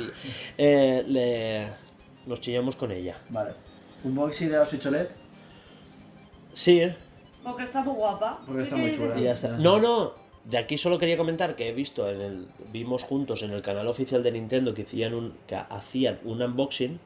eh, 0.58 1.04
le, 1.06 1.66
nos 2.26 2.40
chillamos 2.40 2.76
con 2.76 2.92
ella. 2.92 3.16
Vale. 3.28 3.52
Un 4.04 4.14
boxy 4.14 4.46
de 4.46 4.58
Osi 4.58 4.78
Cholet. 4.78 5.10
Sí, 6.52 6.80
¿eh? 6.80 6.94
Porque 7.44 7.64
está 7.64 7.82
muy 7.82 7.94
guapa. 7.94 8.40
Porque 8.46 8.58
¿Qué 8.58 8.62
está 8.64 8.76
muy 8.76 8.92
chula. 8.92 9.06
y 9.06 9.08
decir? 9.10 9.24
ya 9.24 9.32
está. 9.32 9.48
No, 9.48 9.78
no, 9.78 10.14
de 10.44 10.58
aquí 10.58 10.78
solo 10.78 10.98
quería 10.98 11.16
comentar 11.16 11.56
que 11.56 11.68
he 11.68 11.72
visto 11.72 12.08
en 12.08 12.20
el. 12.20 12.46
Vimos 12.72 13.02
juntos 13.02 13.42
en 13.42 13.52
el 13.52 13.62
canal 13.62 13.86
oficial 13.86 14.22
de 14.22 14.32
Nintendo 14.32 14.72
que 14.74 14.82
hacían 14.82 15.14
un. 15.14 15.34
que 15.46 15.56
hacían 15.56 16.18
un 16.24 16.42
unboxing. 16.42 16.98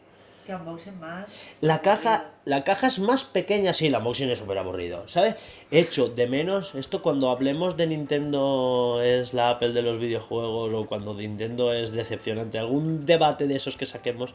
Que 0.50 0.56
unboxing 0.56 0.98
más. 0.98 1.28
La 1.60 1.80
caja, 1.80 2.32
la 2.44 2.64
caja 2.64 2.88
es 2.88 2.98
más 2.98 3.22
pequeña, 3.22 3.72
sí, 3.72 3.86
el 3.86 3.94
unboxing 3.94 4.30
es 4.30 4.38
súper 4.40 4.58
aburrido, 4.58 5.06
¿sabes? 5.06 5.36
Hecho 5.70 6.08
de 6.08 6.26
menos, 6.26 6.74
esto 6.74 7.02
cuando 7.02 7.30
hablemos 7.30 7.76
de 7.76 7.86
Nintendo 7.86 9.00
es 9.00 9.32
la 9.32 9.50
Apple 9.50 9.72
de 9.72 9.82
los 9.82 9.98
videojuegos 9.98 10.72
o 10.74 10.86
cuando 10.88 11.14
Nintendo 11.14 11.72
es 11.72 11.92
decepcionante, 11.92 12.58
algún 12.58 13.06
debate 13.06 13.46
de 13.46 13.54
esos 13.54 13.76
que 13.76 13.86
saquemos, 13.86 14.34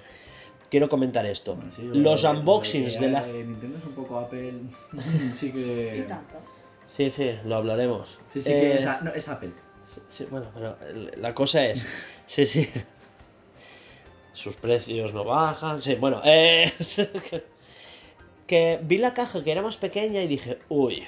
quiero 0.72 0.88
comentar 0.88 1.26
esto. 1.26 1.56
Bueno, 1.56 1.72
sí, 1.76 1.82
Los 1.84 2.24
lo 2.24 2.32
unboxings 2.32 2.98
de 2.98 3.10
la... 3.10 3.28
eh, 3.28 3.44
Nintendo 3.44 3.78
es 3.78 3.84
un 3.84 3.92
poco 3.94 4.18
Apple. 4.20 4.54
sí 5.36 5.52
que. 5.52 5.98
Y 5.98 6.08
tanto. 6.08 6.36
Sí, 6.96 7.12
sí, 7.12 7.32
lo 7.44 7.56
hablaremos. 7.58 8.20
Sí, 8.32 8.42
sí 8.42 8.52
que 8.52 8.72
Eh, 8.72 8.78
es, 8.78 8.86
a- 8.86 9.02
no, 9.02 9.12
es 9.14 9.28
Apple. 9.28 9.52
Sí, 9.84 10.00
sí, 10.08 10.28
bueno, 10.32 10.48
pero 10.54 10.78
la 11.18 11.36
cosa 11.36 11.66
es. 11.66 11.86
Sí, 12.26 12.46
sí. 12.48 12.68
Sus 14.36 14.56
precios 14.56 15.14
no 15.14 15.24
bajan. 15.24 15.82
Sí, 15.82 15.96
bueno, 15.96 16.22
eh, 16.24 16.72
que 18.48 18.80
vi 18.84 18.98
la 19.00 19.14
caja 19.14 19.44
que 19.44 19.52
era 19.52 19.62
más 19.62 19.78
pequeña 19.78 20.22
y 20.22 20.28
dije, 20.28 20.60
uy, 20.70 21.04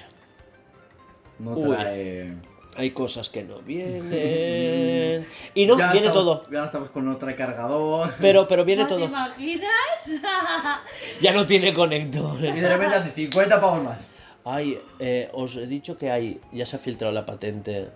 No 1.40 1.52
Uy. 1.52 1.76
trae. 1.76 2.34
hay 2.76 2.92
cosas 2.92 3.30
que 3.30 3.44
no 3.44 3.60
vienen. 3.66 5.28
Y 5.54 5.66
no, 5.68 5.78
Ya 5.78 5.92
viene 5.92 6.08
estamos- 6.08 6.44
todo. 6.44 6.52
Ya 6.52 6.66
estamos 6.66 6.90
con 6.90 7.08
otra 7.10 7.36
cargador. 7.36 8.12
Pero, 8.20 8.48
pero 8.48 8.66
viene 8.66 8.84
¿No 8.84 8.88
te 8.88 8.96
todo. 8.96 9.06
imaginas? 9.06 9.70
Ya 11.22 11.34
no 11.34 11.46
tiene 11.46 11.70
Y 11.70 11.74
conectores. 11.74 12.56
de 12.56 12.68
repente 12.68 12.96
hace 12.96 13.12
50 13.12 13.60
pavos 13.60 13.84
más. 13.84 13.98
Ay, 14.46 14.80
eh, 15.00 15.30
os 15.34 15.58
he 15.58 15.68
dicho 15.68 15.98
que 15.98 16.10
hay. 16.10 16.40
Ya 16.54 16.66
se 16.66 16.78
ha 16.78 16.80
filtrado 16.80 17.14
la 17.14 17.26
patente 17.26 17.90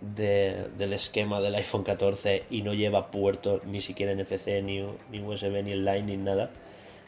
de- 0.00 0.68
del 0.76 0.92
esquema 0.92 1.40
del 1.40 1.54
iPhone 1.56 1.82
14 1.82 2.44
y 2.50 2.62
no 2.62 2.72
lleva 2.74 3.10
puerto 3.10 3.60
ni 3.66 3.80
siquiera 3.80 4.12
NFC, 4.12 4.62
ni, 4.62 4.82
ni 5.10 5.20
USB, 5.22 5.62
ni 5.62 5.72
el 5.72 5.84
Lightning, 5.84 6.24
nada. 6.24 6.50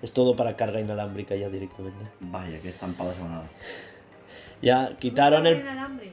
Es 0.03 0.13
todo 0.13 0.35
para 0.37 0.57
carga 0.57 0.81
inalámbrica 0.81 1.35
ya 1.37 1.49
directamente. 1.49 2.05
Vaya, 2.21 2.61
qué 2.61 2.69
estampado 2.71 3.15
se 3.15 3.21
van 3.23 3.33
a 3.33 3.39
dar. 3.41 3.49
Ya 4.61 4.97
quitaron 4.99 5.47
el, 5.47 5.63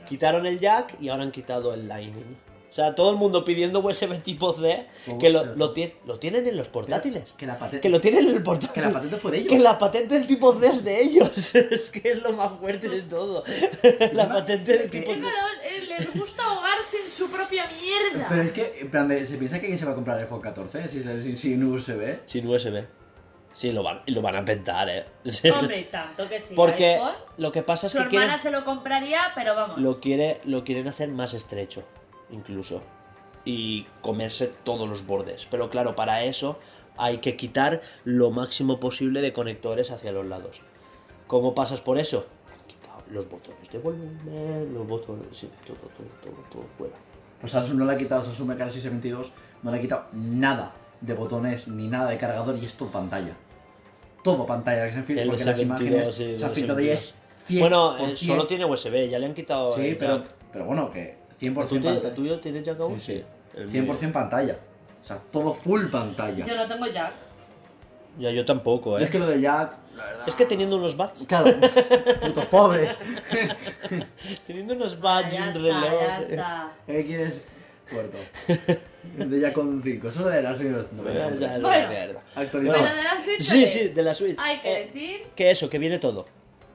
quitaron 0.06 0.46
el 0.46 0.60
jack 0.60 0.96
y 1.02 1.10
ahora 1.10 1.24
han 1.24 1.32
quitado 1.32 1.74
el 1.74 1.88
Lightning. 1.88 2.36
O 2.70 2.74
sea, 2.74 2.94
todo 2.94 3.10
el 3.10 3.16
mundo 3.18 3.44
pidiendo 3.44 3.80
USB 3.80 4.22
tipo 4.22 4.54
C, 4.54 4.86
que 5.20 5.30
lo, 5.32 5.56
lo, 5.56 5.74
tie- 5.74 5.96
lo 6.06 6.20
tienen 6.20 6.48
en 6.48 6.56
los 6.56 6.68
portátiles. 6.70 7.34
Que 7.38 7.48
la 7.48 7.58
patente. 7.58 7.82
Que 7.82 7.90
lo 7.90 8.00
tienen 8.00 8.28
en 8.30 8.36
el 8.36 8.44
portátil. 8.44 8.74
Que 8.74 8.82
la 8.82 8.92
patente 8.94 9.18
fue 9.18 9.32
de 9.32 9.38
ellos. 9.40 9.52
Que 9.52 9.60
la 9.60 9.78
patente 9.80 10.14
del 10.16 10.28
tipo 10.28 10.54
C 10.54 10.68
es 10.68 10.84
de 10.84 11.02
ellos. 11.02 11.56
es 11.56 11.90
que 11.90 12.12
es 12.12 12.22
lo 12.22 12.34
más 12.34 12.60
fuerte 12.60 12.88
de 12.88 13.02
todo. 13.02 13.44
la 14.14 14.30
patente 14.30 14.78
del 14.78 14.90
que- 14.92 15.00
tipo 15.00 15.14
C. 15.14 15.20
eh, 15.20 15.82
les 15.88 16.14
gusta 16.16 16.44
ahogarse 16.44 16.98
en 17.04 17.12
su 17.12 17.32
propia 17.32 17.64
mierda. 17.82 18.28
Pero 18.30 18.42
es 18.44 18.52
que, 18.52 18.80
en 18.82 18.92
plan, 18.92 19.10
¿se 19.26 19.38
piensa 19.38 19.58
que 19.60 19.66
alguien 19.66 19.78
se 19.80 19.86
va 19.86 19.92
a 19.92 19.96
comprar 19.96 20.18
el 20.18 20.24
iPhone 20.26 20.42
14 20.42 20.88
si- 20.88 21.02
sin, 21.04 21.38
sin 21.38 21.64
USB? 21.64 22.20
Sin 22.26 22.48
USB. 22.48 22.84
Sí, 23.52 23.72
lo 23.72 23.82
van, 23.82 24.04
lo 24.06 24.22
van 24.22 24.36
a 24.36 24.46
pentar, 24.46 24.88
eh. 24.90 25.06
Sí. 25.26 25.50
Hombre, 25.50 25.88
tanto 25.92 26.30
que 26.30 26.40
sí. 26.40 26.54
Porque 26.56 26.94
iPhone, 26.94 27.16
lo 27.38 27.52
que 27.52 27.64
pasa 27.64 27.88
es 27.88 27.94
su 27.94 27.98
que 27.98 28.04
hermana 28.04 28.26
quieren, 28.36 28.40
se 28.40 28.52
lo 28.52 28.64
compraría, 28.64 29.32
pero 29.34 29.56
vamos. 29.56 29.80
lo, 29.80 30.00
quiere, 30.00 30.40
lo 30.44 30.64
quieren 30.64 30.88
hacer 30.88 31.10
más 31.10 31.34
estrecho, 31.34 31.84
incluso. 32.32 32.82
Y 33.46 33.86
comerse 34.02 34.52
todos 34.64 34.88
los 34.88 35.06
bordes. 35.06 35.48
Pero 35.50 35.70
claro, 35.70 35.96
para 35.96 36.24
eso 36.24 36.60
hay 36.98 37.20
que 37.20 37.38
quitar 37.38 37.82
lo 38.04 38.32
máximo 38.32 38.80
posible 38.80 39.22
de 39.22 39.34
conectores 39.34 39.92
hacia 39.92 40.12
los 40.12 40.26
lados. 40.26 40.62
¿Cómo 41.28 41.56
pasas 41.56 41.80
por 41.80 41.98
eso? 41.98 42.28
Han 42.52 42.68
quitado 42.68 43.04
los 43.12 43.30
botones 43.30 43.70
de 43.72 43.78
volumen, 43.80 44.74
los 44.74 44.88
botones... 44.88 45.28
Sí, 45.32 45.50
todo, 45.66 45.78
todo, 45.78 46.08
todo, 46.22 46.44
todo 46.52 46.64
fuera. 46.78 46.96
Pues 47.40 47.54
Samsung 47.54 47.78
no 47.80 47.86
le 47.86 47.94
ha 47.94 47.98
quitado, 47.98 48.22
Samsung 48.24 48.50
MK 48.52 48.70
622 48.72 49.32
no 49.64 49.72
le 49.72 49.78
ha 49.78 49.82
quitado 49.82 50.08
nada 50.12 50.74
de 51.00 51.14
botones 51.14 51.68
ni 51.68 51.88
nada 51.88 52.10
de 52.10 52.18
cargador 52.18 52.58
y 52.62 52.66
es 52.66 52.76
todo 52.76 52.90
pantalla. 52.92 53.36
Todo 54.24 54.46
pantalla 54.46 54.86
que 54.86 54.92
se 54.92 55.22
El 55.22 55.30
porque 55.30 55.46
las 55.46 55.58
S22, 55.58 55.62
imágenes 55.62 56.16
sí, 56.16 56.38
se 56.38 56.44
han 56.44 56.50
el 56.50 56.56
filtrado 56.56 56.80
y 56.82 56.86
S22. 56.88 56.92
es 56.92 57.16
100%. 57.48 57.60
Bueno, 57.60 57.98
eh, 57.98 58.18
solo 58.18 58.48
tiene 58.48 58.66
USB, 58.66 59.10
ya 59.10 59.20
le 59.20 59.26
han 59.28 59.34
quitado 59.34 59.76
Sí, 59.76 59.88
el 59.88 59.98
pero, 59.98 60.18
jack. 60.18 60.36
pero 60.52 60.66
bueno, 60.66 60.92
que 60.92 61.19
100% 61.40 61.54
¿Tú, 61.68 61.76
pantalla. 61.76 62.08
¿El 62.10 62.14
tuyo 62.14 62.40
tiene 62.40 62.62
jack 62.64 62.80
aún? 62.80 63.00
Sí, 63.00 63.14
sí. 63.14 63.24
El 63.56 63.68
mío. 63.68 63.94
100% 63.96 64.12
pantalla. 64.12 64.58
O 65.02 65.06
sea, 65.08 65.18
todo 65.32 65.54
full 65.54 65.88
pantalla. 65.88 66.46
Yo 66.46 66.56
no 66.56 66.68
tengo 66.68 66.86
jack. 66.88 67.14
Ya, 68.18 68.32
yo 68.32 68.44
tampoco, 68.44 68.98
¿eh? 69.00 69.04
Es 69.04 69.10
que 69.12 69.20
lo 69.20 69.28
de 69.28 69.40
Jack, 69.40 69.72
la 69.96 70.04
verdad. 70.06 70.28
Es 70.28 70.36
que 70.36 70.46
teniendo 70.46 70.76
unos 70.78 70.98
bats, 70.98 71.26
Claro, 71.26 71.54
putos 72.22 72.46
pobres. 72.48 72.98
teniendo 74.48 74.74
unos 74.74 75.00
bats 75.00 75.34
y 75.34 75.36
ya 75.38 75.44
un 75.44 75.50
está, 75.50 75.60
reloj. 75.62 76.02
ya 76.02 76.20
está. 76.20 76.72
¿Qué 76.88 77.06
quieres? 77.06 77.42
Puerto. 77.90 78.18
De 79.18 79.40
Jack 79.40 79.54
con 79.54 79.82
5. 79.82 80.08
Eso 80.08 80.28
de 80.28 80.42
las 80.44 80.58
siglos 80.58 80.86
Ya, 81.06 81.30
ya, 81.32 81.58
la 81.58 81.68
Bueno. 81.68 81.90
mierda. 81.90 82.22
Actualidad. 82.36 82.74
Pero 82.76 82.96
de 82.96 83.04
la 83.04 83.22
Switch. 83.22 83.42
Sí, 83.42 83.66
sí, 83.68 83.88
de 83.90 84.04
la 84.04 84.14
Switch. 84.14 84.38
Hay 84.40 84.60
que 84.60 84.74
Eh, 84.82 84.86
decir. 84.94 85.22
que 85.36 85.50
eso, 85.52 85.70
que 85.70 85.80
viene 85.80 85.98
todo. 86.00 86.26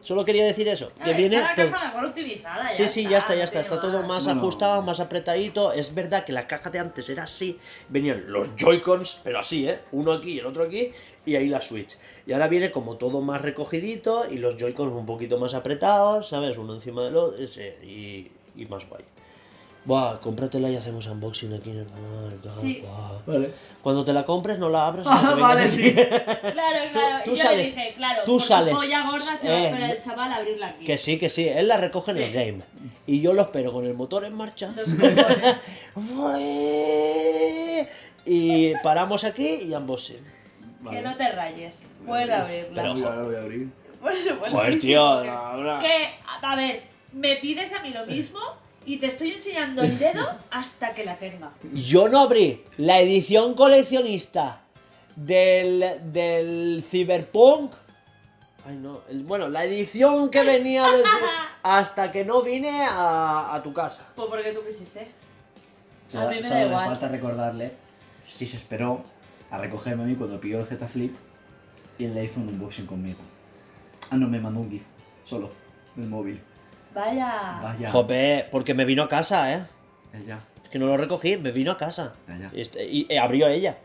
Solo 0.05 0.23
quería 0.23 0.45
decir 0.45 0.69
eso, 0.69 0.93
que 1.03 1.11
ver, 1.11 1.17
viene 1.17 1.37
está 1.37 1.65
la 1.65 1.71
caja 1.71 1.87
mejor 1.87 2.05
optimizada. 2.05 2.71
Sí, 2.71 2.89
sí, 2.89 3.09
ya 3.09 3.17
está, 3.17 3.35
ya 3.35 3.45
está. 3.45 3.61
Está 3.61 3.81
todo 3.81 4.03
más 4.03 4.27
Bueno. 4.27 4.39
ajustado, 4.41 4.83
más 4.83 5.01
apretadito. 5.01 5.73
Es 5.73 5.95
verdad 5.95 6.27
que 6.27 6.33
la 6.33 6.47
caja 6.47 6.69
de 6.69 6.79
antes 6.79 7.09
era 7.09 7.23
así. 7.23 7.59
Venían 7.89 8.25
los 8.29 8.55
Joy-Cons, 8.55 9.21
pero 9.25 9.39
así, 9.39 9.67
¿eh? 9.67 9.81
Uno 9.93 10.13
aquí 10.13 10.33
y 10.33 10.39
el 10.41 10.47
otro 10.47 10.63
aquí. 10.63 10.93
Y 11.25 11.37
ahí 11.37 11.49
la 11.49 11.63
Switch. 11.63 11.97
Y 12.27 12.33
ahora 12.35 12.49
viene 12.49 12.71
como 12.71 12.97
todo 12.99 13.23
más 13.23 13.41
recogidito 13.41 14.27
y 14.31 14.37
los 14.37 14.59
Joy-Cons 14.59 14.93
un 14.93 15.07
poquito 15.07 15.39
más 15.39 15.55
apretados, 15.55 16.29
¿sabes? 16.29 16.59
Uno 16.59 16.75
encima 16.75 17.03
del 17.03 17.17
otro 17.17 17.43
ese, 17.43 17.79
y, 17.83 18.31
y 18.57 18.67
más 18.67 18.87
guay. 18.87 19.03
Buah, 19.86 20.19
cómpratela 20.20 20.70
y 20.70 20.77
hacemos 20.77 21.06
unboxing 21.06 21.52
aquí 21.52 21.69
en 21.70 21.78
el 21.81 21.86
canal. 21.86 22.39
tal, 22.43 22.61
Sí. 22.62 22.82
Vale. 23.27 23.51
Cuando 23.82 24.02
te 24.02 24.15
la 24.15 24.24
compres 24.24 24.59
no 24.59 24.70
la 24.70 24.86
abres 24.86 25.06
hasta 25.06 25.32
Ah, 25.32 25.35
vale, 25.35 25.65
aquí. 25.65 25.77
sí. 25.77 25.94
Claro, 26.52 26.78
Tú- 26.90 26.98
claro. 26.98 27.24
tú 27.27 27.32
y 27.32 27.36
yo 27.36 27.43
sales, 27.43 27.74
le 27.77 27.82
dije, 27.82 27.94
claro, 27.97 28.23
tú 28.24 28.40
su 28.40 28.47
sales. 28.48 28.74
polla 28.74 29.02
gorda 29.11 29.36
se 29.36 29.47
va 29.48 29.55
Eh, 29.55 29.56
a 29.56 29.65
esperar 29.69 29.90
el 29.90 30.01
chaval 30.02 30.32
a 30.32 30.36
abrirla 30.36 30.69
aquí. 30.69 30.85
Que 30.86 30.97
sí, 30.97 31.19
que 31.19 31.28
sí, 31.28 31.47
él 31.48 31.69
la 31.69 31.77
recoge 31.77 32.12
en 32.12 32.16
Sí. 32.16 32.23
el 32.23 32.32
game. 32.32 32.61
Y 33.06 33.20
yo 33.20 33.35
lo 33.35 33.43
espero 33.43 33.73
con 33.74 33.85
el 33.85 33.93
motor 33.93 34.24
en 34.24 34.35
marcha. 34.35 34.73
Los. 34.74 34.89
Y 38.27 38.73
paramos 38.82 39.24
aquí 39.24 39.61
y 39.65 39.74
unboxing. 39.74 40.24
Que 40.90 41.02
no 41.02 41.15
te 41.16 41.31
rayes. 41.31 41.86
Puedes 42.06 42.31
abrirla. 42.31 42.70
Pero- 42.74 42.94
Mira, 42.94 43.09
ahora 43.11 43.23
voy 43.24 43.35
a 43.35 43.39
abrir. 43.40 43.69
Por 44.01 44.15
supuesto. 44.15 44.56
Joder, 44.59 44.81
tío, 44.81 45.02
ahora- 45.05 45.78
Que, 45.78 46.09
a 46.43 46.56
ver, 46.56 46.82
me 47.12 47.36
pides 47.36 47.73
a 47.74 47.82
mí 47.82 47.90
lo 47.90 48.06
mismo 48.06 48.40
y 48.86 48.98
te 48.98 49.06
estoy 49.06 49.32
enseñando 49.32 49.82
el 49.82 49.98
dedo 49.98 50.27
hasta 50.51 50.94
que 50.94 51.05
la 51.05 51.16
tenga. 51.16 51.51
Yo 51.73 52.09
no 52.09 52.20
abrí 52.20 52.62
la 52.77 53.01
edición 53.01 53.55
coleccionista 53.55 54.61
del, 55.16 55.85
del 56.12 56.82
Cyberpunk. 56.82 57.73
Ay, 58.66 58.77
no. 58.77 59.02
el- 59.09 59.24
bueno, 59.24 59.48
la 59.48 59.65
edición 59.65 60.31
que 60.31 60.43
venía 60.43 60.85
del 60.90 61.02
Cy- 61.02 61.09
hasta 61.62 62.11
que 62.12 62.24
no 62.24 62.43
vine 62.43 62.82
a, 62.82 63.55
a 63.55 63.62
tu 63.62 63.73
casa. 63.73 64.06
Pues 64.16 64.28
porque 64.28 64.52
tú 64.52 64.61
quisiste. 64.66 65.09
Solo, 66.11 66.28
A 66.28 66.31
mí 66.31 66.40
me 66.40 66.48
da 66.48 66.61
le 66.61 66.66
igual. 66.66 66.86
falta 66.86 67.09
recordarle 67.09 67.73
si 68.24 68.47
se 68.47 68.56
esperó 68.56 69.02
a 69.51 69.59
recogerme 69.59 70.02
a 70.05 70.06
mí 70.06 70.15
cuando 70.15 70.40
pilló 70.40 70.61
el 70.61 70.66
Z 70.66 70.86
Flip 70.89 71.15
y 71.98 72.05
el 72.06 72.16
iPhone 72.19 72.48
unboxing 72.48 72.86
conmigo. 72.86 73.19
Ah, 74.11 74.16
no, 74.16 74.28
me 74.28 74.39
mandó 74.40 74.61
un 74.61 74.70
GIF. 74.70 74.82
Solo. 75.24 75.51
Del 75.97 76.09
móvil. 76.09 76.40
Vaya. 76.95 77.59
Vaya. 77.62 77.91
Jope, 77.91 78.47
porque 78.51 78.75
me 78.75 78.85
vino 78.85 79.03
a 79.03 79.09
casa, 79.09 79.53
¿eh? 79.53 79.65
Es 80.62 80.69
que 80.71 80.79
no 80.79 80.87
lo 80.87 80.97
recogí, 80.97 81.37
me 81.37 81.51
vino 81.51 81.73
a 81.73 81.79
casa. 81.79 82.15
Ya, 82.29 82.37
ya. 82.39 82.51
Y, 82.55 82.61
este- 82.61 82.85
y- 82.85 83.07
y 83.11 83.16
abrió 83.16 83.49
ella. 83.49 83.77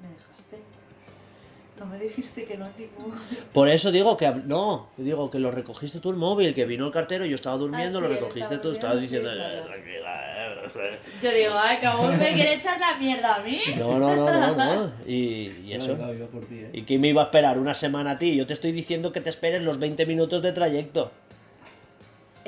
Me 0.00 0.08
dejaste. 0.08 0.58
No 1.78 1.86
me 1.86 1.98
dijiste 1.98 2.44
que 2.44 2.56
no 2.56 2.66
ningún. 2.78 3.12
Por 3.52 3.68
eso 3.68 3.90
digo 3.90 4.16
que 4.16 4.30
no, 4.30 4.88
digo 4.96 5.30
que 5.30 5.38
lo 5.38 5.50
recogiste 5.50 6.00
tú 6.00 6.10
el 6.10 6.16
móvil, 6.16 6.54
que 6.54 6.64
vino 6.64 6.86
el 6.86 6.92
cartero, 6.92 7.24
yo 7.26 7.34
estaba 7.34 7.56
durmiendo, 7.56 7.98
Ah, 7.98 8.02
lo 8.02 8.08
sí, 8.08 8.14
recogiste 8.14 8.58
tú, 8.58 8.72
estabas 8.72 9.00
diciendo 9.00 9.30
sí, 9.30 9.36
"Eh, 9.36 9.38
claro. 9.38 9.64
tranquila, 9.66 10.22
eh". 10.28 10.98
Yo 11.22 11.30
digo, 11.32 11.52
ay, 11.54 11.78
aún 11.84 12.18
me 12.18 12.32
quiere 12.32 12.54
echar 12.54 12.78
la 12.80 12.96
mierda 12.96 13.34
a 13.36 13.40
mí. 13.40 13.58
No, 13.78 13.98
no, 13.98 14.14
no, 14.16 14.54
no, 14.54 14.54
no. 14.54 14.92
Y, 15.06 15.52
y 15.64 15.72
eso. 15.74 15.96
Claro, 15.96 16.14
iba 16.14 16.26
por 16.28 16.44
ti, 16.46 16.60
eh. 16.60 16.70
¿Y 16.72 16.82
quién 16.82 17.00
me 17.00 17.08
iba 17.08 17.20
a 17.22 17.24
esperar 17.26 17.58
una 17.58 17.74
semana 17.74 18.12
a 18.12 18.18
ti? 18.18 18.36
Yo 18.36 18.46
te 18.46 18.54
estoy 18.54 18.72
diciendo 18.72 19.12
que 19.12 19.20
te 19.20 19.28
esperes 19.30 19.62
los 19.62 19.78
20 19.78 20.06
minutos 20.06 20.40
de 20.40 20.52
trayecto. 20.52 21.10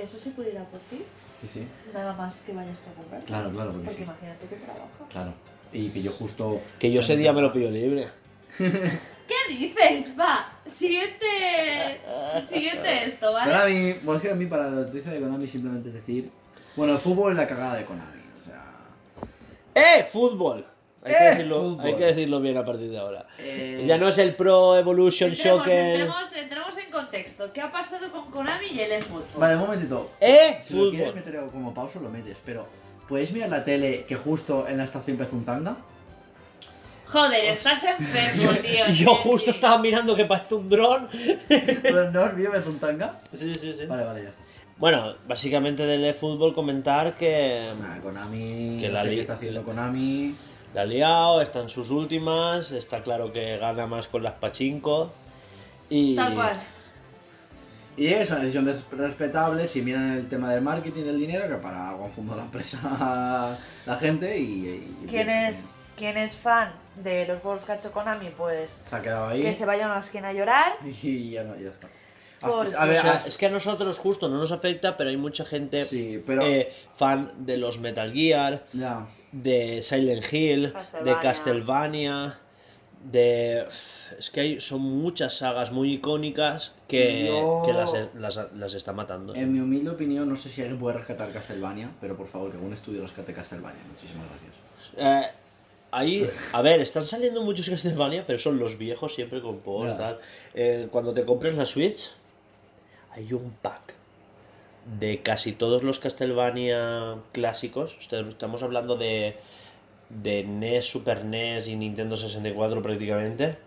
¿Eso 0.05 0.19
se 0.19 0.31
puede 0.31 0.53
ir 0.53 0.59
a 0.59 0.65
por 0.65 0.81
ti? 0.81 1.03
Sí, 1.41 1.49
sí. 1.53 1.67
Nada 1.95 2.13
más 2.13 2.43
que 2.43 2.53
vayas 2.53 2.79
tú 2.79 2.91
a 2.91 2.95
comprar. 2.95 3.23
Claro, 3.25 3.51
claro, 3.51 3.71
porque 3.71 3.85
Porque 3.87 3.99
sí. 3.99 4.03
imagínate 4.05 4.47
que 4.47 4.57
trabaja. 4.57 4.85
Claro. 5.11 5.33
Y 5.73 5.89
que 5.89 6.03
yo 6.03 6.13
justo. 6.13 6.61
Que 6.79 6.93
yo 6.93 7.01
ese 7.01 7.17
día 7.17 7.33
me 7.33 7.41
lo 7.41 7.53
pillo 7.53 7.71
libre. 7.71 8.09
¿Qué 8.59 9.35
dices? 9.49 10.15
Va, 10.19 10.47
siguiente. 10.71 12.01
Siguiente 12.47 13.07
esto, 13.07 13.33
¿vale? 13.33 13.51
Konami, 13.51 13.93
bueno, 14.05 14.17
es 14.19 14.23
que 14.23 14.31
a 14.31 14.35
mí 14.35 14.47
para 14.47 14.65
la 14.65 14.83
noticia 14.83 15.11
de 15.11 15.21
Konami 15.21 15.49
simplemente 15.49 15.91
decir. 15.91 16.31
Bueno, 16.77 16.93
el 16.93 16.99
fútbol 16.99 17.33
es 17.33 17.39
la 17.39 17.47
cagada 17.47 17.77
de 17.77 17.85
Konami. 17.85 18.21
O 18.41 18.45
sea. 18.45 18.63
¡Eh! 19.75 20.05
¡Fútbol! 20.05 20.67
Hay, 21.05 21.13
que 21.15 21.19
¡Eh, 21.25 21.29
decirlo, 21.31 21.61
fútbol! 21.61 21.85
hay 21.87 21.95
que 21.97 22.05
decirlo 22.05 22.41
bien 22.41 22.57
a 22.57 22.65
partir 22.65 22.91
de 22.91 22.99
ahora. 22.99 23.27
eh, 23.39 23.85
Ya 23.87 23.99
no 23.99 24.09
es 24.09 24.17
el 24.19 24.35
Pro 24.35 24.77
Evolution 24.77 25.31
Entremos, 25.33 25.59
Soccer. 25.59 25.79
entremos, 26.01 26.33
entremos 26.35 26.79
en 26.79 26.91
contexto. 26.91 27.53
¿Qué 27.53 27.61
ha 27.61 27.71
pasado 27.71 28.11
con 28.11 28.31
Konami 28.31 28.67
y 28.69 28.81
el 28.81 28.93
eFootball? 28.93 29.39
Vale, 29.41 29.55
un 29.57 29.61
momentito. 29.61 30.11
¡Eh! 30.21 30.59
Si 30.63 30.75
lo 30.75 30.91
quieres 30.91 31.09
Fútbol. 31.11 31.25
meter 31.25 31.41
como 31.53 31.75
pausa, 31.75 32.01
lo 32.01 32.09
metes, 32.09 32.39
pero 32.45 32.67
¿puedes 33.09 33.33
mirar 33.33 33.51
la 33.51 33.63
tele 33.65 34.05
que 34.09 34.17
justo 34.17 34.67
en 34.67 34.79
la 34.79 34.85
estación 34.85 35.19
empezó 35.19 35.37
un 35.37 35.45
tanga? 35.45 35.77
Joder, 37.07 37.45
estás 37.45 37.83
enfermo, 37.85 38.53
tío. 38.63 38.87
Yo 38.87 38.93
sí, 39.15 39.21
justo 39.23 39.51
sí. 39.51 39.57
estaba 39.57 39.79
mirando 39.79 40.17
que 40.17 40.25
parece 40.25 40.55
un 40.55 40.69
dron. 40.69 41.09
¿Pero 41.83 42.11
no 42.11 42.21
has 42.23 42.35
visto 42.35 42.53
empezó 42.53 42.71
un 42.71 42.79
tanga? 42.79 43.15
Sí, 43.33 43.55
sí, 43.55 43.73
sí. 43.73 43.87
Vale, 43.87 44.05
vale, 44.05 44.23
ya 44.23 44.29
está. 44.31 44.43
Bueno, 44.79 45.15
básicamente 45.29 45.87
del 45.87 46.05
eFootball 46.07 46.53
comentar 46.53 47.15
que 47.15 47.71
Nah, 47.81 48.01
Konami, 48.01 48.79
Que 48.81 48.89
no 48.89 48.95
la 48.95 49.03
sé 49.03 49.09
li- 49.11 49.15
qué 49.17 49.21
está 49.21 49.35
haciendo 49.35 49.63
Konami. 49.63 50.35
La 50.75 50.83
ha 50.83 50.85
liado, 50.85 51.41
está 51.41 51.61
en 51.61 51.69
sus 51.69 51.91
últimas, 51.91 52.73
está 52.73 53.03
claro 53.03 53.33
que 53.33 53.57
gana 53.59 53.87
más 53.87 54.09
con 54.09 54.23
las 54.23 54.35
pachinko. 54.35 55.13
Y 55.89 56.17
Tal 56.17 56.35
cual. 56.35 56.57
Y 57.97 58.09
es 58.09 58.29
una 58.31 58.41
decisión 58.41 58.75
respetable 58.93 59.69
si 59.69 59.81
miran 59.81 60.13
el 60.17 60.29
tema 60.29 60.53
del 60.53 60.63
marketing 60.63 61.05
del 61.05 61.21
dinero, 61.21 61.47
que 61.47 61.55
para 61.55 61.91
algo 61.91 62.05
han 62.07 62.11
fundado 62.11 62.41
la 62.41 62.45
empresa 62.47 63.57
la 63.87 63.97
gente 63.97 64.37
y... 64.37 64.97
y 65.05 65.07
¿Quién 65.09 65.31
es, 65.31 65.63
¿Quién 65.97 66.17
es 66.17 66.35
fan 66.35 66.73
de 66.97 67.25
los 67.29 67.39
juegos 67.39 67.63
que 67.63 67.71
ha 67.73 67.77
hecho 67.77 67.93
Konami? 67.93 68.31
Pues 68.37 68.73
que 68.83 68.91
Se 68.91 68.97
ha 68.97 69.03
quedado 69.03 69.29
ahí 69.29 69.43
que 69.43 69.53
se 69.55 69.65
vaya 69.65 69.85
a 69.87 69.91
una 69.93 70.01
esquina 70.01 70.29
a 70.31 70.33
llorar. 70.33 70.73
y 71.03 71.31
ya, 71.31 71.45
no, 71.45 71.55
ya 71.57 71.71
está. 71.71 71.87
Porque- 72.41 72.75
a 72.77 72.85
ver, 72.87 72.99
O 72.99 73.03
sea, 73.03 73.23
es 73.27 73.39
que 73.39 73.47
a 73.47 73.51
nosotros 73.51 73.97
justo 73.99 74.29
no 74.29 74.39
nos 74.39 74.51
afecta, 74.51 74.97
pero 74.97 75.11
hay 75.11 75.17
mucha 75.17 75.45
gente 75.45 75.85
Sí, 75.85 76.21
pero... 76.27 76.43
eh, 76.45 76.73
fan 76.97 77.31
de 77.39 77.59
los 77.59 77.79
Metal 77.79 78.13
Gear, 78.13 78.65
ya. 78.73 79.07
De 79.43 79.83
Silent 79.83 80.33
Hill, 80.33 80.73
de 81.05 81.19
Castlevania. 81.21 82.39
De... 83.11 83.67
Es 84.19 84.31
que 84.31 84.41
hay, 84.41 84.61
son 84.61 84.81
muchas 84.81 85.35
sagas 85.39 85.73
muy 85.73 85.93
icónicas 85.95 86.73
que, 86.89 87.27
Yo- 87.27 87.63
que 87.65 87.73
las, 87.73 87.93
las, 88.15 88.53
las 88.55 88.75
está 88.75 88.93
matando. 88.93 89.35
En 89.35 89.53
mi 89.53 89.61
humilde 89.61 89.91
opinión, 89.91 90.29
no 90.29 90.37
sé 90.37 90.49
si 90.49 90.63
alguien 90.63 90.79
puede 90.79 90.97
rescatar 90.99 91.31
Castlevania, 91.33 91.91
pero 92.01 92.17
por 92.17 92.29
favor, 92.29 92.51
que 92.51 92.57
algún 92.57 92.73
estudio 92.73 93.03
rescate 93.03 93.33
Castlevania. 93.35 93.81
Muchísimas 93.91 94.27
gracias. 94.29 94.53
Eh, 94.97 95.31
ahí, 95.91 96.27
a 96.53 96.63
ver, 96.63 96.81
están 96.81 97.07
saliendo 97.07 97.43
muchos 97.43 97.69
Castlevania, 97.69 98.25
pero 98.27 98.39
son 98.39 98.59
los 98.59 98.79
viejos 98.79 99.15
siempre 99.15 99.43
con 99.43 99.59
post, 99.59 99.97
tal. 99.99 100.19
Eh, 100.55 100.89
cuando 100.91 101.13
te 101.13 101.25
compres 101.25 101.55
la 101.57 101.67
Switch, 101.67 102.13
hay 103.13 103.33
un 103.33 103.51
pack 103.61 103.95
de 105.01 105.23
casi 105.23 105.53
todos 105.53 105.83
los 105.83 105.99
Castlevania 105.99 107.17
clásicos. 107.33 107.97
Est- 108.01 108.13
Estamos 108.13 108.63
hablando 108.63 108.97
de, 108.97 109.37
de 110.11 110.45
NES, 110.45 110.87
Super 110.87 111.25
NES 111.25 111.69
y 111.69 111.77
Nintendo 111.77 112.17
64 112.17 112.83
prácticamente. 112.83 113.59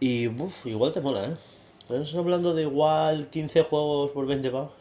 Y 0.00 0.28
uf, 0.28 0.66
igual 0.66 0.92
te 0.92 1.00
mola, 1.00 1.26
¿eh? 1.26 1.36
Estamos 1.80 2.14
hablando 2.14 2.54
de 2.54 2.62
igual 2.62 3.28
15 3.30 3.62
juegos 3.64 4.10
por 4.12 4.26
20 4.26 4.50
pavos. 4.50 4.72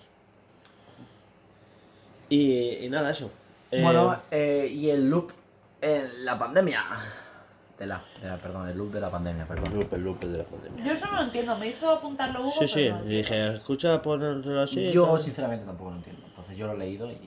Y, 2.29 2.85
y 2.85 2.89
nada, 2.89 3.11
eso. 3.11 3.29
Eh, 3.71 3.81
Bueno, 3.83 4.15
eh, 4.31 4.69
y 4.73 4.89
el 4.89 5.09
loop 5.09 5.31
en 5.81 6.25
la 6.25 6.37
pandemia. 6.37 6.83
De 7.77 7.87
la, 7.87 8.03
de 8.21 8.27
la- 8.27 8.37
perdón, 8.37 8.69
el 8.69 8.77
loop 8.77 8.91
de 8.91 9.01
la 9.01 9.09
pandemia, 9.09 9.41
el 9.43 9.47
perdón. 9.47 9.73
loop, 9.73 9.93
el 9.93 10.03
loop 10.03 10.19
de 10.19 10.37
la 10.37 10.43
pandemia. 10.43 10.85
Yo 10.85 10.91
eso 10.93 11.05
no 11.07 11.17
lo 11.17 11.23
entiendo, 11.23 11.57
me 11.57 11.67
hizo 11.67 11.89
apuntarlo 11.89 12.41
Hugo. 12.41 12.53
Sí, 12.59 12.67
sí, 12.67 12.89
no 12.89 13.03
y 13.05 13.17
dije, 13.17 13.55
escucha, 13.55 14.01
ponerlo 14.01 14.61
así. 14.61 14.91
yo 14.91 15.07
tal. 15.07 15.19
sinceramente 15.19 15.65
tampoco 15.65 15.89
lo 15.89 15.95
entiendo. 15.97 16.21
Entonces 16.27 16.55
yo 16.57 16.67
lo 16.67 16.73
he 16.73 16.77
leído 16.77 17.11
y. 17.11 17.17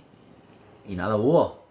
Y 0.89 0.95
nada, 0.97 1.17
Hugo. 1.17 1.67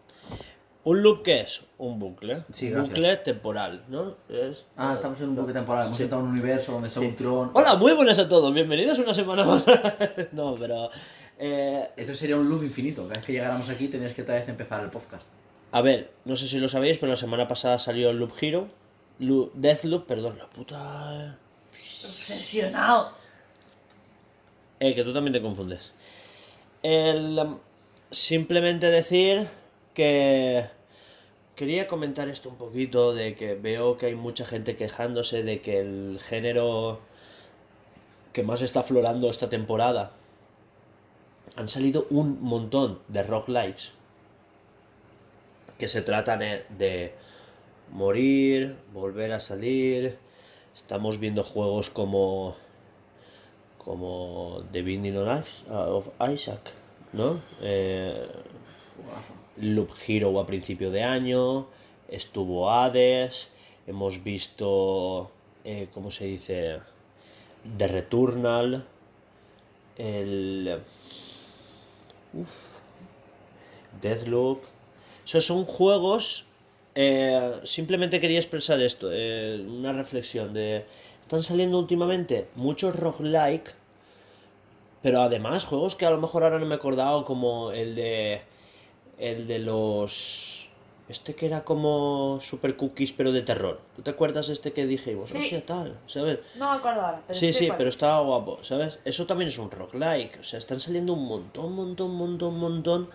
¿Un 0.84 1.02
loop 1.02 1.23
qué 1.23 1.41
es? 1.41 1.61
Un 1.80 1.97
bucle. 1.97 2.43
Sí, 2.52 2.72
un 2.72 2.84
bucle 2.84 3.15
temporal, 3.18 3.84
¿no? 3.88 4.18
Es- 4.30 4.68
Ah, 4.76 4.93
estamos 4.93 5.19
en 5.22 5.30
un 5.30 5.35
buque 5.38 5.53
temporal. 5.53 5.85
Hemos 5.85 5.97
Sí. 5.97 6.03
entrado 6.03 6.23
en 6.23 6.30
un 6.30 6.34
universo 6.35 6.73
donde 6.73 6.89
está 6.89 6.99
Sí. 6.99 7.07
un 7.07 7.15
tron. 7.15 7.52
Hola, 7.53 7.76
muy 7.76 7.93
buenas 7.93 8.19
a 8.19 8.27
todos, 8.30 8.53
bienvenidos 8.53 8.99
una 8.99 9.14
semana 9.14 9.43
más. 9.45 9.64
no, 10.34 10.53
pero... 10.56 10.89
eh, 11.39 11.89
Eso 11.95 12.14
sería 12.14 12.35
un 12.35 12.47
loop 12.49 12.64
infinito. 12.64 13.02
Cada 13.03 13.15
vez 13.15 13.26
que 13.26 13.31
llegáramos 13.34 13.68
aquí 13.69 13.88
tendrías 13.88 14.14
que 14.14 14.22
otra 14.22 14.35
vez 14.35 14.47
empezar 14.47 14.84
el 14.84 14.89
podcast. 14.91 15.23
A 15.76 15.81
ver, 15.81 16.10
no 16.23 16.38
sé 16.38 16.47
si 16.47 16.57
lo 16.57 16.69
sabéis, 16.69 16.99
pero 16.99 17.10
la 17.10 17.18
semana 17.18 17.49
pasada 17.49 17.80
salió 17.80 18.14
Loop 18.14 18.31
Hero. 18.39 18.69
Deathloop, 19.19 20.06
perdón, 20.06 20.38
la 20.38 20.49
puta... 20.49 21.38
Obsesionado. 22.07 23.11
Eh, 24.80 24.95
que 24.95 25.03
tú 25.03 25.11
también 25.11 25.34
te 25.34 25.41
confundes. 25.41 25.93
El, 26.81 27.38
um, 27.38 27.60
simplemente 28.10 28.89
decir 28.89 29.49
que 29.93 30.64
quería 31.57 31.89
comentar 31.89 32.30
esto 32.30 32.47
un 32.47 32.56
poquito 32.56 33.14
de 33.14 33.35
que 33.35 33.56
veo 33.56 33.97
que 33.97 34.06
hay 34.06 34.15
mucha 34.15 34.45
gente 34.45 34.77
quejándose 34.77 35.43
de 35.43 35.60
que 35.60 35.81
el 35.81 36.22
género 36.22 37.02
que 38.31 38.43
más 38.43 38.61
está 38.61 38.80
aflorando 38.80 39.30
esta 39.30 39.49
temporada 39.49 40.14
han 41.57 41.68
salido 41.68 42.07
un 42.11 42.41
montón 42.41 43.02
de 43.10 43.23
rock 43.23 43.49
likes 43.49 43.91
que 45.77 45.88
se 45.88 46.02
tratan 46.02 46.39
de, 46.39 47.14
morir, 47.91 48.76
volver 48.93 49.34
a 49.34 49.39
salir. 49.39 50.18
Estamos 50.73 51.19
viendo 51.19 51.43
juegos 51.43 51.89
como 51.89 52.56
como 53.77 54.64
The 54.72 54.81
Binding 54.81 55.18
of 55.18 56.10
Isaac, 56.34 56.72
¿no? 57.14 57.39
Eh, 57.61 58.27
Loop 59.57 59.91
Hero 60.07 60.39
a 60.39 60.45
principio 60.47 60.89
de 60.89 61.03
año, 61.03 61.68
estuvo 62.10 62.72
Hades, 62.72 63.49
hemos 63.85 64.23
visto, 64.23 65.30
eh, 65.64 65.88
¿cómo 65.93 66.10
se 66.10 66.26
dice? 66.26 66.80
The 67.77 67.88
Returnal, 67.88 68.88
el... 69.97 70.80
Uf, 72.34 72.49
Deathloop. 74.02 74.74
O 75.26 75.27
sea, 75.27 75.41
son 75.41 75.65
juegos... 75.65 76.45
eh, 76.95 77.60
simplemente 77.64 78.22
quería 78.22 78.39
expresar 78.39 78.80
esto, 78.80 79.10
eh, 79.11 79.61
una 79.68 79.91
reflexión 79.91 80.53
de... 80.53 80.85
Están 81.22 81.43
saliendo 81.43 81.77
últimamente 81.80 82.47
muchos 82.56 82.95
roguelike, 82.95 83.73
pero 85.02 85.22
además 85.22 85.65
juegos 85.65 85.95
que 85.95 86.06
a 86.06 86.11
lo 86.11 86.19
mejor 86.19 86.43
ahora 86.43 86.60
no 86.60 86.65
me 86.65 86.76
he 86.76 86.77
acordado, 86.77 87.26
como 87.26 87.72
el 87.72 87.95
de... 87.95 88.41
El 89.19 89.47
de 89.47 89.60
los... 89.60 90.69
Este 91.07 91.35
que 91.35 91.45
era 91.45 91.64
como 91.64 92.39
super 92.41 92.76
cookies 92.76 93.14
pero 93.14 93.31
de 93.31 93.43
terror. 93.43 93.80
¿Tú 93.95 94.02
te 94.02 94.10
acuerdas 94.10 94.49
este 94.49 94.73
que 94.73 94.88
dijimos? 94.88 95.30
Sí. 95.30 95.38
Hostia, 95.38 95.64
tal, 95.65 95.99
¿sabes? 96.07 96.39
No 96.57 96.72
me 96.72 96.77
acuerdo 96.77 97.02
ahora. 97.02 97.22
Pero 97.27 97.39
Sí, 97.39 97.53
sí, 97.53 97.69
pero 97.77 97.89
estaba 97.91 98.22
guapo, 98.22 98.64
¿sabes? 98.64 98.97
Eso 99.06 99.26
también 99.27 99.49
es 99.49 99.57
un 99.60 99.69
roguelike. 99.69 100.39
O 100.39 100.43
sea, 100.43 100.57
están 100.57 100.80
saliendo 100.80 101.14
un 101.14 101.27
montón, 101.27 101.73
montón, 101.73 102.15
montón, 102.15 102.57
montón 102.57 103.10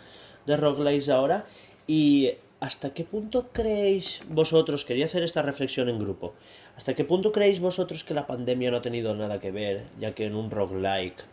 de 0.46 0.56
roguelikes 0.56 1.08
ahora. 1.08 1.44
Y 1.92 2.34
¿hasta 2.60 2.94
qué 2.94 3.02
punto 3.04 3.48
creéis 3.52 4.20
vosotros, 4.28 4.84
quería 4.84 5.06
hacer 5.06 5.24
esta 5.24 5.42
reflexión 5.42 5.88
en 5.88 5.98
grupo, 5.98 6.34
¿hasta 6.76 6.94
qué 6.94 7.04
punto 7.04 7.32
creéis 7.32 7.58
vosotros 7.58 8.04
que 8.04 8.14
la 8.14 8.28
pandemia 8.28 8.70
no 8.70 8.76
ha 8.76 8.82
tenido 8.82 9.12
nada 9.16 9.40
que 9.40 9.50
ver, 9.50 9.86
ya 9.98 10.14
que 10.14 10.26
en 10.26 10.36
un 10.36 10.52
roguelike 10.52 11.24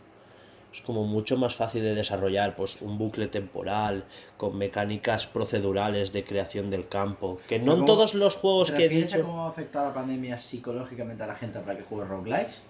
es 0.74 0.80
como 0.82 1.04
mucho 1.04 1.36
más 1.36 1.54
fácil 1.54 1.82
de 1.84 1.94
desarrollar, 1.94 2.56
pues 2.56 2.82
un 2.82 2.98
bucle 2.98 3.28
temporal, 3.28 4.04
con 4.36 4.58
mecánicas 4.58 5.28
procedurales 5.28 6.12
de 6.12 6.24
creación 6.24 6.70
del 6.70 6.88
campo, 6.88 7.38
que 7.48 7.58
no 7.60 7.72
en 7.72 7.78
¿Cómo- 7.78 7.86
todos 7.86 8.14
los 8.14 8.34
juegos 8.34 8.70
¿Te 8.72 8.76
que 8.78 8.84
he 8.84 8.86
a 8.86 9.06
dicho... 9.06 9.22
cómo 9.22 9.44
ha 9.44 9.48
afectado 9.48 9.86
la 9.88 9.94
pandemia 9.94 10.36
psicológicamente 10.38 11.22
a 11.22 11.28
la 11.28 11.36
gente 11.36 11.60
para 11.60 11.76
que 11.78 11.84
juegue 11.84 12.04
roguelikes? 12.08 12.62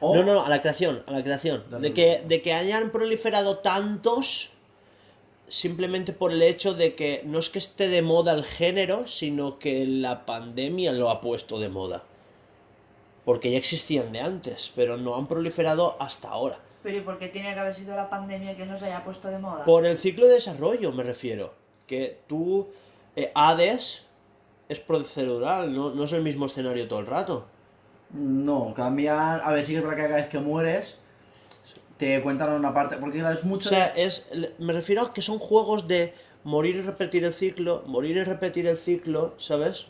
O 0.00 0.14
No, 0.14 0.22
no, 0.22 0.44
a 0.44 0.48
la 0.48 0.60
creación, 0.60 1.02
a 1.06 1.10
la 1.10 1.22
creación. 1.24 1.64
De 1.80 1.92
que, 1.92 2.22
de 2.28 2.40
que 2.42 2.52
hayan 2.52 2.90
proliferado 2.90 3.58
tantos 3.58 4.52
simplemente 5.48 6.12
por 6.12 6.32
el 6.32 6.42
hecho 6.42 6.74
de 6.74 6.94
que 6.94 7.22
no 7.24 7.38
es 7.38 7.50
que 7.50 7.58
esté 7.58 7.88
de 7.88 8.02
moda 8.02 8.32
el 8.32 8.44
género, 8.44 9.06
sino 9.06 9.58
que 9.58 9.86
la 9.86 10.26
pandemia 10.26 10.92
lo 10.92 11.10
ha 11.10 11.20
puesto 11.20 11.58
de 11.58 11.68
moda. 11.68 12.04
Porque 13.24 13.50
ya 13.50 13.58
existían 13.58 14.12
de 14.12 14.20
antes, 14.20 14.72
pero 14.74 14.96
no 14.96 15.16
han 15.16 15.26
proliferado 15.26 15.96
hasta 16.00 16.28
ahora. 16.28 16.58
Pero 16.82 16.98
¿y 16.98 17.00
por 17.00 17.18
qué 17.18 17.28
tiene 17.28 17.52
que 17.54 17.60
haber 17.60 17.74
sido 17.74 17.96
la 17.96 18.08
pandemia 18.08 18.56
que 18.56 18.64
nos 18.64 18.82
haya 18.82 19.02
puesto 19.02 19.28
de 19.28 19.38
moda? 19.38 19.64
Por 19.64 19.84
el 19.84 19.98
ciclo 19.98 20.26
de 20.26 20.34
desarrollo 20.34 20.92
me 20.92 21.02
refiero. 21.02 21.54
Que 21.86 22.20
tú, 22.26 22.68
eh, 23.16 23.32
Hades, 23.34 24.06
es 24.68 24.80
procedural, 24.80 25.74
no, 25.74 25.90
no 25.90 26.04
es 26.04 26.12
el 26.12 26.22
mismo 26.22 26.46
escenario 26.46 26.86
todo 26.86 27.00
el 27.00 27.06
rato. 27.06 27.46
No, 28.10 28.72
cambian. 28.74 29.40
A 29.42 29.50
ver, 29.50 29.64
sí 29.64 29.72
que 29.72 29.78
es 29.78 29.84
verdad 29.84 29.96
que 29.96 30.02
cada 30.04 30.16
vez 30.16 30.28
que 30.28 30.38
mueres 30.38 31.00
te 31.96 32.20
cuentan 32.22 32.52
una 32.52 32.72
parte. 32.74 32.96
Porque 32.96 33.18
claro, 33.18 33.34
es 33.34 33.44
O 33.44 33.48
mucho. 33.48 33.68
sea, 33.68 33.92
de- 33.92 34.04
es, 34.04 34.28
me 34.58 34.72
refiero 34.72 35.02
a 35.02 35.12
que 35.14 35.22
son 35.22 35.38
juegos 35.38 35.88
de 35.88 36.12
morir 36.44 36.76
y 36.76 36.82
repetir 36.82 37.24
el 37.24 37.32
ciclo, 37.32 37.82
morir 37.86 38.16
y 38.16 38.24
repetir 38.24 38.66
el 38.66 38.76
ciclo, 38.76 39.34
¿sabes? 39.38 39.86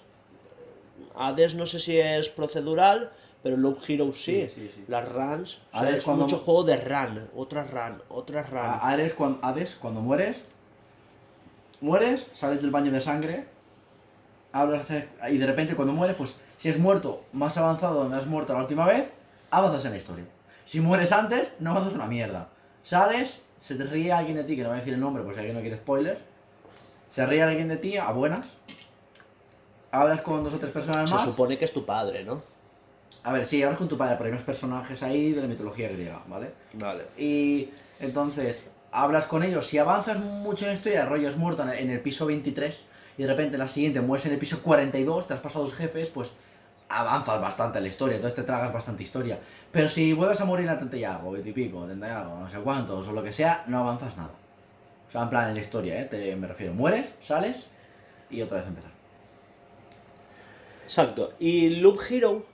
Hades 1.15 1.55
no 1.55 1.67
sé 1.67 1.81
si 1.81 1.99
es 1.99 2.29
procedural, 2.29 3.11
pero 3.43 3.57
Loop 3.57 3.79
Hero 3.89 4.13
sí. 4.13 4.43
Sí, 4.43 4.51
sí, 4.55 4.71
sí. 4.75 4.85
Las 4.89 5.11
runs, 5.11 5.59
o 5.73 5.79
sea, 5.79 5.81
Hades 5.89 5.99
es 6.01 6.07
mucho 6.09 6.39
juego 6.39 6.65
de 6.65 6.77
run, 6.77 7.29
otra 7.37 7.65
run, 7.65 8.03
otra 8.09 8.43
run. 8.43 8.61
Hades, 8.83 9.15
cuando, 9.15 9.39
Hades, 9.43 9.77
cuando 9.77 10.01
mueres, 10.01 10.47
mueres, 11.81 12.27
sales 12.35 12.61
del 12.63 12.71
baño 12.71 12.91
de 12.91 13.01
sangre, 13.01 13.45
hablas 14.53 14.89
y 15.31 15.39
de 15.39 15.47
repente 15.47 15.75
cuando 15.75 15.93
mueres, 15.95 16.17
pues 16.17 16.37
si 16.59 16.69
es 16.69 16.79
muerto 16.79 17.25
más 17.33 17.57
avanzado 17.59 17.95
donde 18.03 18.17
has 18.17 18.27
muerto 18.27 18.53
la 18.55 18.61
última 18.61 18.87
vez, 18.87 19.11
avanzas 19.51 19.85
en 19.87 19.91
la 19.93 19.97
historia. 19.99 20.25
Si 20.67 20.81
mueres 20.81 21.13
antes, 21.13 21.55
no 21.61 21.77
haces 21.79 21.95
una 21.95 22.07
mierda. 22.07 22.49
Sales, 22.83 23.41
se 23.57 23.77
te 23.77 23.85
ríe 23.85 24.13
alguien 24.13 24.37
de 24.37 24.45
ti, 24.45 24.57
que 24.57 24.63
no 24.63 24.69
voy 24.69 24.77
a 24.77 24.81
decir 24.81 24.93
el 24.93 25.01
nombre 25.01 25.23
por 25.23 25.33
si 25.33 25.39
alguien 25.39 25.57
no 25.57 25.63
quiere 25.63 25.77
spoilers. 25.77 26.21
Se 27.11 27.25
ríe 27.25 27.43
alguien 27.43 27.69
de 27.69 27.77
ti 27.79 27.97
a 27.97 28.11
buenas. 28.11 28.47
Hablas 29.93 30.21
con 30.21 30.45
dos 30.45 30.53
o 30.55 30.59
tres 30.59 30.73
personas 30.73 31.09
Se 31.09 31.15
más. 31.17 31.25
supone 31.25 31.57
que 31.57 31.65
es 31.65 31.73
tu 31.73 31.87
padre, 31.87 32.25
¿no? 32.25 32.43
A 33.23 33.33
ver, 33.33 33.47
sí, 33.47 33.63
hablas 33.63 33.79
con 33.79 33.89
tu 33.89 33.97
padre, 33.97 34.17
pero 34.19 34.29
hay 34.29 34.35
más 34.35 34.45
personajes 34.45 35.03
ahí 35.03 35.33
de 35.33 35.41
la 35.41 35.49
mitología 35.49 35.89
griega, 35.89 36.23
¿vale? 36.29 36.51
Vale. 36.75 37.05
Y 37.17 37.71
entonces, 38.01 38.69
hablas 38.93 39.27
con 39.27 39.43
ellos. 39.43 39.67
Si 39.67 39.79
avanzas 39.79 40.19
mucho 40.19 40.67
en 40.67 40.75
historia, 40.75 41.03
el 41.03 41.09
rollo 41.09 41.29
es 41.29 41.37
muerto 41.37 41.63
en 41.63 41.71
el, 41.71 41.79
en 41.79 41.91
el 41.91 42.01
piso 42.01 42.27
23 42.27 42.85
y 43.19 43.23
de 43.23 43.29
repente 43.29 43.55
en 43.55 43.61
la 43.61 43.69
siguiente 43.69 44.01
mueres 44.01 44.27
en 44.27 44.33
el 44.33 44.39
piso 44.39 44.61
42, 44.63 45.29
te 45.29 45.35
has 45.35 45.41
pasado 45.41 45.65
dos 45.65 45.75
jefes, 45.75 46.11
pues 46.11 46.33
avanzas 46.89 47.41
bastante 47.41 47.81
la 47.81 47.89
historia, 47.89 48.17
entonces 48.17 48.37
te 48.37 48.43
tragas 48.45 48.73
bastante 48.73 49.03
historia. 49.03 49.41
Pero 49.73 49.89
si 49.89 50.13
vuelves 50.13 50.41
a 50.41 50.45
morir 50.45 50.69
a 50.69 50.79
30 50.79 50.97
y 50.97 51.05
algo, 51.05 51.33
20 51.33 51.51
y 51.51 51.53
pico, 51.53 51.85
30 51.85 52.07
y 52.07 52.41
no 52.41 52.51
sé 52.51 52.59
cuántos, 52.59 53.09
o 53.09 53.13
lo 53.13 53.23
que 53.23 53.33
sea, 53.33 53.65
no 53.67 53.79
avanzas 53.79 54.17
nada. 54.17 54.31
O 55.09 55.11
sea, 55.11 55.23
en 55.23 55.31
plan 55.31 55.49
en 55.49 55.55
la 55.55 55.61
historia, 55.61 56.01
¿eh? 56.01 56.05
Te, 56.05 56.35
me 56.37 56.47
refiero. 56.47 56.75
Mueres, 56.75 57.17
sales 57.21 57.69
y 58.31 58.43
otra 58.43 58.59
vez 58.59 58.67
empezar. 58.67 58.91
Exacto. 60.85 61.33
Y 61.39 61.81
Loop 61.81 62.01
Hero 62.09 62.47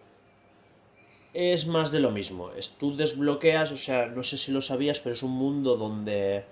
es 1.34 1.66
más 1.66 1.92
de 1.92 2.00
lo 2.00 2.10
mismo. 2.10 2.50
Es, 2.52 2.70
tú 2.70 2.96
desbloqueas, 2.96 3.72
o 3.72 3.76
sea, 3.76 4.06
no 4.06 4.22
sé 4.22 4.36
si 4.38 4.52
lo 4.52 4.62
sabías, 4.62 5.00
pero 5.00 5.14
es 5.14 5.22
un 5.22 5.32
mundo 5.32 5.76
donde 5.76 6.44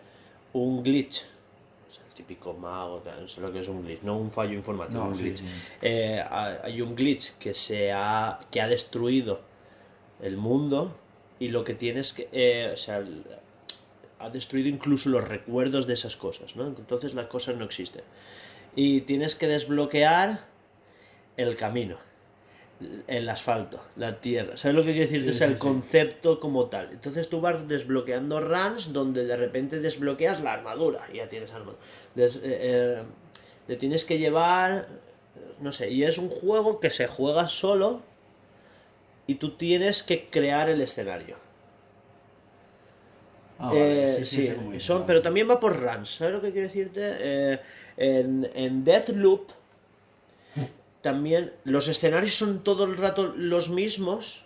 un 0.52 0.82
glitch, 0.82 1.27
o 1.91 1.93
sea, 1.93 2.05
el 2.07 2.15
típico 2.15 2.55
mago, 2.55 3.03
sé 3.27 3.41
lo 3.41 3.53
que 3.53 3.59
es 3.61 3.69
un 3.69 3.85
glitch, 3.85 4.03
no 4.03 4.17
un 4.17 4.31
fallo 4.31 4.53
informático, 4.55 4.99
No, 4.99 5.07
un 5.09 5.15
glitch. 5.19 5.39
sí. 5.39 5.45
Eh, 5.83 6.21
ha- 6.21 6.61
hay 6.65 6.81
un 6.81 6.95
glitch 6.95 7.33
que 7.39 7.53
se 7.53 7.91
ha, 7.93 8.39
que 8.51 8.61
ha 8.61 8.69
destruido 8.69 9.41
el 10.23 10.37
mundo 10.37 10.97
y 11.41 11.49
lo 11.49 11.65
que 11.65 11.75
tienes 11.75 12.12
que, 12.12 12.29
eh, 12.33 12.71
o 12.73 12.77
sea, 12.77 13.03
ha 14.21 14.31
destruido 14.31 14.69
incluso 14.69 15.09
los 15.09 15.27
recuerdos 15.27 15.87
de 15.87 15.95
esas 15.95 16.15
cosas, 16.17 16.55
¿no? 16.55 16.67
Entonces 16.67 17.15
las 17.15 17.27
cosas 17.27 17.57
no 17.57 17.65
existen. 17.65 18.03
Y 18.77 19.01
tienes 19.01 19.35
que 19.35 19.49
desbloquear 19.49 20.41
el 21.37 21.57
camino, 21.57 21.97
el 23.07 23.28
asfalto, 23.28 23.81
la 23.97 24.20
tierra. 24.20 24.57
¿Sabes 24.57 24.74
lo 24.77 24.82
que 24.82 24.93
quiero 24.93 25.07
decirte? 25.07 25.31
Sí, 25.31 25.32
o 25.32 25.35
sea, 25.35 25.47
sí, 25.47 25.55
el 25.55 25.59
sí. 25.59 25.59
concepto 25.59 26.40
como 26.40 26.66
tal. 26.66 26.89
Entonces 26.93 27.28
tú 27.28 27.40
vas 27.40 27.69
desbloqueando 27.69 28.40
runs 28.40 28.93
donde 28.93 29.24
de 29.27 29.36
repente 29.36 29.81
desbloqueas 29.81 30.40
la 30.40 30.52
armadura 30.55 31.07
y 31.12 31.16
ya 31.19 31.28
tienes 31.28 31.52
armadura. 31.52 31.78
Des- 32.15 32.36
eh, 32.36 32.40
eh, 32.44 33.02
le 33.69 33.77
tienes 33.77 34.05
que 34.05 34.19
llevar, 34.19 34.89
no 35.61 35.73
sé, 35.73 35.90
y 35.90 36.05
es 36.05 36.19
un 36.19 36.31
juego 36.31 36.81
que 36.81 36.90
se 36.90 37.07
juega 37.07 37.48
solo 37.48 38.02
y 39.27 39.36
tú 39.36 39.52
tienes 39.57 40.02
que 40.02 40.28
crear 40.28 40.69
el 40.69 40.82
escenario. 40.82 41.36
Ah, 43.59 43.74
Eh, 43.74 44.24
sí, 44.24 44.52
cómo 44.55 44.73
dices, 44.73 44.86
son, 44.86 45.01
vale. 45.01 45.07
pero 45.07 45.23
también 45.23 45.48
va 45.48 45.61
por 45.61 45.78
runs. 45.81 46.16
¿Sabes 46.16 46.35
lo 46.35 46.40
que 46.43 46.51
quiero 46.52 46.66
decirte? 46.66 47.02
Eh, 47.20 47.61
en, 47.97 48.48
en 48.55 48.85
Deathloop 48.85 49.51
también 51.01 51.52
los 51.64 51.89
escenarios 51.89 52.35
son 52.35 52.62
todo 52.62 52.85
el 52.85 52.97
rato 52.97 53.35
los 53.36 53.70
mismos. 53.70 54.44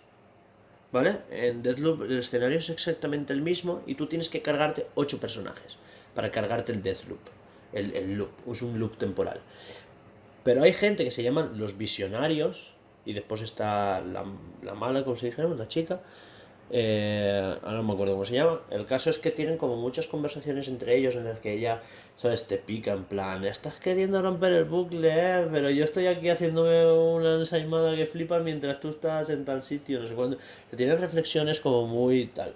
¿Vale? 0.91 1.21
En 1.29 1.61
Deathloop 1.61 2.03
el 2.03 2.19
escenario 2.19 2.57
es 2.57 2.69
exactamente 2.69 3.33
el 3.33 3.41
mismo 3.41 3.83
y 3.85 3.95
tú 3.95 4.07
tienes 4.07 4.29
que 4.29 4.41
cargarte 4.41 4.87
8 4.95 5.19
personajes 5.19 5.77
para 6.13 6.31
cargarte 6.31 6.71
el 6.71 6.81
Deathloop. 6.81 7.19
El, 7.73 7.93
el 7.93 8.13
loop, 8.13 8.29
es 8.49 8.61
un 8.61 8.79
loop 8.79 8.95
temporal. 8.95 9.41
Pero 10.45 10.63
hay 10.63 10.71
gente 10.71 11.03
que 11.03 11.11
se 11.11 11.23
llaman 11.23 11.59
los 11.59 11.77
visionarios 11.77 12.75
y 13.05 13.13
después 13.13 13.41
está 13.41 13.99
la, 13.99 14.25
la 14.63 14.73
mala, 14.73 15.03
como 15.03 15.17
se 15.17 15.25
dijeron, 15.25 15.57
la 15.57 15.67
chica. 15.67 16.01
Eh, 16.71 17.57
ahora 17.61 17.77
no 17.77 17.83
me 17.83 17.93
acuerdo 17.93 18.13
cómo 18.13 18.25
se 18.25 18.33
llama. 18.33 18.61
El 18.71 18.85
caso 18.85 19.09
es 19.09 19.19
que 19.19 19.31
tienen 19.31 19.57
como 19.57 19.75
muchas 19.75 20.07
conversaciones 20.07 20.67
entre 20.67 20.97
ellos 20.97 21.15
en 21.15 21.25
las 21.25 21.39
que 21.39 21.53
ella, 21.53 21.81
¿sabes? 22.15 22.47
Te 22.47 22.57
pica 22.57 22.93
en 22.93 23.03
plan, 23.03 23.45
estás 23.45 23.79
queriendo 23.79 24.21
romper 24.21 24.53
el 24.53 24.65
bucle, 24.65 25.09
¿eh? 25.11 25.47
pero 25.51 25.69
yo 25.69 25.83
estoy 25.83 26.07
aquí 26.07 26.29
haciéndome 26.29 26.85
una 26.91 27.35
ensaimada 27.35 27.95
que 27.95 28.05
flipas 28.05 28.43
mientras 28.43 28.79
tú 28.79 28.89
estás 28.89 29.29
en 29.29 29.45
tal 29.45 29.63
sitio, 29.63 29.99
no 29.99 30.07
sé 30.07 30.15
cuándo. 30.15 30.37
Tienen 30.75 30.97
reflexiones 30.97 31.59
como 31.59 31.85
muy 31.87 32.27
tal. 32.27 32.53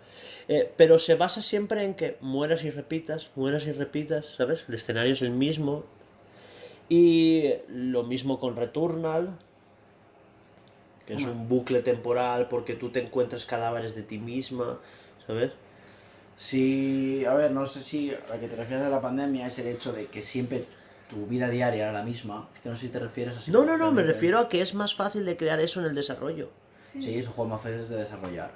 Eh, 0.48 0.72
pero 0.76 0.98
se 0.98 1.15
basa 1.15 1.44
siempre 1.44 1.84
en 1.84 1.94
que 1.94 2.18
mueras 2.22 2.64
y 2.64 2.72
repitas, 2.72 3.30
mueras 3.36 3.68
y 3.68 3.72
repitas, 3.72 4.26
¿sabes? 4.26 4.65
El 4.68 4.76
escenario 4.76 5.14
es 5.14 5.22
el 5.22 5.31
mismo. 5.31 5.86
Y 6.90 7.53
lo 7.68 8.02
mismo 8.02 8.40
con 8.40 8.56
Returnal, 8.56 9.38
que 11.10 11.15
es 11.15 11.26
un 11.26 11.49
bucle 11.49 11.81
temporal 11.81 12.48
porque 12.48 12.76
tú 12.76 12.90
te 12.90 12.99
encuentras 13.03 13.44
cadáveres 13.45 13.95
de 13.95 14.03
ti 14.03 14.19
misma, 14.19 14.77
¿sabes? 15.26 15.53
Sí, 16.38 17.26
a 17.26 17.34
ver, 17.34 17.52
no 17.52 17.65
sé 17.65 17.81
si 17.84 18.11
a 18.11 18.36
lo 18.36 18.40
que 18.40 18.48
te 18.48 18.56
refieres 18.56 18.86
de 18.86 18.91
la 18.91 19.02
pandemia 19.02 19.48
es 19.48 19.57
el 19.60 19.68
hecho 19.68 19.91
de 19.91 20.06
que 20.06 20.22
siempre 20.22 20.65
tu 21.10 21.26
vida 21.26 21.49
diaria 21.49 21.84
era 21.90 21.91
la 21.91 22.03
misma. 22.03 22.48
Es 22.53 22.60
que 22.60 22.69
no 22.69 22.76
sé 22.76 22.81
si 22.88 22.90
te 22.94 22.99
refieres 22.99 23.36
así. 23.38 23.52
No, 23.52 23.65
no, 23.65 23.76
no, 23.76 23.91
me 23.91 24.03
refiero 24.03 24.38
a 24.38 24.48
que 24.48 24.61
es 24.61 24.76
más 24.76 24.94
fácil 24.95 25.26
de 25.26 25.36
crear 25.36 25.60
eso 25.60 25.80
en 25.80 25.88
el 25.88 25.95
desarrollo. 25.95 26.49
Sí, 26.94 27.18
es 27.18 27.27
un 27.27 27.34
juego 27.34 27.49
más 27.49 27.61
fácil 27.61 27.90
de 27.90 27.95
desarrollar. 27.98 28.52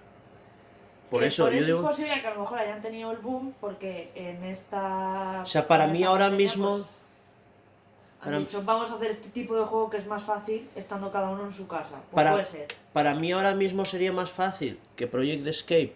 Por 1.09 1.23
eso 1.23 1.45
por 1.45 1.53
yo 1.53 1.57
eso 1.59 1.65
digo... 1.65 1.80
es 1.81 1.85
posible 1.88 2.21
que 2.21 2.27
a 2.27 2.34
lo 2.35 2.39
mejor 2.41 2.59
hayan 2.59 2.81
tenido 2.81 3.11
el 3.11 3.17
boom 3.17 3.53
porque 3.59 4.11
en 4.15 4.43
esta. 4.43 5.41
O 5.41 5.45
sea, 5.45 5.67
para 5.67 5.88
mí 5.88 6.03
ahora 6.03 6.25
pandemia, 6.25 6.47
mismo- 6.47 6.77
pues, 6.77 6.85
han 8.23 8.25
para- 8.25 8.39
dicho, 8.39 8.61
vamos 8.63 8.91
a 8.91 8.95
hacer 8.95 9.11
este 9.11 9.29
tipo 9.29 9.55
de 9.55 9.63
juego 9.65 9.89
que 9.89 9.97
es 9.97 10.05
más 10.07 10.23
fácil 10.23 10.67
estando 10.75 11.11
cada 11.11 11.29
uno 11.29 11.45
en 11.45 11.53
su 11.53 11.67
casa. 11.67 11.91
Pues 12.11 12.13
Para- 12.13 12.31
puede 12.33 12.45
ser. 12.45 12.67
Para 12.93 13.15
mí 13.15 13.31
ahora 13.31 13.53
mismo 13.55 13.85
sería 13.85 14.11
más 14.13 14.31
fácil 14.31 14.79
que 14.95 15.07
Project 15.07 15.45
Escape 15.47 15.93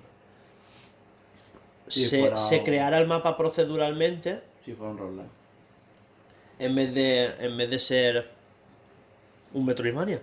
se, 1.87 2.19
fuera 2.21 2.37
se 2.37 2.63
creara 2.63 2.97
el 2.97 3.07
mapa 3.07 3.37
proceduralmente 3.37 4.41
Si 4.65 4.73
fuera 4.73 4.91
un 4.91 4.97
roguelike. 4.97 5.29
en 6.59 6.75
vez 6.75 6.93
de, 6.93 7.25
en 7.45 7.57
vez 7.57 7.69
de 7.69 7.79
ser 7.79 8.29
un 9.53 9.65
Metroidvania. 9.65 10.21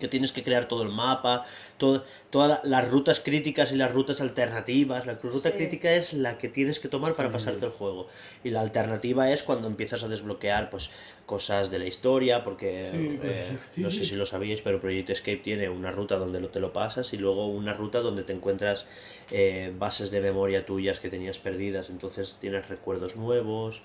Que 0.00 0.06
tienes 0.08 0.30
que 0.32 0.44
crear 0.44 0.66
todo 0.66 0.82
el 0.84 0.90
mapa, 0.90 1.44
todo- 1.78 2.04
todas 2.30 2.48
la- 2.48 2.60
las 2.82 2.90
rutas 2.90 3.20
críticas 3.20 3.72
y 3.72 3.76
las 3.76 3.92
rutas 3.92 4.20
alternativas. 4.20 5.06
La 5.06 5.14
ruta 5.14 5.50
Sí. 5.50 5.56
crítica 5.56 5.90
es 5.92 6.12
la 6.12 6.36
que 6.36 6.48
tienes 6.48 6.78
que 6.80 6.88
tomar 6.88 7.14
para 7.14 7.28
Sí. 7.28 7.32
pasarte 7.32 7.64
el 7.64 7.70
juego. 7.70 8.08
Y 8.44 8.50
la 8.50 8.60
alternativa 8.60 9.30
es 9.32 9.42
cuando 9.42 9.68
empiezas 9.68 10.04
a 10.04 10.08
desbloquear 10.08 10.68
pues 10.70 10.90
cosas 11.24 11.70
de 11.70 11.78
la 11.78 11.86
historia, 11.86 12.42
porque 12.42 12.88
Sí, 12.92 13.16
pues, 13.20 13.30
eh, 13.32 13.58
sí, 13.70 13.80
no 13.82 13.90
sé 13.90 14.04
si 14.04 14.16
lo 14.16 14.26
sabíais, 14.26 14.60
pero 14.60 14.80
Project 14.80 15.10
Escape 15.10 15.36
tiene 15.38 15.68
una 15.68 15.90
ruta 15.90 16.16
donde 16.16 16.40
lo, 16.40 16.48
te 16.48 16.60
lo 16.60 16.72
pasas 16.72 17.12
y 17.12 17.16
luego 17.18 17.46
una 17.46 17.72
ruta 17.74 18.00
donde 18.00 18.22
te 18.24 18.32
encuentras 18.32 18.84
eh, 19.30 19.72
bases 19.78 20.10
de 20.10 20.20
memoria 20.20 20.64
tuyas 20.64 20.98
que 21.00 21.08
tenías 21.10 21.38
perdidas. 21.38 21.90
Entonces 21.90 22.36
tienes 22.40 22.68
recuerdos 22.68 23.14
nuevos, 23.16 23.82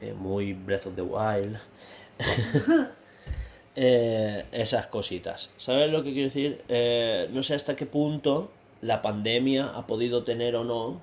eh, 0.00 0.12
muy 0.14 0.52
Breath 0.52 0.86
of 0.86 0.94
the 0.96 1.02
Wild. 1.02 1.58
Eh, 3.74 4.44
esas 4.52 4.86
cositas. 4.88 5.50
¿Sabes 5.56 5.90
lo 5.90 6.02
que 6.02 6.12
quiero 6.12 6.28
decir? 6.28 6.62
Eh, 6.68 7.28
no 7.32 7.42
sé 7.42 7.54
hasta 7.54 7.74
qué 7.74 7.86
punto 7.86 8.50
la 8.82 9.00
pandemia 9.00 9.68
ha 9.68 9.86
podido 9.86 10.24
tener 10.24 10.56
o 10.56 10.64
no 10.64 11.00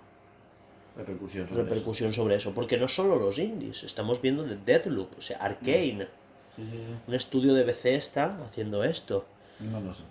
Repercusión 1.00 1.48
sobre 1.48 1.64
repercusión 1.64 2.14
sobre 2.14 2.36
eso. 2.36 2.54
Porque 2.54 2.78
no 2.78 2.88
solo 2.88 3.16
los 3.16 3.40
indies, 3.40 3.84
estamos 3.84 4.22
viendo 4.22 4.44
de 4.44 4.58
Deathloop, 4.58 5.18
o 5.18 5.22
sea, 5.22 5.38
Arkane, 5.38 6.04
eso. 6.04 6.12
Sí, 6.56 6.64
sí, 6.64 6.72
sí. 6.72 6.96
un 7.08 7.14
estudio 7.14 7.54
de 7.54 7.64
Bethesda 7.64 8.38
haciendo 8.46 8.84
esto. 8.84 9.26
No 9.60 9.80
lo 9.80 9.94
sé. 9.94 10.04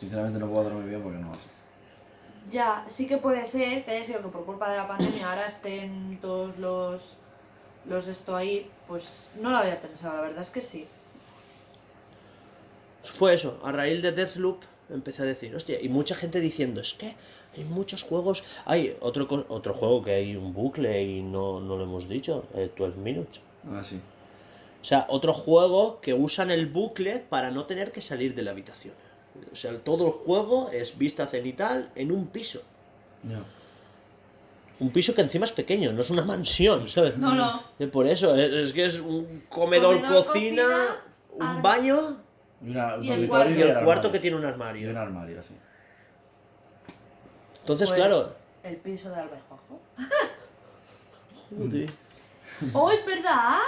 Sinceramente 0.00 0.38
no 0.38 0.48
puedo 0.48 0.64
dar 0.64 0.72
muy 0.72 0.88
bien 0.88 1.02
porque 1.02 1.18
no 1.18 1.28
lo 1.28 1.34
sé. 1.34 1.46
Ya, 2.50 2.84
sí 2.88 3.06
que 3.06 3.18
puede 3.18 3.44
ser 3.44 3.84
que 3.84 3.90
haya 3.90 4.04
sido 4.04 4.22
que 4.22 4.28
por 4.28 4.46
culpa 4.46 4.70
de 4.70 4.78
la 4.78 4.88
pandemia 4.88 5.30
ahora 5.30 5.48
estén 5.48 6.18
todos 6.22 6.56
los. 6.58 7.16
los 7.86 8.08
esto 8.08 8.34
ahí. 8.34 8.70
Pues 8.88 9.32
no 9.40 9.50
lo 9.50 9.58
había 9.58 9.80
pensado, 9.80 10.16
la 10.16 10.22
verdad 10.22 10.42
es 10.42 10.50
que 10.50 10.62
sí. 10.62 10.86
Fue 13.12 13.34
eso, 13.34 13.60
a 13.64 13.72
raíz 13.72 14.02
de 14.02 14.12
Deathloop 14.12 14.62
empecé 14.90 15.22
a 15.22 15.26
decir, 15.26 15.54
hostia, 15.54 15.78
y 15.80 15.88
mucha 15.88 16.14
gente 16.14 16.40
diciendo, 16.40 16.80
es 16.80 16.94
que 16.94 17.14
hay 17.56 17.64
muchos 17.64 18.02
juegos, 18.04 18.44
hay 18.66 18.96
otro, 19.00 19.26
co- 19.26 19.44
otro 19.48 19.74
juego 19.74 20.02
que 20.04 20.12
hay 20.12 20.36
un 20.36 20.52
bucle 20.54 21.02
y 21.02 21.22
no, 21.22 21.60
no 21.60 21.76
lo 21.76 21.84
hemos 21.84 22.08
dicho, 22.08 22.44
eh, 22.54 22.70
12 22.76 22.96
Minutes. 22.98 23.40
Ah, 23.70 23.82
sí. 23.82 23.96
O 24.80 24.84
sea, 24.84 25.06
otro 25.08 25.32
juego 25.32 26.00
que 26.00 26.14
usan 26.14 26.50
el 26.52 26.66
bucle 26.66 27.18
para 27.18 27.50
no 27.50 27.64
tener 27.64 27.90
que 27.90 28.00
salir 28.00 28.34
de 28.36 28.42
la 28.42 28.52
habitación. 28.52 28.94
O 29.52 29.56
sea, 29.56 29.76
todo 29.78 30.06
el 30.06 30.12
juego 30.12 30.70
es 30.70 30.96
vista 30.96 31.26
cenital 31.26 31.90
en 31.96 32.12
un 32.12 32.28
piso. 32.28 32.62
Ya. 33.28 33.42
Un 34.78 34.90
piso 34.90 35.14
que 35.14 35.22
encima 35.22 35.46
es 35.46 35.52
pequeño, 35.52 35.92
no 35.92 36.02
es 36.02 36.10
una 36.10 36.22
mansión, 36.22 36.86
¿sabes? 36.86 37.16
No, 37.18 37.34
no. 37.34 37.62
Y 37.78 37.86
por 37.86 38.06
eso, 38.06 38.36
es, 38.36 38.52
es 38.52 38.72
que 38.72 38.84
es 38.84 39.00
un 39.00 39.42
comedor, 39.48 39.96
Comedor, 40.02 40.24
cocina, 40.26 40.62
cocina, 40.62 40.96
un 41.32 41.42
ar- 41.42 41.62
baño 41.62 42.16
una- 42.62 42.96
Y 43.00 43.10
el 43.12 43.28
cuarto. 43.28 43.50
y 43.50 43.54
el 43.54 43.62
armario. 43.68 43.84
cuarto 43.84 44.12
que 44.12 44.18
tiene 44.18 44.36
un 44.36 44.42
Y 44.42 44.46
armario. 44.46 44.90
un 44.90 44.96
armario, 44.96 45.42
sí. 45.42 45.54
Entonces, 47.60 47.88
Pues, 47.88 47.98
claro. 48.00 48.34
El 48.62 48.76
piso 48.76 49.10
de 49.10 49.16
Alberjojo. 49.16 49.80
Joder. 51.56 51.90
¡Oh, 52.72 52.90
es 52.90 53.04
verdad! 53.06 53.58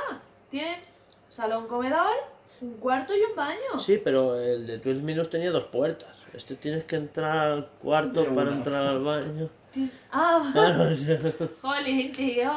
Tiene 0.50 0.78
salón 1.30 1.66
comedor, 1.68 2.06
un 2.60 2.74
cuarto 2.74 3.14
y 3.16 3.20
un 3.20 3.36
baño. 3.36 3.78
Sí, 3.78 4.00
pero 4.02 4.36
el 4.40 4.66
de 4.66 4.78
12 4.78 5.00
Minutes 5.02 5.30
tenía 5.30 5.50
dos 5.50 5.64
puertas. 5.64 6.08
Este 6.34 6.56
tienes 6.56 6.84
que 6.84 6.96
entrar 6.96 7.38
al 7.38 7.66
cuarto 7.82 8.24
para 8.34 8.50
entrar 8.52 8.82
al 8.84 9.02
baño. 9.02 9.48
Ah, 10.10 10.48
Claro, 10.52 10.90
o 10.90 10.94
sea, 10.94 11.18
jolín, 11.62 12.12
tío. 12.12 12.50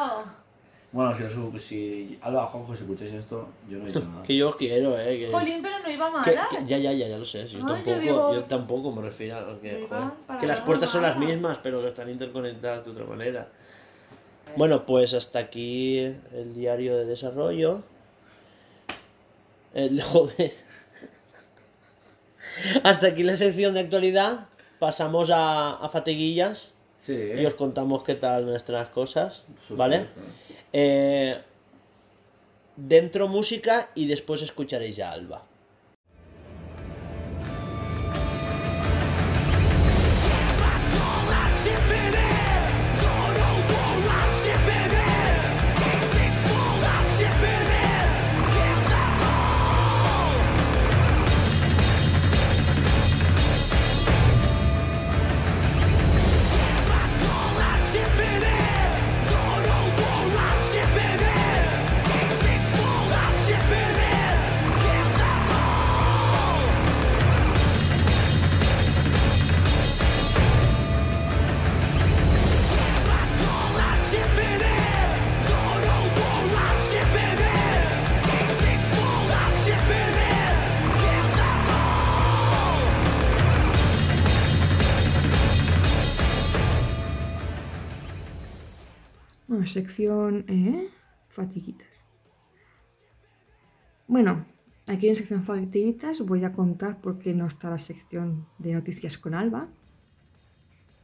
Bueno, 0.94 1.16
si, 1.16 1.30
su- 1.30 1.58
si 1.58 2.20
Alba, 2.22 2.48
Juanjo, 2.48 2.76
si 2.76 2.84
escucháis 2.84 3.14
esto, 3.14 3.48
yo 3.70 3.78
no 3.78 3.86
he 3.86 3.88
dicho 3.88 4.02
nada. 4.10 4.24
que 4.28 4.36
yo 4.36 4.50
os 4.50 4.56
quiero, 4.58 5.00
eh. 5.00 5.20
Que, 5.20 5.32
Jolín, 5.32 5.62
pero 5.62 5.80
no 5.80 5.90
iba 5.90 6.10
mal. 6.10 6.24
que- 6.24 6.32
que- 6.32 6.66
ya, 6.66 6.78
ya, 6.78 6.92
ya, 6.92 7.08
ya 7.08 7.18
lo 7.18 7.24
sé. 7.24 7.48
si 7.48 7.58
yo, 7.58 7.66
Ay, 7.66 7.66
yo 7.66 7.74
tampoco, 7.76 8.00
digo- 8.02 8.34
yo 8.36 8.44
tampoco 8.44 8.92
me 8.92 9.02
refiero 9.04 9.38
a 9.38 9.60
que, 9.62 9.80
Iba 9.80 9.88
joder, 9.88 10.14
para 10.28 10.40
que 10.40 10.48
las 10.48 10.60
la 10.60 10.66
puertas 10.66 10.90
son 10.90 11.04
las 11.04 11.18
mismas, 11.18 11.60
pero 11.60 11.82
que 11.82 11.88
están 11.88 12.10
interconectadas 12.10 12.84
de 12.84 12.92
otra 12.92 13.06
manera. 13.06 13.48
Bueno, 14.58 14.86
pues 14.86 15.14
hasta 15.14 15.40
aquí 15.40 15.98
el 16.00 16.54
diario 16.54 16.98
de 16.98 17.06
desarrollo. 17.06 17.84
El, 19.74 20.02
joder. 20.04 20.54
Hasta 22.84 23.08
aquí 23.08 23.24
la 23.24 23.38
sección 23.38 23.74
de 23.76 23.80
actualidad. 23.82 24.48
Pasamos 24.80 25.30
a, 25.30 25.74
a 25.76 25.88
fatiguillas 25.90 26.74
Sí, 27.02 27.18
y 27.36 27.44
os 27.48 27.56
contamos 27.56 28.04
qué 28.04 28.14
tal 28.14 28.46
nuestras 28.46 28.90
cosas, 28.90 29.44
¿vale? 29.72 30.06
Eh, 30.72 31.36
dentro 32.76 33.28
música 33.28 33.90
y 33.96 34.06
después 34.06 34.44
escucharéis 34.44 35.00
a 35.00 35.12
Alba. 35.12 35.44
Sección. 89.72 90.46
¿eh? 90.48 90.88
Fatiguitas. 91.30 91.88
Bueno, 94.08 94.46
aquí 94.88 95.08
en 95.08 95.16
sección 95.16 95.44
Fatiguitas 95.44 96.20
voy 96.22 96.44
a 96.44 96.52
contar 96.52 97.00
por 97.00 97.18
qué 97.18 97.34
no 97.34 97.46
está 97.46 97.70
la 97.70 97.78
sección 97.78 98.46
de 98.58 98.74
noticias 98.74 99.18
con 99.18 99.34
Alba. 99.34 99.70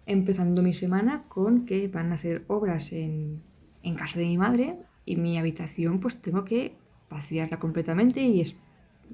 Empezando 0.05 0.61
mi 0.61 0.73
semana 0.73 1.23
con 1.27 1.65
que 1.65 1.87
van 1.87 2.11
a 2.11 2.15
hacer 2.15 2.43
obras 2.47 2.91
en, 2.91 3.41
en 3.83 3.95
casa 3.95 4.19
de 4.19 4.25
mi 4.25 4.37
madre 4.37 4.77
y 5.05 5.15
mi 5.15 5.37
habitación, 5.37 5.99
pues 5.99 6.21
tengo 6.21 6.43
que 6.43 6.75
vaciarla 7.09 7.59
completamente 7.59 8.21
y 8.21 8.41
es. 8.41 8.55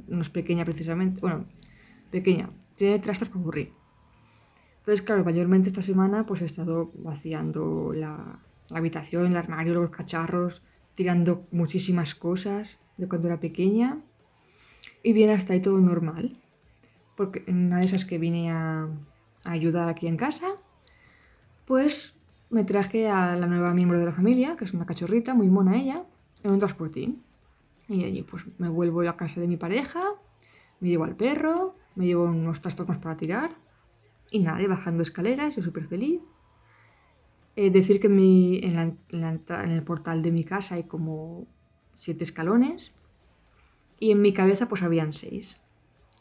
No 0.08 0.22
es 0.22 0.30
pequeña 0.30 0.66
precisamente. 0.66 1.22
Bueno, 1.22 1.46
pequeña. 2.10 2.50
Tiene 2.76 2.98
trastos 2.98 3.30
para 3.30 3.42
aburrir. 3.42 3.74
Entonces, 4.80 5.02
claro, 5.04 5.24
mayormente 5.24 5.70
esta 5.70 5.84
semana 5.84 6.26
pues 6.26 6.42
he 6.42 6.46
estado 6.46 6.92
vaciando 6.96 7.94
la, 7.94 8.40
la 8.70 8.80
habitación, 8.80 9.28
el 9.28 9.38
armario, 9.38 9.74
los 9.74 9.90
cacharros, 9.90 10.62
tirando 10.96 11.48
muchísimas 11.52 12.16
cosas 12.16 12.78
de 12.98 13.08
cuando 13.08 13.28
era 13.28 13.40
pequeña. 13.40 14.02
Y 15.02 15.14
bien, 15.14 15.30
hasta 15.30 15.54
ahí 15.54 15.62
todo 15.62 15.80
normal. 15.80 16.40
Porque 17.16 17.44
en 17.48 17.68
una 17.68 17.80
de 17.80 17.86
esas 17.86 18.06
que 18.06 18.18
vine 18.18 18.52
a, 18.52 18.90
ayudar 19.46 19.90
aquí 19.90 20.08
en 20.08 20.18
casa, 20.18 20.56
pues 21.66 22.16
me 22.50 22.64
traje 22.64 23.10
a 23.10 23.36
la 23.36 23.48
nueva 23.48 23.74
miembro 23.74 24.00
de 24.00 24.06
la 24.06 24.14
familia, 24.14 24.56
que 24.56 24.64
es 24.64 24.74
una 24.74 24.86
cachorrita, 24.86 25.34
muy 25.34 25.50
mona 25.50 25.76
ella, 25.76 26.06
en 26.44 26.52
un 26.52 26.60
transportín. 26.60 27.24
Y 27.90 28.06
allí 28.06 28.24
pues 28.24 28.46
me 28.58 28.70
vuelvo 28.70 29.02
a 29.02 29.18
casa 29.18 29.42
de 29.42 29.48
mi 29.48 29.58
pareja, 29.58 30.02
me 30.80 30.90
llevo 30.90 31.04
al 31.04 31.16
perro, 31.16 31.76
me 31.96 32.06
llevo 32.06 32.26
unos 32.26 32.62
trastos 32.62 32.88
más 32.88 32.98
para 32.98 33.18
tirar. 33.18 33.52
Y 34.32 34.40
nada, 34.40 34.66
bajando 34.68 35.04
escaleras, 35.04 35.56
yo 35.56 35.62
súper 35.62 35.88
feliz. 35.88 36.30
Eh, 37.56 37.70
decir 37.70 38.00
que 38.00 38.08
en, 38.08 38.16
mi- 38.16 38.60
en, 38.64 38.76
la- 38.76 38.84
en 39.10 39.22
la 39.22 39.64
en 39.64 39.72
el 39.72 39.84
portal 39.84 40.22
de 40.24 40.32
mi 40.32 40.44
casa 40.44 40.76
hay 40.76 40.84
como 40.84 41.48
siete 41.94 42.24
escalones 42.24 42.94
y 44.00 44.12
en 44.12 44.22
mi 44.22 44.34
cabeza 44.34 44.68
pues 44.68 44.84
habían 44.84 45.14
seis. 45.14 45.56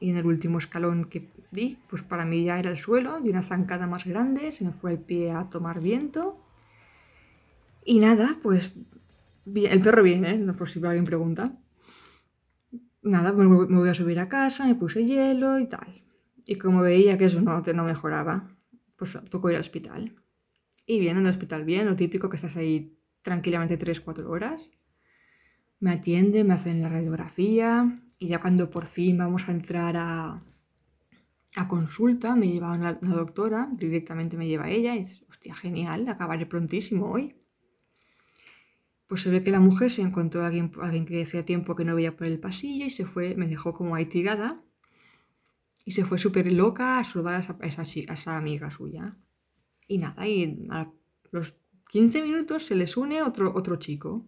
Y 0.01 0.11
en 0.11 0.17
el 0.17 0.27
último 0.27 0.59
escalón 0.59 1.05
que 1.07 1.29
di, 1.53 1.79
pues 1.89 2.03
para 2.03 2.25
mí 2.25 2.45
ya 2.45 2.59
era 2.59 2.71
el 2.71 2.77
suelo, 2.77 3.21
de 3.21 3.31
una 3.31 3.43
zancada 3.43 3.87
más 3.87 4.05
grande, 4.05 4.51
se 4.53 4.65
me 4.65 4.73
fue 4.73 4.93
el 4.93 4.99
pie 4.99 5.31
a 5.33 5.49
tomar 5.49 5.81
viento. 5.81 6.39
Y 7.85 7.99
nada, 7.99 8.39
pues 8.43 8.75
el 9.55 9.83
perro 9.83 10.03
viene, 10.03 10.35
¿eh? 10.35 10.53
por 10.57 10.69
si 10.69 10.85
alguien 10.85 11.05
pregunta. 11.05 11.53
Nada, 13.03 13.33
me 13.33 13.47
voy 13.47 13.67
me 13.69 13.79
voy 13.81 13.89
a 13.91 13.95
subir 13.95 14.19
a 14.21 14.29
casa, 14.29 14.67
me 14.67 14.75
puse 14.77 15.05
hielo 15.05 15.59
y 15.59 15.67
tal. 15.67 15.91
Y 16.47 16.57
como 16.57 16.81
veía 16.81 17.19
que 17.19 17.27
eso 17.27 17.41
no, 17.41 17.61
no 17.61 17.85
mejoraba, 17.85 18.49
pues 18.97 19.19
tocó 19.31 19.51
ir 19.51 19.57
al 19.57 19.63
hospital. 19.63 20.15
Y 20.87 21.01
bien, 21.01 21.17
en 21.17 21.25
el 21.25 21.31
hospital 21.31 21.65
bien, 21.65 21.87
lo 21.87 21.97
típico 21.97 22.29
que 22.29 22.37
estás 22.37 22.57
ahí 22.57 22.99
tranquilamente 23.23 23.79
3-4 23.79 24.27
horas. 24.29 24.71
Me 25.79 25.93
atienden, 25.93 26.49
me 26.49 26.55
hacen 26.55 26.83
la 26.83 26.89
radiografía 26.89 27.99
y 28.19 28.29
ya 28.29 28.41
cuando 28.41 28.71
por 28.71 28.87
fin 28.87 29.19
vamos 29.19 29.49
a 29.49 29.53
entrar 29.53 29.97
a, 29.97 30.43
a 31.57 31.69
consulta, 31.69 32.35
me 32.37 32.49
lleva 32.49 32.73
una, 32.73 32.95
doctora, 32.95 33.69
directamente 33.73 34.37
me 34.37 34.47
lleva 34.47 34.71
ella 34.71 34.95
y 34.95 35.01
dices, 35.01 35.25
hostia, 35.29 35.55
genial, 35.55 36.09
acabaré 36.09 36.47
prontísimo 36.47 37.11
hoy. 37.11 37.37
Pues 39.07 39.23
se 39.23 39.31
ve 39.31 39.43
que 39.43 39.51
la 39.51 39.61
mujer 39.61 39.91
se 39.91 40.03
encontró 40.03 40.43
a 40.43 40.47
alguien, 40.47 40.73
a 40.81 40.87
alguien 40.87 41.05
que 41.05 41.23
hacía 41.23 41.43
tiempo 41.43 41.77
que 41.77 41.85
no 41.85 41.95
veía 41.95 42.17
por 42.17 42.27
el 42.27 42.41
pasillo 42.41 42.87
y 42.87 42.91
se 42.91 43.05
fue, 43.05 43.35
me 43.37 43.47
dejó 43.47 43.75
como 43.75 43.95
ahí 43.95 44.07
tirada 44.07 44.63
y 45.85 45.91
se 45.91 46.05
fue 46.05 46.19
súper 46.19 46.51
loca 46.51 46.99
a 46.99 47.05
saludar 47.05 47.35
a 47.35 47.67
esa, 47.67 47.83
a 47.83 48.15
esa 48.15 48.37
amiga 48.37 48.71
suya. 48.71 49.17
Y 49.93 49.99
nada, 49.99 50.27
y 50.27 50.67
a 50.71 50.91
los 51.33 51.55
15 51.91 52.23
minutos 52.23 52.65
se 52.65 52.75
les 52.75 52.97
une 52.97 53.23
otro, 53.23 53.53
otro 53.55 53.77
chico. 53.77 54.27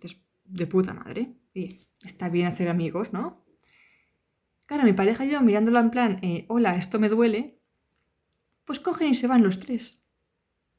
Dices, 0.00 0.18
de 0.46 0.66
puta 0.66 0.94
madre. 0.94 1.34
Y 1.52 1.76
está 2.02 2.30
bien 2.30 2.46
hacer 2.46 2.70
amigos, 2.70 3.12
¿no? 3.12 3.44
Claro, 4.64 4.84
mi 4.84 4.94
pareja 4.94 5.26
y 5.26 5.30
yo 5.30 5.42
mirándola 5.42 5.80
en 5.80 5.90
plan, 5.90 6.18
eh, 6.22 6.46
hola, 6.48 6.76
esto 6.76 6.98
me 6.98 7.10
duele. 7.10 7.58
Pues 8.64 8.80
cogen 8.80 9.08
y 9.08 9.14
se 9.14 9.26
van 9.26 9.42
los 9.42 9.60
tres. 9.60 10.00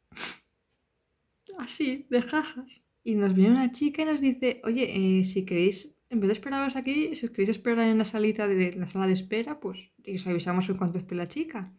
Así, 1.60 2.08
de 2.10 2.24
jajas. 2.24 2.82
Y 3.04 3.14
nos 3.14 3.36
viene 3.36 3.52
una 3.52 3.72
chica 3.72 4.02
y 4.02 4.06
nos 4.06 4.22
dice, 4.22 4.60
oye, 4.64 5.20
eh, 5.20 5.24
si 5.24 5.46
queréis, 5.46 5.94
en 6.10 6.20
vez 6.20 6.30
de 6.30 6.34
esperaros 6.34 6.76
aquí, 6.76 7.16
si 7.16 7.28
os 7.28 7.32
queréis 7.32 7.50
esperar 7.50 7.88
en 7.90 8.00
la 8.00 8.06
salita 8.06 8.48
de 8.48 8.74
la 8.74 8.88
sala 8.88 9.06
de 9.06 9.14
espera, 9.14 9.60
pues 9.60 9.92
os 10.12 10.26
avisamos 10.26 10.68
en 10.68 10.78
cuanto 10.78 10.98
esté 10.98 11.14
la 11.14 11.28
chica. 11.28 11.72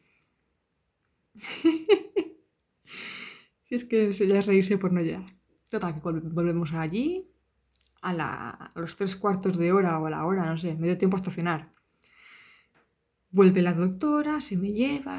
si 3.65 3.74
es 3.74 3.85
que 3.85 4.12
ya 4.12 4.39
es 4.39 4.47
reírse 4.47 4.78
por 4.78 4.93
no 4.93 5.01
llegar. 5.01 5.27
Total, 5.70 5.94
que 5.94 6.01
vol- 6.06 6.23
volvemos 6.39 6.73
allí 6.73 7.28
a, 8.02 8.12
a 8.74 8.81
los 8.81 8.97
tres 8.97 9.16
cuartos 9.16 9.59
de 9.59 9.73
hora 9.73 9.98
o 10.01 10.06
a 10.06 10.11
la 10.11 10.27
hora, 10.27 10.47
no 10.47 10.59
sé, 10.59 10.74
medio 10.77 10.98
tiempo 10.98 11.16
hasta 11.16 11.31
cenar. 11.31 11.73
Vuelve 13.31 13.61
la 13.62 13.74
doctora, 13.74 14.40
se 14.40 14.56
me 14.56 14.70
lleva, 14.73 15.16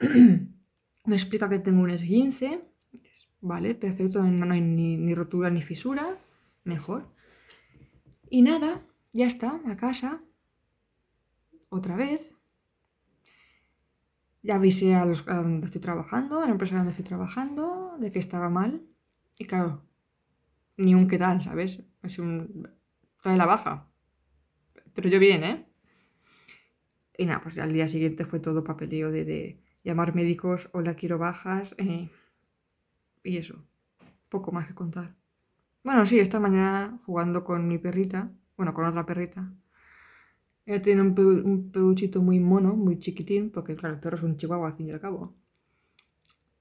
me 1.10 1.16
explica 1.18 1.48
que 1.48 1.58
tengo 1.60 1.82
un 1.82 1.90
esguince. 1.90 2.50
Vale, 3.40 3.74
perfecto, 3.74 4.22
no, 4.22 4.46
no 4.46 4.54
hay 4.54 4.60
ni, 4.62 4.96
ni 4.96 5.14
rotura 5.14 5.50
ni 5.50 5.62
fisura, 5.62 6.06
mejor. 6.64 7.08
Y 8.30 8.42
nada, 8.42 8.86
ya 9.12 9.26
está, 9.26 9.60
a 9.66 9.76
casa. 9.76 10.22
Otra 11.70 11.96
vez. 11.96 12.36
Ya 14.42 14.56
avisé 14.56 14.94
a, 14.94 15.04
los, 15.04 15.26
a 15.28 15.34
donde 15.34 15.66
estoy 15.66 15.80
trabajando, 15.80 16.40
a 16.40 16.46
la 16.46 16.52
empresa 16.52 16.76
donde 16.76 16.90
estoy 16.90 17.04
trabajando, 17.04 17.96
de 17.98 18.12
que 18.12 18.18
estaba 18.18 18.48
mal. 18.48 18.82
Y 19.38 19.44
claro, 19.44 19.82
ni 20.76 20.94
un 20.94 21.08
qué 21.08 21.18
tal, 21.18 21.42
¿sabes? 21.42 21.80
Es 22.02 22.18
un... 22.18 22.68
trae 23.20 23.36
la 23.36 23.46
baja. 23.46 23.88
Pero 24.94 25.08
yo 25.08 25.18
bien, 25.18 25.44
¿eh? 25.44 25.66
Y 27.16 27.26
nada, 27.26 27.40
pues 27.42 27.58
al 27.58 27.72
día 27.72 27.88
siguiente 27.88 28.24
fue 28.24 28.38
todo 28.40 28.64
papeleo 28.64 29.10
de, 29.10 29.60
llamar 29.82 30.14
médicos, 30.14 30.70
hola, 30.72 30.94
quiero 30.94 31.18
bajas. 31.18 31.74
eh, 31.78 32.08
y 33.24 33.36
eso, 33.36 33.64
poco 34.28 34.52
más 34.52 34.66
que 34.66 34.74
contar. 34.74 35.14
Bueno, 35.82 36.06
sí, 36.06 36.18
esta 36.18 36.40
mañana 36.40 37.00
jugando 37.06 37.44
con 37.44 37.66
mi 37.66 37.78
perrita, 37.78 38.30
bueno, 38.56 38.74
con 38.74 38.84
otra 38.84 39.06
perrita, 39.06 39.52
Ella 40.68 40.82
tiene 40.86 41.02
un, 41.02 41.14
pelu- 41.16 41.42
un 41.44 41.72
peluchito 41.72 42.22
muy 42.22 42.38
mono, 42.40 42.76
muy 42.76 42.96
chiquitín, 42.98 43.50
porque 43.50 43.74
claro, 43.74 43.94
el 43.94 44.00
perro 44.00 44.16
es 44.18 44.22
un 44.22 44.36
chihuahua 44.36 44.68
al 44.68 44.76
fin 44.76 44.88
y 44.88 44.92
al 44.92 45.00
cabo. 45.00 45.34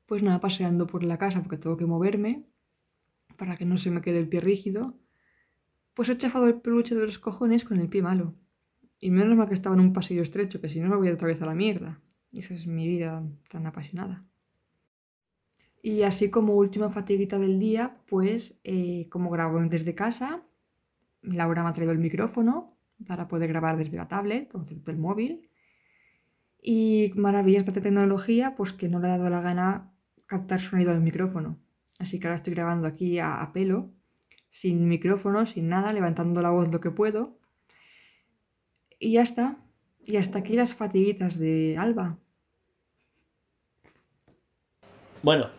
Pues 0.08 0.24
nada, 0.24 0.40
paseando 0.40 0.88
por 0.88 1.04
la 1.04 1.18
casa 1.24 1.42
porque 1.44 1.58
tengo 1.58 1.78
que 1.78 1.86
moverme 1.86 2.32
para 3.38 3.58
que 3.58 3.66
no 3.66 3.78
se 3.78 3.92
me 3.92 4.02
quede 4.02 4.20
el 4.20 4.30
pie 4.30 4.42
rígido. 4.42 4.98
Pues 5.94 6.10
he 6.10 6.18
chafado 6.18 6.48
el 6.48 6.62
peluche 6.62 6.96
de 6.96 7.06
los 7.06 7.20
cojones 7.20 7.66
con 7.66 7.80
el 7.80 7.90
pie 7.90 8.02
malo. 8.02 8.36
Y 9.00 9.12
menos 9.12 9.38
mal 9.38 9.48
que 9.50 9.54
estaba 9.56 9.76
en 9.76 9.82
un 9.82 9.94
pasillo 9.94 10.22
estrecho, 10.24 10.62
que 10.62 10.70
si 10.70 10.80
no 10.80 10.90
me 10.90 10.96
voy 10.98 11.10
otra 11.10 11.28
vez 11.28 11.42
a 11.42 11.46
la 11.46 11.56
mierda. 11.56 12.02
Esa 12.32 12.54
es 12.54 12.68
mi 12.68 12.88
vida 12.88 13.24
tan 13.50 13.66
apasionada. 13.68 14.26
Y 15.82 16.04
así 16.04 16.30
como 16.30 16.56
última 16.56 16.90
fatiguita 16.90 17.40
del 17.40 17.60
día, 17.60 17.98
pues 18.08 18.60
eh, 18.64 19.08
como 19.10 19.30
grabo 19.30 19.60
desde 19.62 19.96
casa, 19.96 20.44
Laura 21.24 21.64
me 21.64 21.70
ha 21.70 21.74
traído 21.74 21.94
el 21.94 22.00
micrófono 22.00 22.77
para 23.06 23.28
poder 23.28 23.50
grabar 23.50 23.78
desde 23.78 23.98
la 23.98 24.08
tablet 24.08 24.54
o 24.56 24.60
desde 24.60 24.92
el 24.92 24.98
móvil. 24.98 25.50
Y 26.62 27.12
maravillas 27.16 27.66
de 27.66 27.72
esta 27.72 27.82
tecnología, 27.82 28.56
pues 28.56 28.74
que 28.74 28.90
no 28.90 29.00
le 29.00 29.08
ha 29.08 29.18
dado 29.18 29.30
la 29.30 29.42
gana 29.42 29.94
captar 30.26 30.60
sonido 30.60 30.92
del 30.92 31.02
micrófono. 31.02 31.60
Así 32.00 32.20
que 32.20 32.28
ahora 32.28 32.36
estoy 32.36 32.54
grabando 32.54 32.88
aquí 32.88 33.20
a, 33.20 33.42
a 33.42 33.54
pelo, 33.54 33.92
sin 34.50 34.88
micrófono, 34.88 35.46
sin 35.46 35.70
nada, 35.70 35.94
levantando 35.94 36.42
la 36.42 36.50
voz 36.50 36.72
lo 36.72 36.82
que 36.82 36.92
puedo. 36.92 37.40
Y 39.00 39.14
ya 39.14 39.22
está. 39.22 39.58
Y 40.06 40.18
hasta 40.18 40.40
aquí 40.40 40.56
las 40.56 40.74
fatiguitas 40.74 41.38
de 41.38 41.78
Alba. 41.78 42.18
Bueno, 45.22 45.50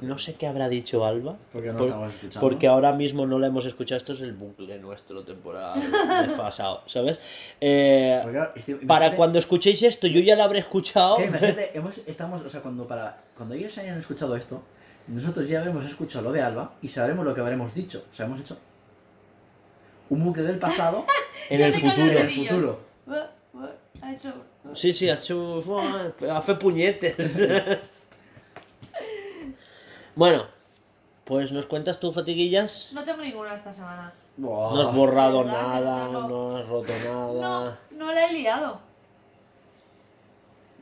no 0.00 0.16
sé 0.18 0.34
qué 0.34 0.46
habrá 0.46 0.68
dicho 0.68 1.04
Alba. 1.04 1.36
Porque 1.52 1.72
no 1.72 1.78
por- 1.78 1.86
estabas 1.88 2.14
escuchando. 2.14 2.40
Porque 2.40 2.66
ahora 2.68 2.92
mismo 2.92 3.26
no 3.26 3.38
la 3.38 3.48
hemos 3.48 3.66
escuchado. 3.66 3.96
Esto 3.98 4.12
es 4.12 4.20
el 4.20 4.32
bucle 4.32 4.78
nuestro 4.78 5.22
temporal 5.24 5.72
desfasado, 6.26 6.82
¿sabes? 6.86 7.18
Eh, 7.60 8.20
claro, 8.30 8.52
este- 8.54 8.76
para 8.76 9.16
cuando 9.16 9.38
escuchéis 9.38 9.82
esto, 9.82 10.06
yo 10.06 10.20
ya 10.20 10.36
lo 10.36 10.44
habré 10.44 10.60
escuchado. 10.60 11.16
que 11.16 11.24
imagínate, 11.24 11.70
hemos, 11.76 11.98
estamos, 12.06 12.42
o 12.42 12.48
sea, 12.48 12.60
cuando, 12.60 12.86
para, 12.86 13.22
cuando 13.36 13.54
ellos 13.54 13.76
hayan 13.78 13.98
escuchado 13.98 14.36
esto, 14.36 14.62
nosotros 15.08 15.48
ya 15.48 15.60
habremos 15.60 15.84
escuchado 15.86 16.24
lo 16.24 16.32
de 16.32 16.42
Alba 16.42 16.74
y 16.82 16.88
sabremos 16.88 17.24
lo 17.24 17.34
que 17.34 17.40
habremos 17.40 17.74
dicho. 17.74 18.04
O 18.10 18.12
sea, 18.12 18.26
hemos 18.26 18.40
hecho 18.40 18.56
un 20.10 20.24
bucle 20.24 20.42
del 20.44 20.58
pasado 20.58 21.04
En 21.50 21.60
el 21.60 21.74
futuro. 21.74 22.06
en 22.10 22.18
el 22.18 22.30
futuro. 22.30 22.80
Sí, 24.74 24.92
sí, 24.92 25.08
ha 25.08 25.14
hecho. 25.14 25.64
Hace 26.30 26.54
puñetes. 26.56 27.36
bueno, 30.18 30.44
pues 31.24 31.52
nos 31.52 31.66
cuentas 31.66 32.00
tú, 32.00 32.12
fatiguillas. 32.12 32.90
No 32.92 33.04
tengo 33.04 33.22
ninguna 33.22 33.54
esta 33.54 33.72
semana. 33.72 34.12
No 34.36 34.80
has 34.80 34.92
borrado 34.94 35.44
¿Verdad 35.44 35.52
que 35.52 35.62
no 35.62 36.12
nada, 36.12 36.28
no 36.28 36.56
has 36.56 36.68
roto 36.68 36.92
No, 37.04 37.40
nada. 37.40 37.78
no 37.92 38.12
la 38.12 38.26
he 38.26 38.32
liado. 38.32 38.80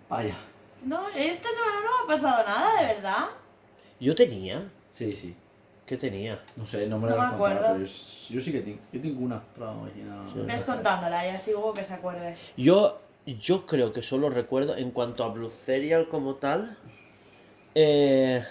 Vaya. 0.08 0.36
No, 0.84 1.08
esta 1.08 1.48
semana 1.50 1.80
no 1.84 1.98
me 1.98 2.04
ha 2.04 2.16
pasado 2.16 2.44
nada, 2.46 2.80
de 2.80 2.94
verdad. 2.94 3.26
Yo 3.98 4.14
tenía. 4.14 4.62
Sí, 4.90 5.14
sí. 5.16 5.34
¿Qué 5.86 5.96
tenía? 5.96 6.40
No 6.56 6.66
sé, 6.66 6.86
no 6.86 6.98
me 6.98 7.08
No 7.08 7.16
lo 7.16 7.16
me 7.16 7.22
has 7.22 7.30
contado, 7.30 7.54
acuerdo. 7.54 7.72
pero 7.74 7.84
es- 7.84 8.28
yo 8.28 8.40
sí 8.40 8.52
que 8.52 8.60
tengo. 8.60 8.78
Yo 8.92 9.00
tengo 9.00 9.24
una. 9.24 9.42
Pero 9.54 9.72
imagina- 9.72 10.30
Sí. 10.32 10.40
Ves 10.46 10.62
contándola 10.64 11.26
y 11.26 11.30
así 11.30 11.50
luego 11.52 11.72
que 11.72 11.84
se 11.84 11.94
acuerde. 11.94 12.36
Yo, 12.56 13.00
yo 13.26 13.66
creo 13.66 13.92
que 13.92 14.02
solo 14.02 14.28
recuerdo, 14.30 14.76
en 14.76 14.90
cuanto 14.90 15.24
a 15.24 15.28
Blue 15.28 15.48
Serial 15.48 16.08
como 16.08 16.34
tal, 16.36 16.76
eh, 17.74 18.44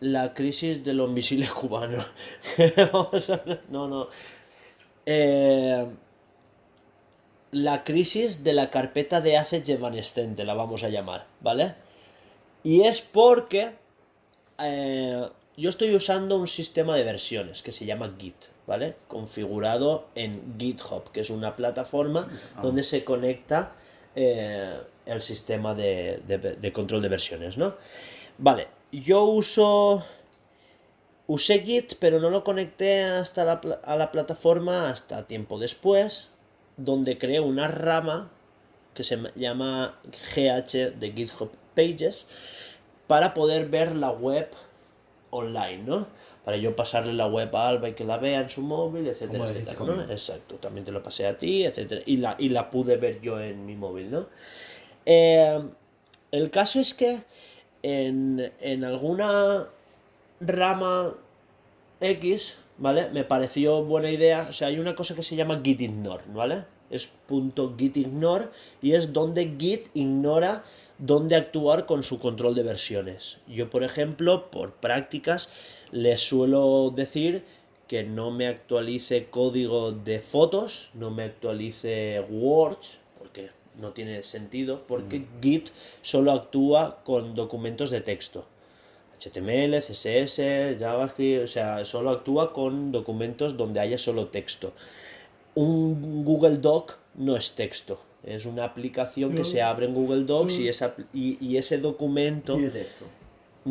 la 0.00 0.34
crisis 0.34 0.84
de 0.84 0.92
los 0.94 1.10
misiles 1.10 1.50
cubanos. 1.52 2.06
Vamos 2.92 3.30
a 3.30 3.34
hablar- 3.34 3.62
No, 3.68 3.88
no. 3.88 4.08
Eh, 5.06 5.86
la 7.52 7.82
crisis 7.84 8.44
de 8.44 8.52
la 8.52 8.70
carpeta 8.70 9.20
de 9.20 9.36
assets 9.36 9.68
evanescente, 9.70 10.44
la 10.44 10.54
vamos 10.54 10.84
a 10.84 10.88
llamar, 10.90 11.26
¿vale? 11.40 11.74
Y 12.62 12.82
es 12.82 13.00
porque 13.00 13.70
eh, 14.58 15.28
yo 15.56 15.70
estoy 15.70 15.94
usando 15.94 16.36
un 16.36 16.48
sistema 16.48 16.94
de 16.96 17.04
versiones 17.04 17.62
que 17.62 17.72
se 17.72 17.86
llama 17.86 18.14
Git, 18.18 18.36
¿vale? 18.66 18.96
Configurado 19.08 20.08
en 20.14 20.56
GitHub, 20.58 21.10
que 21.10 21.20
es 21.20 21.30
una 21.30 21.56
plataforma 21.56 22.28
Ah. 22.56 22.60
donde 22.62 22.82
se 22.82 23.02
conecta 23.04 23.72
eh, 24.14 24.76
el 25.06 25.22
sistema 25.22 25.74
de, 25.74 26.20
de- 26.26 26.38
de 26.38 26.72
control 26.72 27.00
de 27.00 27.08
versiones, 27.08 27.56
¿no? 27.56 27.74
Vale, 28.36 28.66
yo 28.92 29.24
uso... 29.24 30.04
Usé 31.26 31.58
Git, 31.60 31.96
pero 32.00 32.20
no 32.20 32.30
lo 32.30 32.42
conecté 32.42 33.04
hasta 33.04 33.44
la, 33.44 33.60
a 33.84 33.96
la 33.96 34.10
plataforma 34.10 34.88
hasta 34.88 35.26
tiempo 35.26 35.58
después, 35.58 36.30
donde 36.78 37.18
creé 37.18 37.40
una 37.40 37.68
rama 37.68 38.30
que 38.94 39.04
se 39.04 39.18
llama 39.36 40.00
GH 40.34 40.98
de 40.98 41.12
GitHub 41.14 41.50
Pages 41.76 42.26
para 43.06 43.34
poder 43.34 43.68
ver 43.68 43.94
la 43.94 44.10
web 44.10 44.48
online, 45.30 45.84
¿no? 45.84 46.08
Para 46.44 46.56
yo 46.56 46.74
pasarle 46.74 47.12
la 47.12 47.26
web 47.26 47.54
a 47.54 47.68
Alba 47.68 47.90
y 47.90 47.92
que 47.92 48.04
la 48.04 48.18
vea 48.18 48.40
en 48.40 48.48
su 48.48 48.62
móvil, 48.62 49.06
etcétera, 49.06 49.44
¿no? 49.80 50.02
Exacto, 50.10 50.54
también 50.56 50.84
te 50.84 50.92
lo 50.92 51.02
pasé 51.02 51.26
a 51.26 51.36
ti, 51.36 51.64
etcétera, 51.64 52.00
y 52.06 52.16
la, 52.16 52.36
y 52.38 52.48
la 52.48 52.70
pude 52.70 52.96
ver 52.96 53.20
yo 53.20 53.40
en 53.40 53.66
mi 53.66 53.76
móvil, 53.76 54.10
¿no? 54.10 54.26
Eh, 55.04 55.62
el 56.32 56.50
caso 56.50 56.80
es 56.80 56.94
que 56.94 57.20
en, 57.82 58.52
en 58.60 58.84
alguna 58.84 59.66
rama 60.40 61.14
X, 62.00 62.56
¿vale? 62.78 63.10
Me 63.10 63.24
pareció 63.24 63.84
buena 63.84 64.10
idea. 64.10 64.46
O 64.48 64.52
sea, 64.52 64.68
hay 64.68 64.78
una 64.78 64.94
cosa 64.94 65.14
que 65.14 65.22
se 65.22 65.36
llama 65.36 65.60
git 65.62 65.80
ignore, 65.80 66.24
¿vale? 66.28 66.64
Es 66.90 67.08
punto 67.26 67.74
y 67.78 68.92
es 68.92 69.12
donde 69.12 69.54
git 69.58 69.88
ignora 69.94 70.64
dónde 70.98 71.36
actuar 71.36 71.86
con 71.86 72.02
su 72.02 72.18
control 72.18 72.54
de 72.54 72.62
versiones. 72.62 73.38
Yo, 73.46 73.70
por 73.70 73.84
ejemplo, 73.84 74.50
por 74.50 74.72
prácticas, 74.72 75.48
le 75.92 76.16
suelo 76.16 76.92
decir 76.94 77.44
que 77.86 78.04
no 78.04 78.30
me 78.30 78.46
actualice 78.46 79.28
código 79.30 79.92
de 79.92 80.20
fotos, 80.20 80.90
no 80.94 81.10
me 81.10 81.24
actualice 81.24 82.24
Word, 82.28 82.78
porque 83.07 83.07
no 83.78 83.92
tiene 83.92 84.22
sentido, 84.22 84.82
porque 84.86 85.24
Git 85.40 85.68
solo 86.02 86.32
actúa 86.32 87.02
con 87.04 87.34
documentos 87.34 87.90
de 87.90 88.00
texto. 88.00 88.46
HTML, 89.18 89.80
CSS, 89.80 90.78
JavaScript, 90.78 91.44
o 91.44 91.48
sea, 91.48 91.84
solo 91.84 92.10
actúa 92.10 92.52
con 92.52 92.92
documentos 92.92 93.56
donde 93.56 93.80
haya 93.80 93.98
solo 93.98 94.28
texto. 94.28 94.72
Un 95.54 96.24
Google 96.24 96.58
Doc 96.58 96.98
no 97.14 97.36
es 97.36 97.52
texto, 97.52 97.98
es 98.22 98.46
una 98.46 98.64
aplicación 98.64 99.34
que 99.34 99.44
se 99.44 99.60
abre 99.60 99.86
en 99.86 99.94
Google 99.94 100.24
Docs 100.24 100.58
y, 100.58 100.68
esa, 100.68 100.94
y, 101.12 101.36
y 101.44 101.56
ese 101.56 101.78
documento 101.78 102.56
texto. 102.72 103.06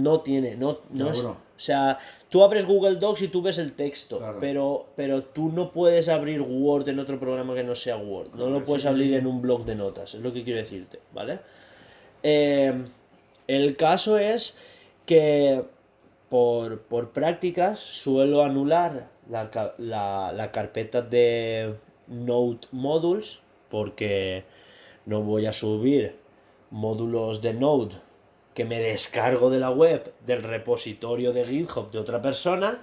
No 0.03 0.21
tiene, 0.21 0.55
no, 0.55 0.79
no 0.91 1.09
es, 1.11 1.21
o 1.23 1.37
sea, 1.55 1.99
tú 2.29 2.43
abres 2.43 2.65
Google 2.65 2.95
Docs 2.97 3.23
y 3.23 3.27
tú 3.29 3.41
ves 3.41 3.57
el 3.57 3.73
texto, 3.73 4.19
Claro. 4.19 4.37
pero, 4.39 4.85
pero 4.95 5.23
tú 5.23 5.49
no 5.49 5.71
puedes 5.71 6.07
abrir 6.09 6.41
Word 6.41 6.87
en 6.89 6.99
otro 6.99 7.19
programa 7.19 7.53
que 7.55 7.63
no 7.63 7.75
sea 7.75 7.97
Word, 7.97 8.35
no 8.35 8.49
lo 8.49 8.63
puedes 8.63 8.85
abrir 8.85 9.13
en 9.15 9.25
un 9.27 9.41
blog 9.41 9.65
de 9.65 9.75
notas, 9.75 10.13
es 10.15 10.21
lo 10.21 10.31
que 10.33 10.43
quiero 10.43 10.59
decirte, 10.59 10.99
¿vale? 11.13 11.39
Eh, 12.23 12.73
el 13.47 13.75
caso 13.75 14.17
es 14.17 14.55
que 15.05 15.63
por, 16.29 16.81
por 16.81 17.11
prácticas 17.11 17.79
suelo 17.79 18.43
anular 18.43 19.09
la, 19.29 19.49
la, 19.77 20.31
la 20.33 20.51
carpeta 20.51 21.01
de 21.01 21.75
Node 22.07 22.59
Modules 22.71 23.39
porque 23.69 24.43
no 25.05 25.21
voy 25.21 25.45
a 25.45 25.53
subir 25.53 26.15
módulos 26.71 27.41
de 27.41 27.53
Node 27.53 27.95
que 28.57 28.65
me 28.65 28.79
descargo 28.79 29.51
de 29.51 29.59
la 29.59 29.69
web 29.69 30.11
del 30.25 30.41
repositorio 30.41 31.31
de 31.31 31.45
GitHub 31.45 31.91
de 31.91 31.99
otra 31.99 32.23
persona 32.23 32.79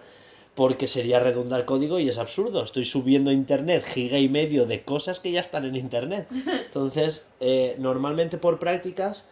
porque 0.55 0.87
sería 0.87 1.19
redundar 1.19 1.65
código 1.65 1.99
y 1.99 2.09
es 2.09 2.17
absurdo. 2.19 2.63
Estoy 2.63 2.85
subiendo 2.85 3.31
a 3.31 3.33
internet 3.33 3.83
giga 3.85 4.21
y 4.21 4.29
medio 4.29 4.67
de 4.67 4.85
cosas 4.85 5.19
que 5.19 5.33
ya 5.33 5.41
están 5.41 5.65
en 5.65 5.75
internet. 5.75 6.29
Entonces, 6.67 7.25
eh, 7.41 7.75
normalmente 7.81 8.39
por 8.39 8.61
prácticas, 8.61 9.25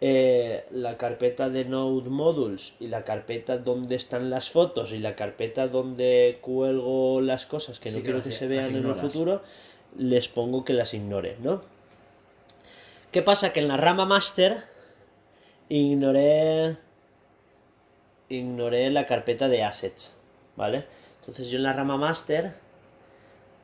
eh, 0.00 0.64
la 0.70 0.96
carpeta 0.96 1.50
de 1.50 1.64
Node 1.64 2.10
Modules 2.10 2.74
y 2.78 2.86
la 2.86 3.02
carpeta 3.02 3.58
donde 3.58 3.96
están 3.96 4.30
las 4.30 4.50
fotos 4.50 4.92
y 4.92 4.98
la 4.98 5.16
carpeta 5.16 5.66
donde 5.66 6.38
cuelgo 6.42 7.20
las 7.20 7.44
cosas 7.46 7.80
que 7.80 7.90
no 7.90 7.96
Sí, 7.96 8.02
que 8.02 8.04
quiero 8.04 8.18
las- 8.18 8.26
que 8.28 8.32
se 8.32 8.46
vean 8.46 8.76
en 8.76 8.86
el 8.86 8.94
futuro, 8.94 9.42
les 9.98 10.28
pongo 10.28 10.64
que 10.64 10.74
las 10.74 10.94
ignore, 10.94 11.38
¿no? 11.42 11.60
¿Qué 13.10 13.20
pasa? 13.20 13.52
Que 13.52 13.58
en 13.58 13.66
la 13.66 13.76
rama 13.76 14.04
master 14.04 14.70
ignoré 15.80 16.76
ignoré 18.28 18.90
la 18.90 19.06
carpeta 19.06 19.46
de 19.48 19.62
assets, 19.62 20.14
¿vale? 20.56 20.86
Entonces 21.20 21.50
yo 21.50 21.58
en 21.58 21.62
la 21.64 21.72
rama 21.72 21.96
master 21.96 22.54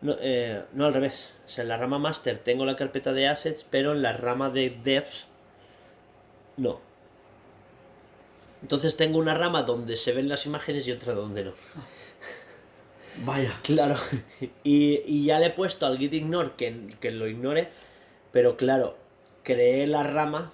no, 0.00 0.16
eh, 0.20 0.62
no 0.72 0.86
al 0.86 0.94
revés, 0.94 1.34
o 1.46 1.48
sea, 1.48 1.62
en 1.62 1.68
la 1.68 1.76
rama 1.76 1.98
master 1.98 2.38
tengo 2.38 2.64
la 2.64 2.76
carpeta 2.76 3.12
de 3.12 3.28
assets, 3.28 3.64
pero 3.68 3.92
en 3.92 4.02
la 4.02 4.12
rama 4.12 4.50
de 4.50 4.70
devs 4.70 5.26
no. 6.56 6.80
Entonces 8.62 8.96
tengo 8.96 9.18
una 9.18 9.34
rama 9.34 9.62
donde 9.62 9.96
se 9.96 10.12
ven 10.12 10.28
las 10.28 10.46
imágenes 10.46 10.86
y 10.88 10.92
otra 10.92 11.14
donde 11.14 11.44
no. 11.44 11.54
Vaya. 13.24 13.52
Claro. 13.62 13.96
Y, 14.62 15.02
y 15.04 15.24
ya 15.24 15.38
le 15.38 15.46
he 15.46 15.50
puesto 15.50 15.86
al 15.86 15.98
git 15.98 16.14
ignore 16.14 16.52
que, 16.56 16.96
que 17.00 17.10
lo 17.10 17.26
ignore, 17.26 17.68
pero 18.32 18.56
claro, 18.56 18.96
creé 19.42 19.86
la 19.86 20.02
rama, 20.02 20.52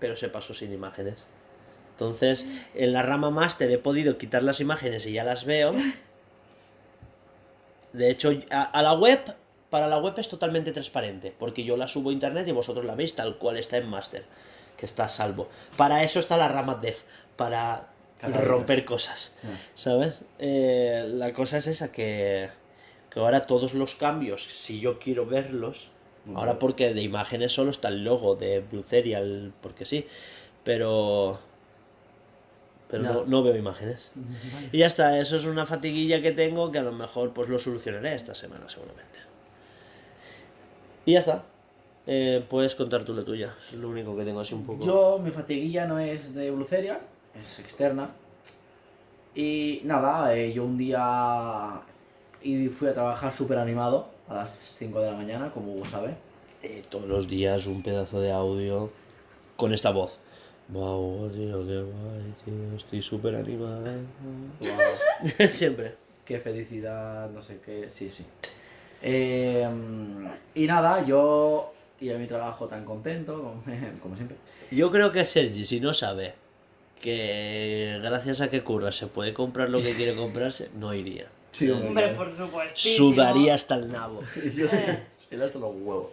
pero 0.00 0.16
se 0.16 0.28
pasó 0.28 0.54
sin 0.54 0.72
imágenes. 0.72 1.26
Entonces, 1.92 2.46
en 2.74 2.92
la 2.94 3.02
rama 3.02 3.30
master 3.30 3.70
he 3.70 3.78
podido 3.78 4.16
quitar 4.18 4.42
las 4.42 4.60
imágenes 4.60 5.06
y 5.06 5.12
ya 5.12 5.22
las 5.24 5.44
veo. 5.44 5.74
De 7.92 8.10
hecho, 8.10 8.32
a, 8.50 8.62
a 8.62 8.82
la 8.82 8.94
web, 8.94 9.20
para 9.68 9.88
la 9.88 9.98
web 9.98 10.14
es 10.16 10.28
totalmente 10.28 10.72
transparente, 10.72 11.34
porque 11.38 11.64
yo 11.64 11.76
la 11.76 11.88
subo 11.88 12.10
a 12.10 12.12
internet 12.12 12.46
y 12.48 12.52
vosotros 12.52 12.84
la 12.84 12.94
veis 12.94 13.14
tal 13.14 13.36
cual 13.36 13.56
está 13.58 13.76
en 13.78 13.88
master, 13.88 14.24
que 14.76 14.86
está 14.86 15.04
a 15.04 15.08
salvo. 15.08 15.48
Para 15.76 16.02
eso 16.04 16.20
está 16.20 16.36
la 16.36 16.48
rama 16.48 16.76
dev, 16.76 16.96
para 17.36 17.88
romper 18.22 18.84
cosas, 18.84 19.34
Ah. 19.44 19.48
¿sabes? 19.74 20.22
Eh, 20.38 21.04
la 21.08 21.32
cosa 21.32 21.58
es 21.58 21.66
esa, 21.66 21.90
que, 21.90 22.48
que 23.10 23.18
ahora 23.20 23.46
todos 23.46 23.74
los 23.74 23.94
cambios, 23.94 24.44
si 24.44 24.78
yo 24.80 24.98
quiero 24.98 25.26
verlos, 25.26 25.90
ahora 26.34 26.58
porque 26.58 26.94
de 26.94 27.02
imágenes 27.02 27.52
solo 27.52 27.70
está 27.70 27.88
el 27.88 28.04
logo 28.04 28.36
de 28.36 28.60
Blue 28.60 28.82
Serial, 28.82 29.52
porque 29.60 29.84
sí, 29.84 30.06
pero... 30.64 31.38
Pero 32.88 33.04
no, 33.04 33.24
no 33.24 33.42
veo 33.42 33.56
imágenes. 33.56 34.10
Y 34.72 34.78
ya 34.78 34.86
está, 34.86 35.18
eso 35.18 35.36
es 35.36 35.44
una 35.44 35.64
fatiguilla 35.64 36.20
que 36.20 36.32
tengo 36.32 36.72
que 36.72 36.78
a 36.78 36.82
lo 36.82 36.92
mejor 36.92 37.32
pues 37.32 37.48
lo 37.48 37.58
solucionaré 37.58 38.14
esta 38.14 38.34
semana 38.34 38.68
seguramente. 38.68 39.20
Y 41.06 41.12
ya 41.12 41.20
está. 41.20 41.44
Eh, 42.06 42.44
puedes 42.48 42.74
contar 42.74 43.04
tú 43.04 43.14
la 43.14 43.24
tuya. 43.24 43.54
Es 43.68 43.74
lo 43.74 43.88
único 43.88 44.16
que 44.16 44.24
tengo 44.24 44.40
así 44.40 44.54
un 44.54 44.64
poco. 44.64 44.84
Yo, 44.84 45.20
mi 45.22 45.30
fatiguilla 45.30 45.86
no 45.86 45.98
es 45.98 46.34
de 46.34 46.50
Blue 46.50 46.64
Serial, 46.64 46.98
es 47.40 47.60
externa. 47.60 48.10
Y 49.34 49.82
nada, 49.84 50.34
eh, 50.34 50.52
yo 50.52 50.64
un 50.64 50.76
día 50.76 51.80
y 52.42 52.68
fui 52.68 52.88
a 52.88 52.94
trabajar 52.94 53.32
súper 53.32 53.58
animado 53.58 54.08
a 54.30 54.34
las 54.34 54.76
5 54.78 55.00
de 55.00 55.10
la 55.10 55.16
mañana, 55.16 55.50
como 55.52 55.72
Hugo 55.74 55.84
sabe. 55.86 56.14
Eh, 56.62 56.82
todos 56.88 57.08
los 57.08 57.28
días 57.28 57.66
un 57.66 57.82
pedazo 57.82 58.20
de 58.20 58.30
audio 58.30 58.90
con 59.56 59.74
esta 59.74 59.90
voz. 59.90 60.18
Wow, 60.68 61.28
tío, 61.30 61.66
qué 61.66 61.82
guay, 61.82 62.34
tío. 62.44 62.76
Estoy 62.76 63.02
súper 63.02 63.34
animado. 63.34 63.84
Siempre. 65.50 65.94
qué 66.24 66.38
felicidad, 66.38 67.28
no 67.30 67.42
sé 67.42 67.58
qué, 67.64 67.88
sí, 67.90 68.08
sí. 68.08 68.24
Eh, 69.02 69.68
y 70.54 70.66
nada, 70.66 71.04
yo 71.04 71.72
y 72.00 72.10
a 72.10 72.18
mi 72.18 72.26
trabajo 72.26 72.68
tan 72.68 72.84
contento, 72.84 73.34
como, 73.36 73.64
como 74.00 74.16
siempre. 74.16 74.36
Yo 74.70 74.90
creo 74.92 75.10
que 75.10 75.24
Sergi, 75.24 75.64
si 75.64 75.80
no 75.80 75.92
sabe 75.92 76.34
que 77.00 77.98
gracias 78.02 78.40
a 78.40 78.48
que 78.48 78.62
curra 78.62 78.92
se 78.92 79.06
puede 79.06 79.34
comprar 79.34 79.70
lo 79.70 79.82
que 79.82 79.92
quiere 79.92 80.14
comprarse, 80.14 80.70
no 80.78 80.94
iría. 80.94 81.26
Sí, 81.52 81.70
Hombre, 81.70 82.08
por 82.14 82.30
supuesto. 82.34 82.74
Sudaría 82.78 83.54
hasta 83.54 83.74
el 83.76 83.90
nabo. 83.90 84.20
Yo 84.56 84.68
sí, 84.68 84.76
él 85.30 85.42
hasta 85.42 85.58
los 85.58 85.74
huevos. 85.74 86.10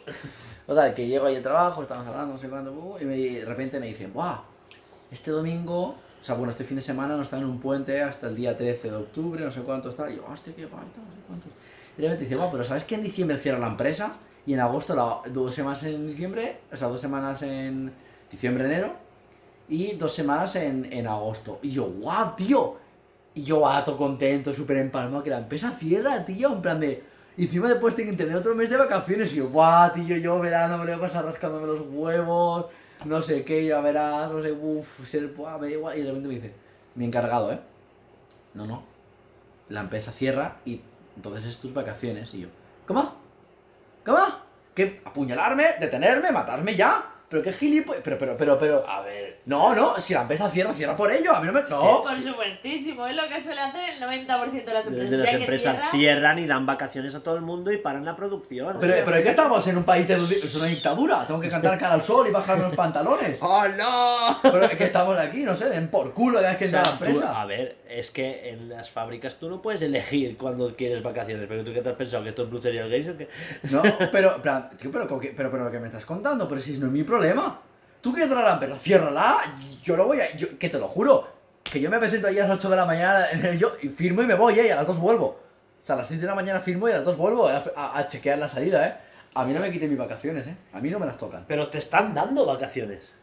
O 0.67 0.73
sea, 0.75 0.93
que 0.93 1.07
llego 1.07 1.25
ahí 1.27 1.35
al 1.35 1.43
trabajo, 1.43 1.83
estamos 1.83 2.07
hablando, 2.07 2.33
no 2.33 2.39
sé 2.39 2.49
cuándo, 2.49 2.97
y 2.99 3.05
me- 3.05 3.15
de 3.17 3.45
repente 3.45 3.79
me 3.79 3.87
dicen, 3.87 4.11
¡buah! 4.13 4.39
Este 5.11 5.31
domingo, 5.31 5.95
o 6.21 6.23
sea, 6.25 6.35
bueno, 6.35 6.51
este 6.51 6.63
fin 6.63 6.75
de 6.77 6.81
semana 6.81 7.15
no 7.15 7.23
está 7.23 7.37
en 7.37 7.45
un 7.45 7.59
puente 7.59 8.01
hasta 8.01 8.27
el 8.27 8.35
día 8.35 8.57
13 8.57 8.89
de 8.91 8.97
octubre, 8.97 9.43
no 9.45 9.51
sé 9.51 9.61
cuánto 9.61 9.89
está. 9.89 10.09
Y 10.11 10.17
yo, 10.17 10.25
hostia, 10.25 10.53
qué 10.55 10.65
guay, 10.65 10.83
tal, 10.93 11.03
no 11.05 11.11
sé 11.11 11.21
cuánto. 11.27 11.47
Y 11.97 12.01
de 12.01 12.07
repente 12.09 12.23
dice, 12.25 12.35
¡buah! 12.35 12.51
Pero 12.51 12.63
¿sabes 12.63 12.83
que 12.83 12.95
en 12.95 13.03
diciembre 13.03 13.37
cierra 13.37 13.59
la 13.59 13.67
empresa? 13.67 14.13
Y 14.45 14.53
en 14.53 14.59
agosto, 14.59 14.95
la, 14.95 15.21
dos 15.31 15.53
semanas 15.53 15.83
en 15.83 16.07
diciembre, 16.07 16.59
o 16.71 16.75
sea, 16.77 16.87
dos 16.89 16.99
semanas 17.01 17.41
en 17.43 17.91
diciembre, 18.31 18.65
enero, 18.65 18.93
y 19.69 19.93
dos 19.93 20.13
semanas 20.13 20.55
en, 20.57 20.91
en 20.91 21.07
agosto. 21.07 21.59
Y 21.61 21.71
yo, 21.71 21.85
¡guau, 21.85 22.35
tío! 22.35 22.77
Y 23.37 23.43
yo, 23.43 23.67
ah, 23.67 23.85
todo 23.85 23.97
contento, 23.97 24.51
súper 24.51 24.77
empalmado, 24.77 25.23
que 25.23 25.29
la 25.29 25.37
empresa 25.37 25.69
cierra, 25.69 26.25
tío, 26.25 26.53
en 26.53 26.59
plan 26.63 26.79
de... 26.79 27.03
Y 27.37 27.43
encima 27.43 27.69
después 27.69 27.95
tengo 27.95 28.09
que 28.09 28.17
tener 28.17 28.35
otro 28.35 28.55
mes 28.55 28.67
de 28.67 28.77
vacaciones 28.77 29.31
y 29.31 29.35
yo, 29.35 29.49
guau, 29.49 29.93
tío, 29.93 30.17
yo 30.17 30.39
verano 30.39 30.79
me 30.79 30.85
lo 30.85 30.97
voy 30.97 31.05
a 31.05 31.07
pasar 31.07 31.23
rascándome 31.23 31.67
los 31.67 31.81
huevos, 31.87 32.65
no 33.05 33.21
sé 33.21 33.45
qué, 33.45 33.63
ya 33.63 33.79
verás, 33.79 34.31
no 34.31 34.41
sé, 34.41 34.51
uff, 34.51 35.07
ser, 35.07 35.27
buah, 35.27 35.59
me 35.59 35.67
da 35.67 35.73
igual. 35.73 35.95
Y 35.99 36.01
de 36.01 36.07
repente 36.07 36.27
me 36.27 36.33
dice, 36.33 36.53
mi 36.95 37.05
encargado, 37.05 37.53
¿eh? 37.53 37.59
No, 38.55 38.65
no, 38.65 38.81
la 39.69 39.81
empresa 39.81 40.11
cierra 40.11 40.57
y 40.65 40.81
entonces 41.15 41.45
es 41.45 41.59
tus 41.59 41.75
vacaciones. 41.75 42.33
Y 42.33 42.39
yo, 42.39 42.47
¿cómo? 42.87 43.17
¿Cómo? 44.03 44.25
¿Qué? 44.73 44.99
¿Apuñalarme? 45.05 45.75
¿Detenerme? 45.79 46.31
¿Matarme 46.31 46.75
ya? 46.75 47.05
¿Pero 47.29 47.43
qué 47.43 47.51
gilipollas? 47.51 48.01
Pero, 48.05 48.17
pero, 48.17 48.37
pero, 48.37 48.57
pero... 48.57 48.89
A 48.89 49.01
ver. 49.01 49.39
No, 49.45 49.75
no, 49.75 49.97
si 49.99 50.13
la 50.13 50.21
empresa 50.21 50.49
cierra, 50.49 50.73
cierra 50.73 50.95
por 50.95 51.11
ello, 51.11 51.35
a 51.35 51.41
mí 51.41 51.47
no 51.47 51.51
me... 51.53 51.61
No, 51.63 52.03
Por 52.03 52.21
supuestísimo, 52.23 53.05
es 53.05 53.15
lo 53.17 53.27
que 53.27 53.41
suele 53.43 53.59
hacer 53.59 53.89
el 53.95 54.01
90% 54.01 54.63
de 54.65 54.73
las 54.73 54.87
empresas. 54.87 55.09
De 55.11 55.17
las 55.17 55.33
empresas 55.33 55.73
cierra, 55.75 55.91
cierran 55.91 56.39
y 56.39 56.45
dan 56.45 56.65
vacaciones 56.65 57.15
a 57.15 57.23
todo 57.23 57.35
el 57.35 57.41
mundo 57.41 57.69
y 57.71 57.77
paran 57.77 58.05
la 58.05 58.15
producción. 58.15 58.77
Pero, 58.79 58.93
pero 59.03 59.17
es 59.17 59.23
que 59.23 59.29
estamos 59.29 59.67
en 59.67 59.77
un 59.77 59.83
país 59.83 60.07
de... 60.07 60.13
Es 60.13 60.55
una 60.55 60.67
dictadura, 60.67 61.25
tengo 61.27 61.41
que 61.41 61.49
cantar 61.49 61.77
cara 61.77 61.95
al 61.95 62.01
sol 62.03 62.27
y 62.27 62.31
bajarme 62.31 62.63
los 62.63 62.75
pantalones. 62.75 63.37
¡Oh, 63.41 63.67
no! 63.67 64.37
Pero 64.43 64.63
es 64.63 64.77
que 64.77 64.85
estamos 64.85 65.17
aquí, 65.17 65.43
no 65.43 65.55
sé, 65.55 65.69
den 65.69 65.89
por 65.89 66.13
culo 66.13 66.37
cada 66.39 66.51
vez 66.55 66.57
que 66.59 66.63
O 66.65 66.67
entra 66.67 66.83
sea, 66.85 66.93
la 66.93 66.97
tú- 66.99 67.05
empresa. 67.05 67.41
a 67.41 67.45
ver, 67.45 67.75
es 67.89 68.11
que 68.11 68.49
en 68.49 68.69
las 68.69 68.89
fábricas 68.89 69.35
tú 69.37 69.49
no 69.49 69.61
puedes 69.61 69.81
elegir 69.81 70.37
cuando 70.37 70.75
quieres 70.75 71.01
vacaciones. 71.03 71.45
Pero 71.47 71.63
tú 71.63 71.73
qué 71.73 71.81
te 71.81 71.89
has 71.89 71.95
pensado 71.95 72.23
que 72.23 72.29
esto 72.29 72.43
es 72.43 72.49
Blue 72.49 72.59
Serial 72.61 72.89
Games 72.89 73.07
o 73.09 73.17
qué? 73.17 73.27
No, 73.71 73.81
pero, 74.11 74.41
plan, 74.41 74.69
tío, 74.77 74.91
pero, 74.91 75.07
¿cómo 75.07 75.19
que- 75.21 75.33
pero, 75.35 75.49
pero, 75.51 75.71
¿qué 75.71 75.79
me 75.79 75.87
estás 75.87 76.05
contando? 76.05 76.47
Pero 76.47 76.61
si 76.61 76.77
no 76.77 76.87
es 76.87 76.91
mi 76.91 77.03
problema. 77.03 77.61
Tú 78.01 78.11
quieres 78.13 78.29
entrar 78.29 78.45
a 78.45 78.49
la 78.49 78.53
empresa, 78.55 78.79
ciérrala. 78.79 79.35
Yo 79.83 79.97
lo 79.97 80.05
voy 80.07 80.19
a. 80.21 80.35
Yo, 80.37 80.57
que 80.59 80.69
te 80.69 80.77
lo 80.79 80.87
juro. 80.87 81.27
Que 81.63 81.81
yo 81.81 81.89
me 81.89 81.99
presento 81.99 82.27
ahí 82.27 82.39
a 82.39 82.47
las 82.47 82.57
8 82.59 82.69
de 82.69 82.75
la 82.77 82.85
mañana 82.85 83.25
yo, 83.57 83.73
y 83.81 83.89
firmo 83.89 84.21
y 84.21 84.25
me 84.27 84.35
voy, 84.35 84.59
¿eh? 84.59 84.67
Y 84.67 84.69
a 84.69 84.75
las 84.77 84.87
2 84.87 84.99
vuelvo. 84.99 85.25
O 85.83 85.85
sea, 85.85 85.95
a 85.95 85.97
las 85.99 86.07
6 86.07 86.21
de 86.21 86.27
la 86.27 86.35
mañana 86.35 86.59
firmo 86.59 86.87
y 86.87 86.91
a 86.91 86.97
las 86.97 87.05
2 87.05 87.17
vuelvo 87.17 87.47
a, 87.47 87.63
a- 87.75 87.97
a 87.97 88.07
chequear 88.07 88.37
la 88.37 88.47
salida, 88.47 88.87
¿eh? 88.87 88.93
A 89.33 89.45
mí 89.45 89.53
no 89.53 89.59
me 89.59 89.71
quiten 89.71 89.89
mis 89.89 89.97
vacaciones, 89.99 90.47
¿eh? 90.47 90.55
A 90.73 90.79
mí 90.79 90.89
no 90.89 90.99
me 90.99 91.05
las 91.05 91.17
tocan. 91.17 91.45
Pero 91.47 91.67
te 91.67 91.77
están 91.79 92.13
dando 92.13 92.45
vacaciones. 92.45 93.13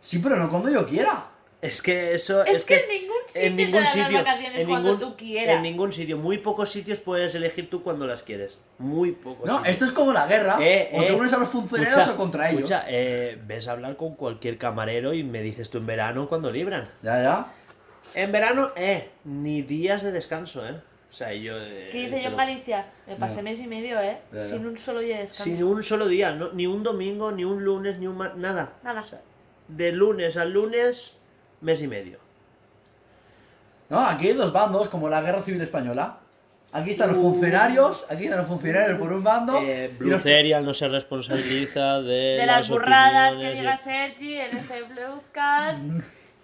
Sí, 0.00 0.18
pero 0.18 0.36
no 0.36 0.48
cuando 0.50 0.70
yo 0.70 0.86
quiera. 0.86 1.26
Es 1.62 1.82
que 1.82 2.14
eso 2.14 2.42
Es, 2.44 2.58
es, 2.58 2.64
que, 2.64 2.76
en 2.76 2.88
ningún 2.88 3.16
sitio 3.26 3.42
en 3.42 3.56
ningún 3.56 3.80
te 3.82 3.86
sitio, 3.86 4.02
las 4.12 4.24
vacaciones 4.24 4.60
en 4.62 4.68
cuando 4.68 4.92
ningún, 4.92 5.10
tú 5.10 5.16
quieras. 5.16 5.56
en 5.56 5.62
ningún 5.62 5.92
sitio, 5.92 6.16
muy 6.16 6.38
pocos 6.38 6.70
sitios 6.70 7.00
puedes 7.00 7.34
elegir 7.34 7.68
tú 7.68 7.82
cuando 7.82 8.06
las 8.06 8.22
quieres. 8.22 8.58
Muy 8.78 9.12
pocos. 9.12 9.46
No, 9.46 9.58
sitios. 9.58 9.72
esto 9.72 9.84
es 9.84 9.92
como 9.92 10.12
la 10.14 10.26
guerra. 10.26 10.56
Eh, 10.60 10.88
o 10.94 11.02
te 11.04 11.08
eh, 11.08 11.14
unes 11.14 11.32
a 11.34 11.36
los 11.36 11.48
funcionarios 11.50 11.98
escucha, 11.98 12.14
o 12.14 12.16
contra 12.16 12.48
ellos. 12.48 12.62
Escucha, 12.62 12.84
eh, 12.88 13.38
ves 13.46 13.68
a 13.68 13.72
hablar 13.72 13.96
con 13.96 14.14
cualquier 14.14 14.56
camarero 14.56 15.12
y 15.12 15.22
me 15.22 15.42
dices 15.42 15.68
tú 15.68 15.76
en 15.78 15.86
verano 15.86 16.28
cuando 16.30 16.50
libran. 16.50 16.88
Ya, 17.02 17.22
ya. 17.22 17.52
En 18.14 18.32
verano, 18.32 18.70
eh, 18.76 19.10
ni 19.24 19.60
días 19.60 20.02
de 20.02 20.12
descanso, 20.12 20.66
eh. 20.66 20.72
O 21.10 21.12
sea, 21.12 21.34
yo. 21.34 21.52
eh, 21.58 21.88
¿Qué 21.92 22.04
hice 22.04 22.22
yo 22.22 22.30
en 22.30 22.36
Galicia? 22.38 22.86
Me 23.06 23.16
pasé 23.16 23.42
mes 23.42 23.58
y 23.60 23.66
medio, 23.66 24.00
¿eh? 24.00 24.16
Ya, 24.32 24.38
ya. 24.38 24.48
Sin 24.48 24.64
un 24.66 24.78
solo 24.78 25.00
día 25.00 25.16
de 25.16 25.20
descanso. 25.22 25.44
Sin 25.44 25.62
un 25.62 25.82
solo 25.82 26.06
día, 26.08 26.32
no- 26.32 26.52
ni 26.52 26.66
un 26.66 26.82
domingo, 26.82 27.32
ni 27.32 27.44
un 27.44 27.62
lunes, 27.64 27.98
ni 27.98 28.06
un 28.06 28.16
mar- 28.16 28.36
nada. 28.36 28.72
Nada. 28.82 29.00
O 29.00 29.04
sea, 29.04 29.20
de 29.68 29.92
lunes 29.92 30.36
al 30.38 30.52
lunes, 30.52 31.14
mes 31.60 31.80
y 31.82 31.88
medio. 31.88 32.18
No, 33.88 33.98
aquí 34.00 34.28
hay 34.28 34.34
dos 34.34 34.52
bandos, 34.52 34.88
como 34.88 35.08
la 35.08 35.20
guerra 35.20 35.42
civil 35.42 35.60
española. 35.60 36.16
Aquí 36.72 36.90
están 36.90 37.08
los 37.08 37.18
Uh. 37.18 37.22
funcionarios, 37.32 38.06
aquí 38.08 38.24
están 38.24 38.38
los 38.38 38.46
funcionarios 38.48 38.96
por 38.98 39.12
un 39.12 39.24
bando. 39.24 39.58
Eh, 39.60 39.90
y 39.92 39.96
Blue 39.96 40.10
los- 40.10 40.22
Serial 40.22 40.64
no 40.64 40.72
se 40.72 40.86
responsabiliza 40.88 42.00
de, 42.00 42.36
de 42.38 42.46
las 42.46 42.68
burradas 42.68 43.30
que 43.34 43.48
opiniones 43.48 43.56
y- 43.56 43.60
diga 43.60 43.76
Sergi 43.76 44.34
en 44.36 44.56
este 44.56 44.74
podcast. 44.84 45.82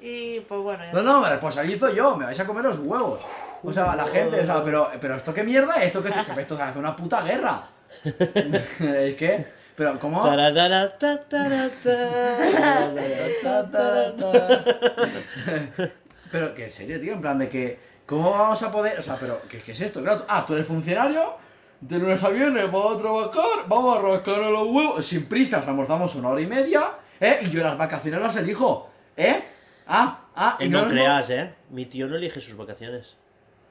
y 0.00 0.40
pues 0.40 0.60
bueno, 0.60 0.84
ya 0.84 0.92
No, 0.92 1.02
no, 1.02 1.20
me 1.20 1.28
responsabilizo 1.30 1.94
yo, 1.94 2.16
me 2.16 2.24
vais 2.24 2.40
a 2.40 2.46
comer 2.46 2.64
los 2.64 2.78
huevos. 2.80 3.20
O 3.62 3.72
sea, 3.72 3.94
la 3.94 4.04
gente, 4.06 4.40
o 4.40 4.44
sea, 4.44 4.62
pero, 4.64 4.88
pero 5.00 5.14
esto 5.14 5.32
qué 5.32 5.44
mierda, 5.44 5.74
esto 5.82 6.02
que, 6.02 6.08
es, 6.08 6.14
que 6.16 6.40
esto 6.40 6.56
se 6.56 6.62
hace 6.62 6.78
una 6.80 6.96
puta 6.96 7.22
guerra. 7.22 7.62
es 8.04 9.14
que, 9.16 9.44
pero 9.76 9.98
¿cómo? 9.98 10.22
Pero 16.30 16.54
en 16.56 16.70
serio, 16.70 17.00
tío, 17.00 17.12
en 17.12 17.20
plan 17.20 17.38
de 17.38 17.48
que, 17.48 17.78
¿cómo 18.04 18.30
vamos 18.30 18.62
a 18.62 18.72
poder? 18.72 18.98
O 18.98 19.02
sea, 19.02 19.16
pero, 19.18 19.40
¿qué, 19.48 19.60
qué 19.60 19.72
es 19.72 19.80
esto? 19.80 20.02
Claro, 20.02 20.24
ah, 20.28 20.44
tú 20.46 20.54
eres 20.54 20.66
funcionario, 20.66 21.36
de 21.80 21.98
lunes 21.98 22.22
a 22.24 22.30
viernes 22.30 22.70
vamos 22.72 22.96
a 22.96 23.00
trabajar, 23.00 23.68
vamos 23.68 23.98
a 23.98 24.02
rascar 24.02 24.38
los 24.38 24.66
huevos, 24.68 25.06
sin 25.06 25.26
prisas, 25.26 25.66
almorzamos 25.68 26.14
una 26.16 26.28
hora 26.30 26.40
y 26.40 26.46
media, 26.46 26.82
¿eh? 27.20 27.38
Y 27.42 27.50
yo 27.50 27.62
las 27.62 27.78
vacaciones 27.78 28.20
las 28.20 28.36
elijo, 28.36 28.90
¿eh? 29.16 29.42
Ah, 29.86 30.24
ah, 30.34 30.56
y 30.60 30.68
no 30.68 30.82
mo- 30.82 30.88
creas, 30.88 31.30
eh. 31.30 31.54
Mi 31.70 31.86
tío 31.86 32.08
no 32.08 32.16
elige 32.16 32.40
sus 32.40 32.56
vacaciones. 32.56 33.14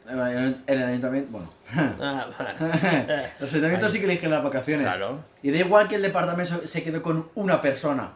El, 0.08 0.64
el 0.68 0.84
ayuntamiento, 0.84 1.32
bueno. 1.32 1.52
Ah, 2.00 2.28
vale. 2.60 3.32
Los 3.40 3.50
ayuntamientos 3.50 3.92
sí 3.92 4.00
que 4.00 4.06
eligen 4.06 4.30
las 4.30 4.44
vacaciones. 4.44 4.86
Claro. 4.86 5.24
Y 5.42 5.52
da 5.52 5.58
igual 5.60 5.88
que 5.88 5.96
el 5.96 6.02
departamento 6.02 6.68
se 6.68 6.84
quede 6.84 7.02
con 7.02 7.30
una 7.36 7.62
persona. 7.62 8.14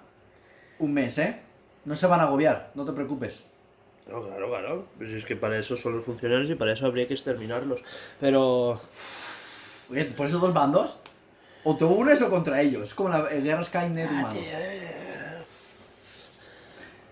Un 0.80 0.94
mes, 0.94 1.18
¿eh? 1.18 1.40
No 1.86 1.96
se 1.96 2.08
van 2.08 2.20
a 2.20 2.24
agobiar, 2.24 2.72
no 2.76 2.86
te 2.86 2.92
preocupes. 2.92 3.44
No, 4.10 4.20
claro, 4.20 4.50
claro. 4.50 4.88
Pues 4.98 5.12
es 5.12 5.26
que 5.26 5.36
para 5.36 5.58
eso 5.58 5.76
son 5.76 5.96
los 5.96 6.06
funcionarios 6.06 6.50
y 6.50 6.56
para 6.56 6.74
eso 6.74 6.86
habría 6.86 7.08
que 7.08 7.14
exterminarlos. 7.14 7.82
Pero. 8.20 8.82
Oye, 9.90 10.06
¿Por 10.06 10.28
esos 10.28 10.42
dos 10.42 10.54
bandos? 10.54 11.00
O 11.64 11.76
te 11.76 11.86
unes 11.86 12.22
o 12.22 12.30
contra 12.30 12.62
ellos. 12.62 12.84
Es 12.84 12.94
como 12.94 13.10
la 13.10 13.28
eh, 13.32 13.42
guerra 13.42 13.64
Skynet 13.66 14.10
humanos. 14.10 14.36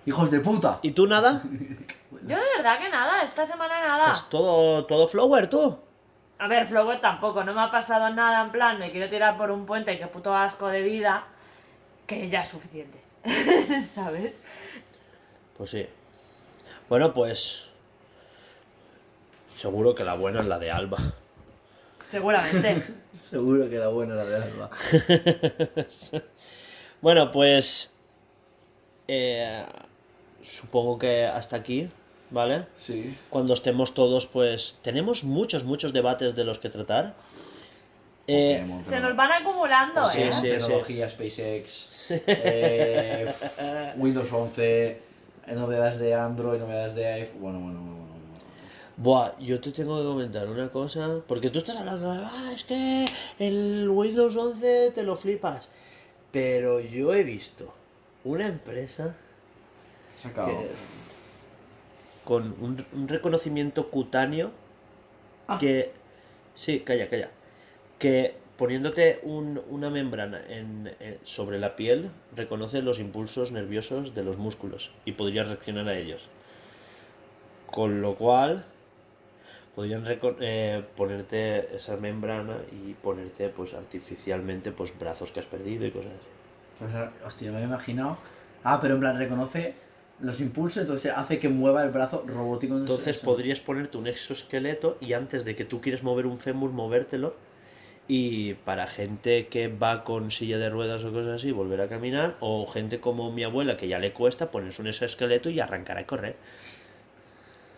Hijos 0.06 0.32
de 0.32 0.40
puta. 0.40 0.80
¿Y 0.84 0.92
tú 0.92 1.08
nada? 1.08 1.44
Yo 2.28 2.38
de 2.38 2.58
verdad 2.58 2.80
que 2.80 2.90
nada, 2.90 3.24
esta 3.24 3.46
semana 3.46 3.80
nada. 3.86 4.14
Estás 4.14 4.30
todo, 4.30 4.86
todo 4.86 5.08
flower, 5.08 5.50
tú. 5.50 5.80
A 6.40 6.48
ver, 6.48 6.68
Flower 6.68 7.02
tampoco, 7.02 7.44
no 7.44 7.54
me 7.54 7.62
ha 7.62 7.72
pasado 7.72 8.10
nada 8.12 8.44
en 8.44 8.52
plan, 8.52 8.78
me 8.78 8.92
quiero 8.92 9.10
tirar 9.10 9.38
por 9.38 9.50
un 9.50 9.66
puente, 9.66 9.98
que 9.98 10.06
puto 10.06 10.36
asco 10.36 10.68
de 10.68 10.82
vida, 10.82 11.26
que 12.06 12.30
ya 12.30 12.42
es 12.44 12.50
suficiente. 12.50 13.00
¿Sabes? 13.94 14.40
Pues 15.58 15.72
sí. 15.72 15.88
Bueno, 16.90 17.12
pues. 17.14 17.64
Seguro 19.56 19.96
que 19.96 20.04
la 20.04 20.14
buena 20.14 20.42
es 20.42 20.46
la 20.46 20.60
de 20.60 20.70
Alba. 20.70 20.98
Seguramente. 22.08 22.84
Seguro 23.18 23.68
que 23.68 23.80
la 23.80 23.88
buena 23.88 24.14
la 24.14 24.26
de 24.26 24.36
Alba. 24.44 24.70
Bueno, 27.02 27.32
pues. 27.32 27.96
eh, 29.08 29.64
supongo 30.42 30.98
que 30.98 31.26
hasta 31.26 31.56
aquí, 31.58 31.90
¿vale? 32.32 32.66
Sí. 32.80 33.16
Cuando 33.30 33.54
estemos 33.54 33.94
todos, 33.94 34.28
pues. 34.28 34.76
Tenemos 34.82 35.24
muchos, 35.24 35.64
muchos 35.64 35.94
debates 35.94 36.36
de 36.36 36.44
los 36.44 36.60
que 36.60 36.70
tratar. 36.70 37.16
Eh, 38.30 38.58
Pokémon, 38.62 38.84
Se 38.84 39.00
nos 39.00 39.16
van 39.16 39.32
acumulando, 39.32 40.04
Pues 40.04 40.16
¿eh? 40.18 40.30
sí. 40.34 40.42
Tecnología, 40.42 41.10
SpaceX, 41.10 42.12
eh, 42.28 43.34
Windows 43.98 44.32
11, 44.34 44.88
eh, 44.90 45.02
novedades 45.56 45.98
de 46.00 46.14
Android, 46.14 46.60
novedades 46.60 46.94
de 46.96 47.08
iPhone. 47.08 47.40
Bueno, 47.42 47.60
bueno, 47.60 47.80
bueno. 47.80 47.96
bueno, 47.96 48.04
bueno. 48.04 48.18
Buah, 48.98 49.40
yo 49.40 49.62
te 49.62 49.72
tengo 49.72 49.98
que 49.98 50.04
comentar 50.06 50.50
una 50.50 50.70
cosa. 50.70 51.22
Porque 51.28 51.50
tú 51.50 51.60
estás 51.60 51.78
hablando 51.78 52.12
de. 52.12 52.20
Ah, 52.26 52.52
es 52.54 52.64
que 52.66 53.06
el 53.40 53.88
Windows 53.90 54.36
11 54.36 54.92
te 54.92 55.04
lo 55.04 55.16
flipas. 55.16 55.70
Pero 56.32 56.82
yo 56.82 57.14
he 57.14 57.24
visto 57.24 57.74
una 58.26 58.48
empresa 58.48 59.16
Se 60.22 60.28
ha 60.28 60.32
acabado. 60.32 60.60
que. 60.60 60.68
Con 62.28 62.56
un, 62.60 62.86
un 62.92 63.08
reconocimiento 63.08 63.90
cutáneo 63.90 64.52
Ah. 65.48 65.58
que. 65.58 65.94
Sí, 66.56 66.82
calla, 66.82 67.10
calla. 67.10 67.30
Que 68.00 68.36
poniéndote 68.58 69.22
un- 69.24 69.62
una 69.70 69.90
membrana 69.90 70.42
en, 70.50 70.92
en- 71.00 71.20
sobre 71.24 71.58
la 71.58 71.78
piel 71.78 72.10
reconoce 72.36 72.82
los 72.82 73.00
impulsos 73.00 73.54
nerviosos 73.54 74.14
de 74.14 74.24
los 74.24 74.38
músculos 74.38 74.92
y 75.06 75.14
podrías 75.14 75.48
reaccionar 75.48 75.88
a 75.88 75.98
ellos. 75.98 76.28
Con 77.72 78.02
lo 78.02 78.16
cual 78.16 78.66
podrían 79.74 80.04
eh, 80.42 80.84
ponerte 80.98 81.76
esa 81.76 81.96
membrana 81.96 82.58
y 82.72 82.94
ponerte 82.96 83.48
pues 83.50 83.74
artificialmente 83.74 84.72
pues 84.74 84.98
brazos 85.00 85.32
que 85.32 85.40
has 85.40 85.46
perdido 85.46 85.86
y 85.86 85.92
cosas 85.92 86.12
así. 86.20 86.86
O 86.86 86.90
sea, 86.92 87.14
hostia, 87.26 87.52
me 87.52 87.58
había 87.58 87.70
imaginado. 87.70 88.18
Ah, 88.66 88.80
pero 88.82 88.96
en 88.96 89.00
plan 89.00 89.18
reconoce 89.18 89.76
los 90.20 90.40
impulsos, 90.42 90.82
entonces 90.82 91.12
hace 91.16 91.40
que 91.40 91.50
mueva 91.50 91.84
el 91.84 91.90
brazo 91.92 92.24
robótico. 92.28 92.76
Entonces 92.78 93.18
eso. 93.18 93.26
podrías 93.26 93.60
ponerte 93.62 93.98
un 93.98 94.08
exoesqueleto 94.08 94.98
y 95.00 95.14
antes 95.14 95.46
de 95.46 95.56
que 95.56 95.66
tú 95.66 95.80
quieres 95.82 96.04
mover 96.04 96.26
un 96.26 96.40
fémur, 96.40 96.72
movértelo. 96.72 97.36
Y 98.10 98.54
para 98.54 98.88
gente 98.88 99.48
que 99.48 99.68
va 99.68 100.06
con 100.06 100.32
silla 100.32 100.58
de 100.58 100.70
ruedas 100.70 101.04
o 101.04 101.12
cosas 101.12 101.42
así, 101.42 101.52
volver 101.52 101.82
a 101.82 101.90
caminar. 101.90 102.36
O 102.40 102.66
gente 102.66 103.00
como 103.02 103.32
mi 103.32 103.44
abuela 103.44 103.76
que 103.76 103.88
ya 103.90 104.00
le 104.00 104.14
cuesta 104.14 104.50
ponerse 104.50 104.82
un 104.82 104.88
exoesqueleto 104.88 105.50
y 105.50 105.60
arrancar 105.60 105.98
a 105.98 106.06
correr. 106.08 106.36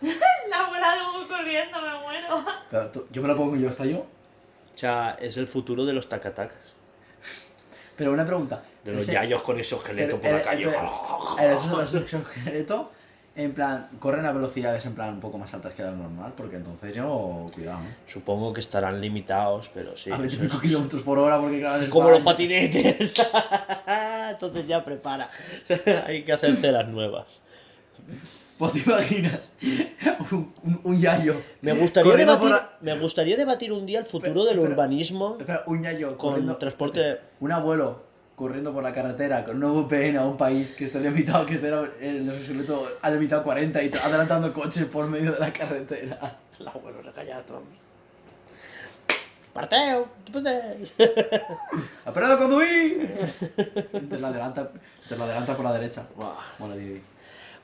La 0.48 0.66
abuela 0.66 0.94
de 0.94 1.00
Hugo 1.02 1.28
corriendo, 1.28 1.78
me 1.82 1.98
muero. 2.00 2.90
Tú- 2.92 3.06
yo 3.10 3.22
me 3.22 3.28
lo 3.28 3.36
pongo 3.36 3.56
yo 3.56 3.68
hasta 3.68 3.84
yo. 3.84 3.98
O 3.98 4.78
sea, 4.78 5.16
es 5.20 5.36
el 5.36 5.46
futuro 5.48 5.84
de 5.84 5.92
los 5.92 6.08
tacatac. 6.08 6.54
Pero 7.96 8.12
una 8.12 8.24
pregunta. 8.24 8.62
De 8.84 8.92
los 8.92 9.02
ese- 9.04 9.12
yayos 9.12 9.42
con 9.42 9.58
exoesqueleto 9.58 10.18
pero- 10.20 10.38
por 10.38 10.46
la 10.46 10.52
eh, 10.52 10.64
calle. 10.64 10.72
pero- 11.38 11.52
esos- 11.54 11.70
los 11.70 11.94
exoesqueletos, 11.94 12.86
en 13.36 13.52
plan, 13.52 13.88
corren 13.98 14.26
a 14.26 14.32
velocidades 14.32 14.84
en 14.86 14.94
plan 14.94 15.10
un 15.14 15.20
poco 15.20 15.38
más 15.38 15.52
altas 15.54 15.72
que 15.74 15.82
las 15.82 15.94
normal, 15.94 16.32
porque 16.36 16.56
entonces 16.56 16.94
yo, 16.94 17.46
cuidado, 17.54 17.78
¿eh? 17.80 17.94
Supongo 18.06 18.52
que 18.52 18.60
estarán 18.60 19.00
limitados, 19.00 19.70
pero 19.72 19.96
sí. 19.96 20.10
a 20.10 20.14
eso 20.14 20.22
25 20.22 20.54
es- 20.56 20.60
kilómetros 20.62 21.02
por 21.02 21.18
hora, 21.18 21.38
porque 21.40 21.60
claro, 21.60 21.88
Como 21.90 22.10
los 22.10 22.20
patinetes. 22.22 23.14
Entonces 24.30 24.66
ya 24.66 24.84
prepara. 24.84 25.28
Hay 26.06 26.24
que 26.24 26.32
hacer 26.32 26.56
ceras 26.56 26.88
nuevas. 26.88 27.26
Pues 28.58 28.72
te 28.72 28.78
imaginas, 28.80 29.40
un, 30.32 30.52
un, 30.64 30.80
un 30.84 31.00
yayo. 31.00 31.34
Me 31.62 31.72
gustaría, 31.72 32.14
debatir, 32.14 32.50
la- 32.50 32.70
me 32.82 32.98
gustaría 32.98 33.36
debatir 33.36 33.72
un 33.72 33.86
día 33.86 34.00
el 34.00 34.04
futuro 34.04 34.32
Pero- 34.32 34.44
del 34.44 34.58
pero- 34.58 34.70
urbanismo 34.72 35.36
Espera, 35.38 35.64
un 35.66 35.82
yayo 35.82 36.18
con 36.18 36.32
corriendo- 36.32 36.56
transporte. 36.56 37.20
Un 37.40 37.52
abuelo 37.52 38.09
corriendo 38.40 38.72
por 38.72 38.82
la 38.82 38.94
carretera 38.94 39.44
con 39.44 39.62
un 39.62 39.86
VPN 39.86 40.16
a 40.16 40.24
un 40.24 40.38
país 40.38 40.72
que 40.72 40.86
está 40.86 40.98
limitado, 40.98 41.44
que 41.44 41.56
está 41.56 41.68
en 42.00 42.26
los 42.26 42.36
exoesqueletos 42.36 42.88
ha 43.02 43.10
limitado 43.10 43.44
40 43.44 43.82
y 43.82 43.90
adelantando 44.02 44.50
coches 44.54 44.86
por 44.86 45.06
medio 45.08 45.32
de 45.32 45.40
la 45.40 45.52
carretera. 45.52 46.18
El 46.58 46.66
abuelo 46.66 47.04
se 47.04 47.12
calla 47.12 47.42
todo. 47.44 47.62
¡Parteo! 49.52 50.08
¿Tú 50.24 50.32
puedes? 50.32 50.94
¡Aprende 52.06 52.32
a 52.32 52.38
conducir! 52.38 53.30
Te 54.08 54.18
lo 54.18 54.26
adelanta, 54.26 54.70
te 55.06 55.16
lo 55.16 55.24
adelanta 55.24 55.54
por 55.54 55.64
la 55.66 55.74
derecha. 55.74 56.06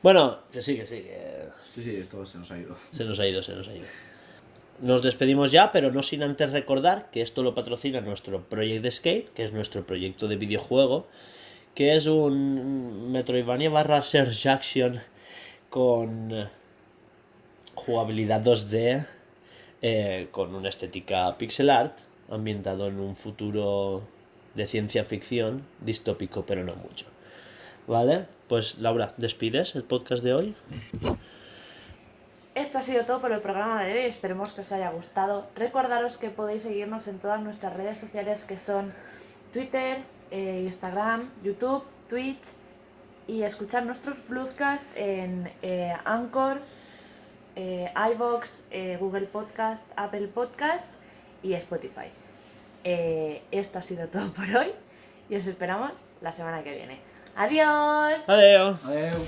Bueno, 0.03 0.41
que 0.53 0.61
sí, 0.61 0.77
que 0.77 0.85
sí, 0.85 1.03
que 1.03 1.49
Sí, 1.75 1.83
sí, 1.83 1.97
esto 1.97 2.27
se 2.27 2.37
nos 2.39 2.51
ha 2.51 2.59
ido. 2.59 2.77
se 2.93 3.05
nos 3.05 3.19
ha 3.19 3.27
ido, 3.27 3.43
se 3.43 3.55
nos 3.55 3.67
ha 3.69 3.73
ido. 3.73 3.87
Nos 4.81 5.03
despedimos 5.03 5.53
ya, 5.53 5.73
pero 5.73 5.91
no 5.91 6.03
sin 6.03 6.23
antes 6.23 6.53
recordar 6.53 7.11
que 7.11 7.23
esto 7.23 7.43
lo 7.43 7.55
patrocina 7.55 8.03
nuestro 8.03 8.43
Project 8.43 8.85
Escape, 8.85 9.29
que 9.35 9.45
es 9.45 9.53
nuestro 9.53 9.87
proyecto 9.87 10.29
de 10.29 10.37
videojuego, 10.37 11.07
que 11.75 11.97
es 11.97 12.07
un 12.07 13.11
Metroidvania 13.11 13.71
barra 13.71 14.03
Search 14.03 14.47
Action 14.47 15.01
con 15.71 16.31
eh, 16.33 16.49
jugabilidad 17.75 18.45
2D, 18.45 19.07
eh, 19.81 20.29
con 20.31 20.55
una 20.55 20.69
estética 20.69 21.39
pixel 21.39 21.71
art, 21.71 21.99
ambientado 22.29 22.89
en 22.89 23.01
un 23.01 23.17
futuro 23.17 24.03
de 24.55 24.67
ciencia 24.67 25.05
ficción, 25.05 25.65
distópico, 25.81 26.45
pero 26.45 26.65
no 26.65 26.77
mucho. 26.77 27.07
¿Vale? 27.87 28.27
Pues 28.49 28.79
Laura, 28.79 29.15
¿despides 29.17 29.75
el 29.75 29.85
podcast 29.85 30.23
de 30.23 30.35
hoy? 30.35 30.55
Esto 32.57 32.79
ha 32.79 32.83
sido 32.83 33.05
todo 33.05 33.21
por 33.21 33.33
el 33.33 33.41
programa 33.41 33.85
de 33.85 33.93
hoy. 33.93 33.99
Esperemos 34.07 34.55
que 34.55 34.63
os 34.63 34.73
haya 34.73 34.89
gustado. 34.89 35.47
Recordaros 35.57 36.17
que 36.17 36.31
podéis 36.31 36.63
seguirnos 36.63 37.07
en 37.07 37.19
todas 37.19 37.39
nuestras 37.43 37.77
redes 37.77 37.99
sociales 37.99 38.45
que 38.45 38.57
son 38.57 38.95
Twitter, 39.53 39.99
eh, 40.31 40.63
Instagram, 40.65 41.29
YouTube, 41.45 41.85
Twitch 42.09 42.41
y 43.27 43.43
escuchar 43.43 43.85
nuestros 43.85 44.17
podcasts 44.21 44.89
en 44.97 45.53
eh, 45.61 45.95
Anchor, 46.07 46.63
eh, 47.57 47.93
iVoox, 48.15 48.49
eh, 48.71 48.97
Google 48.99 49.27
Podcast, 49.27 49.85
Apple 49.95 50.29
Podcast 50.29 50.93
y 51.43 51.53
Spotify. 51.53 52.09
Eh, 52.85 53.43
esto 53.51 53.81
ha 53.81 53.83
sido 53.83 54.09
todo 54.09 54.33
por 54.33 54.45
hoy 54.57 54.73
y 55.29 55.37
os 55.37 55.47
esperamos 55.47 55.93
la 56.23 56.33
semana 56.33 56.63
que 56.63 56.75
viene. 56.75 57.01
Adiós. 57.37 58.27
Adiós. 58.27 58.83
Adeu. 58.87 59.27